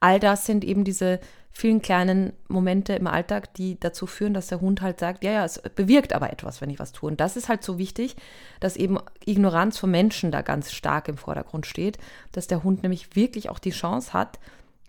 All 0.00 0.20
das 0.20 0.46
sind 0.46 0.64
eben 0.64 0.84
diese 0.84 1.20
vielen 1.50 1.82
kleinen 1.82 2.34
Momente 2.46 2.92
im 2.92 3.08
Alltag, 3.08 3.52
die 3.54 3.80
dazu 3.80 4.06
führen, 4.06 4.32
dass 4.32 4.46
der 4.46 4.60
Hund 4.60 4.80
halt 4.80 5.00
sagt, 5.00 5.24
ja, 5.24 5.32
ja, 5.32 5.44
es 5.44 5.60
bewirkt 5.74 6.12
aber 6.12 6.32
etwas, 6.32 6.60
wenn 6.60 6.70
ich 6.70 6.78
was 6.78 6.92
tue. 6.92 7.10
Und 7.10 7.20
das 7.20 7.36
ist 7.36 7.48
halt 7.48 7.64
so 7.64 7.78
wichtig, 7.78 8.14
dass 8.60 8.76
eben 8.76 8.98
Ignoranz 9.24 9.76
von 9.76 9.90
Menschen 9.90 10.30
da 10.30 10.42
ganz 10.42 10.70
stark 10.70 11.08
im 11.08 11.16
Vordergrund 11.16 11.66
steht, 11.66 11.98
dass 12.30 12.46
der 12.46 12.62
Hund 12.62 12.84
nämlich 12.84 13.16
wirklich 13.16 13.48
auch 13.48 13.58
die 13.58 13.70
Chance 13.70 14.12
hat, 14.12 14.38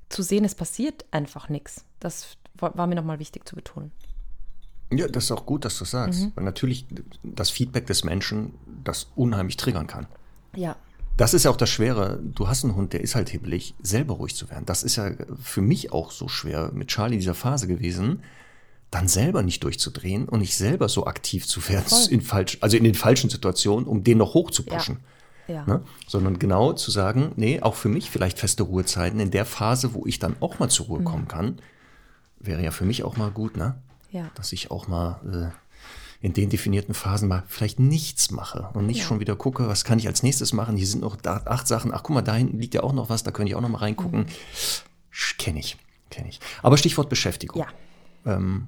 zu 0.09 0.23
sehen, 0.23 0.43
es 0.43 0.55
passiert 0.55 1.05
einfach 1.11 1.49
nichts. 1.49 1.85
Das 1.99 2.37
war 2.55 2.87
mir 2.87 2.95
nochmal 2.95 3.19
wichtig 3.19 3.47
zu 3.47 3.55
betonen. 3.55 3.91
Ja, 4.91 5.07
das 5.07 5.25
ist 5.25 5.31
auch 5.31 5.45
gut, 5.45 5.65
dass 5.65 5.75
du 5.75 5.83
das 5.83 5.91
sagst. 5.91 6.31
Weil 6.35 6.43
natürlich 6.43 6.85
das 7.23 7.49
Feedback 7.49 7.85
des 7.85 8.03
Menschen 8.03 8.55
das 8.83 9.07
unheimlich 9.15 9.57
triggern 9.57 9.87
kann. 9.87 10.07
Ja. 10.55 10.75
Das 11.15 11.33
ist 11.33 11.43
ja 11.43 11.51
auch 11.51 11.57
das 11.57 11.69
Schwere. 11.69 12.19
Du 12.23 12.47
hast 12.47 12.63
einen 12.63 12.75
Hund, 12.75 12.93
der 12.93 13.01
ist 13.01 13.13
halt 13.13 13.29
hibbelig, 13.29 13.75
selber 13.81 14.15
ruhig 14.15 14.35
zu 14.35 14.49
werden. 14.49 14.65
Das 14.65 14.83
ist 14.83 14.95
ja 14.95 15.11
für 15.41 15.61
mich 15.61 15.91
auch 15.91 16.11
so 16.11 16.27
schwer 16.27 16.71
mit 16.73 16.87
Charlie 16.87 17.15
in 17.15 17.19
dieser 17.19 17.35
Phase 17.35 17.67
gewesen, 17.67 18.23
dann 18.89 19.07
selber 19.07 19.43
nicht 19.43 19.63
durchzudrehen 19.63 20.27
und 20.27 20.39
nicht 20.39 20.57
selber 20.57 20.89
so 20.89 21.05
aktiv 21.05 21.45
zu 21.45 21.67
werden, 21.69 21.85
Voll. 21.85 22.07
in 22.09 22.21
falsch, 22.21 22.57
also 22.61 22.77
in 22.77 22.83
den 22.83 22.95
falschen 22.95 23.29
Situationen, 23.29 23.87
um 23.87 24.03
den 24.03 24.17
noch 24.17 24.33
hoch 24.33 24.49
zu 24.49 24.63
pushen. 24.63 25.01
Ja. 25.49 25.65
Ne? 25.65 25.81
Sondern 26.07 26.39
genau 26.39 26.73
zu 26.73 26.91
sagen, 26.91 27.31
nee, 27.35 27.59
auch 27.61 27.75
für 27.75 27.89
mich 27.89 28.09
vielleicht 28.09 28.39
feste 28.39 28.63
Ruhezeiten 28.63 29.19
in 29.19 29.31
der 29.31 29.45
Phase, 29.45 29.93
wo 29.93 30.05
ich 30.05 30.19
dann 30.19 30.35
auch 30.39 30.59
mal 30.59 30.69
zur 30.69 30.85
Ruhe 30.85 31.03
kommen 31.03 31.27
kann, 31.27 31.57
wäre 32.39 32.63
ja 32.63 32.71
für 32.71 32.85
mich 32.85 33.03
auch 33.03 33.17
mal 33.17 33.31
gut, 33.31 33.57
ne? 33.57 33.81
Ja. 34.11 34.29
Dass 34.35 34.53
ich 34.53 34.71
auch 34.71 34.87
mal 34.87 35.51
äh, 35.51 36.25
in 36.25 36.33
den 36.33 36.49
definierten 36.49 36.93
Phasen 36.93 37.27
mal 37.27 37.43
vielleicht 37.47 37.79
nichts 37.79 38.31
mache 38.31 38.69
und 38.73 38.85
nicht 38.85 38.99
Ja. 38.99 39.05
schon 39.05 39.19
wieder 39.19 39.35
gucke, 39.35 39.67
was 39.67 39.83
kann 39.83 39.99
ich 39.99 40.07
als 40.07 40.23
nächstes 40.23 40.53
machen. 40.53 40.75
Hier 40.77 40.87
sind 40.87 41.01
noch 41.01 41.15
da, 41.15 41.41
acht 41.45 41.67
Sachen. 41.67 41.93
Ach, 41.93 42.03
guck 42.03 42.13
mal, 42.15 42.21
da 42.21 42.35
hinten 42.35 42.59
liegt 42.59 42.73
ja 42.75 42.83
auch 42.83 42.93
noch 42.93 43.09
was, 43.09 43.23
da 43.23 43.31
könnte 43.31 43.49
ich 43.49 43.55
auch 43.55 43.61
noch 43.61 43.69
mal 43.69 43.79
reingucken. 43.79 44.25
Kenne 45.37 45.59
ich, 45.59 45.77
kenne 46.11 46.29
ich. 46.29 46.39
Aber 46.61 46.77
Stichwort 46.77 47.09
Beschäftigung. 47.09 47.61
Ja. 48.25 48.35
Ähm, 48.35 48.67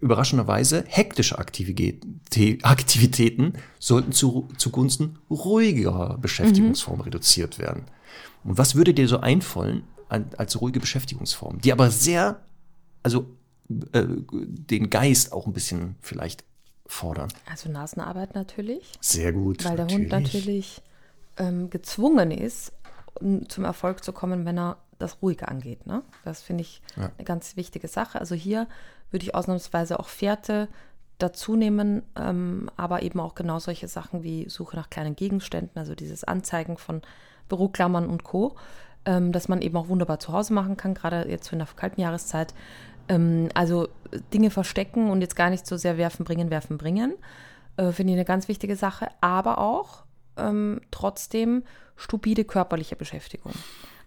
überraschenderweise 0.00 0.84
hektische 0.86 1.38
Aktivität, 1.38 2.04
Aktivitäten 2.64 3.54
sollten 3.78 4.12
zu, 4.12 4.48
zugunsten 4.56 5.18
ruhigerer 5.30 6.18
Beschäftigungsformen 6.18 7.00
mhm. 7.00 7.04
reduziert 7.04 7.58
werden. 7.58 7.84
Und 8.44 8.58
was 8.58 8.74
würde 8.74 8.94
dir 8.94 9.08
so 9.08 9.20
einfallen 9.20 9.84
als 10.08 10.60
ruhige 10.60 10.80
Beschäftigungsform, 10.80 11.60
die 11.60 11.72
aber 11.72 11.90
sehr, 11.90 12.40
also 13.02 13.26
äh, 13.92 14.04
den 14.08 14.88
Geist 14.90 15.32
auch 15.32 15.46
ein 15.46 15.52
bisschen 15.52 15.96
vielleicht 16.00 16.44
fordern? 16.86 17.28
Also 17.50 17.70
Nasenarbeit 17.70 18.34
natürlich. 18.34 18.92
Sehr 19.00 19.32
gut. 19.32 19.64
Weil 19.64 19.76
der 19.76 19.84
natürlich. 19.84 20.12
Hund 20.12 20.22
natürlich 20.22 20.82
ähm, 21.36 21.70
gezwungen 21.70 22.30
ist, 22.30 22.72
zum 23.48 23.64
Erfolg 23.64 24.04
zu 24.04 24.12
kommen, 24.12 24.44
wenn 24.44 24.58
er 24.58 24.78
das 24.98 25.22
ruhige 25.22 25.48
angeht. 25.48 25.86
Ne? 25.86 26.02
Das 26.24 26.42
finde 26.42 26.62
ich 26.62 26.82
ja. 26.96 27.10
eine 27.16 27.24
ganz 27.24 27.56
wichtige 27.56 27.88
Sache. 27.88 28.18
Also 28.20 28.34
hier 28.34 28.66
würde 29.10 29.24
ich 29.24 29.34
ausnahmsweise 29.34 29.98
auch 29.98 30.08
Fährte 30.08 30.68
dazu 31.18 31.56
nehmen, 31.56 32.02
ähm, 32.16 32.70
aber 32.76 33.02
eben 33.02 33.20
auch 33.20 33.34
genau 33.34 33.58
solche 33.58 33.88
Sachen 33.88 34.22
wie 34.22 34.48
Suche 34.48 34.76
nach 34.76 34.90
kleinen 34.90 35.16
Gegenständen, 35.16 35.78
also 35.78 35.94
dieses 35.94 36.24
Anzeigen 36.24 36.76
von 36.76 37.02
Büroklammern 37.48 38.08
und 38.08 38.24
Co., 38.24 38.56
ähm, 39.04 39.32
dass 39.32 39.48
man 39.48 39.62
eben 39.62 39.76
auch 39.76 39.88
wunderbar 39.88 40.20
zu 40.20 40.32
Hause 40.32 40.52
machen 40.52 40.76
kann, 40.76 40.94
gerade 40.94 41.28
jetzt 41.28 41.52
in 41.52 41.58
der 41.58 41.68
kalten 41.74 42.00
Jahreszeit. 42.00 42.54
Ähm, 43.08 43.48
also 43.54 43.88
Dinge 44.32 44.50
verstecken 44.50 45.10
und 45.10 45.20
jetzt 45.20 45.36
gar 45.36 45.50
nicht 45.50 45.66
so 45.66 45.76
sehr 45.76 45.98
werfen, 45.98 46.24
bringen, 46.24 46.50
werfen, 46.50 46.78
bringen, 46.78 47.14
äh, 47.76 47.92
finde 47.92 48.12
ich 48.12 48.18
eine 48.18 48.24
ganz 48.24 48.48
wichtige 48.48 48.76
Sache, 48.76 49.08
aber 49.20 49.58
auch 49.58 50.04
ähm, 50.36 50.80
trotzdem 50.90 51.64
stupide 51.96 52.44
körperliche 52.44 52.96
Beschäftigung. 52.96 53.52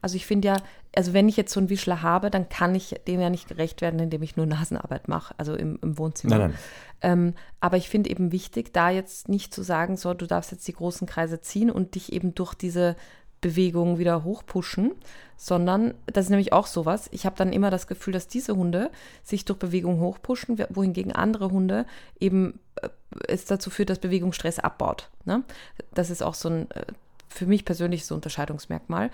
Also 0.01 0.15
ich 0.15 0.25
finde 0.25 0.49
ja, 0.49 0.57
also 0.95 1.13
wenn 1.13 1.29
ich 1.29 1.37
jetzt 1.37 1.53
so 1.53 1.59
einen 1.59 1.69
Wischler 1.69 2.01
habe, 2.01 2.29
dann 2.29 2.49
kann 2.49 2.75
ich 2.75 2.95
dem 3.07 3.21
ja 3.21 3.29
nicht 3.29 3.47
gerecht 3.47 3.81
werden, 3.81 3.99
indem 3.99 4.23
ich 4.23 4.35
nur 4.35 4.45
Nasenarbeit 4.45 5.07
mache, 5.07 5.33
also 5.37 5.55
im, 5.55 5.79
im 5.81 5.97
Wohnzimmer. 5.97 6.37
Nein, 6.37 6.49
nein. 6.51 6.59
Ähm, 7.01 7.33
aber 7.59 7.77
ich 7.77 7.89
finde 7.89 8.09
eben 8.09 8.31
wichtig, 8.31 8.73
da 8.73 8.89
jetzt 8.89 9.29
nicht 9.29 9.53
zu 9.53 9.63
sagen, 9.63 9.97
so, 9.97 10.13
du 10.13 10.27
darfst 10.27 10.51
jetzt 10.51 10.67
die 10.67 10.73
großen 10.73 11.07
Kreise 11.07 11.41
ziehen 11.41 11.71
und 11.71 11.95
dich 11.95 12.13
eben 12.13 12.35
durch 12.35 12.53
diese 12.53 12.95
Bewegung 13.41 13.97
wieder 13.97 14.23
hochpushen, 14.23 14.91
sondern 15.35 15.95
das 16.05 16.25
ist 16.25 16.29
nämlich 16.29 16.53
auch 16.53 16.67
sowas. 16.67 17.09
Ich 17.11 17.25
habe 17.25 17.35
dann 17.35 17.51
immer 17.51 17.71
das 17.71 17.87
Gefühl, 17.87 18.13
dass 18.13 18.27
diese 18.27 18.55
Hunde 18.55 18.91
sich 19.23 19.45
durch 19.45 19.57
Bewegung 19.57 19.99
hochpushen, 19.99 20.63
wohingegen 20.69 21.11
andere 21.11 21.49
Hunde 21.49 21.87
eben 22.19 22.59
äh, 22.75 22.89
es 23.27 23.45
dazu 23.45 23.71
führt, 23.71 23.89
dass 23.89 23.97
Bewegung 23.97 24.31
Stress 24.33 24.59
abbaut. 24.59 25.09
Ne? 25.25 25.43
Das 25.93 26.11
ist 26.11 26.21
auch 26.21 26.35
so 26.35 26.49
ein 26.49 26.71
äh, 26.71 26.85
für 27.31 27.45
mich 27.45 27.65
persönlich 27.65 28.05
so 28.05 28.15
Unterscheidungsmerkmal. 28.15 29.09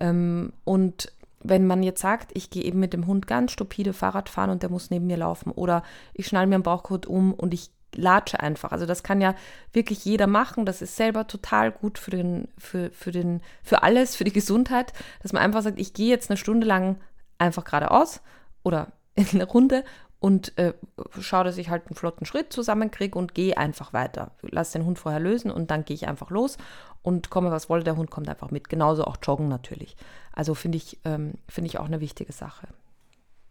Ähm, 0.00 0.52
und 0.64 1.12
wenn 1.40 1.66
man 1.66 1.82
jetzt 1.82 2.00
sagt, 2.00 2.30
ich 2.34 2.50
gehe 2.50 2.62
eben 2.62 2.78
mit 2.78 2.92
dem 2.92 3.06
Hund 3.06 3.26
ganz 3.26 3.52
stupide 3.52 3.92
Fahrrad 3.92 4.28
fahren 4.28 4.50
und 4.50 4.62
der 4.62 4.70
muss 4.70 4.90
neben 4.90 5.06
mir 5.06 5.16
laufen 5.16 5.50
oder 5.50 5.82
ich 6.14 6.26
schnall 6.26 6.46
mir 6.46 6.56
einen 6.56 6.62
Bauchgurt 6.62 7.06
um 7.06 7.34
und 7.34 7.52
ich 7.52 7.70
latsche 7.94 8.40
einfach. 8.40 8.72
Also 8.72 8.86
das 8.86 9.02
kann 9.02 9.20
ja 9.20 9.34
wirklich 9.72 10.04
jeder 10.04 10.26
machen. 10.26 10.64
Das 10.64 10.80
ist 10.80 10.96
selber 10.96 11.26
total 11.26 11.72
gut 11.72 11.98
für 11.98 12.10
den, 12.10 12.48
für, 12.56 12.90
für 12.90 13.10
den, 13.10 13.42
für 13.62 13.82
alles, 13.82 14.16
für 14.16 14.24
die 14.24 14.32
Gesundheit, 14.32 14.92
dass 15.22 15.32
man 15.32 15.42
einfach 15.42 15.62
sagt, 15.62 15.78
ich 15.78 15.92
gehe 15.92 16.08
jetzt 16.08 16.30
eine 16.30 16.36
Stunde 16.36 16.66
lang 16.66 16.96
einfach 17.38 17.64
geradeaus 17.64 18.20
oder 18.62 18.92
in 19.14 19.26
eine 19.32 19.44
Runde 19.44 19.84
und 20.20 20.56
äh, 20.56 20.72
schaue, 21.18 21.44
dass 21.44 21.58
ich 21.58 21.68
halt 21.68 21.88
einen 21.88 21.96
flotten 21.96 22.24
Schritt 22.24 22.52
zusammenkriege 22.52 23.18
und 23.18 23.34
gehe 23.34 23.58
einfach 23.58 23.92
weiter. 23.92 24.30
Lass 24.42 24.70
den 24.70 24.84
Hund 24.84 25.00
vorher 25.00 25.20
lösen 25.20 25.50
und 25.50 25.70
dann 25.72 25.84
gehe 25.84 25.96
ich 25.96 26.06
einfach 26.06 26.30
los 26.30 26.58
und 27.02 27.30
komme, 27.30 27.50
was 27.50 27.68
wolle, 27.68 27.84
der 27.84 27.96
Hund 27.96 28.10
kommt 28.10 28.28
einfach 28.28 28.50
mit. 28.50 28.68
Genauso 28.68 29.04
auch 29.04 29.16
Joggen 29.22 29.48
natürlich. 29.48 29.96
Also 30.32 30.54
finde 30.54 30.78
ich, 30.78 30.98
ähm, 31.04 31.34
find 31.48 31.66
ich 31.66 31.78
auch 31.78 31.86
eine 31.86 32.00
wichtige 32.00 32.32
Sache. 32.32 32.68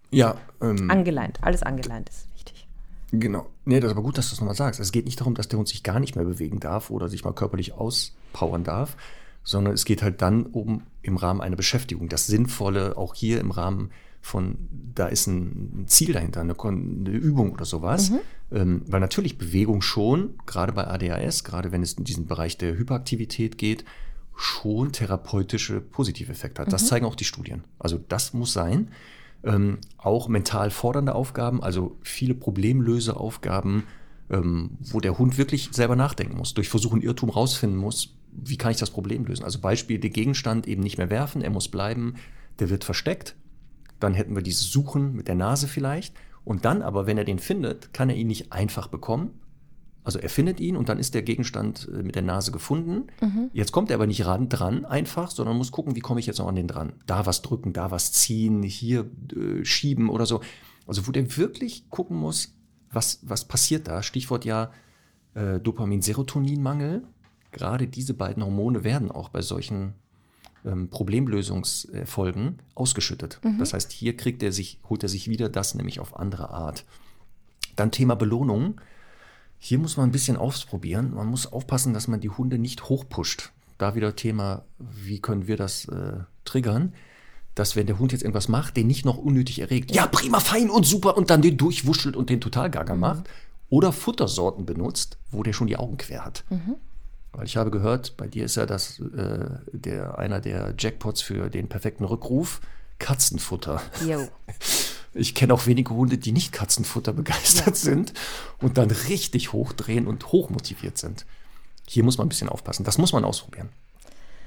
Ja. 0.09 0.35
Ähm, 0.61 0.89
angeleint, 0.89 1.39
alles 1.41 1.63
angeleint 1.63 2.09
ist 2.09 2.27
wichtig. 2.33 2.67
Genau. 3.11 3.47
Nee, 3.65 3.79
das 3.79 3.91
ist 3.91 3.97
aber 3.97 4.03
gut, 4.03 4.17
dass 4.17 4.29
du 4.29 4.35
es 4.35 4.39
nochmal 4.39 4.55
sagst. 4.55 4.79
Es 4.79 4.91
geht 4.91 5.05
nicht 5.05 5.19
darum, 5.19 5.35
dass 5.35 5.47
der 5.47 5.59
Hund 5.59 5.67
sich 5.67 5.83
gar 5.83 5.99
nicht 5.99 6.15
mehr 6.15 6.25
bewegen 6.25 6.59
darf 6.59 6.89
oder 6.89 7.09
sich 7.09 7.23
mal 7.23 7.33
körperlich 7.33 7.73
auspowern 7.73 8.63
darf, 8.63 8.95
sondern 9.43 9.73
es 9.73 9.85
geht 9.85 10.01
halt 10.01 10.21
dann 10.21 10.45
um 10.45 10.83
im 11.01 11.17
Rahmen 11.17 11.41
einer 11.41 11.57
Beschäftigung. 11.57 12.07
Das 12.07 12.27
Sinnvolle 12.27 12.97
auch 12.97 13.13
hier 13.13 13.39
im 13.41 13.51
Rahmen 13.51 13.91
von, 14.21 14.69
da 14.95 15.07
ist 15.07 15.27
ein 15.27 15.85
Ziel 15.87 16.13
dahinter, 16.13 16.41
eine, 16.41 16.55
eine 16.57 17.09
Übung 17.09 17.51
oder 17.51 17.65
sowas. 17.65 18.11
Mhm. 18.11 18.19
Ähm, 18.53 18.81
weil 18.87 18.99
natürlich 18.99 19.37
Bewegung 19.37 19.81
schon, 19.81 20.35
gerade 20.45 20.73
bei 20.73 20.85
ADHS, 20.85 21.43
gerade 21.43 21.71
wenn 21.71 21.81
es 21.81 21.93
in 21.93 22.03
diesen 22.03 22.27
Bereich 22.27 22.57
der 22.57 22.77
Hyperaktivität 22.77 23.57
geht, 23.57 23.85
schon 24.35 24.91
therapeutische 24.91 25.81
positive 25.81 26.31
Effekte 26.31 26.61
hat. 26.61 26.67
Mhm. 26.67 26.71
Das 26.71 26.87
zeigen 26.87 27.05
auch 27.05 27.15
die 27.15 27.25
Studien. 27.25 27.63
Also 27.79 27.99
das 28.09 28.33
muss 28.33 28.53
sein. 28.53 28.89
Ähm, 29.43 29.79
auch 29.97 30.27
mental 30.27 30.69
fordernde 30.69 31.15
Aufgaben, 31.15 31.63
also 31.63 31.97
viele 32.01 32.35
Problemlöseaufgaben, 32.35 33.83
ähm, 34.29 34.77
wo 34.79 34.99
der 34.99 35.17
Hund 35.17 35.39
wirklich 35.39 35.69
selber 35.71 35.95
nachdenken 35.95 36.37
muss, 36.37 36.53
durch 36.53 36.69
Versuch 36.69 36.93
und 36.93 37.03
Irrtum 37.03 37.29
rausfinden 37.29 37.79
muss, 37.79 38.15
wie 38.31 38.57
kann 38.57 38.71
ich 38.71 38.77
das 38.77 38.91
Problem 38.91 39.25
lösen. 39.25 39.43
Also 39.43 39.59
Beispiel, 39.59 39.97
der 39.97 40.11
Gegenstand 40.11 40.67
eben 40.67 40.83
nicht 40.83 40.97
mehr 40.97 41.09
werfen, 41.09 41.41
er 41.41 41.49
muss 41.49 41.69
bleiben, 41.69 42.15
der 42.59 42.69
wird 42.69 42.83
versteckt, 42.83 43.35
dann 44.03 44.13
hätten 44.13 44.35
wir 44.35 44.43
dieses 44.43 44.71
Suchen 44.71 45.13
mit 45.13 45.27
der 45.27 45.35
Nase 45.35 45.67
vielleicht. 45.67 46.15
Und 46.43 46.65
dann 46.65 46.81
aber, 46.81 47.05
wenn 47.05 47.17
er 47.17 47.23
den 47.23 47.39
findet, 47.39 47.93
kann 47.93 48.09
er 48.09 48.15
ihn 48.15 48.27
nicht 48.27 48.51
einfach 48.51 48.87
bekommen. 48.87 49.39
Also 50.03 50.17
er 50.17 50.29
findet 50.29 50.59
ihn 50.59 50.75
und 50.75 50.89
dann 50.89 50.97
ist 50.97 51.13
der 51.13 51.21
Gegenstand 51.21 51.87
äh, 51.93 52.01
mit 52.01 52.15
der 52.15 52.23
Nase 52.23 52.51
gefunden. 52.51 53.07
Mhm. 53.21 53.51
Jetzt 53.53 53.71
kommt 53.71 53.91
er 53.91 53.95
aber 53.95 54.07
nicht 54.07 54.25
ran, 54.25 54.49
dran 54.49 54.85
einfach, 54.85 55.29
sondern 55.29 55.57
muss 55.57 55.71
gucken, 55.71 55.95
wie 55.95 55.99
komme 55.99 56.19
ich 56.19 56.25
jetzt 56.25 56.39
noch 56.39 56.47
an 56.47 56.55
den 56.55 56.67
dran. 56.67 56.93
Da 57.05 57.27
was 57.27 57.43
drücken, 57.43 57.71
da 57.73 57.91
was 57.91 58.11
ziehen, 58.11 58.63
hier 58.63 59.09
äh, 59.35 59.63
schieben 59.63 60.09
oder 60.09 60.25
so. 60.25 60.41
Also 60.87 61.07
wo 61.07 61.11
der 61.11 61.37
wirklich 61.37 61.89
gucken 61.89 62.17
muss, 62.17 62.55
was, 62.91 63.19
was 63.21 63.47
passiert 63.47 63.87
da. 63.87 64.01
Stichwort 64.01 64.43
ja 64.43 64.71
äh, 65.35 65.59
Dopamin-Serotonin-Mangel. 65.59 67.03
Gerade 67.51 67.87
diese 67.87 68.15
beiden 68.15 68.43
Hormone 68.43 68.83
werden 68.83 69.11
auch 69.11 69.29
bei 69.29 69.41
solchen 69.41 69.93
ähm, 70.65 70.89
Problemlösungsfolgen 70.89 72.59
ausgeschüttet. 72.75 73.39
Mhm. 73.43 73.59
Das 73.59 73.73
heißt, 73.73 73.91
hier 73.91 74.15
kriegt 74.17 74.43
er 74.43 74.51
sich, 74.51 74.79
holt 74.89 75.03
er 75.03 75.09
sich 75.09 75.27
wieder 75.27 75.49
das 75.49 75.75
nämlich 75.75 75.99
auf 75.99 76.17
andere 76.17 76.49
Art. 76.49 76.85
Dann 77.75 77.91
Thema 77.91 78.15
Belohnung. 78.15 78.79
Hier 79.59 79.79
muss 79.79 79.97
man 79.97 80.09
ein 80.09 80.11
bisschen 80.11 80.37
ausprobieren. 80.37 81.13
Man 81.13 81.27
muss 81.27 81.51
aufpassen, 81.51 81.93
dass 81.93 82.07
man 82.07 82.19
die 82.19 82.29
Hunde 82.29 82.57
nicht 82.57 82.89
hochpusht. 82.89 83.51
Da 83.77 83.95
wieder 83.95 84.15
Thema, 84.15 84.65
wie 84.79 85.19
können 85.19 85.47
wir 85.47 85.57
das 85.57 85.85
äh, 85.85 86.19
triggern? 86.45 86.93
Dass 87.55 87.75
wenn 87.75 87.87
der 87.87 87.99
Hund 87.99 88.11
jetzt 88.11 88.21
irgendwas 88.21 88.47
macht, 88.47 88.77
den 88.77 88.87
nicht 88.87 89.05
noch 89.05 89.17
unnötig 89.17 89.59
erregt. 89.59 89.93
Ja, 89.93 90.07
prima, 90.07 90.39
fein 90.39 90.69
und 90.69 90.85
super 90.85 91.17
und 91.17 91.29
dann 91.29 91.41
den 91.41 91.57
durchwuschelt 91.57 92.15
und 92.15 92.29
den 92.29 92.41
total 92.41 92.69
gaga 92.69 92.93
mhm. 92.93 92.99
macht. 92.99 93.29
Oder 93.69 93.91
Futtersorten 93.91 94.65
benutzt, 94.65 95.17
wo 95.31 95.43
der 95.43 95.53
schon 95.53 95.67
die 95.67 95.77
Augen 95.77 95.97
quer 95.97 96.25
hat. 96.25 96.43
Mhm. 96.49 96.75
Weil 97.33 97.45
ich 97.45 97.57
habe 97.57 97.71
gehört, 97.71 98.17
bei 98.17 98.27
dir 98.27 98.45
ist 98.45 98.55
ja 98.55 98.65
das 98.65 98.99
äh, 98.99 99.45
der, 99.71 100.17
einer 100.17 100.41
der 100.41 100.73
Jackpots 100.77 101.21
für 101.21 101.49
den 101.49 101.69
perfekten 101.69 102.03
Rückruf 102.03 102.61
Katzenfutter. 102.99 103.81
Jo. 104.07 104.27
Ich 105.13 105.35
kenne 105.35 105.53
auch 105.53 105.65
wenige 105.65 105.93
Hunde, 105.93 106.17
die 106.17 106.31
nicht 106.31 106.53
Katzenfutter 106.53 107.11
begeistert 107.11 107.67
ja. 107.67 107.75
sind 107.75 108.13
und 108.59 108.77
dann 108.77 108.89
richtig 108.91 109.51
hochdrehen 109.51 110.07
und 110.07 110.31
hochmotiviert 110.31 110.97
sind. 110.97 111.25
Hier 111.85 112.05
muss 112.05 112.17
man 112.17 112.27
ein 112.27 112.29
bisschen 112.29 112.47
aufpassen. 112.47 112.85
Das 112.85 112.97
muss 112.97 113.11
man 113.11 113.25
ausprobieren. 113.25 113.67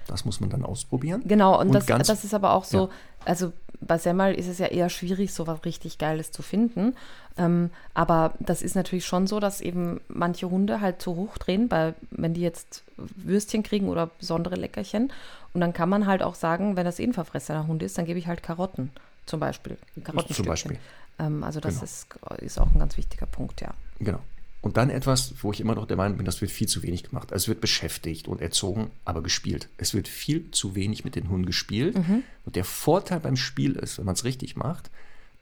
Das 0.07 0.25
muss 0.25 0.41
man 0.41 0.49
dann 0.49 0.65
ausprobieren. 0.65 1.23
Genau, 1.27 1.61
und, 1.61 1.69
und 1.69 1.75
das, 1.75 1.85
das 2.07 2.25
ist 2.25 2.33
aber 2.33 2.53
auch 2.55 2.65
so, 2.65 2.87
ja. 2.87 2.91
Also 3.25 3.53
bei 3.81 3.99
Semmel 3.99 4.35
ist 4.35 4.49
es 4.49 4.59
ja 4.59 4.67
eher 4.67 4.89
schwierig, 4.89 5.33
so 5.33 5.47
was 5.47 5.65
richtig 5.65 5.99
Geiles 5.99 6.33
zu 6.33 6.43
finden. 6.43 6.95
Ähm, 7.37 7.71
aber 7.93 8.35
das 8.41 8.63
ist 8.63 8.77
natürlich 8.77 9.05
schon 9.05 9.27
so, 9.27 9.41
dass 9.41 9.61
eben 9.61 10.01
manche 10.09 10.51
Hunde 10.51 10.81
halt 10.81 11.03
zu 11.03 11.17
hoch 11.17 11.37
drehen, 11.39 11.71
weil 11.71 11.95
wenn 12.11 12.35
die 12.35 12.41
jetzt 12.41 12.83
Würstchen 12.97 13.63
kriegen 13.63 13.89
oder 13.89 14.07
besondere 14.07 14.57
Leckerchen. 14.57 15.13
Und 15.53 15.61
dann 15.61 15.73
kann 15.73 15.89
man 15.89 16.07
halt 16.07 16.23
auch 16.23 16.35
sagen, 16.35 16.77
wenn 16.77 16.85
das 16.85 16.99
eh 16.99 17.05
ein 17.05 17.13
verfressener 17.13 17.67
Hund 17.67 17.83
ist, 17.83 17.99
dann 17.99 18.07
gebe 18.07 18.19
ich 18.19 18.27
halt 18.27 18.43
Karotten 18.43 18.91
zum 19.27 19.41
Beispiel. 19.41 19.77
Karotten 20.03 20.35
zum 20.35 20.47
Beispiel. 20.47 20.79
Ähm, 21.19 21.45
also 21.45 21.61
das 21.61 21.75
genau. 21.75 21.85
ist, 21.85 22.07
ist 22.43 22.59
auch 22.59 22.73
ein 22.73 22.79
ganz 22.79 22.97
wichtiger 22.97 23.27
Punkt, 23.27 23.61
ja. 23.61 23.73
Genau. 23.99 24.21
Und 24.65 24.79
dann 24.79 24.89
etwas, 24.89 25.35
wo 25.43 25.53
ich 25.53 25.61
immer 25.61 25.75
noch 25.75 25.87
der 25.87 25.99
Meinung 25.99 26.17
bin, 26.17 26.25
das 26.25 26.41
wird 26.41 26.51
viel 26.51 26.67
zu 26.67 26.83
wenig 26.83 27.03
gemacht. 27.03 27.35
Also 27.35 27.45
es 27.45 27.49
wird 27.49 27.61
beschäftigt 27.61 28.29
und 28.29 28.41
erzogen, 28.41 28.91
aber 29.05 29.23
gespielt. 29.23 29.69
Es 29.77 29.93
wird 29.93 30.09
viel 30.09 30.51
zu 30.53 30.75
wenig 30.75 31.05
mit 31.05 31.17
den 31.17 31.29
Hunden 31.29 31.45
gespielt. 31.45 31.99
Mhm. 31.99 32.23
Und 32.47 32.57
der 32.57 32.65
Vorteil 32.65 33.21
beim 33.21 33.37
Spiel 33.37 33.73
ist, 33.73 33.99
wenn 33.99 34.07
man 34.07 34.15
es 34.15 34.25
richtig 34.25 34.57
macht, 34.57 34.91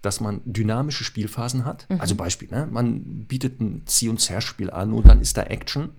dass 0.02 0.18
man 0.18 0.40
dynamische 0.44 1.04
Spielphasen 1.04 1.64
hat. 1.64 1.88
Mhm. 1.88 2.00
Also 2.00 2.16
Beispiel, 2.16 2.48
ne? 2.50 2.66
man 2.68 3.00
bietet 3.26 3.60
ein 3.60 3.82
Zieh- 3.86 4.08
und 4.08 4.20
Zerrspiel 4.20 4.70
an 4.70 4.92
und 4.92 5.06
dann 5.06 5.20
ist 5.20 5.36
da 5.36 5.44
Action. 5.44 5.90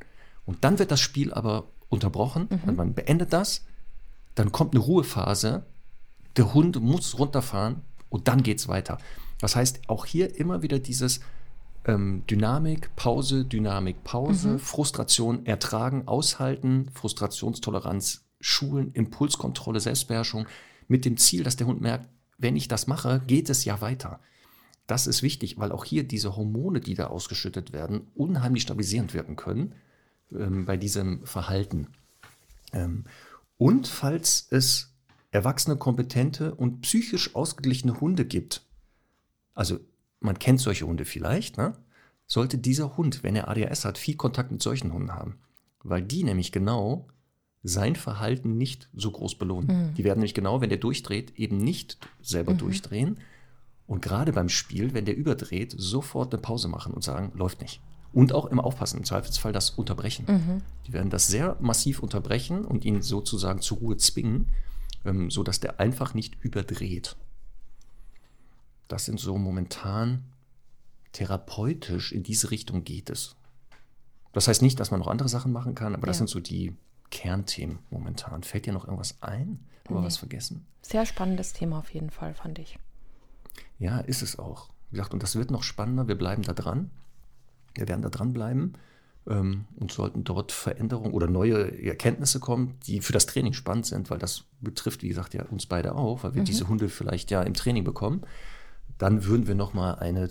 Und 0.45 0.65
dann 0.65 0.77
wird 0.77 0.91
das 0.91 0.99
Spiel 0.99 1.33
aber 1.33 1.63
unterbrochen. 1.87 2.49
Mhm. 2.49 2.75
man 2.75 2.93
beendet 2.93 3.31
das. 3.31 3.63
Dann 4.35 4.51
kommt 4.51 4.75
eine 4.75 4.83
Ruhephase. 4.83 5.63
Der 6.35 6.53
Hund 6.53 6.81
muss 6.81 7.17
runterfahren 7.17 7.83
und 8.09 8.27
dann 8.27 8.43
geht 8.43 8.59
es 8.59 8.67
weiter. 8.67 8.97
Das 9.39 9.55
heißt, 9.55 9.87
auch 9.87 10.05
hier 10.05 10.37
immer 10.37 10.61
wieder 10.61 10.79
dieses 10.79 11.21
ähm, 11.85 12.23
Dynamik, 12.29 12.95
Pause, 12.95 13.45
Dynamik, 13.45 14.03
Pause, 14.03 14.53
mhm. 14.53 14.59
Frustration 14.59 15.45
ertragen, 15.45 16.07
aushalten, 16.07 16.89
Frustrationstoleranz 16.93 18.25
schulen, 18.39 18.91
Impulskontrolle, 18.93 19.79
Selbstbeherrschung 19.79 20.47
mit 20.87 21.05
dem 21.05 21.17
Ziel, 21.17 21.43
dass 21.43 21.55
der 21.55 21.67
Hund 21.67 21.81
merkt, 21.81 22.09
wenn 22.37 22.55
ich 22.55 22.67
das 22.67 22.87
mache, 22.87 23.21
geht 23.25 23.49
es 23.49 23.65
ja 23.65 23.81
weiter. 23.81 24.19
das 24.85 25.07
ist 25.07 25.23
wichtig, 25.23 25.57
weil 25.57 25.71
auch 25.71 25.85
hier 25.85 26.03
diese 26.03 26.35
Hormone, 26.35 26.81
die 26.81 26.93
da 26.93 27.07
ausgeschüttet 27.07 27.71
werden, 27.71 28.07
unheimlich 28.15 28.63
stabilisierend 28.63 29.13
wirken 29.13 29.37
können 29.37 29.75
ähm, 30.31 30.65
bei 30.65 30.75
diesem 30.75 31.25
Verhalten. 31.25 31.87
Ähm, 32.73 33.05
und 33.57 33.87
falls 33.87 34.47
es 34.49 34.93
erwachsene, 35.31 35.77
kompetente 35.77 36.53
und 36.53 36.81
psychisch 36.81 37.33
ausgeglichene 37.33 38.01
Hunde 38.01 38.25
gibt, 38.25 38.65
also 39.53 39.79
man 40.23 40.39
kennt 40.39 40.59
solche 40.59 40.85
Hunde 40.85 41.05
vielleicht, 41.05 41.57
ne? 41.57 41.73
sollte 42.25 42.57
dieser 42.57 42.97
Hund, 42.97 43.23
wenn 43.23 43.35
er 43.35 43.47
ADHS 43.47 43.85
hat, 43.85 43.97
viel 43.97 44.15
Kontakt 44.15 44.51
mit 44.51 44.61
solchen 44.61 44.93
Hunden 44.93 45.13
haben. 45.13 45.37
Weil 45.83 46.01
die 46.01 46.23
nämlich 46.23 46.51
genau 46.51 47.07
sein 47.63 47.95
Verhalten 47.95 48.57
nicht 48.57 48.89
so 48.93 49.11
groß 49.11 49.35
belohnen. 49.35 49.89
Mhm. 49.89 49.93
Die 49.95 50.03
werden 50.03 50.19
nämlich 50.19 50.33
genau, 50.33 50.61
wenn 50.61 50.69
der 50.69 50.79
durchdreht, 50.79 51.37
eben 51.37 51.57
nicht 51.57 51.97
selber 52.21 52.53
mhm. 52.53 52.57
durchdrehen. 52.57 53.17
Und 53.87 54.01
gerade 54.01 54.33
beim 54.33 54.49
Spiel, 54.49 54.93
wenn 54.93 55.05
der 55.05 55.15
überdreht, 55.15 55.73
sofort 55.77 56.33
eine 56.33 56.41
Pause 56.41 56.67
machen 56.67 56.93
und 56.93 57.03
sagen, 57.03 57.31
läuft 57.35 57.61
nicht. 57.61 57.81
Und 58.11 58.33
auch 58.33 58.45
immer 58.45 58.63
aufpassen, 58.63 58.97
im 58.97 59.05
Zweifelsfall 59.05 59.53
das 59.53 59.71
unterbrechen. 59.71 60.25
Mhm. 60.27 60.61
Die 60.87 60.93
werden 60.93 61.09
das 61.09 61.27
sehr 61.27 61.57
massiv 61.59 61.99
unterbrechen 61.99 62.65
und 62.65 62.85
ihn 62.85 63.01
sozusagen 63.01 63.61
zur 63.61 63.79
Ruhe 63.79 63.97
zwingen, 63.97 64.49
ähm, 65.05 65.29
sodass 65.31 65.59
der 65.59 65.79
einfach 65.79 66.13
nicht 66.13 66.37
überdreht. 66.41 67.15
Das 68.87 69.05
sind 69.05 69.19
so 69.19 69.37
momentan 69.37 70.23
therapeutisch 71.11 72.11
in 72.11 72.23
diese 72.23 72.51
Richtung 72.51 72.83
geht 72.83 73.09
es. 73.09 73.35
Das 74.33 74.47
heißt 74.47 74.61
nicht, 74.61 74.79
dass 74.79 74.91
man 74.91 74.99
noch 74.99 75.07
andere 75.07 75.29
Sachen 75.29 75.51
machen 75.51 75.75
kann, 75.75 75.93
aber 75.93 76.07
das 76.07 76.17
sind 76.17 76.29
so 76.29 76.39
die 76.39 76.75
Kernthemen 77.11 77.79
momentan. 77.91 78.43
Fällt 78.43 78.65
dir 78.65 78.73
noch 78.73 78.85
irgendwas 78.85 79.21
ein? 79.21 79.59
Haben 79.85 79.95
wir 79.95 80.03
was 80.03 80.17
vergessen? 80.17 80.65
Sehr 80.81 81.05
spannendes 81.05 81.53
Thema 81.53 81.77
auf 81.77 81.93
jeden 81.93 82.09
Fall, 82.09 82.33
fand 82.33 82.57
ich. 82.57 82.79
Ja, 83.77 83.99
ist 83.99 84.23
es 84.23 84.39
auch. 84.39 84.69
Wie 84.89 84.97
gesagt, 84.97 85.13
und 85.13 85.21
das 85.21 85.35
wird 85.35 85.51
noch 85.51 85.63
spannender. 85.63 86.07
Wir 86.07 86.17
bleiben 86.17 86.41
da 86.41 86.53
dran. 86.53 86.89
Wir 87.75 87.87
werden 87.87 88.01
da 88.01 88.09
dranbleiben 88.09 88.77
ähm, 89.27 89.65
und 89.75 89.91
sollten 89.91 90.23
dort 90.23 90.51
Veränderungen 90.51 91.13
oder 91.13 91.27
neue 91.27 91.83
Erkenntnisse 91.83 92.39
kommen, 92.39 92.79
die 92.85 93.01
für 93.01 93.13
das 93.13 93.25
Training 93.25 93.53
spannend 93.53 93.85
sind, 93.85 94.09
weil 94.09 94.19
das 94.19 94.45
betrifft, 94.61 95.03
wie 95.03 95.09
gesagt, 95.09 95.33
ja 95.33 95.43
uns 95.45 95.65
beide 95.65 95.95
auch, 95.95 96.23
weil 96.23 96.33
wir 96.33 96.41
mhm. 96.41 96.45
diese 96.45 96.67
Hunde 96.67 96.89
vielleicht 96.89 97.31
ja 97.31 97.43
im 97.43 97.53
Training 97.53 97.83
bekommen. 97.83 98.21
Dann 98.97 99.25
würden 99.25 99.47
wir 99.47 99.55
nochmal 99.55 99.95
eine 99.99 100.25
äh, 100.25 100.29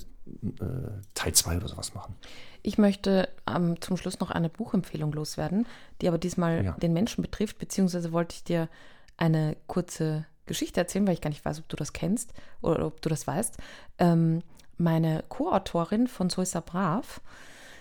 Teil 1.14 1.32
2 1.32 1.56
oder 1.56 1.68
sowas 1.68 1.94
machen. 1.94 2.14
Ich 2.62 2.78
möchte 2.78 3.28
ähm, 3.48 3.80
zum 3.80 3.96
Schluss 3.96 4.20
noch 4.20 4.30
eine 4.30 4.48
Buchempfehlung 4.48 5.12
loswerden, 5.12 5.66
die 6.00 6.08
aber 6.08 6.18
diesmal 6.18 6.64
ja. 6.64 6.72
den 6.72 6.92
Menschen 6.92 7.22
betrifft, 7.22 7.58
beziehungsweise 7.58 8.12
wollte 8.12 8.36
ich 8.36 8.44
dir 8.44 8.68
eine 9.16 9.56
kurze 9.66 10.26
Geschichte 10.46 10.80
erzählen, 10.80 11.06
weil 11.06 11.14
ich 11.14 11.20
gar 11.20 11.30
nicht 11.30 11.44
weiß, 11.44 11.60
ob 11.60 11.68
du 11.68 11.76
das 11.76 11.92
kennst 11.92 12.32
oder 12.60 12.86
ob 12.86 13.00
du 13.02 13.08
das 13.08 13.26
weißt. 13.26 13.56
Ähm, 13.98 14.42
meine 14.78 15.24
Co-Autorin 15.28 16.06
von 16.08 16.30
So 16.30 16.42
ist 16.42 16.54
er 16.54 16.60
brav, 16.60 17.20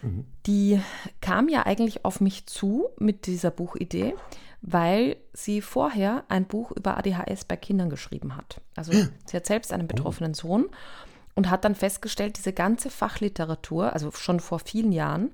mhm. 0.01 0.25
die 0.45 0.81
kam 1.19 1.49
ja 1.49 1.65
eigentlich 1.65 2.05
auf 2.05 2.21
mich 2.21 2.47
zu 2.47 2.89
mit 2.97 3.27
dieser 3.27 3.51
Buchidee, 3.51 4.15
weil 4.61 5.17
sie 5.33 5.61
vorher 5.61 6.23
ein 6.29 6.45
Buch 6.45 6.71
über 6.71 6.97
ADHS 6.97 7.45
bei 7.45 7.57
Kindern 7.57 7.89
geschrieben 7.89 8.35
hat. 8.35 8.61
Also 8.75 8.91
sie 9.25 9.35
hat 9.35 9.45
selbst 9.45 9.73
einen 9.73 9.85
oh. 9.85 9.87
betroffenen 9.87 10.33
Sohn 10.33 10.69
und 11.35 11.49
hat 11.49 11.65
dann 11.65 11.75
festgestellt, 11.75 12.37
diese 12.37 12.53
ganze 12.53 12.89
Fachliteratur, 12.89 13.93
also 13.93 14.11
schon 14.11 14.39
vor 14.39 14.59
vielen 14.59 14.91
Jahren, 14.91 15.31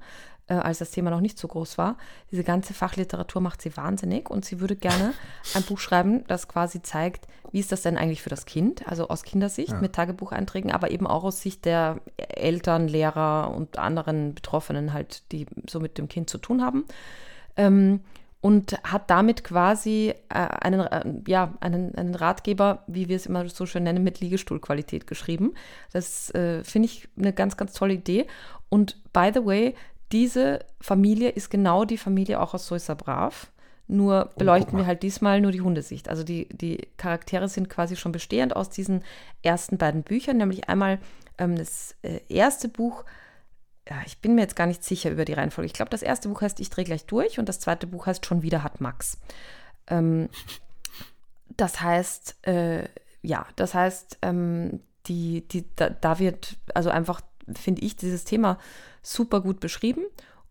äh, 0.48 0.54
als 0.54 0.78
das 0.78 0.92
Thema 0.92 1.10
noch 1.10 1.20
nicht 1.20 1.38
so 1.38 1.48
groß 1.48 1.78
war, 1.78 1.98
diese 2.32 2.44
ganze 2.44 2.74
Fachliteratur 2.74 3.42
macht 3.42 3.62
sie 3.62 3.76
wahnsinnig 3.76 4.30
und 4.30 4.46
sie 4.46 4.62
würde 4.62 4.78
gerne 4.78 5.14
ein 5.54 5.64
Buch 5.64 5.80
schreiben, 5.80 6.24
das 6.28 6.48
quasi 6.48 6.82
zeigt, 6.82 7.28
wie 7.52 7.60
ist 7.60 7.72
das 7.72 7.82
denn 7.82 7.98
eigentlich 7.98 8.22
für 8.22 8.30
das 8.30 8.46
Kind, 8.46 8.88
also 8.88 9.10
aus 9.10 9.24
Kindersicht 9.24 9.72
ja. 9.72 9.82
mit 9.82 9.94
Tagebucheinträgen, 9.94 10.72
aber 10.72 10.92
eben 10.92 11.08
auch 11.08 11.26
aus 11.26 11.42
Sicht 11.42 11.66
der 11.66 12.00
Eltern, 12.16 12.88
Lehrer 12.88 13.54
und 13.54 13.78
anderen 13.78 14.36
Betroffenen 14.36 14.94
halt, 14.94 15.24
die 15.34 15.48
so 15.68 15.80
mit 15.82 15.98
dem 15.98 16.08
Kind 16.08 16.30
zu 16.30 16.38
tun 16.38 16.62
haben. 16.62 16.86
Ähm, 17.58 18.02
und 18.42 18.78
hat 18.84 19.10
damit 19.10 19.44
quasi 19.44 20.14
äh, 20.30 20.34
einen, 20.34 20.82
äh, 20.82 21.04
ja, 21.28 21.54
einen, 21.60 21.96
einen 21.96 22.16
Ratgeber, 22.16 22.84
wie 22.88 23.10
wir 23.10 23.16
es 23.16 23.26
immer 23.26 23.48
so 23.50 23.66
schön 23.66 23.84
nennen, 23.84 24.04
mit 24.04 24.20
Liegestuhlqualität 24.20 25.08
geschrieben. 25.08 25.54
Das 25.92 26.34
äh, 26.36 26.64
finde 26.64 26.88
ich 26.88 27.10
eine 27.18 27.34
ganz, 27.34 27.58
ganz 27.58 27.74
tolle 27.74 27.94
Idee. 27.94 28.28
Und 28.70 28.98
by 29.12 29.32
the 29.34 29.46
way, 29.46 29.76
diese 30.12 30.60
Familie 30.80 31.30
ist 31.30 31.50
genau 31.50 31.84
die 31.84 31.98
Familie 31.98 32.40
auch 32.40 32.54
aus 32.54 32.68
Soisa 32.68 32.94
Brav. 32.94 33.52
Nur 33.88 34.30
oh, 34.30 34.38
beleuchten 34.38 34.78
wir 34.78 34.86
halt 34.86 35.02
diesmal 35.02 35.42
nur 35.42 35.52
die 35.52 35.62
Hundesicht. 35.62 36.10
Also 36.10 36.24
die, 36.24 36.48
die 36.50 36.88
Charaktere 36.98 37.48
sind 37.48 37.70
quasi 37.70 37.96
schon 37.96 38.12
bestehend 38.12 38.56
aus 38.56 38.70
diesen 38.70 39.02
ersten 39.42 39.78
beiden 39.78 40.04
Büchern, 40.04 40.38
nämlich 40.38 40.70
einmal 40.70 41.00
ähm, 41.38 41.56
das 41.56 41.96
äh, 42.02 42.20
erste 42.30 42.68
Buch 42.68 43.06
ja, 43.90 44.02
ich 44.06 44.20
bin 44.20 44.36
mir 44.36 44.42
jetzt 44.42 44.56
gar 44.56 44.68
nicht 44.68 44.84
sicher 44.84 45.10
über 45.10 45.26
die 45.26 45.34
Reihenfolge. 45.34 45.68
Ich 45.68 45.74
glaube, 45.74 45.90
das 45.90 46.02
erste 46.02 46.30
Buch 46.30 46.42
heißt 46.42 46.60
Ich 46.60 46.70
drehe 46.70 46.86
gleich 46.86 47.06
durch 47.06 47.40
und 47.40 47.48
das 47.48 47.60
zweite 47.60 47.88
Buch 47.88 48.06
heißt 48.06 48.26
Schon 48.26 48.42
wieder 48.42 48.64
hat 48.64 48.82
Max. 48.82 49.18
Ähm, 49.88 50.30
das 51.56 51.82
heißt, 51.82 52.48
äh, 52.48 52.90
ja, 53.22 53.48
das 53.56 53.74
heißt, 53.74 54.20
ähm, 54.22 54.82
die, 55.06 55.48
die, 55.48 55.66
da, 55.76 55.90
da, 55.90 56.20
wird 56.20 56.58
also 56.74 56.90
einfach, 56.90 57.22
finde 57.56 57.82
ich, 57.82 57.96
dieses 57.96 58.26
Thema 58.26 58.60
super 59.02 59.42
gut 59.42 59.60
beschrieben. 59.60 60.06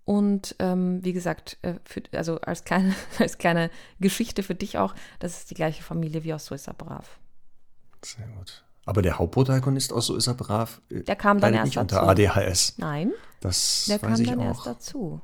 Und 0.04 0.54
ähm, 0.60 1.04
wie 1.04 1.12
gesagt, 1.12 1.58
äh, 1.62 1.74
für, 1.84 2.02
also 2.12 2.40
als 2.40 2.64
kleine, 2.64 2.94
als 3.18 3.38
kleine 3.38 3.70
Geschichte 4.00 4.42
für 4.42 4.54
dich 4.54 4.78
auch, 4.78 4.94
das 5.18 5.36
ist 5.38 5.50
die 5.50 5.54
gleiche 5.54 5.82
Familie 5.82 6.24
wie 6.24 6.32
aus 6.32 6.50
er 6.50 6.74
brav. 6.74 7.18
Sehr 8.02 8.26
gut. 8.28 8.65
Aber 8.86 9.02
der 9.02 9.18
Hauptprotagonist 9.18 9.92
aus 9.92 10.06
So 10.06 10.16
ist 10.16 10.28
er 10.28 10.34
brav, 10.34 10.80
äh, 10.90 11.02
der 11.02 11.16
kam 11.16 11.40
dann 11.40 11.52
erst 11.52 11.66
nicht 11.66 11.76
dazu. 11.76 11.96
unter 11.96 12.08
ADHS. 12.08 12.74
Nein, 12.78 13.12
das 13.40 13.86
der 13.88 13.96
weiß 13.96 14.02
kam 14.02 14.20
ich 14.20 14.28
dann 14.28 14.40
auch. 14.40 14.44
erst 14.44 14.66
dazu. 14.66 15.20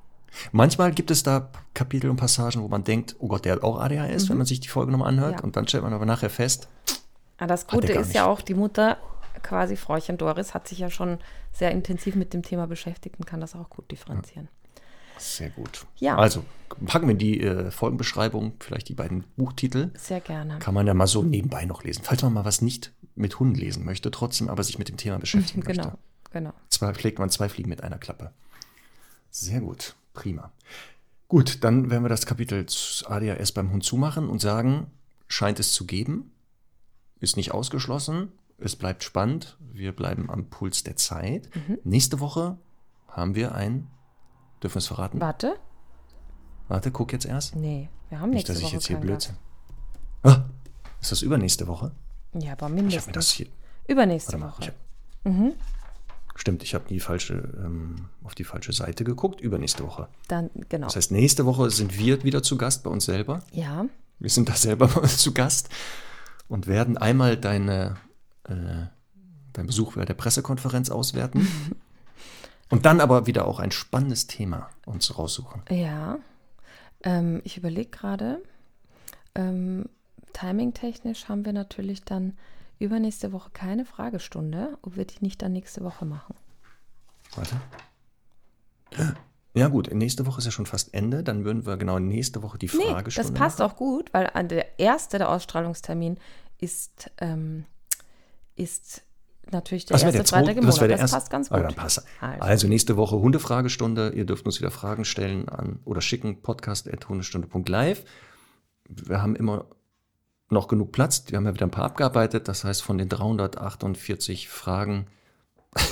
Manchmal 0.51 0.93
gibt 0.93 1.11
es 1.11 1.23
da 1.23 1.51
Kapitel 1.75 2.11
und 2.11 2.17
Passagen, 2.17 2.63
wo 2.63 2.69
man 2.69 2.85
denkt, 2.85 3.17
oh 3.19 3.29
Gott, 3.29 3.45
der 3.45 3.55
hat 3.55 3.63
auch 3.63 3.79
ADHS, 3.79 4.25
mhm. 4.25 4.29
wenn 4.31 4.37
man 4.39 4.47
sich 4.47 4.61
die 4.61 4.69
Folge 4.69 4.91
nochmal 4.91 5.09
anhört. 5.09 5.37
Ja. 5.37 5.45
Und 5.45 5.57
dann 5.57 5.69
stellt 5.69 5.85
man 5.85 5.93
aber 5.93 6.07
nachher 6.07 6.31
fest. 6.31 6.69
Ja, 7.41 7.47
das 7.47 7.67
Gute 7.67 7.93
ist 7.93 8.15
ja 8.15 8.27
auch, 8.27 8.41
die 8.41 8.55
Mutter, 8.55 8.99
quasi 9.43 9.77
Fräuchen 9.77 10.19
Doris, 10.19 10.55
hat 10.55 10.69
sich 10.69 10.79
ja 10.79 10.91
schon 10.91 11.19
sehr 11.53 11.71
intensiv 11.71 12.15
mit 12.15 12.33
dem 12.35 12.43
Thema 12.43 12.67
beschäftigt 12.67 13.17
und 13.19 13.27
kann 13.27 13.41
das 13.41 13.55
auch 13.55 13.69
gut 13.71 13.91
differenzieren. 13.91 14.49
Ja. 14.77 14.81
Sehr 15.19 15.51
gut. 15.51 15.87
Ja. 15.99 16.17
Also 16.17 16.45
packen 16.87 17.07
wir 17.07 17.13
in 17.13 17.19
die 17.19 17.41
äh, 17.41 17.71
Folgenbeschreibung 17.71 18.55
vielleicht 18.59 18.89
die 18.89 18.95
beiden 18.95 19.25
Buchtitel. 19.37 19.91
Sehr 19.97 20.21
gerne. 20.21 20.59
Kann 20.59 20.75
man 20.75 20.87
ja 20.87 20.95
mal 20.95 21.07
so 21.07 21.23
nebenbei 21.23 21.65
noch 21.65 21.85
lesen. 21.85 22.03
Falls 22.03 22.23
man 22.23 22.33
mal 22.33 22.45
was 22.45 22.61
nicht 22.63 22.93
mit 23.15 23.39
Hunden 23.39 23.55
lesen 23.55 23.85
möchte, 23.85 24.11
trotzdem 24.11 24.49
aber 24.49 24.63
sich 24.63 24.79
mit 24.79 24.89
dem 24.89 24.97
Thema 24.97 25.19
beschäftigen 25.19 25.61
genau, 25.67 25.85
möchte. 25.85 25.99
Genau. 26.33 26.53
Zwar 26.69 26.95
pflegt 26.95 27.19
man 27.19 27.31
zwei 27.31 27.49
Fliegen 27.49 27.69
mit 27.69 27.83
einer 27.83 27.99
Klappe. 27.99 28.33
Sehr 29.31 29.61
gut. 29.61 29.95
Prima. 30.15 30.53
Gut, 31.29 31.65
dann 31.65 31.91
werden 31.91 32.05
wir 32.05 32.09
das 32.11 32.27
Kapitel 32.27 32.67
ADHS 33.07 33.53
beim 33.53 33.73
Hund 33.73 33.85
zumachen 33.85 34.29
und 34.29 34.41
sagen, 34.41 34.87
scheint 35.29 35.59
es 35.59 35.73
zu 35.73 35.87
geben, 35.87 36.31
ist 37.21 37.37
nicht 37.37 37.53
ausgeschlossen, 37.53 38.33
es 38.59 38.77
bleibt 38.77 39.03
spannend, 39.03 39.57
wir 39.61 39.93
bleiben 39.93 40.31
am 40.31 40.51
Puls 40.51 40.83
der 40.85 40.97
Zeit. 40.97 41.49
Mhm. 41.55 41.79
Nächste 41.85 42.21
Woche 42.21 42.59
haben 43.09 43.35
wir 43.35 43.55
ein 43.55 43.89
Dürfen 44.63 44.77
wir 44.77 44.79
es 44.79 44.87
verraten? 44.87 45.21
Warte. 45.21 45.57
Warte, 46.69 46.91
guck 46.93 47.13
jetzt 47.13 47.27
erst. 47.27 47.57
Nee, 47.57 47.89
wir 48.09 48.21
haben 48.21 48.31
nächste 48.31 48.53
Nicht, 48.53 48.63
dass 48.63 48.69
ich 48.69 48.73
jetzt 48.73 48.87
hier 48.87 48.97
Blödsinn. 48.99 49.37
Ah, 50.23 50.45
ist 51.01 51.11
das 51.11 51.23
übernächste 51.23 51.67
Woche? 51.67 51.93
Ja, 52.35 52.53
aber 52.53 52.69
mindestens. 52.69 53.03
Ich 53.03 53.07
mir 53.07 53.13
das 53.13 53.31
hier. 53.31 53.47
Übernächste 53.89 54.37
mal, 54.39 54.49
Woche. 54.49 54.67
Hab, 54.67 54.75
mhm. 55.25 55.53
Stimmt, 56.35 56.63
ich 56.63 56.75
habe 56.75 56.85
die 56.89 57.01
falsche, 57.01 57.35
ähm, 57.63 58.09
auf 58.25 58.35
die 58.35 58.45
falsche 58.45 58.73
Seite 58.73 59.05
geguckt. 59.05 59.41
Übernächste 59.41 59.85
Woche. 59.85 60.09
Dann, 60.29 60.51
genau. 60.69 60.87
Das 60.87 60.97
heißt, 60.97 61.13
nächste 61.13 61.45
Woche 61.45 61.71
sind 61.71 61.99
wir 61.99 62.25
wieder 62.25 62.43
zu 62.43 62.57
Gast 62.57 62.85
bei 62.85 62.91
uns 62.91 63.05
selber. 63.05 63.43
Ja. 63.53 63.85
Wir 64.19 64.31
sind 64.31 64.49
da 64.49 64.55
selber 64.55 64.89
bei 64.95 65.01
uns 65.01 65.19
zu 65.19 65.35
Gast 65.35 65.69
und 66.49 66.67
werden 66.67 66.97
einmal 66.97 67.37
deine, 67.37 67.97
äh, 68.45 68.87
deinen 69.53 69.67
Besuch 69.67 69.95
bei 69.95 70.05
der 70.05 70.15
Pressekonferenz 70.15 70.91
auswerten. 70.91 71.47
Und 72.71 72.87
dann 72.87 73.03
aber 73.03 73.27
wieder 73.27 73.47
auch 73.47 73.61
ein 73.61 73.71
spannendes 73.71 74.29
Thema 74.29 74.71
uns 74.87 75.19
raussuchen. 75.19 75.61
Ja, 75.69 76.19
ähm, 77.05 77.43
ich 77.45 77.59
überlege 77.59 77.91
gerade, 77.91 78.43
ähm, 79.35 79.91
timingtechnisch 80.33 81.29
haben 81.29 81.45
wir 81.45 81.53
natürlich 81.53 82.05
dann 82.05 82.37
übernächste 82.79 83.33
Woche 83.33 83.51
keine 83.53 83.85
Fragestunde, 83.85 84.79
ob 84.83 84.97
wir 84.97 85.05
die 85.05 85.19
nicht 85.21 85.43
dann 85.43 85.53
nächste 85.53 85.83
Woche 85.83 86.05
machen. 86.05 86.35
Warte. 87.37 87.57
Ja 89.55 89.69
gut, 89.69 89.93
nächste 89.93 90.27
Woche 90.27 90.39
ist 90.39 90.47
ja 90.47 90.51
schon 90.51 90.67
fast 90.67 90.95
Ende, 90.95 91.23
dann 91.23 91.45
würden 91.45 91.67
wir 91.67 91.77
genau 91.77 91.99
nächste 91.99 92.43
Woche 92.43 92.59
die 92.59 92.69
Fragestunde 92.69 93.29
nee, 93.29 93.35
das 93.35 93.39
passt 93.39 93.59
machen. 93.59 93.71
auch 93.71 93.77
gut, 93.77 94.13
weil 94.13 94.31
der 94.49 94.79
erste, 94.79 95.19
der 95.19 95.29
Ausstrahlungstermin 95.29 96.19
ist, 96.59 97.11
ähm, 97.19 97.67
ist 98.57 99.03
natürlich 99.51 99.87
der 99.87 99.97
das 99.97 100.05
erste 100.05 100.19
der 100.19 100.25
zweite, 100.25 100.55
Monat. 100.55 100.69
Das, 100.69 100.79
das 100.79 100.89
erste, 100.89 101.15
passt 101.17 101.31
ganz 101.31 101.51
gut. 101.51 101.79
Also, 101.79 102.03
also, 102.21 102.69
nächste 102.69 102.97
Woche 102.97 103.17
Hundefragestunde. 103.17 104.13
Ihr 104.15 104.25
dürft 104.25 104.47
uns 104.47 104.59
wieder 104.59 104.71
Fragen 104.71 105.05
stellen 105.05 105.49
an 105.49 105.81
oder 105.85 106.01
schicken 106.01 106.41
podcast.hundestunde.live. 106.41 108.05
Wir 108.89 109.23
haben 109.23 109.37
immer 109.37 109.67
noch 110.53 110.69
genug 110.69 110.93
Platz. 110.93 111.25
Wir 111.29 111.37
haben 111.39 111.47
ja 111.47 111.55
wieder 111.55 111.67
ein 111.67 111.71
paar 111.71 111.85
abgearbeitet. 111.85 112.47
Das 112.49 112.65
heißt, 112.65 112.83
von 112.83 112.99
den 112.99 113.09
348 113.09 114.49
Fragen 114.49 115.07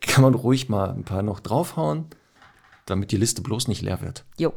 kann 0.00 0.22
man 0.22 0.34
ruhig 0.34 0.68
mal 0.68 0.90
ein 0.90 1.04
paar 1.04 1.22
noch 1.22 1.40
draufhauen, 1.40 2.06
damit 2.86 3.10
die 3.12 3.16
Liste 3.16 3.42
bloß 3.42 3.68
nicht 3.68 3.82
leer 3.82 4.00
wird. 4.00 4.24
Jo. 4.38 4.52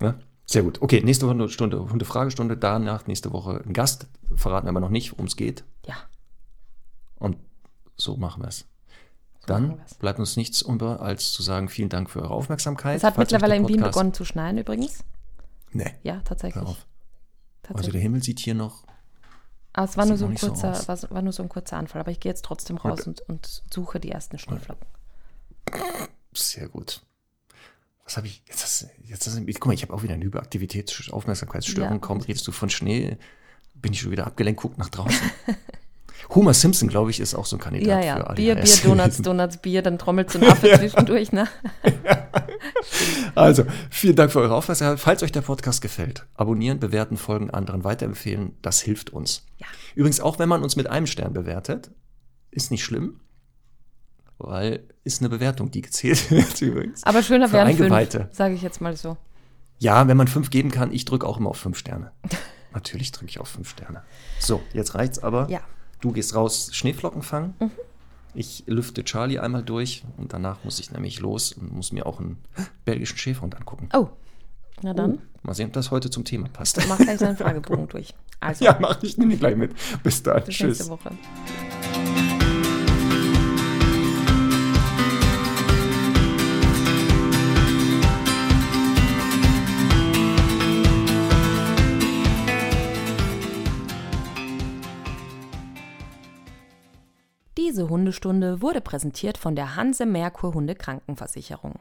Ja? 0.00 0.14
Sehr 0.46 0.62
gut. 0.62 0.82
Okay, 0.82 1.00
nächste 1.02 1.26
Hunde- 1.26 1.48
Stunde, 1.48 1.78
Hundefragestunde, 1.90 2.56
danach 2.56 3.06
nächste 3.06 3.32
Woche 3.32 3.62
ein 3.64 3.72
Gast. 3.72 4.06
Verraten 4.34 4.66
wir 4.66 4.70
aber 4.70 4.80
noch 4.80 4.88
nicht, 4.90 5.12
worum 5.12 5.26
es 5.26 5.36
geht. 5.36 5.64
Ja. 5.86 5.94
Und 7.16 7.36
so 7.96 8.16
machen 8.16 8.42
wir 8.42 8.48
es. 8.48 8.66
Dann 9.46 9.80
bleibt 9.98 10.20
uns 10.20 10.36
nichts 10.36 10.62
über, 10.62 11.00
als 11.00 11.32
zu 11.32 11.42
sagen, 11.42 11.68
vielen 11.68 11.88
Dank 11.88 12.10
für 12.10 12.22
eure 12.22 12.30
Aufmerksamkeit. 12.34 12.96
Es 12.98 13.02
hat 13.04 13.16
Falls 13.16 13.30
mittlerweile 13.32 13.56
in 13.56 13.66
Wien 13.68 13.80
begonnen 13.82 14.14
zu 14.14 14.24
schneien 14.24 14.56
übrigens. 14.58 15.02
Nee, 15.72 15.90
Ja, 16.04 16.20
tatsächlich. 16.24 16.62
hör 16.62 16.70
auf. 16.70 16.86
Also 17.68 17.90
der 17.90 18.00
Himmel 18.00 18.22
sieht 18.22 18.40
hier 18.40 18.54
noch. 18.54 18.84
Aber 19.72 19.88
es 19.88 19.96
war 19.96 20.04
nur, 20.04 20.16
so 20.18 20.26
ein 20.26 20.36
so 20.36 20.48
kurzer, 20.48 20.72
aus. 20.72 20.88
war, 20.88 21.10
war 21.10 21.22
nur 21.22 21.32
so 21.32 21.42
ein 21.42 21.48
kurzer 21.48 21.76
Anfall. 21.76 22.00
Aber 22.00 22.10
ich 22.10 22.20
gehe 22.20 22.30
jetzt 22.30 22.44
trotzdem 22.44 22.76
raus 22.76 23.00
Okay. 23.00 23.08
und, 23.08 23.20
und 23.22 23.62
suche 23.72 24.00
die 24.00 24.10
ersten 24.10 24.38
Schneeflocken. 24.38 24.86
Sehr 26.34 26.68
gut. 26.68 27.02
Was 28.04 28.16
habe 28.16 28.26
ich 28.26 28.42
jetzt? 28.46 28.62
Hast, 28.62 28.88
jetzt 29.04 29.26
hast, 29.26 29.36
guck 29.46 29.66
mal, 29.66 29.72
ich 29.72 29.82
habe 29.82 29.94
auch 29.94 30.02
wieder 30.02 30.14
eine 30.14 30.24
Hyperaktivitäts-, 30.24 31.10
Aufmerksamkeitsstörung. 31.10 31.92
Ja. 31.92 31.98
Kaum 31.98 32.20
redest 32.20 32.46
du 32.46 32.52
von 32.52 32.68
Schnee, 32.68 33.16
bin 33.74 33.92
ich 33.92 34.00
schon 34.00 34.10
wieder 34.10 34.26
abgelenkt, 34.26 34.60
guck 34.60 34.76
nach 34.76 34.88
draußen. 34.88 35.30
Homer 36.30 36.54
Simpson, 36.54 36.88
glaube 36.88 37.10
ich, 37.10 37.20
ist 37.20 37.34
auch 37.34 37.46
so 37.46 37.56
ein 37.56 37.60
Kandidat 37.60 38.04
Ja, 38.04 38.14
für 38.14 38.20
ja. 38.20 38.26
ADHS. 38.26 38.34
Bier, 38.36 38.54
Bier, 38.56 38.76
Donuts, 38.84 39.16
Donuts, 39.22 39.56
Bier, 39.58 39.82
dann 39.82 39.98
trommelt 39.98 40.30
so 40.30 40.38
ein 40.38 40.44
Affe 40.48 40.70
zwischendurch, 40.78 41.32
ne? 41.32 41.48
Also, 43.34 43.64
vielen 43.90 44.16
Dank 44.16 44.30
für 44.30 44.40
eure 44.40 44.54
Aufmerksamkeit. 44.54 45.00
Falls 45.00 45.22
euch 45.22 45.32
der 45.32 45.40
Podcast 45.40 45.80
gefällt, 45.80 46.26
abonnieren, 46.34 46.80
bewerten, 46.80 47.16
folgen, 47.16 47.50
anderen 47.50 47.84
weiterempfehlen, 47.84 48.56
das 48.60 48.80
hilft 48.80 49.10
uns. 49.10 49.46
Ja. 49.58 49.66
Übrigens, 49.94 50.20
auch 50.20 50.38
wenn 50.38 50.48
man 50.48 50.62
uns 50.62 50.76
mit 50.76 50.86
einem 50.88 51.06
Stern 51.06 51.32
bewertet, 51.32 51.90
ist 52.50 52.70
nicht 52.70 52.84
schlimm, 52.84 53.20
weil 54.38 54.84
ist 55.04 55.20
eine 55.20 55.28
Bewertung, 55.28 55.70
die 55.70 55.82
gezählt 55.82 56.30
wird 56.30 56.60
übrigens. 56.60 57.02
Aber 57.04 57.22
schöner 57.22 57.48
Für 57.48 57.54
wären 57.54 57.76
fünf, 57.76 58.28
sage 58.32 58.54
ich 58.54 58.62
jetzt 58.62 58.80
mal 58.80 58.96
so. 58.96 59.16
Ja, 59.78 60.06
wenn 60.08 60.16
man 60.16 60.28
fünf 60.28 60.50
geben 60.50 60.70
kann, 60.70 60.92
ich 60.92 61.04
drücke 61.04 61.26
auch 61.26 61.38
immer 61.38 61.50
auf 61.50 61.58
fünf 61.58 61.78
Sterne. 61.78 62.12
Natürlich 62.72 63.12
drücke 63.12 63.30
ich 63.30 63.40
auf 63.40 63.48
fünf 63.48 63.70
Sterne. 63.70 64.02
So, 64.38 64.62
jetzt 64.72 64.94
reicht's 64.94 65.18
aber. 65.18 65.48
Ja. 65.50 65.60
Du 66.02 66.12
gehst 66.12 66.34
raus 66.34 66.68
Schneeflocken 66.72 67.22
fangen. 67.22 67.54
Mhm. 67.58 67.70
Ich 68.34 68.64
lüfte 68.66 69.04
Charlie 69.04 69.38
einmal 69.38 69.62
durch 69.62 70.04
und 70.18 70.32
danach 70.34 70.62
muss 70.64 70.78
ich 70.80 70.90
nämlich 70.90 71.20
los 71.20 71.52
und 71.52 71.72
muss 71.72 71.92
mir 71.92 72.04
auch 72.06 72.18
einen 72.20 72.38
belgischen 72.84 73.16
Schäferhund 73.18 73.54
angucken. 73.56 73.88
Oh, 73.94 74.08
na 74.82 74.92
dann, 74.94 75.18
Mal 75.42 75.54
sehen, 75.54 75.68
ob 75.68 75.72
das 75.74 75.90
heute 75.90 76.08
zum 76.10 76.24
Thema 76.24 76.48
passt. 76.48 76.78
mach 76.88 76.98
gleich 76.98 77.18
deinen 77.18 77.36
Fragebogen 77.38 77.88
durch. 77.88 78.14
Also, 78.40 78.64
Ja, 78.64 78.76
mach 78.80 79.02
ich, 79.02 79.16
nehme 79.18 79.34
ich 79.34 79.40
gleich 79.40 79.56
mit. 79.56 79.72
Bis 80.02 80.22
dann. 80.22 80.42
bis 80.44 80.54
Tschüss. 80.56 80.78
nächste 80.78 80.88
Woche. 80.88 81.10
Diese 97.64 97.88
Hundestunde 97.88 98.60
wurde 98.60 98.80
präsentiert 98.80 99.38
von 99.38 99.54
der 99.54 99.76
Hanse 99.76 100.04
Merkur 100.04 100.52
Hunde 100.52 100.74
Krankenversicherung. 100.74 101.78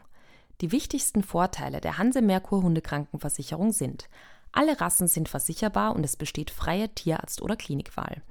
Die 0.61 0.71
wichtigsten 0.71 1.23
Vorteile 1.23 1.81
der 1.81 1.97
Hanse 1.97 2.21
Merkur 2.21 2.61
Hunde 2.61 2.81
Krankenversicherung 2.81 3.71
sind: 3.71 4.07
Alle 4.51 4.79
Rassen 4.79 5.07
sind 5.07 5.27
versicherbar 5.27 5.95
und 5.95 6.03
es 6.03 6.17
besteht 6.17 6.51
freie 6.51 6.89
Tierarzt- 6.89 7.41
oder 7.41 7.55
Klinikwahl. 7.55 8.21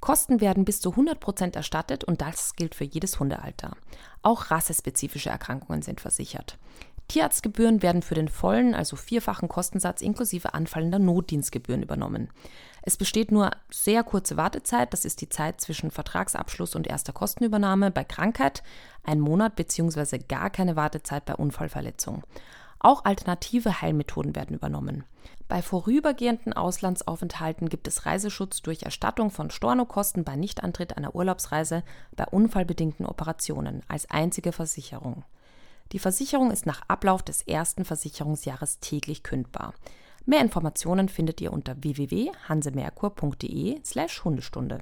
Kosten 0.00 0.42
werden 0.42 0.66
bis 0.66 0.82
zu 0.82 0.90
100% 0.90 1.56
erstattet 1.56 2.04
und 2.04 2.20
das 2.20 2.54
gilt 2.54 2.74
für 2.74 2.84
jedes 2.84 3.18
Hundealter. 3.18 3.78
Auch 4.20 4.50
rassespezifische 4.50 5.30
Erkrankungen 5.30 5.80
sind 5.80 6.02
versichert. 6.02 6.58
Tierarztgebühren 7.10 7.82
werden 7.82 8.02
für 8.02 8.14
den 8.14 8.28
vollen, 8.28 8.72
also 8.72 8.94
vierfachen 8.94 9.48
Kostensatz 9.48 10.00
inklusive 10.00 10.54
anfallender 10.54 11.00
Notdienstgebühren 11.00 11.82
übernommen. 11.82 12.30
Es 12.82 12.96
besteht 12.96 13.32
nur 13.32 13.50
sehr 13.68 14.04
kurze 14.04 14.36
Wartezeit, 14.36 14.92
das 14.92 15.04
ist 15.04 15.20
die 15.20 15.28
Zeit 15.28 15.60
zwischen 15.60 15.90
Vertragsabschluss 15.90 16.76
und 16.76 16.86
erster 16.86 17.12
Kostenübernahme 17.12 17.90
bei 17.90 18.04
Krankheit, 18.04 18.62
ein 19.02 19.18
Monat 19.18 19.56
bzw. 19.56 20.18
gar 20.18 20.50
keine 20.50 20.76
Wartezeit 20.76 21.24
bei 21.24 21.34
Unfallverletzung. 21.34 22.22
Auch 22.78 23.04
alternative 23.04 23.82
Heilmethoden 23.82 24.36
werden 24.36 24.54
übernommen. 24.54 25.02
Bei 25.48 25.62
vorübergehenden 25.62 26.52
Auslandsaufenthalten 26.52 27.68
gibt 27.68 27.88
es 27.88 28.06
Reiseschutz 28.06 28.62
durch 28.62 28.84
Erstattung 28.84 29.32
von 29.32 29.50
Stornokosten 29.50 30.22
bei 30.22 30.36
Nichtantritt 30.36 30.96
einer 30.96 31.16
Urlaubsreise 31.16 31.82
bei 32.14 32.24
unfallbedingten 32.24 33.04
Operationen 33.04 33.82
als 33.88 34.08
einzige 34.08 34.52
Versicherung. 34.52 35.24
Die 35.92 35.98
Versicherung 35.98 36.50
ist 36.50 36.66
nach 36.66 36.82
Ablauf 36.88 37.22
des 37.22 37.42
ersten 37.42 37.84
Versicherungsjahres 37.84 38.78
täglich 38.80 39.22
kündbar. 39.22 39.74
Mehr 40.24 40.40
Informationen 40.40 41.08
findet 41.08 41.40
ihr 41.40 41.52
unter 41.52 41.82
www.hansemerkur.de 41.82 43.80
slash 43.84 44.22
Hundestunde. 44.24 44.78